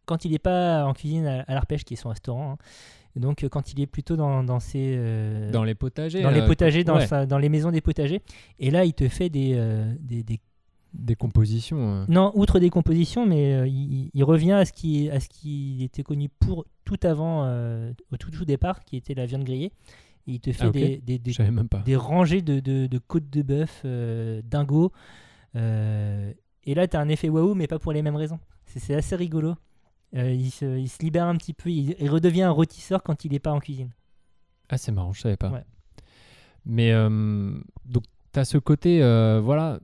quand 0.04 0.24
il 0.24 0.32
n'est 0.32 0.38
pas 0.38 0.84
en 0.84 0.92
cuisine 0.94 1.26
à, 1.26 1.42
à 1.42 1.54
l'arpège, 1.54 1.84
qui 1.84 1.94
est 1.94 1.96
son 1.96 2.08
restaurant. 2.08 2.52
hein. 2.52 2.56
Donc 3.14 3.46
quand 3.50 3.72
il 3.72 3.80
est 3.80 3.86
plutôt 3.86 4.16
dans, 4.16 4.42
dans 4.42 4.58
ses 4.58 4.94
euh, 4.96 5.50
Dans 5.50 5.64
les 5.64 5.74
potagers. 5.74 6.22
dans 6.22 6.30
les 6.30 6.44
potagers, 6.46 6.82
dans, 6.82 6.96
ouais, 6.96 7.06
sa- 7.06 7.26
dans 7.26 7.38
les 7.38 7.48
maisons 7.50 7.70
des 7.70 7.82
potagers. 7.82 8.22
Et 8.58 8.70
là, 8.70 8.84
il 8.84 8.94
te 8.94 9.06
fait 9.08 9.28
des, 9.28 9.52
euh, 9.54 9.92
des, 10.00 10.22
des 10.22 10.40
des 10.94 11.14
compositions. 11.16 12.02
euh. 12.02 12.04
non, 12.08 12.32
outre 12.34 12.58
des 12.60 12.70
compositions, 12.70 13.26
mais 13.26 13.54
euh, 13.54 13.66
il, 13.66 14.10
il 14.12 14.24
revient 14.24 14.52
à 14.52 14.64
ce 14.64 14.72
qui 14.72 15.08
à 15.10 15.20
ce 15.20 15.28
qui 15.28 15.82
était 15.84 16.02
connu 16.02 16.28
pour 16.28 16.66
tout 16.84 16.98
avant, 17.02 17.44
euh, 17.44 17.92
au 18.12 18.16
tout, 18.16 18.30
tout 18.30 18.44
départ, 18.44 18.84
qui 18.84 18.96
était 18.96 19.14
la 19.14 19.26
viande 19.26 19.44
grillée. 19.44 19.72
Il 20.26 20.38
te 20.40 20.52
fait 20.52 20.66
Ah, 20.66 20.70
des, 20.70 21.18
des, 21.18 21.96
rangées 21.96 22.42
de, 22.42 22.60
de, 22.60 22.86
de 22.86 22.98
côtes 22.98 23.28
de 23.30 23.42
bœuf 23.42 23.82
euh, 23.84 24.40
dingo. 24.44 24.92
Et 25.54 26.74
là, 26.74 26.86
tu 26.86 26.96
as 26.96 27.00
un 27.00 27.08
effet 27.08 27.28
waouh, 27.28 27.54
mais 27.54 27.66
pas 27.66 27.78
pour 27.80 27.92
les 27.92 28.02
mêmes 28.02 28.16
raisons. 28.16 28.38
C'est 28.66 28.94
assez 28.94 29.16
rigolo. 29.16 29.54
Il, 30.14 30.50
se, 30.50 30.78
il 30.78 30.88
se 30.88 31.02
libère 31.02 31.24
un 31.26 31.36
petit 31.36 31.54
peu. 31.54 31.70
Il, 31.70 31.96
il 31.98 32.08
redevient 32.10 32.42
un 32.42 32.50
rôtisseur 32.50 33.02
quand 33.02 33.24
il 33.24 33.32
n'est 33.32 33.40
pas 33.40 33.52
en 33.52 33.58
cuisine. 33.58 33.90
Ah, 34.68 34.78
c'est 34.78 34.92
marrant, 34.92 35.12
je 35.12 35.22
savais 35.22 35.36
pas. 35.36 35.50
Ouais. 35.50 35.64
Mais 36.64 36.92
donc, 36.92 38.04
tu 38.32 38.38
as 38.38 38.44
ce 38.44 38.58
côté, 38.58 39.00
voilà, 39.42 39.80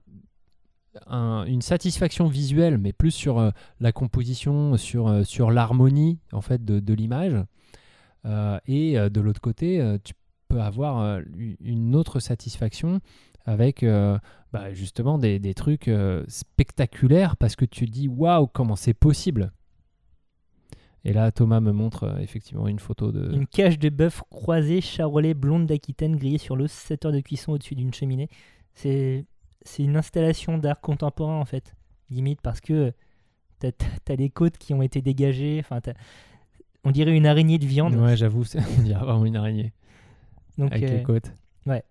un- 1.07 1.45
une 1.47 1.63
satisfaction 1.63 2.27
visuelle, 2.27 2.79
mais 2.79 2.93
plus 2.93 3.11
sur 3.11 3.39
euh, 3.39 3.51
la 3.81 3.93
composition, 3.93 4.77
sur, 4.77 5.09
euh, 5.09 5.25
sur 5.25 5.51
l'harmonie 5.51 6.19
en 6.33 6.41
fait 6.41 6.65
de, 6.65 6.95
l'image. 6.95 7.35
Euh, 8.25 8.59
et 8.67 8.97
de 8.99 9.21
l'autre 9.21 9.41
côté, 9.41 9.97
tu 10.05 10.15
peux 10.49 10.61
avoir 10.61 11.21
une 11.61 11.95
autre 11.95 12.21
satisfaction 12.21 13.01
avec 13.45 13.85
bah, 14.53 14.73
justement 14.75 15.19
des, 15.19 15.39
des 15.39 15.55
trucs 15.55 15.91
spectaculaires 16.27 17.37
parce 17.37 17.55
que 17.57 17.65
tu 17.65 17.87
dis 17.87 18.09
waouh, 18.09 18.47
comment 18.47 18.77
c'est 18.77 18.95
possible. 18.95 19.53
Et 21.05 21.13
là, 21.13 21.31
Thomas 21.31 21.61
me 21.61 21.73
montre 21.73 22.19
effectivement 22.21 22.67
une 22.69 22.81
photo 22.81 23.13
de. 23.13 23.33
Une 23.33 23.47
cage 23.47 23.79
de 23.79 23.89
bœuf 23.89 24.23
croisée, 24.31 24.81
charolais, 24.81 25.33
blonde 25.33 25.67
d'Aquitaine, 25.67 26.17
grillée 26.17 26.39
sur 26.39 26.57
l'os, 26.57 26.73
7 26.73 27.07
heures 27.07 27.13
de 27.13 27.21
cuisson 27.21 27.53
au-dessus 27.53 27.77
d'une 27.77 27.95
cheminée. 27.95 28.29
C'est 28.75 29.25
c'est 29.63 29.83
une 29.83 29.97
installation 29.97 30.59
d'art 30.59 30.81
contemporain 30.81 31.41
en 31.41 31.45
fait, 31.45 31.75
limite 32.11 32.41
parce 32.41 32.61
que 32.61 32.93
t'as 33.59 33.71
as 34.09 34.17
des 34.17 34.31
côtes 34.31 34.57
qui 34.59 34.73
ont 34.75 34.83
été 34.83 35.03
dégagées. 35.03 35.59
Enfin, 35.61 35.81
on 36.85 36.91
dirait 36.91 37.17
une 37.17 37.27
araignée 37.27 37.59
de 37.59 37.67
viande. 37.67 37.95
Ouais, 37.97 38.17
j'avoue, 38.17 38.45
on 38.79 38.83
dirait 38.83 39.01
vraiment 39.05 39.25
une 39.25 39.37
araignée 39.37 39.73
Donc, 40.57 40.73
avec 40.73 40.85
euh, 40.91 40.97
les 40.99 41.03
côtes. 41.03 41.33
ouais. 41.67 41.83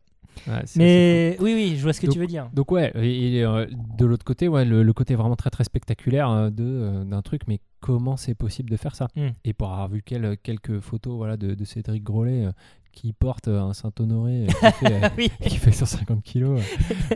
Mais 0.76 1.36
oui, 1.40 1.54
oui, 1.56 1.74
je 1.78 1.82
vois 1.84 1.94
ce 1.94 2.00
que 2.02 2.06
Donc- 2.06 2.14
tu 2.14 2.20
veux 2.20 2.28
dire. 2.28 2.50
Donc 2.54 2.72
ouais, 2.72 2.92
et, 2.96 3.38
et, 3.38 3.44
euh, 3.44 3.66
de 3.98 4.06
l'autre 4.06 4.24
côté, 4.24 4.48
ouais, 4.48 4.66
le, 4.66 4.84
le 4.84 4.94
côté 4.94 5.16
vraiment 5.16 5.36
très 5.36 5.50
très 5.50 5.64
spectaculaire 5.64 6.30
euh, 6.30 6.50
de 6.52 6.64
euh, 6.64 7.04
d'un 7.04 7.22
truc, 7.24 7.42
mais 7.48 7.60
comment 7.80 8.18
c'est 8.18 8.36
possible 8.36 8.70
de 8.70 8.78
faire 8.78 8.96
ça? 8.96 9.08
Mm. 9.16 9.28
Et 9.46 9.54
pour 9.54 9.72
avoir 9.72 9.88
vu 9.90 10.04
quel- 10.06 10.38
quelques 10.38 10.80
photos 10.80 11.16
voilà 11.18 11.38
de, 11.38 11.56
de 11.56 11.66
Cédric 11.66 12.04
Grolet 12.04 12.46
euh, 12.46 12.52
qui 12.98 13.14
porte 13.14 13.48
euh, 13.48 13.62
un 13.62 13.74
Saint-Honoré 13.74 14.46
euh, 14.46 14.48
qui, 14.48 14.54
fait, 14.86 15.04
euh, 15.06 15.10
oui. 15.18 15.32
qui 15.42 15.58
fait 15.58 15.72
150 15.72 16.24
kilos, 16.24 16.62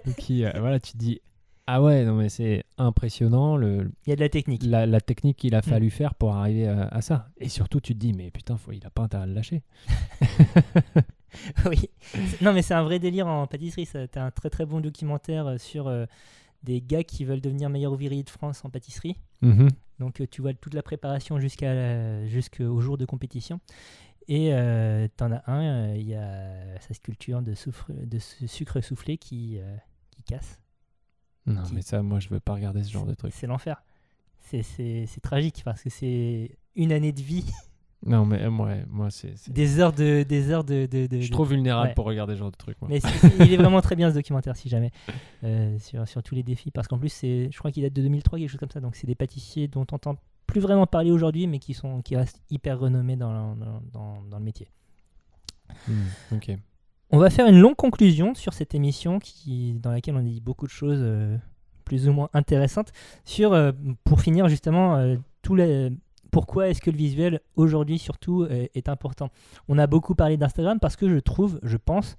euh, 0.08 0.12
qui 0.18 0.46
euh, 0.46 0.52
voilà, 0.60 0.80
tu 0.80 0.92
te 0.94 0.98
dis 0.98 1.20
ah 1.68 1.82
ouais, 1.82 2.04
non 2.06 2.16
mais 2.16 2.30
c'est 2.30 2.64
impressionnant 2.78 3.56
le, 3.56 3.92
Il 4.06 4.10
y 4.10 4.14
a 4.14 4.16
de 4.16 4.22
la 4.22 4.30
technique. 4.30 4.64
la, 4.66 4.86
la 4.86 5.00
technique 5.02 5.38
qu'il 5.38 5.56
a 5.56 5.60
Mm. 5.60 5.64
fallu 5.64 5.90
faire 5.90 6.16
pour 6.16 6.36
arriver 6.36 6.68
à, 6.68 6.88
à 6.88 7.02
ça. 7.02 7.30
Et 7.40 7.50
surtout, 7.50 7.80
tu 7.80 7.94
te 7.94 8.00
dis 8.00 8.14
mais 8.14 8.30
putain, 8.32 8.58
faut, 8.58 8.72
il 8.74 8.86
a 8.86 8.90
pas 8.90 9.04
intérêt 9.04 9.24
à 9.24 9.26
le 9.28 9.34
lâcher. 9.34 9.64
oui. 11.66 11.90
Non, 12.42 12.52
mais 12.54 12.62
c'est 12.62 12.74
un 12.74 12.84
vrai 12.84 13.00
délire 13.00 13.28
en 13.28 13.48
pâtisserie. 13.48 13.86
ça. 13.86 14.08
T'as 14.08 14.24
un 14.26 14.32
très 14.32 14.50
très 14.50 14.66
bon 14.66 14.82
documentaire 14.82 15.48
euh, 15.48 15.58
sur 15.58 15.88
euh, 15.88 16.06
des 16.64 16.82
gars 16.82 17.04
qui 17.04 17.24
veulent 17.26 17.42
devenir 17.42 17.70
meilleurs 17.70 17.94
ouvriers 17.94 18.24
de 18.24 18.30
France 18.30 18.64
en 18.66 18.70
pâtisserie. 18.70 19.16
Mhm. 19.42 19.70
Donc 20.00 20.20
euh, 20.20 20.28
tu 20.30 20.42
vois 20.42 20.54
toute 20.54 20.74
la 20.74 20.84
préparation 20.84 21.40
jusqu'à 21.40 22.26
jusqu'au 22.26 22.82
jour 22.82 22.98
de 22.98 23.06
compétition. 23.06 23.60
Et 24.28 24.54
euh, 24.54 25.08
t'en 25.18 25.32
as 25.32 25.44
un, 25.52 25.62
euh, 25.92 25.96
il 25.98 26.08
y 26.08 26.16
a 26.16 26.80
sa 26.80 26.94
sculpture 26.94 27.42
de, 27.42 27.54
soufre- 27.54 27.92
de 28.08 28.20
su- 28.20 28.48
sucre 28.48 28.80
soufflé 28.82 29.18
qui, 29.18 29.58
euh, 29.60 29.76
qui 30.12 30.24
casse. 30.24 30.62
Non 31.46 31.64
Qui- 31.64 31.74
mais 31.76 31.82
ça, 31.82 32.02
moi 32.04 32.20
je 32.20 32.30
veux 32.30 32.40
pas 32.40 32.54
regarder 32.54 32.84
ce 32.84 32.92
genre 32.92 33.06
de 33.06 33.14
truc. 33.16 33.34
C'est 33.34 33.48
l'enfer. 33.48 33.84
C'est- 34.40 35.22
tragique 35.22 35.62
parce 35.66 35.82
que 35.84 35.90
c'est 35.90 36.58
une 36.76 36.92
année 36.92 37.12
de 37.12 37.22
vie, 37.22 37.46
Non 38.06 38.26
mais 38.26 38.42
euh, 38.42 38.50
moi, 38.50 38.74
moi 38.88 39.12
c'est 39.12 39.36
des 39.52 39.80
heures 39.80 39.94
de... 39.94 40.24
Des 40.24 40.50
heures 40.50 40.64
de, 40.64 40.88
de- 40.88 41.06
de- 41.06 41.18
Je 41.18 41.22
suis 41.26 41.30
trop 41.32 41.44
vulnérable 41.44 41.90
ouais. 41.90 41.94
pour 41.94 42.06
regarder 42.06 42.34
ce 42.34 42.40
genre 42.40 42.50
de 42.52 42.58
truc. 42.58 42.76
moi. 42.82 42.90
Mais 42.90 43.00
il 43.40 43.54
est 43.54 43.58
vraiment 43.58 43.82
très 43.82 43.96
bien 43.96 44.10
ce 44.10 44.16
documentaire 44.16 44.56
si 44.56 44.70
jamais 44.70 44.92
sur, 45.80 46.08
sur 46.08 46.24
tous 46.24 46.34
les 46.36 46.42
défis 46.44 46.72
parce 46.72 46.88
qu'en 46.88 46.98
plus 46.98 47.16
je 47.22 47.56
crois 47.60 47.72
qu'il 47.72 47.84
date 47.84 47.94
de 47.94 48.02
2003 48.02 48.40
quelque 48.40 48.50
chose 48.50 48.60
comme 48.60 48.72
ça 48.72 48.80
donc 48.80 48.96
c'est 48.96 49.06
des 49.08 49.14
pâtissiers 49.16 49.68
dont 49.68 49.86
on 49.92 49.96
entend 49.96 50.16
plus 50.52 50.62
vraiment 50.62 50.86
parler 50.86 51.12
aujourd'hui 51.12 51.48
mais 51.48 51.60
qui 51.60 51.74
sont 51.74 52.02
qui 52.02 52.16
restent 52.16 52.42
hyper 52.50 52.78
renommés 52.80 53.16
dans, 53.16 53.56
dans, 53.56 53.82
dans- 53.94 54.22
dans 54.30 54.38
le 54.38 54.44
métier. 54.44 54.68
Ok. 56.32 56.52
On 57.10 57.18
va 57.18 57.30
faire 57.30 57.48
une 57.48 57.60
longue 57.60 57.76
conclusion 57.76 58.36
sur 58.36 58.54
cette 58.54 58.74
émission 58.76 59.20
qui 59.20 59.74
dans 59.82 59.92
laquelle 59.92 60.16
on 60.16 60.20
a 60.20 60.24
dit 60.24 60.42
beaucoup 60.42 60.66
de 60.66 60.72
choses 60.72 61.00
euh, 61.02 61.38
plus 61.86 62.08
ou 62.08 62.14
moins 62.14 62.30
intéressantes 62.34 62.92
sur 63.26 63.54
euh, 63.54 63.72
pour 64.04 64.22
finir 64.22 64.48
justement 64.50 64.96
euh, 64.98 65.16
tous 65.42 65.56
les 65.56 65.90
pourquoi 66.32 66.70
est-ce 66.70 66.80
que 66.82 66.90
le 66.92 66.96
visuel 66.98 67.42
aujourd'hui 67.58 68.00
surtout 68.00 68.46
est 68.50 68.88
important? 68.88 69.30
On 69.68 69.78
a 69.78 69.86
beaucoup 69.86 70.16
parlé 70.16 70.38
d'Instagram 70.38 70.80
parce 70.80 70.96
que 70.96 71.10
je 71.10 71.20
trouve, 71.20 71.60
je 71.62 71.76
pense 71.76 72.16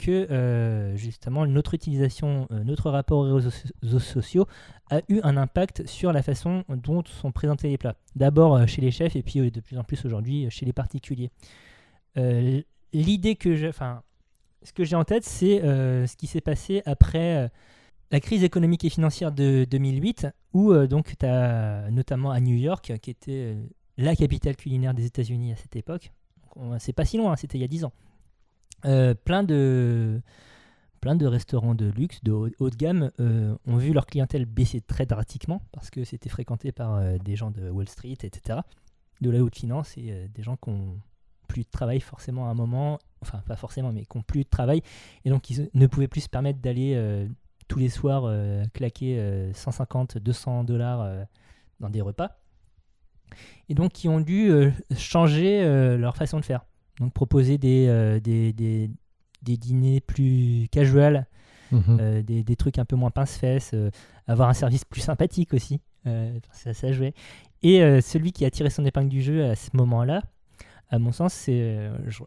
que 0.00 0.10
euh, 0.30 0.96
justement 0.96 1.46
notre 1.46 1.74
utilisation, 1.74 2.48
euh, 2.50 2.64
notre 2.64 2.90
rapport 2.90 3.18
aux 3.18 3.34
réseaux, 3.34 3.50
so- 3.50 3.68
réseaux 3.82 3.98
sociaux 3.98 4.46
a 4.90 5.00
eu 5.08 5.20
un 5.22 5.36
impact 5.36 5.86
sur 5.86 6.12
la 6.12 6.22
façon 6.22 6.64
dont 6.68 7.02
sont 7.04 7.32
présentés 7.32 7.68
les 7.68 7.76
plats. 7.78 7.96
D'abord 8.16 8.56
euh, 8.56 8.66
chez 8.66 8.80
les 8.80 8.90
chefs 8.90 9.14
et 9.14 9.22
puis 9.22 9.50
de 9.50 9.60
plus 9.60 9.76
en 9.78 9.84
plus 9.84 10.04
aujourd'hui 10.06 10.50
chez 10.50 10.64
les 10.64 10.72
particuliers. 10.72 11.30
L'idée 12.92 13.36
que 13.36 13.54
j'ai, 13.54 13.68
enfin, 13.68 14.02
ce 14.62 14.72
que 14.72 14.84
j'ai 14.84 14.96
en 14.96 15.04
tête, 15.04 15.24
c'est 15.24 15.60
ce 15.60 16.16
qui 16.16 16.26
s'est 16.26 16.40
passé 16.40 16.82
après 16.86 17.50
la 18.10 18.20
crise 18.20 18.42
économique 18.42 18.84
et 18.84 18.90
financière 18.90 19.30
de 19.30 19.64
2008, 19.70 20.26
où 20.54 20.74
donc 20.86 21.14
tu 21.18 21.26
as 21.26 21.88
notamment 21.90 22.30
à 22.32 22.40
New 22.40 22.56
York, 22.56 22.92
qui 23.00 23.10
était 23.10 23.56
la 23.96 24.16
capitale 24.16 24.56
culinaire 24.56 24.92
des 24.94 25.06
États-Unis 25.06 25.52
à 25.52 25.56
cette 25.56 25.76
époque. 25.76 26.10
C'est 26.78 26.92
pas 26.92 27.04
si 27.04 27.16
loin, 27.16 27.32
hein, 27.32 27.36
c'était 27.36 27.58
il 27.58 27.60
y 27.60 27.64
a 27.64 27.68
10 27.68 27.84
ans. 27.84 27.92
Euh, 28.84 29.14
plein 29.14 29.42
de 29.42 30.20
plein 31.00 31.16
de 31.16 31.26
restaurants 31.26 31.74
de 31.74 31.86
luxe, 31.86 32.22
de 32.22 32.32
haut, 32.32 32.70
de 32.70 32.76
gamme, 32.76 33.10
euh, 33.20 33.56
ont 33.66 33.76
vu 33.76 33.92
leur 33.94 34.04
clientèle 34.04 34.44
baisser 34.44 34.82
très 34.82 35.06
drastiquement 35.06 35.62
parce 35.72 35.88
que 35.88 36.04
c'était 36.04 36.28
fréquenté 36.28 36.72
par 36.72 36.94
euh, 36.94 37.16
des 37.16 37.36
gens 37.36 37.50
de 37.50 37.70
Wall 37.70 37.88
Street, 37.88 38.18
etc., 38.22 38.58
de 39.22 39.30
la 39.30 39.42
haute 39.42 39.56
finance 39.56 39.96
et 39.96 40.28
des 40.34 40.42
gens 40.42 40.56
qui 40.56 40.70
ont 40.70 40.98
plus 41.46 41.64
de 41.64 41.70
travail 41.70 42.00
forcément 42.00 42.46
à 42.48 42.50
un 42.50 42.54
moment, 42.54 42.98
enfin 43.22 43.42
pas 43.46 43.56
forcément, 43.56 43.92
mais 43.92 44.04
qui 44.04 44.16
ont 44.16 44.22
plus 44.22 44.44
de 44.44 44.48
travail 44.48 44.82
et 45.24 45.30
donc 45.30 45.50
ils 45.50 45.68
ne 45.74 45.86
pouvaient 45.86 46.08
plus 46.08 46.22
se 46.22 46.28
permettre 46.28 46.60
d'aller 46.60 47.28
tous 47.68 47.78
les 47.78 47.90
soirs 47.90 48.32
claquer 48.72 49.18
euh, 49.18 49.52
150, 49.52 50.16
200 50.16 50.64
dollars 50.64 51.26
dans 51.80 51.90
des 51.90 52.00
repas. 52.00 52.38
Et 53.68 53.74
donc 53.74 53.92
qui 53.92 54.08
ont 54.08 54.20
dû 54.20 54.50
changer 54.96 55.62
leur 55.98 56.16
façon 56.16 56.40
de 56.40 56.44
faire. 56.44 56.64
Donc 57.00 57.12
proposer 57.12 57.58
des, 57.58 57.86
euh, 57.88 58.20
des, 58.20 58.52
des, 58.52 58.90
des 59.42 59.56
dîners 59.56 60.00
plus 60.00 60.68
casual, 60.70 61.26
Mhm. 61.72 61.98
euh, 62.00 62.22
des, 62.22 62.42
des 62.42 62.56
trucs 62.56 62.78
un 62.78 62.84
peu 62.84 62.96
moins 62.96 63.10
pince-fesses, 63.10 63.70
euh, 63.74 63.90
avoir 64.26 64.48
un 64.48 64.54
service 64.54 64.84
plus 64.84 65.00
sympathique 65.00 65.54
aussi. 65.54 65.80
Ça, 66.52 66.72
ça 66.74 66.92
jouait. 66.92 67.14
Et 67.62 68.00
celui 68.00 68.32
qui 68.32 68.46
a 68.46 68.50
tiré 68.50 68.70
son 68.70 68.86
épingle 68.86 69.10
du 69.10 69.20
jeu 69.20 69.44
à 69.44 69.54
ce 69.54 69.68
moment-là, 69.74 70.22
à 70.88 70.98
mon 70.98 71.12
sens, 71.12 71.34
c'est, 71.34 71.90
je, 72.06 72.22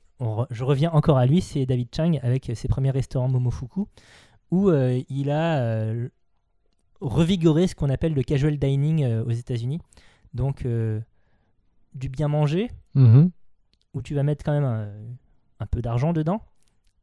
reviens 0.64 0.92
encore 0.92 1.18
à 1.18 1.26
lui, 1.26 1.42
c'est 1.42 1.66
David 1.66 1.88
Chang 1.94 2.14
avec 2.22 2.52
ses 2.54 2.68
premiers 2.68 2.92
restaurants 2.92 3.30
Momofuku, 3.30 3.88
où 4.52 4.70
euh, 4.70 5.02
il 5.10 5.32
a 5.32 5.58
euh, 5.60 6.08
revigoré 7.02 7.66
ce 7.68 7.74
qu'on 7.76 7.90
appelle 7.90 8.14
le 8.14 8.22
casual 8.22 8.58
dining 8.60 9.04
euh, 9.04 9.24
aux 9.26 9.32
États-Unis. 9.32 9.80
Donc, 10.36 10.66
du 11.96 12.10
bien 12.10 12.28
manger, 12.28 12.70
Mhm. 12.96 13.32
Où 13.94 14.02
tu 14.02 14.16
vas 14.16 14.24
mettre 14.24 14.44
quand 14.44 14.54
même 14.54 14.64
un, 14.64 14.90
un 15.60 15.66
peu 15.66 15.82
d'argent 15.82 16.14
dedans, 16.14 16.42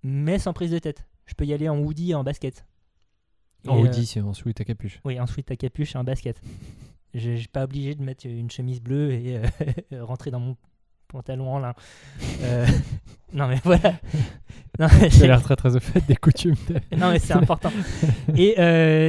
mais 0.02 0.38
sans 0.38 0.52
prise 0.52 0.70
de 0.70 0.78
tête. 0.78 1.06
Je 1.26 1.34
peux 1.34 1.44
y 1.44 1.52
aller 1.52 1.68
en 1.68 1.78
hoodie 1.78 2.10
et 2.10 2.14
en 2.14 2.24
basket. 2.24 2.64
En 3.68 3.76
Et, 3.76 3.80
euh, 3.80 3.82
Audi, 3.84 4.06
c'est 4.06 4.20
en 4.20 4.32
sweat 4.34 4.60
à 4.60 4.64
capuche. 4.64 5.00
oui, 5.04 5.20
ensuite 5.20 5.46
ta 5.46 5.56
capuche 5.56 5.94
et 5.94 5.98
un 5.98 6.04
basket. 6.04 6.40
Je 7.14 7.34
suis 7.36 7.48
pas 7.48 7.64
obligé 7.64 7.94
de 7.96 8.02
mettre 8.02 8.26
une 8.26 8.50
chemise 8.50 8.80
bleue 8.80 9.12
et 9.12 9.36
euh, 9.92 10.04
rentrer 10.04 10.30
dans 10.30 10.38
mon 10.40 10.56
pantalon 11.08 11.52
en 11.54 11.58
lin. 11.58 11.74
Euh, 12.42 12.66
non 13.32 13.48
mais 13.48 13.58
voilà. 13.64 13.94
Non, 14.78 14.86
c'est- 14.88 15.24
as 15.24 15.26
l'air 15.26 15.42
très 15.42 15.56
très 15.56 15.74
au 15.76 15.80
fait 15.80 16.00
des 16.06 16.14
coutumes. 16.16 16.54
non, 16.96 17.10
mais 17.10 17.18
c'est 17.18 17.32
important. 17.32 17.72
Et 18.36 18.54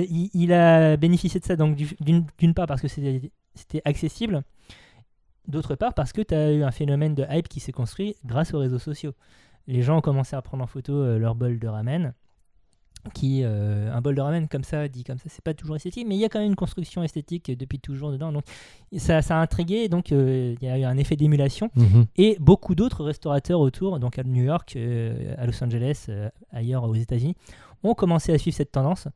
il, 0.10 0.30
il 0.34 0.52
a 0.52 0.98
bénéficié 0.98 1.40
de 1.40 1.46
ça 1.46 1.56
donc 1.56 1.76
du- 1.76 1.96
d'une 2.40 2.54
part 2.56 2.66
parce 2.68 2.82
que 2.82 2.88
c'était 2.88 3.82
accessible, 3.86 4.42
d'autre 5.48 5.76
part 5.76 5.94
parce 5.94 6.14
que 6.14 6.22
tu 6.22 6.34
as 6.34 6.52
eu 6.52 6.64
un 6.64 6.72
phénomène 6.72 7.16
de 7.16 7.26
hype 7.30 7.48
qui 7.48 7.60
s'est 7.60 7.72
construit 7.72 8.16
grâce 8.26 8.54
aux 8.54 8.60
réseaux 8.60 8.80
sociaux. 8.80 9.14
Les 9.68 9.82
gens 9.82 9.98
ont 9.98 10.02
commencé 10.02 10.36
à 10.36 10.42
prendre 10.42 10.64
en 10.64 10.68
photo 10.68 10.94
euh, 10.94 11.18
leur 11.18 11.36
bol 11.36 11.60
de 11.60 11.68
ramen. 11.68 12.14
Qui, 13.16 13.42
euh, 13.44 13.92
un 13.92 14.00
bol 14.00 14.14
de 14.14 14.22
ramen 14.22 14.48
comme 14.48 14.64
ça, 14.64 14.88
dit 14.88 15.04
comme 15.04 15.18
ça, 15.18 15.24
c'est 15.28 15.44
pas 15.44 15.56
toujours 15.56 15.76
esthétique, 15.76 16.06
mais 16.08 16.14
il 16.16 16.20
y 16.20 16.26
a 16.26 16.30
quand 16.30 16.38
même 16.38 16.50
une 16.50 16.56
construction 16.56 17.02
esthétique 17.02 17.50
depuis 17.58 17.80
toujours 17.80 18.12
dedans. 18.12 18.32
Donc 18.32 18.44
ça, 18.96 19.24
ça 19.24 19.40
a 19.40 19.42
intrigué, 19.42 19.90
donc 19.90 20.12
euh, 20.12 20.54
il 20.62 20.68
y 20.68 20.70
a 20.70 20.78
eu 20.78 20.84
un 20.84 20.96
effet 20.98 21.16
d'émulation 21.16 21.72
Mhm. 21.76 22.06
et 22.18 22.38
beaucoup 22.40 22.76
d'autres 22.76 23.04
restaurateurs 23.04 23.60
autour, 23.60 24.00
donc 24.00 24.20
à 24.20 24.24
New 24.24 24.44
York, 24.44 24.74
euh, 24.76 25.34
à 25.40 25.48
Los 25.48 25.64
Angeles, 25.64 26.10
ailleurs 26.52 26.84
aux 26.84 26.94
États-Unis, 26.94 27.34
ont 27.82 27.96
commencé 27.96 28.34
à 28.34 28.38
suivre 28.38 28.56
cette 28.56 28.72
tendance, 28.72 29.08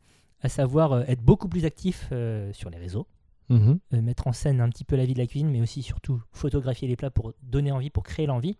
à 0.41 0.49
savoir 0.49 1.07
être 1.07 1.21
beaucoup 1.21 1.47
plus 1.47 1.65
actifs 1.65 2.11
sur 2.53 2.71
les 2.71 2.77
réseaux, 2.79 3.05
Mhm. 3.49 3.79
euh, 3.93 4.01
mettre 4.01 4.27
en 4.27 4.31
scène 4.33 4.59
un 4.61 4.69
petit 4.69 4.83
peu 4.85 4.95
la 4.95 5.05
vie 5.05 5.13
de 5.13 5.19
la 5.19 5.27
cuisine, 5.27 5.49
mais 5.49 5.61
aussi 5.61 5.81
surtout 5.83 6.21
photographier 6.31 6.87
les 6.87 6.95
plats 6.95 7.11
pour 7.11 7.33
donner 7.43 7.71
envie, 7.71 7.89
pour 7.89 8.03
créer 8.03 8.25
l'envie. 8.25 8.57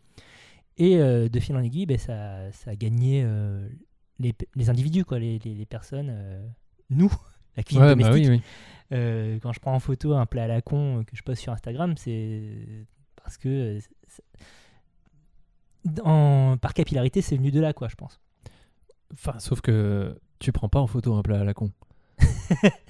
Et 0.77 0.97
euh, 0.97 1.29
de 1.29 1.39
fil 1.39 1.55
en 1.55 1.63
aiguille, 1.63 1.86
ben, 1.86 1.97
ça, 1.97 2.51
ça 2.51 2.71
a 2.71 2.75
gagné 2.75 3.23
euh, 3.25 3.67
les, 4.19 4.33
les 4.55 4.69
individus, 4.69 5.05
quoi, 5.05 5.17
les, 5.19 5.39
les- 5.39 5.55
les 5.55 5.65
personnes, 5.65 6.13
nous, 6.89 7.11
la 7.57 7.63
cuisine 7.63 7.81
Ouais, 7.83 7.95
bah 7.95 8.03
domestique. 8.03 8.29
oui, 8.31 8.41
oui. 8.91 9.39
Quand 9.41 9.53
je 9.53 9.59
prends 9.59 9.73
en 9.73 9.79
photo 9.79 10.13
un 10.13 10.25
plat 10.25 10.43
à 10.43 10.47
la 10.47 10.61
con 10.61 11.03
que 11.05 11.15
je 11.15 11.23
poste 11.23 11.41
sur 11.41 11.51
Instagram, 11.53 11.95
c'est 11.97 12.86
parce 13.15 13.38
que 13.38 13.79
en- 16.03 16.57
par 16.61 16.73
capillarité, 16.73 17.21
c'est 17.21 17.38
venu 17.38 17.51
de 17.51 17.59
là, 17.59 17.73
quoi, 17.73 17.88
je 17.88 17.95
pense. 17.95 18.19
Enfin, 19.13 19.38
sauf 19.39 19.61
que 19.61 20.19
tu 20.39 20.51
prends 20.51 20.69
pas 20.69 20.79
en 20.79 20.88
photo 20.88 21.13
un 21.15 21.21
plat 21.21 21.39
à 21.39 21.43
la 21.43 21.53
con. 21.53 21.71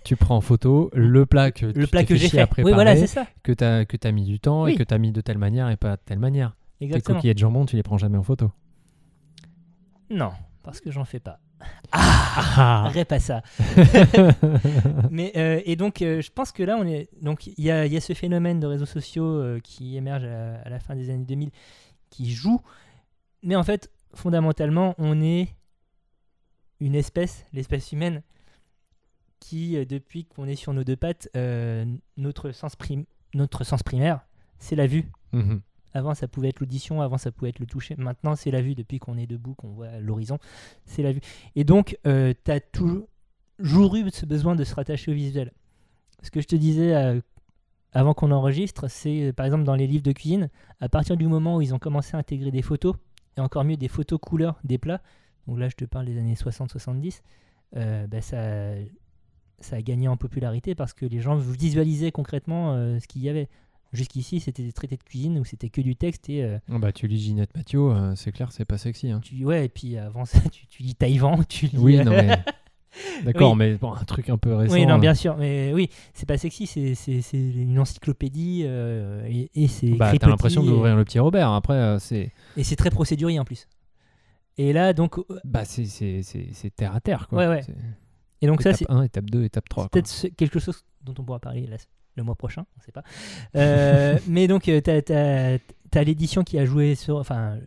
Tu 0.03 0.15
prends 0.15 0.37
en 0.37 0.41
photo 0.41 0.89
le 0.93 1.25
plat 1.25 1.51
que 1.51 1.65
Le 1.67 1.73
tu 1.73 1.87
plat 1.87 2.01
t'es 2.01 2.05
que 2.07 2.15
j'ai 2.15 2.29
fait. 2.29 2.45
préparer, 2.47 2.63
Oui, 2.63 2.73
voilà, 2.73 2.95
c'est 2.95 3.07
ça. 3.07 3.25
que 3.43 3.51
tu 3.51 3.63
as, 3.63 3.85
que 3.85 3.97
as 4.07 4.11
mis 4.11 4.23
du 4.25 4.39
temps 4.39 4.63
Oui. 4.63 4.73
et 4.73 4.75
que 4.75 4.83
tu 4.83 4.93
as 4.93 4.97
mis 4.97 5.11
de 5.11 5.21
telle 5.21 5.37
manière 5.37 5.69
et 5.69 5.77
pas 5.77 5.95
de 5.95 6.01
telle 6.05 6.19
manière. 6.19 6.55
Tes 6.79 6.85
Exactement. 6.85 7.17
coquillettes 7.19 7.37
de 7.37 7.39
jambon, 7.41 7.65
tu 7.65 7.75
les 7.75 7.83
prends 7.83 7.97
jamais 7.97 8.17
en 8.17 8.23
photo. 8.23 8.51
Non, 10.09 10.31
parce 10.63 10.81
que 10.81 10.91
j'en 10.91 11.05
fais 11.05 11.19
pas. 11.19 11.39
Ah 11.93 12.83
Arrête 12.85 13.07
pas 13.07 13.19
ça. 13.19 13.41
Mais 15.09 15.31
euh, 15.35 15.61
et 15.65 15.75
donc, 15.75 16.01
euh, 16.01 16.21
je 16.21 16.29
pense 16.31 16.51
que 16.51 16.63
là, 16.63 16.77
on 16.79 16.85
est 16.85 17.09
donc 17.21 17.47
il 17.47 17.53
y 17.57 17.63
y 17.67 17.71
a 17.71 18.01
ce 18.01 18.13
phénomène 18.13 18.59
de 18.59 18.67
réseaux 18.67 18.85
sociaux 18.85 19.25
euh, 19.25 19.59
qui 19.63 19.95
émerge 19.97 20.23
à 20.25 20.27
la, 20.27 20.55
à 20.61 20.69
la 20.69 20.79
fin 20.79 20.95
des 20.95 21.09
années 21.09 21.25
2000, 21.25 21.49
qui 22.09 22.31
joue. 22.31 22.61
Mais 23.41 23.55
en 23.55 23.63
fait, 23.63 23.89
fondamentalement, 24.13 24.95
on 24.97 25.21
est 25.21 25.47
une 26.79 26.95
espèce, 26.95 27.45
l'espèce 27.53 27.91
humaine, 27.93 28.21
qui 29.47 29.77
euh, 29.77 29.85
depuis 29.85 30.25
qu'on 30.25 30.47
est 30.47 30.55
sur 30.55 30.73
nos 30.73 30.83
deux 30.83 30.95
pattes, 30.95 31.29
euh, 31.35 31.85
notre 32.17 32.51
sens 32.51 32.73
notre 33.33 33.63
sens 33.63 33.83
primaire, 33.83 34.25
c'est 34.59 34.75
la 34.75 34.87
vue. 34.87 35.09
Mhm. 35.33 35.61
Avant, 35.93 36.13
ça 36.13 36.27
pouvait 36.27 36.49
être 36.49 36.59
l'audition, 36.59 37.01
avant, 37.01 37.17
ça 37.17 37.31
pouvait 37.31 37.49
être 37.49 37.59
le 37.59 37.65
toucher. 37.65 37.95
Maintenant, 37.97 38.35
c'est 38.35 38.51
la 38.51 38.61
vue. 38.61 38.75
Depuis 38.75 38.99
qu'on 38.99 39.17
est 39.17 39.27
debout, 39.27 39.53
qu'on 39.53 39.69
voit 39.69 39.99
l'horizon, 39.99 40.39
c'est 40.85 41.03
la 41.03 41.13
vue. 41.13 41.21
Et 41.55 41.63
donc, 41.63 41.97
tu 42.03 42.51
as 42.51 42.59
toujours 42.59 43.95
eu 43.95 44.09
ce 44.11 44.25
besoin 44.25 44.55
de 44.55 44.65
se 44.65 44.75
rattacher 44.75 45.11
au 45.11 45.15
visuel. 45.15 45.51
Ce 46.25 46.31
que 46.31 46.41
je 46.41 46.47
te 46.47 46.55
disais 46.55 46.95
euh, 46.95 47.21
avant 47.93 48.13
qu'on 48.13 48.31
enregistre, 48.31 48.89
c'est 48.89 49.27
euh, 49.27 49.33
par 49.33 49.45
exemple 49.45 49.63
dans 49.63 49.75
les 49.75 49.85
livres 49.85 50.03
de 50.03 50.11
cuisine, 50.11 50.49
à 50.79 50.89
partir 50.89 51.17
du 51.17 51.27
moment 51.27 51.57
où 51.57 51.61
ils 51.61 51.73
ont 51.73 51.79
commencé 51.79 52.15
à 52.15 52.19
intégrer 52.19 52.51
des 52.51 52.63
photos, 52.63 52.95
et 53.37 53.41
encore 53.41 53.63
mieux 53.63 53.77
des 53.77 53.87
photos 53.87 54.19
couleurs 54.19 54.59
des 54.63 54.77
plats, 54.77 55.01
donc 55.47 55.59
là 55.59 55.69
je 55.69 55.75
te 55.75 55.85
parle 55.85 56.07
des 56.07 56.17
années 56.17 56.33
60-70, 56.33 57.21
euh, 57.75 58.07
bah, 58.07 58.21
ça, 58.21 58.37
ça 59.59 59.77
a 59.77 59.81
gagné 59.81 60.07
en 60.07 60.17
popularité 60.17 60.75
parce 60.75 60.93
que 60.93 61.05
les 61.05 61.21
gens 61.21 61.35
visualisaient 61.35 62.11
concrètement 62.11 62.73
euh, 62.73 62.99
ce 62.99 63.07
qu'il 63.07 63.21
y 63.23 63.29
avait. 63.29 63.47
Jusqu'ici, 63.93 64.39
c'était 64.41 64.63
des 64.63 64.73
traités 64.73 64.97
de 64.97 65.03
cuisine 65.03 65.39
où 65.39 65.45
c'était 65.45 65.69
que 65.69 65.79
du 65.79 65.95
texte 65.95 66.29
et 66.29 66.43
euh, 66.43 66.57
Ah 66.69 66.79
bah, 66.79 66.91
tu 66.91 67.07
lis 67.07 67.17
Ginette 67.19 67.55
Mathieu, 67.55 67.79
euh, 67.79 68.13
c'est 68.15 68.31
clair, 68.33 68.51
c'est 68.51 68.65
pas 68.65 68.77
sexy. 68.77 69.09
hein. 69.09 69.21
tu 69.23 69.45
ouais 69.45 69.65
et 69.65 69.69
puis 69.69 69.97
avant 69.97 70.25
ça, 70.25 70.39
tu, 70.51 70.67
tu 70.67 70.83
lis 70.83 70.95
Taïwan, 70.95 71.45
tu 71.47 71.67
lis. 71.67 71.77
Oui, 71.77 71.97
euh, 71.97 72.03
non, 72.03 72.11
mais. 72.11 72.37
D'accord, 73.25 73.51
Oui. 73.51 73.57
mais 73.57 73.75
bon, 73.75 73.93
un 73.93 74.03
truc 74.05 74.29
un 74.29 74.37
peu 74.37 74.53
récent. 74.55 74.73
Oui, 74.73 74.85
non, 74.85 74.95
euh, 74.95 74.99
bien 74.99 75.13
sûr, 75.13 75.35
mais 75.37 75.71
oui, 75.73 75.89
c'est 76.13 76.25
pas 76.25 76.37
sexy, 76.37 76.65
c'est 76.65 76.95
c'est- 76.95 77.21
c'est 77.21 77.37
une 77.37 77.77
encyclopédie 77.79 78.63
euh, 78.65 79.25
et, 79.29 79.49
et 79.55 79.67
c'est 79.67 79.89
Bah, 79.91 80.11
t'as 80.17 80.27
l'impression 80.27 80.63
d'ouvrir 80.63 80.95
le 80.95 81.03
petit 81.05 81.19
Robert. 81.19 81.51
Après, 81.51 81.73
euh, 81.75 81.99
c'est 81.99 82.31
et, 82.57 82.63
c'est 82.63 82.75
très 82.77 82.89
procédurier 82.89 83.37
en 83.39 83.45
plus. 83.45 83.67
Et 84.57 84.71
là, 84.73 84.93
donc, 84.93 85.17
euh, 85.19 85.23
bah, 85.43 85.63
c'est- 85.65 85.85
c'est 85.85 86.21
c'est- 86.23 86.47
c'est 86.53 86.73
terre 86.73 86.95
à 86.95 87.01
terre. 87.01 87.27
Quoi. 87.29 87.39
Ouais, 87.39 87.47
ouais. 87.47 87.61
Et 88.45 88.47
donc 88.47 88.61
ça, 88.61 88.73
c'est 88.73 88.89
1, 88.89 89.01
étape 89.03 89.29
2, 89.29 89.43
étape 89.43 89.67
3. 89.69 89.83
c'est 89.85 89.89
peut-être 89.91 90.35
quelque 90.37 90.59
chose 90.59 90.83
dont 91.03 91.13
on 91.19 91.23
pourra 91.23 91.39
parler 91.39 91.67
la- 91.67 91.77
le 92.15 92.23
mois 92.23 92.35
prochain, 92.35 92.65
on 92.77 92.81
sait 92.81 92.91
pas. 92.93 93.03
Euh, 93.55 94.17
mais 94.27 94.47
donc, 94.47 94.69
euh, 94.69 94.79
t'as 94.81 95.01
as, 95.99 96.03
l'édition 96.03 96.43
qui 96.43 96.57
a 96.57 96.65
joué 96.65 96.95
sur, 96.95 97.17
enfin, 97.17 97.57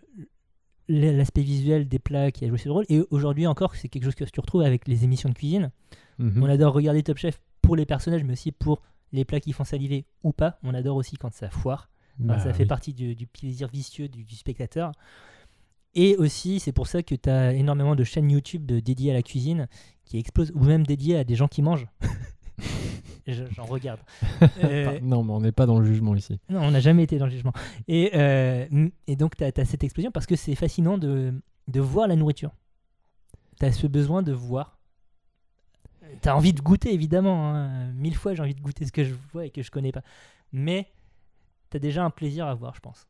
l'aspect 0.89 1.43
visuel 1.43 1.87
des 1.89 1.99
plats 1.99 2.31
qui 2.31 2.45
a 2.45 2.49
joué 2.49 2.59
sur 2.59 2.69
le 2.69 2.73
rôle. 2.75 2.87
Et 2.89 3.03
aujourd'hui 3.11 3.47
encore, 3.47 3.75
c'est 3.77 3.89
quelque 3.89 4.05
chose 4.05 4.15
que 4.15 4.25
tu 4.25 4.41
retrouves 4.41 4.63
avec 4.63 4.89
les 4.89 5.05
émissions 5.05 5.29
de 5.29 5.35
cuisine. 5.35 5.71
Mhm. 6.19 6.43
On 6.43 6.47
adore 6.49 6.73
regarder 6.73 7.03
Top 7.03 7.19
Chef 7.19 7.41
pour 7.61 7.77
les 7.77 7.85
personnages, 7.87 8.25
mais 8.25 8.33
aussi 8.33 8.53
pour 8.53 8.83
les 9.13 9.25
plats 9.25 9.41
qui 9.41 9.53
font 9.53 9.65
saliver 9.65 10.07
ou 10.23 10.33
pas. 10.33 10.59
On 10.63 10.75
adore 10.75 10.97
aussi 10.97 11.17
quand 11.17 11.33
ça 11.33 11.51
foire. 11.51 11.91
Enfin, 12.21 12.35
Bah 12.35 12.39
ça 12.41 12.53
fait 12.53 12.63
oui. 12.65 12.69
partie 12.69 12.95
du, 12.95 13.15
du 13.15 13.27
plaisir 13.27 13.69
vicieux 13.69 14.09
du, 14.09 14.25
du 14.25 14.35
spectateur. 14.35 14.93
Et 15.95 16.17
aussi, 16.17 16.61
c'est 16.61 16.73
pour 16.73 16.87
ça 16.87 17.03
que 17.03 17.15
tu 17.15 17.29
as 17.31 17.53
énormément 17.55 17.95
de 17.97 18.05
chaînes 18.05 18.31
YouTube 18.31 18.67
de- 18.67 18.81
dédiées 18.81 19.11
à 19.11 19.15
la 19.15 19.23
cuisine 19.23 19.67
qui 20.05 20.19
explosent, 20.19 20.53
ou 20.55 20.65
même 20.65 20.87
dédiées 20.87 21.17
à 21.19 21.25
des 21.25 21.35
gens 21.35 21.49
qui 21.49 21.63
mangent. 21.63 21.87
Je- 23.27 23.45
J'en 23.55 23.65
regarde. 23.67 24.01
Euh, 24.65 24.99
non, 25.03 25.23
mais 25.23 25.33
on 25.33 25.41
n'est 25.41 25.53
pas 25.53 25.67
dans 25.67 25.79
le 25.79 25.85
jugement 25.85 26.15
ici. 26.15 26.41
non, 26.49 26.61
on 26.63 26.71
n'a 26.71 26.81
jamais 26.81 27.03
été 27.05 27.19
dans 27.19 27.27
le 27.27 27.31
jugement. 27.31 27.53
Et, 27.87 28.11
euh, 28.15 28.67
et 29.07 29.17
donc, 29.17 29.37
tu 29.37 29.45
as, 29.45 29.65
cette 29.65 29.85
explosion 29.85 30.11
parce 30.11 30.27
que 30.27 30.37
c'est 30.37 30.55
fascinant 30.55 30.97
de, 30.99 31.35
de 31.69 31.81
voir 31.81 32.09
la 32.09 32.17
nourriture. 32.17 32.51
Tu 33.61 33.67
as 33.67 33.73
ce 33.73 33.87
besoin 33.87 34.23
de 34.23 34.33
voir. 34.33 34.79
Tu 36.23 36.29
as 36.29 36.37
envie 36.37 36.53
de 36.55 36.61
goûter, 36.61 36.93
évidemment. 36.95 37.55
hein. 37.55 37.93
Mille 37.93 38.15
fois, 38.17 38.35
j'ai 38.35 38.43
envie 38.43 38.55
de 38.55 38.61
goûter 38.61 38.87
ce 38.87 38.93
que 38.93 39.05
je 39.05 39.15
vois 39.33 39.45
et 39.47 39.51
que 39.51 39.63
je 39.63 39.71
connais 39.71 39.93
pas. 39.93 40.03
Mais 40.53 40.89
tu 41.71 41.77
as 41.77 41.81
déjà 41.81 42.05
un 42.05 42.11
plaisir 42.11 42.47
à 42.47 42.55
voir, 42.55 42.75
je 42.75 42.81
pense. 42.81 43.07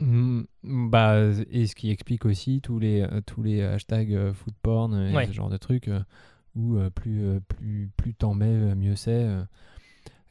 Mm, 0.00 0.42
bah, 0.62 1.16
et 1.50 1.66
ce 1.66 1.74
qui 1.74 1.90
explique 1.90 2.26
aussi 2.26 2.60
tous 2.60 2.78
les, 2.78 3.00
euh, 3.02 3.20
tous 3.24 3.42
les 3.42 3.62
hashtags 3.62 4.12
euh, 4.12 4.34
food 4.34 4.54
porn 4.62 4.94
et 4.94 5.14
Ouais. 5.14 5.26
ce 5.26 5.32
genre 5.32 5.48
de 5.48 5.56
trucs 5.56 5.88
euh, 5.88 6.00
où 6.54 6.78
plus, 6.94 7.40
plus, 7.48 7.90
plus 7.96 8.14
t'en 8.14 8.34
mets, 8.34 8.74
mieux 8.74 8.96
c'est. 8.96 9.26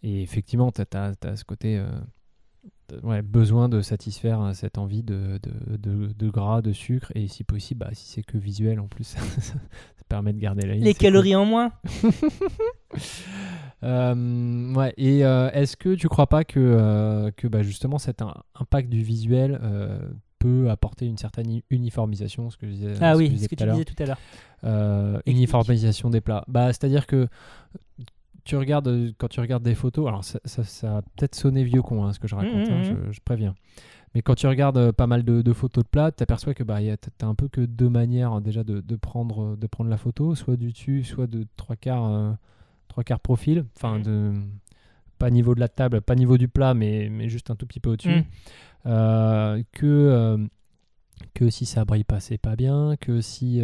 et 0.04 0.22
effectivement, 0.24 0.72
tu 0.72 0.82
as, 0.82 1.14
ce 1.36 1.44
côté 1.44 1.80
ouais, 3.04 3.22
besoin 3.22 3.70
de 3.70 3.82
satisfaire 3.82 4.42
euh, 4.42 4.54
cette 4.54 4.78
envie 4.78 5.04
de, 5.04 5.40
de, 5.44 5.78
de- 5.78 6.14
de 6.14 6.30
gras, 6.30 6.62
de 6.62 6.72
sucre, 6.74 7.12
et 7.16 7.28
si 7.28 7.44
possible, 7.44 7.80
bah, 7.86 7.90
si 7.94 8.08
c'est 8.08 8.24
que 8.24 8.38
visuel 8.38 8.80
en 8.80 8.88
plus, 8.88 9.04
ça, 9.40 9.54
permet 10.08 10.34
de 10.34 10.40
garder 10.40 10.68
la 10.68 10.74
ligne. 10.76 10.84
Les 10.84 10.94
cool. 10.94 11.00
calories 11.02 11.36
en 11.36 11.46
moins 11.46 11.72
Euh, 13.84 14.74
ouais, 14.74 14.94
et 14.98 15.24
euh, 15.26 15.52
est-ce 15.52 15.78
que 15.78 15.94
tu 15.96 16.08
crois 16.08 16.28
pas 16.28 16.44
que, 16.44 16.60
euh, 16.60 17.30
que 17.36 17.48
bah, 17.48 17.62
justement 17.62 17.98
cet 18.00 18.22
im- 18.22 18.34
impact 18.56 18.90
du 18.90 19.04
visuel 19.04 19.60
peut 20.40 20.70
apporter 20.70 21.06
une 21.06 21.18
certaine 21.18 21.62
uniformisation, 21.70 22.50
ce 22.50 22.58
que 22.58 22.68
je 22.68 22.72
disais, 22.72 22.94
Ah 23.02 23.14
ce 23.14 23.20
que 23.20 23.26
je 23.26 23.30
oui, 23.30 23.30
disais 23.30 23.44
ce 23.46 23.50
que 23.50 23.56
tout 23.56 23.58
tu 23.58 23.64
à 23.64 23.66
l'heure, 23.68 23.76
disais 23.76 23.86
tout 23.86 24.04
à 24.04 24.06
l'heure. 24.06 24.20
euh, 24.64 25.20
uniformisation 25.26 26.10
des 26.10 26.22
plats. 26.22 26.44
Bah, 26.48 26.68
c'est-à-dire 26.68 27.06
que 27.06 27.28
tu 28.46 28.56
regardes, 28.56 28.88
euh, 28.88 29.12
quand 29.18 29.28
tu 29.28 29.40
regardes 29.42 29.64
des 29.64 29.76
photos, 29.76 30.08
alors 30.08 30.24
ça, 30.24 30.40
ça, 30.46 30.64
ça 30.64 30.98
a 30.98 31.02
peut-être 31.02 31.36
sonné 31.36 31.64
vieux 31.64 31.82
con 31.82 32.06
hein, 32.06 32.14
ce 32.14 32.20
que 32.20 32.28
je 32.28 32.36
raconte, 32.36 32.68
Mhm, 32.70 32.74
hein, 32.74 32.78
mhm. 32.92 33.06
je, 33.08 33.12
je 33.12 33.20
préviens. 33.22 33.54
Mais 34.14 34.22
quand 34.22 34.36
tu 34.36 34.48
regardes 34.48 34.78
euh, 34.78 34.92
pas 34.94 35.08
mal 35.08 35.24
de, 35.24 35.42
de 35.42 35.54
photos 35.54 35.84
de 35.84 35.90
plats, 35.90 36.12
tu 36.12 36.24
aperçois 36.24 36.54
que 36.54 36.64
bah, 36.64 36.82
y 36.82 36.90
a- 36.90 36.96
t'as 36.98 37.28
un 37.28 37.36
peu 37.36 37.50
que 37.50 37.60
deux 37.62 37.90
manières 37.90 38.32
hein, 38.32 38.40
déjà 38.42 38.64
de, 38.64 38.80
de 38.80 38.96
prendre, 38.96 39.44
euh, 39.44 39.56
de 39.58 39.68
prendre 39.68 39.90
la 39.90 39.98
photo, 39.98 40.36
soit 40.36 40.56
du 40.56 40.72
dessus, 40.72 41.04
soit 41.04 41.28
de 41.28 41.46
trois 41.58 41.76
quarts, 41.76 42.06
euh, 42.10 42.32
trois 42.88 43.04
quarts 43.04 43.20
profil, 43.20 43.66
enfin 43.76 44.00
de 44.00 44.32
pas 45.18 45.30
niveau 45.32 45.54
de 45.56 45.60
la 45.60 45.68
table, 45.68 46.02
pas 46.02 46.16
niveau 46.16 46.38
du 46.38 46.48
plat, 46.48 46.74
mais, 46.74 47.10
mais 47.10 47.28
juste 47.30 47.50
un 47.52 47.56
tout 47.56 47.66
petit 47.66 47.80
peu 47.82 47.90
au-dessus. 47.92 48.24
Euh, 48.86 49.64
que, 49.72 49.86
euh, 49.86 50.38
que 51.34 51.50
si 51.50 51.66
ça 51.66 51.84
brille 51.86 52.04
pas, 52.04 52.20
c'est 52.20 52.38
pas 52.38 52.56
bien, 52.56 52.96
que 53.00 53.20
si 53.22 53.62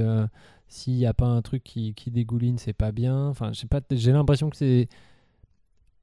s'il 0.71 0.93
n'y 0.95 1.05
a 1.05 1.13
pas 1.13 1.27
un 1.27 1.41
truc 1.41 1.63
qui, 1.63 1.93
qui 1.93 2.09
dégouline, 2.11 2.57
c'est 2.57 2.73
pas 2.73 2.91
bien. 2.91 3.27
Enfin, 3.27 3.51
j'ai 3.91 4.11
l'impression 4.11 4.49
que 4.49 4.55
c'est. 4.57 4.87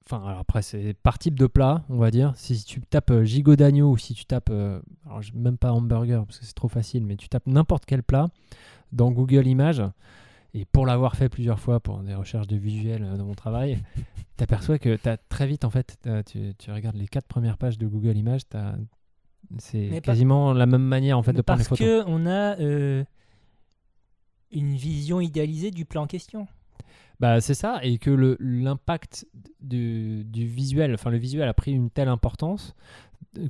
Enfin, 0.07 0.25
alors 0.27 0.39
après, 0.41 0.63
c'est 0.63 0.95
par 1.03 1.19
type 1.19 1.39
de 1.39 1.47
plat, 1.47 1.85
on 1.91 1.99
va 1.99 2.11
dire. 2.11 2.33
Si 2.37 2.65
tu 2.65 2.81
tapes 2.81 3.11
euh, 3.11 3.25
gigot 3.25 3.57
d'agneau 3.57 3.91
ou 3.91 3.99
si 3.99 4.15
tu 4.15 4.25
tapes. 4.25 4.49
euh, 4.51 4.81
alors, 5.07 5.21
même 5.35 5.59
pas 5.59 5.73
hamburger 5.73 6.25
parce 6.25 6.39
que 6.39 6.47
c'est 6.47 6.55
trop 6.55 6.69
facile, 6.69 7.05
mais 7.05 7.17
tu 7.17 7.29
tapes 7.29 7.47
n'importe 7.47 7.85
quel 7.85 8.03
plat 8.03 8.29
dans 8.93 9.11
Google 9.11 9.47
Images. 9.47 9.83
Et 10.55 10.65
pour 10.65 10.87
l'avoir 10.87 11.15
fait 11.15 11.29
plusieurs 11.29 11.61
fois 11.61 11.79
pour 11.79 11.99
des 11.99 12.15
recherches 12.15 12.47
de 12.47 12.57
visuels 12.57 13.05
euh, 13.05 13.17
dans 13.19 13.27
mon 13.27 13.35
travail, 13.35 13.79
t'aperçois 14.39 14.79
que 14.79 14.97
t'as 14.97 15.19
très 15.19 15.47
vite, 15.47 15.65
en 15.67 15.71
fait, 15.71 15.99
tu, 16.27 16.55
tu 16.59 16.73
regardes 16.73 16.97
les 16.97 17.07
quatre 17.07 17.27
premières 17.29 17.59
pages 17.59 17.77
de 17.77 17.87
Google 17.87 18.17
Images, 18.17 18.43
c'est 19.59 19.89
pas- 19.91 20.01
quasiment 20.01 20.53
la 20.53 20.67
même 20.67 20.83
manière 20.83 21.19
en 21.19 21.23
fait 21.23 21.33
Mais 21.33 21.39
de 21.39 21.43
prendre 21.43 21.59
les 21.59 21.65
parce 21.69 21.79
photos. 21.81 22.05
que 22.05 22.11
on 22.11 22.27
a 22.27 22.59
euh, 22.61 23.05
une 24.53 24.75
vision 24.77 25.21
idéalisée 25.21 25.71
du 25.71 25.85
plat 25.85 26.01
en 26.01 26.07
question. 26.07 26.47
Bah, 27.21 27.41
c'est 27.41 27.55
ça, 27.55 27.81
et 27.83 27.99
que 27.99 28.37
l'impact 28.39 29.27
du, 29.61 30.25
visuel, 30.33 30.95
enfin 30.95 31.11
le 31.11 31.19
visuel 31.19 31.49
a 31.49 31.55
pris 31.55 31.73
une 31.73 31.91
telle 31.91 32.09
importance 32.09 32.77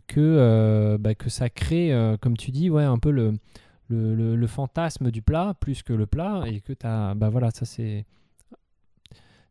que, 0.07 0.20
euh, 0.20 0.96
bah, 0.99 1.14
que 1.14 1.28
ça 1.28 1.51
crée, 1.51 1.92
euh, 1.92 2.16
comme 2.16 2.36
tu 2.36 2.51
dis, 2.51 2.70
ouais, 2.70 2.84
un 2.84 2.99
peu 2.99 3.11
le, 3.11 4.46
fantasme 4.46 5.11
du 5.11 5.20
plat 5.20 5.55
plus 5.61 5.82
que 5.82 5.92
le 5.92 6.07
plat, 6.07 6.44
et 6.46 6.61
que 6.61 6.72
tu 6.72 6.86
as, 6.86 7.14
bah 7.14 7.28
voilà, 7.28 7.51
ça 7.51 7.66
c'est 7.66 8.07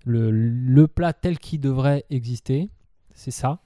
le, 0.03 0.85
plat 0.87 1.13
tel 1.13 1.37
qu'il 1.37 1.59
devrait 1.59 2.05
exister, 2.09 2.69
c'est 3.13 3.31
ça. 3.31 3.61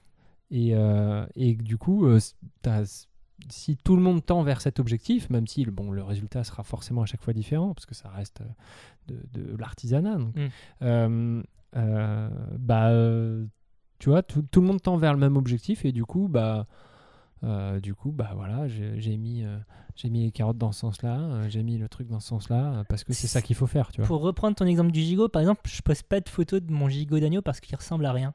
Et, 0.50 0.74
euh, 0.74 1.24
et 1.34 1.54
du 1.54 1.78
coup, 1.78 2.04
euh, 2.06 2.20
t'as- 2.60 3.06
si 3.48 3.76
tout 3.76 3.96
le 3.96 4.02
monde 4.02 4.24
tend 4.24 4.42
vers 4.42 4.60
cet 4.60 4.78
objectif, 4.80 5.28
même 5.30 5.46
si 5.46 5.64
bon, 5.66 5.90
le 5.90 6.02
résultat 6.02 6.44
sera 6.44 6.62
forcément 6.62 7.02
à 7.02 7.06
chaque 7.06 7.22
fois 7.22 7.32
différent, 7.32 7.74
parce 7.74 7.86
que 7.86 7.94
ça 7.94 8.08
reste 8.10 8.40
euh, 9.10 9.14
de, 9.34 9.42
de 9.52 9.56
l'artisanat, 9.56 10.16
donc, 10.16 10.34
Mm. 10.36 10.48
euh, 10.82 11.42
euh, 11.76 12.28
bah, 12.58 12.90
tu 13.98 14.08
vois, 14.10 14.22
tout, 14.22 14.42
tout 14.50 14.60
le 14.60 14.66
monde 14.66 14.82
tend 14.82 14.96
vers 14.96 15.12
le 15.14 15.18
même 15.20 15.36
objectif, 15.36 15.84
et 15.84 15.92
du 15.92 16.04
coup, 16.04 16.28
bah, 16.28 16.66
Euh, 17.44 17.80
du 17.80 17.92
coup, 17.92 18.12
bah 18.12 18.30
voilà, 18.36 18.68
j'ai 18.68 19.16
mis, 19.16 19.42
euh, 19.42 19.58
j'ai 19.96 20.10
mis 20.10 20.22
les 20.22 20.30
carottes 20.30 20.58
dans 20.58 20.70
ce 20.70 20.78
sens-là, 20.78 21.18
euh, 21.18 21.48
j'ai 21.48 21.64
mis 21.64 21.76
le 21.76 21.88
truc 21.88 22.06
dans 22.06 22.20
ce 22.20 22.28
sens-là, 22.28 22.84
parce 22.88 23.02
que 23.02 23.12
c'est 23.12 23.26
ça 23.26 23.42
qu'il 23.42 23.56
faut 23.56 23.66
faire, 23.66 23.90
tu 23.90 24.00
vois. 24.00 24.06
Pour 24.06 24.20
reprendre 24.20 24.54
ton 24.54 24.64
exemple 24.64 24.92
du 24.92 25.00
gigot, 25.00 25.28
par 25.28 25.42
exemple, 25.42 25.62
je 25.66 25.82
poste 25.82 26.04
pas 26.04 26.20
de 26.20 26.28
photo 26.28 26.60
de 26.60 26.70
mon 26.72 26.88
gigot 26.88 27.18
d'agneau 27.18 27.42
parce 27.42 27.58
qu'il 27.58 27.74
ressemble 27.74 28.06
à 28.06 28.12
rien. 28.12 28.32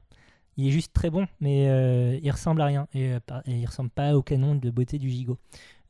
Il 0.57 0.67
est 0.67 0.71
juste 0.71 0.91
très 0.93 1.09
bon, 1.09 1.27
mais 1.39 1.67
euh, 1.69 2.19
il 2.21 2.31
ressemble 2.31 2.61
à 2.61 2.65
rien. 2.65 2.87
Et, 2.93 3.11
euh, 3.13 3.19
et 3.45 3.59
il 3.59 3.65
ressemble 3.65 3.89
pas 3.91 4.15
au 4.15 4.21
canon 4.23 4.55
de 4.55 4.69
beauté 4.71 4.97
du 4.97 5.09
gigot. 5.09 5.37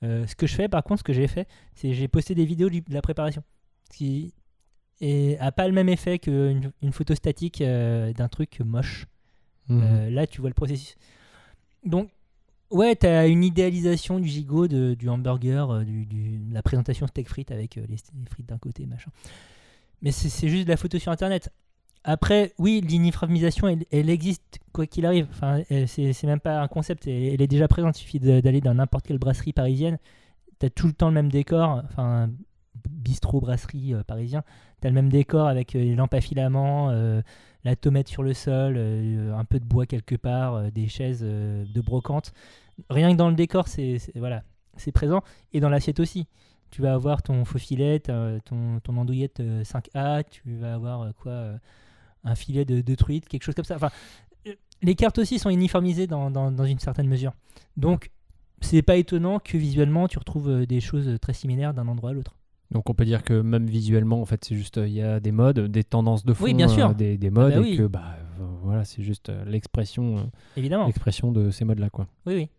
Euh, 0.03 0.27
ce 0.27 0.35
que 0.35 0.45
je 0.45 0.53
fais, 0.55 0.67
par 0.67 0.83
contre, 0.83 0.99
ce 0.99 1.03
que 1.03 1.13
j'ai 1.13 1.27
fait, 1.27 1.47
c'est 1.73 1.93
j'ai 1.93 2.07
posté 2.07 2.35
des 2.35 2.45
vidéos 2.45 2.69
du- 2.69 2.81
de 2.81 2.93
la 2.93 3.01
préparation. 3.01 3.43
Ce 3.91 3.97
qui 3.97 4.33
et 4.99 5.37
a 5.39 5.51
pas 5.51 5.67
le 5.67 5.73
même 5.73 5.89
effet 5.89 6.17
qu'une 6.19 6.71
une 6.81 6.91
photo 6.91 7.13
statique 7.15 7.61
d'un 7.63 8.27
truc 8.29 8.59
moche. 8.61 9.05
Euh, 9.69 10.09
là, 10.09 10.25
tu 10.27 10.41
vois 10.41 10.49
le 10.49 10.53
processus. 10.55 10.95
Donc, 11.85 12.09
ouais, 12.71 12.95
tu 12.95 13.05
as 13.05 13.27
une 13.27 13.43
idéalisation 13.43 14.19
du 14.19 14.27
gigot, 14.27 14.67
de- 14.67 14.95
du 14.95 15.07
hamburger, 15.07 15.85
du, 15.85 16.05
du- 16.05 16.39
de 16.39 16.53
la 16.53 16.61
présentation 16.63 17.05
steak 17.07 17.29
frites 17.29 17.51
avec 17.51 17.75
les, 17.75 17.83
les 17.87 17.97
frites 18.29 18.47
d'un 18.47 18.57
côté, 18.57 18.85
machin. 18.85 19.11
Mais 20.01 20.11
c'est 20.11 20.49
juste 20.49 20.65
de 20.65 20.69
la 20.69 20.77
photo 20.77 20.97
sur 20.99 21.11
Internet. 21.11 21.51
Après, 22.03 22.53
oui, 22.57 22.81
l'uniformisation, 22.81 23.67
elle, 23.91 24.09
existe 24.09 24.59
quoi 24.71 24.85
qu'il 24.85 25.05
arrive. 25.05 25.27
Enfin, 25.29 25.61
c'est 25.87 26.23
même 26.23 26.39
pas 26.39 26.61
un 26.61 26.67
concept, 26.67 27.07
elle, 27.07 27.41
est 27.41 27.47
déjà 27.47 27.67
présente. 27.67 27.97
Il 27.99 28.01
suffit 28.01 28.19
d'aller 28.19 28.61
dans 28.61 28.73
n'importe 28.73 29.05
quelle 29.07 29.19
brasserie 29.19 29.53
parisienne. 29.53 29.97
Tu 30.59 30.65
as 30.65 30.69
tout 30.69 30.87
le 30.87 30.93
temps 30.93 31.07
le 31.07 31.13
même 31.13 31.29
décor. 31.29 31.81
Enfin, 31.85 32.29
bistrot, 32.89 33.41
brasserie 33.41 33.93
euh, 33.93 34.03
parisien. 34.03 34.43
Tu 34.81 34.87
as 34.87 34.89
le 34.89 34.95
même 34.95 35.09
décor 35.09 35.47
avec 35.47 35.75
euh, 35.75 35.79
les 35.79 35.95
lampes 35.95 36.13
à 36.13 36.21
filaments, 36.21 36.89
euh, 36.91 37.21
la 37.63 37.75
tomate 37.75 38.07
sur 38.07 38.23
le 38.23 38.33
sol, 38.33 38.75
euh, 38.77 39.35
un 39.35 39.45
peu 39.45 39.59
de 39.59 39.65
bois 39.65 39.85
quelque 39.85 40.15
part, 40.15 40.71
des 40.71 40.87
chaises 40.87 41.21
de 41.21 41.81
brocante. 41.81 42.33
Rien 42.89 43.11
que 43.11 43.17
dans 43.17 43.29
le 43.29 43.35
décor, 43.35 43.67
c'est 43.67 43.97
voilà, 44.15 44.43
c'est 44.77 44.91
présent. 44.91 45.21
Et 45.53 45.59
dans 45.59 45.69
l'assiette 45.69 45.99
aussi. 45.99 46.27
Tu 46.69 46.81
vas 46.81 46.93
avoir 46.93 47.23
ton 47.23 47.45
faux 47.45 47.59
filet, 47.59 47.99
t'as 47.99 48.39
ton, 48.41 48.79
ton 48.81 48.97
andouillette 48.97 49.39
euh, 49.39 49.63
5A, 49.63 50.25
tu 50.29 50.55
vas 50.57 50.73
avoir 50.73 51.13
quoi 51.15 51.53
Un 52.29 52.35
filet 52.35 52.65
de, 52.65 52.81
de 52.81 52.95
truite, 52.95 53.27
quelque 53.29 53.43
chose 53.43 53.55
comme 53.55 53.65
ça. 53.65 53.75
Enfin, 53.75 53.89
euh, 54.47 54.53
les 54.81 54.95
cartes 54.95 55.17
aussi 55.17 55.39
sont 55.39 55.49
uniformisées 55.49 56.07
dans, 56.07 56.29
dans- 56.31 56.51
dans 56.51 56.65
une 56.65 56.79
certaine 56.79 57.07
mesure. 57.07 57.33
Donc, 57.77 58.11
c'est 58.61 58.81
pas 58.81 58.95
étonnant 58.97 59.39
que 59.39 59.57
visuellement 59.57 60.07
tu 60.07 60.17
retrouves 60.19 60.49
euh, 60.49 60.65
des 60.65 60.79
choses 60.81 61.17
très 61.21 61.33
similaires 61.33 61.73
d'un 61.73 61.87
endroit 61.87 62.09
à 62.09 62.13
l'autre. 62.13 62.35
Donc 62.71 62.89
on 62.89 62.93
peut 62.93 63.05
dire 63.05 63.23
que 63.23 63.39
même 63.39 63.65
visuellement, 63.67 64.19
en 64.21 64.25
fait, 64.25 64.43
c'est 64.43 64.55
juste, 64.55 64.77
euh, 64.77 64.87
il 64.87 64.93
y 64.93 65.01
a 65.01 65.19
des 65.21 65.31
modes, 65.31 65.59
des 65.71 65.85
tendances 65.85 66.25
de 66.25 66.33
fond, 66.33 66.43
Oui, 66.43 66.53
bien 66.53 66.67
sûr. 66.67 66.89
euh, 66.89 66.93
des, 66.93 67.17
des 67.17 67.29
modes, 67.29 67.53
bah 67.55 67.65
et 67.65 67.77
que 67.77 67.83
bah 67.87 68.17
voilà, 68.61 68.83
c'est 68.83 69.01
juste 69.03 69.31
l'expression, 69.45 70.29
Évidemment. 70.57 70.85
l'expression 70.85 71.31
de 71.31 71.49
ces 71.49 71.63
modes-là, 71.63 71.89
quoi. 71.89 72.07
Oui, 72.25 72.35
oui. 72.35 72.49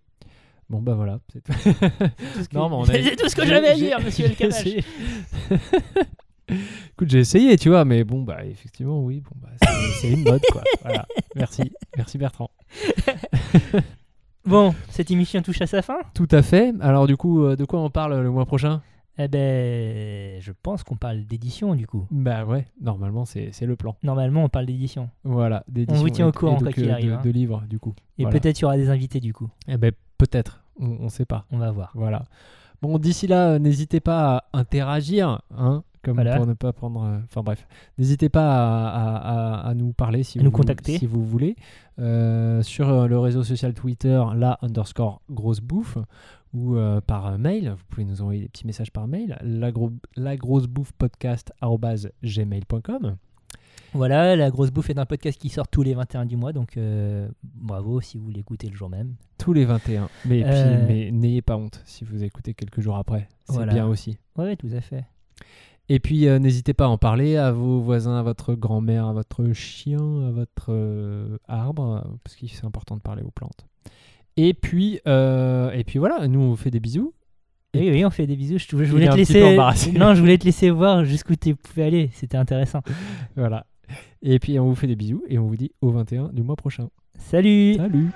Bon 0.70 0.80
bah 0.80 0.94
voilà. 0.94 1.20
c'est- 1.30 1.42
Tout 1.42 2.42
ce 2.42 2.48
que- 2.48 2.56
Non, 2.56 2.70
mais 2.70 2.76
on 2.76 2.82
a- 2.84 2.86
c'est 2.86 3.16
tout 3.16 3.28
ce 3.28 3.36
que 3.36 3.42
j'ai- 3.42 3.48
j'avais 3.50 3.68
à 3.68 3.74
dire, 3.74 4.00
monsieur 4.00 4.26
essayé. 4.40 4.82
Écoute, 6.92 7.10
j'ai 7.10 7.18
essayé, 7.20 7.56
tu 7.58 7.68
vois, 7.68 7.84
mais 7.84 8.04
bon 8.04 8.22
bah 8.22 8.44
effectivement, 8.44 9.02
oui, 9.02 9.20
bon 9.20 9.36
bah 9.40 9.48
c'est- 10.00 10.10
une 10.10 10.24
mode, 10.24 10.42
quoi. 10.52 10.62
Voilà. 10.82 11.06
Merci, 11.36 11.70
merci 11.96 12.18
Bertrand. 12.18 12.50
Bon, 14.44 14.74
cette 14.88 15.10
émission 15.10 15.42
touche 15.42 15.60
à 15.60 15.66
sa 15.66 15.82
fin. 15.82 15.98
Tout 16.14 16.28
à 16.30 16.40
fait. 16.42 16.72
Alors 16.80 17.06
du 17.06 17.16
coup, 17.18 17.42
euh, 17.44 17.54
de 17.56 17.66
quoi 17.66 17.80
on 17.80 17.90
parle 17.90 18.18
le 18.20 18.30
mois 18.30 18.46
prochain? 18.46 18.80
Eh 19.18 19.28
ben, 19.28 20.40
je 20.40 20.52
pense 20.62 20.84
qu'on 20.84 20.96
parle 20.96 21.26
d'édition 21.26 21.74
du 21.74 21.86
coup. 21.86 22.06
Bah 22.10 22.44
ouais, 22.46 22.66
normalement 22.80 23.24
c'est 23.26 23.50
le 23.62 23.76
plan. 23.76 23.96
Normalement, 24.02 24.44
on 24.44 24.48
parle 24.48 24.64
d'édition. 24.66 25.10
Voilà, 25.24 25.64
d'édition 25.68 26.00
vous 26.02 26.08
tient 26.08 26.26
au 26.28 26.32
courant, 26.32 26.56
quoi 26.56 26.72
qu'il 26.72 26.88
euh, 26.88 26.92
arrive, 26.92 27.10
De, 27.10 27.14
hein. 27.16 27.20
de 27.24 27.30
livres, 27.30 27.62
du 27.68 27.78
coup. 27.78 27.94
Et 28.16 28.22
Voilà. 28.22 28.38
peut-être 28.40 28.58
il 28.60 28.62
y 28.62 28.64
aura 28.64 28.76
des 28.76 28.88
invités 28.88 29.20
du 29.20 29.34
coup. 29.34 29.50
Eh 29.66 29.76
ben 29.76 29.92
peut-être, 30.16 30.62
on, 30.80 30.86
on 31.00 31.08
sait 31.10 31.26
pas. 31.26 31.44
On 31.50 31.58
va 31.58 31.70
voir. 31.72 31.90
Voilà. 31.94 32.24
Bon, 32.80 32.96
d'ici 32.98 33.26
là, 33.26 33.50
euh, 33.50 33.58
n'hésitez 33.58 33.98
pas 34.00 34.36
à 34.36 34.44
interagir, 34.58 35.42
hein, 35.54 35.82
comme 36.02 36.14
Voilà. 36.14 36.36
pour 36.36 36.46
ne 36.46 36.54
pas 36.54 36.72
prendre. 36.72 37.02
euh, 37.02 37.18
Enfin 37.24 37.42
bref, 37.42 37.66
n'hésitez 37.98 38.28
pas 38.28 38.88
à, 38.88 39.68
à- 39.68 39.74
nous 39.74 39.92
parler 39.92 40.22
si 40.22 40.38
À 40.38 40.40
vous 40.40 40.46
nous 40.46 40.50
contacter. 40.52 40.98
si 40.98 41.06
vous 41.06 41.24
voulez 41.24 41.56
Euh, 41.98 42.62
sur 42.62 42.88
euh, 42.88 43.06
le 43.08 43.18
réseau 43.18 43.42
social 43.42 43.74
Twitter, 43.74 44.22
la 44.36 44.58
underscore 44.62 45.20
grosse 45.30 45.60
bouffe 45.60 45.98
ou 46.54 46.76
euh, 46.76 47.00
par 47.00 47.36
mail. 47.38 47.70
Vous 47.76 47.84
pouvez 47.90 48.04
nous 48.04 48.22
envoyer 48.22 48.42
des 48.42 48.48
petits 48.48 48.66
messages 48.66 48.92
par 48.92 49.08
mail. 49.08 49.36
La, 49.42 49.72
gro- 49.72 49.92
la 50.16 50.36
grosse 50.36 50.66
bouffe 50.68 50.92
podcast 50.92 51.52
gmail.com. 52.22 53.16
Voilà, 53.94 54.36
la 54.36 54.50
grosse 54.50 54.70
bouffe 54.70 54.90
est 54.90 54.98
un 54.98 55.06
podcast 55.06 55.40
qui 55.40 55.48
sort 55.48 55.66
tous 55.66 55.82
les 55.82 55.94
21 55.94 56.26
du 56.26 56.36
mois, 56.36 56.52
donc 56.52 56.76
euh, 56.76 57.26
bravo 57.42 58.02
si 58.02 58.18
vous 58.18 58.28
l'écoutez 58.28 58.68
le 58.68 58.76
jour 58.76 58.90
même. 58.90 59.14
Tous 59.38 59.54
les 59.54 59.64
21. 59.64 60.08
Mais, 60.26 60.44
mais 60.86 61.10
n'ayez 61.10 61.40
pas 61.40 61.56
honte 61.56 61.80
si 61.86 62.04
vous 62.04 62.22
écoutez 62.22 62.52
quelques 62.52 62.80
jours 62.80 62.96
après. 62.96 63.28
C'est 63.44 63.54
Voilà. 63.54 63.72
bien 63.72 63.86
aussi. 63.86 64.18
Ouais, 64.36 64.56
tout 64.56 64.68
à 64.76 64.82
fait. 64.82 65.04
Et 65.88 66.00
puis 66.00 66.28
euh, 66.28 66.38
n'hésitez 66.38 66.74
pas 66.74 66.84
à 66.84 66.88
en 66.88 66.98
parler 66.98 67.36
à 67.36 67.50
vos 67.50 67.80
voisins, 67.80 68.18
à 68.18 68.22
votre 68.22 68.54
grand-mère, 68.54 69.06
à 69.06 69.12
votre 69.12 69.52
chien, 69.52 69.98
à 69.98 70.30
votre 70.30 70.66
euh, 70.68 71.38
arbre, 71.48 72.04
parce 72.22 72.36
que 72.36 72.46
c'est 72.46 72.64
important 72.64 72.96
de 72.96 73.00
parler 73.00 73.22
aux 73.22 73.30
plantes. 73.30 73.66
Et 74.36 74.54
puis, 74.54 75.00
euh, 75.08 75.70
et 75.72 75.84
puis 75.84 75.98
voilà, 75.98 76.28
nous 76.28 76.40
on 76.40 76.50
vous 76.50 76.56
fait 76.56 76.70
des 76.70 76.80
bisous. 76.80 77.14
Oui, 77.74 77.90
oui, 77.90 78.04
on 78.04 78.10
fait 78.10 78.26
des 78.26 78.36
bisous. 78.36 78.58
Je, 78.58 78.66
je 78.70 78.90
voulais 78.90 79.08
te 79.08 79.16
laisser. 79.16 79.56
Non, 79.92 80.14
je 80.14 80.20
voulais 80.20 80.38
te 80.38 80.44
laisser 80.44 80.70
voir 80.70 81.04
jusqu'où 81.04 81.36
tu 81.36 81.54
pouvais 81.54 81.84
aller. 81.84 82.10
C'était 82.12 82.36
intéressant. 82.36 82.82
Voilà. 83.36 83.66
Et 84.20 84.38
puis 84.38 84.58
on 84.58 84.66
vous 84.66 84.74
fait 84.74 84.86
des 84.86 84.96
bisous 84.96 85.22
et 85.28 85.38
on 85.38 85.46
vous 85.46 85.56
dit 85.56 85.72
au 85.80 85.90
21 85.90 86.30
du 86.32 86.42
mois 86.42 86.56
prochain. 86.56 86.88
Salut. 87.18 87.74
Salut 87.74 88.10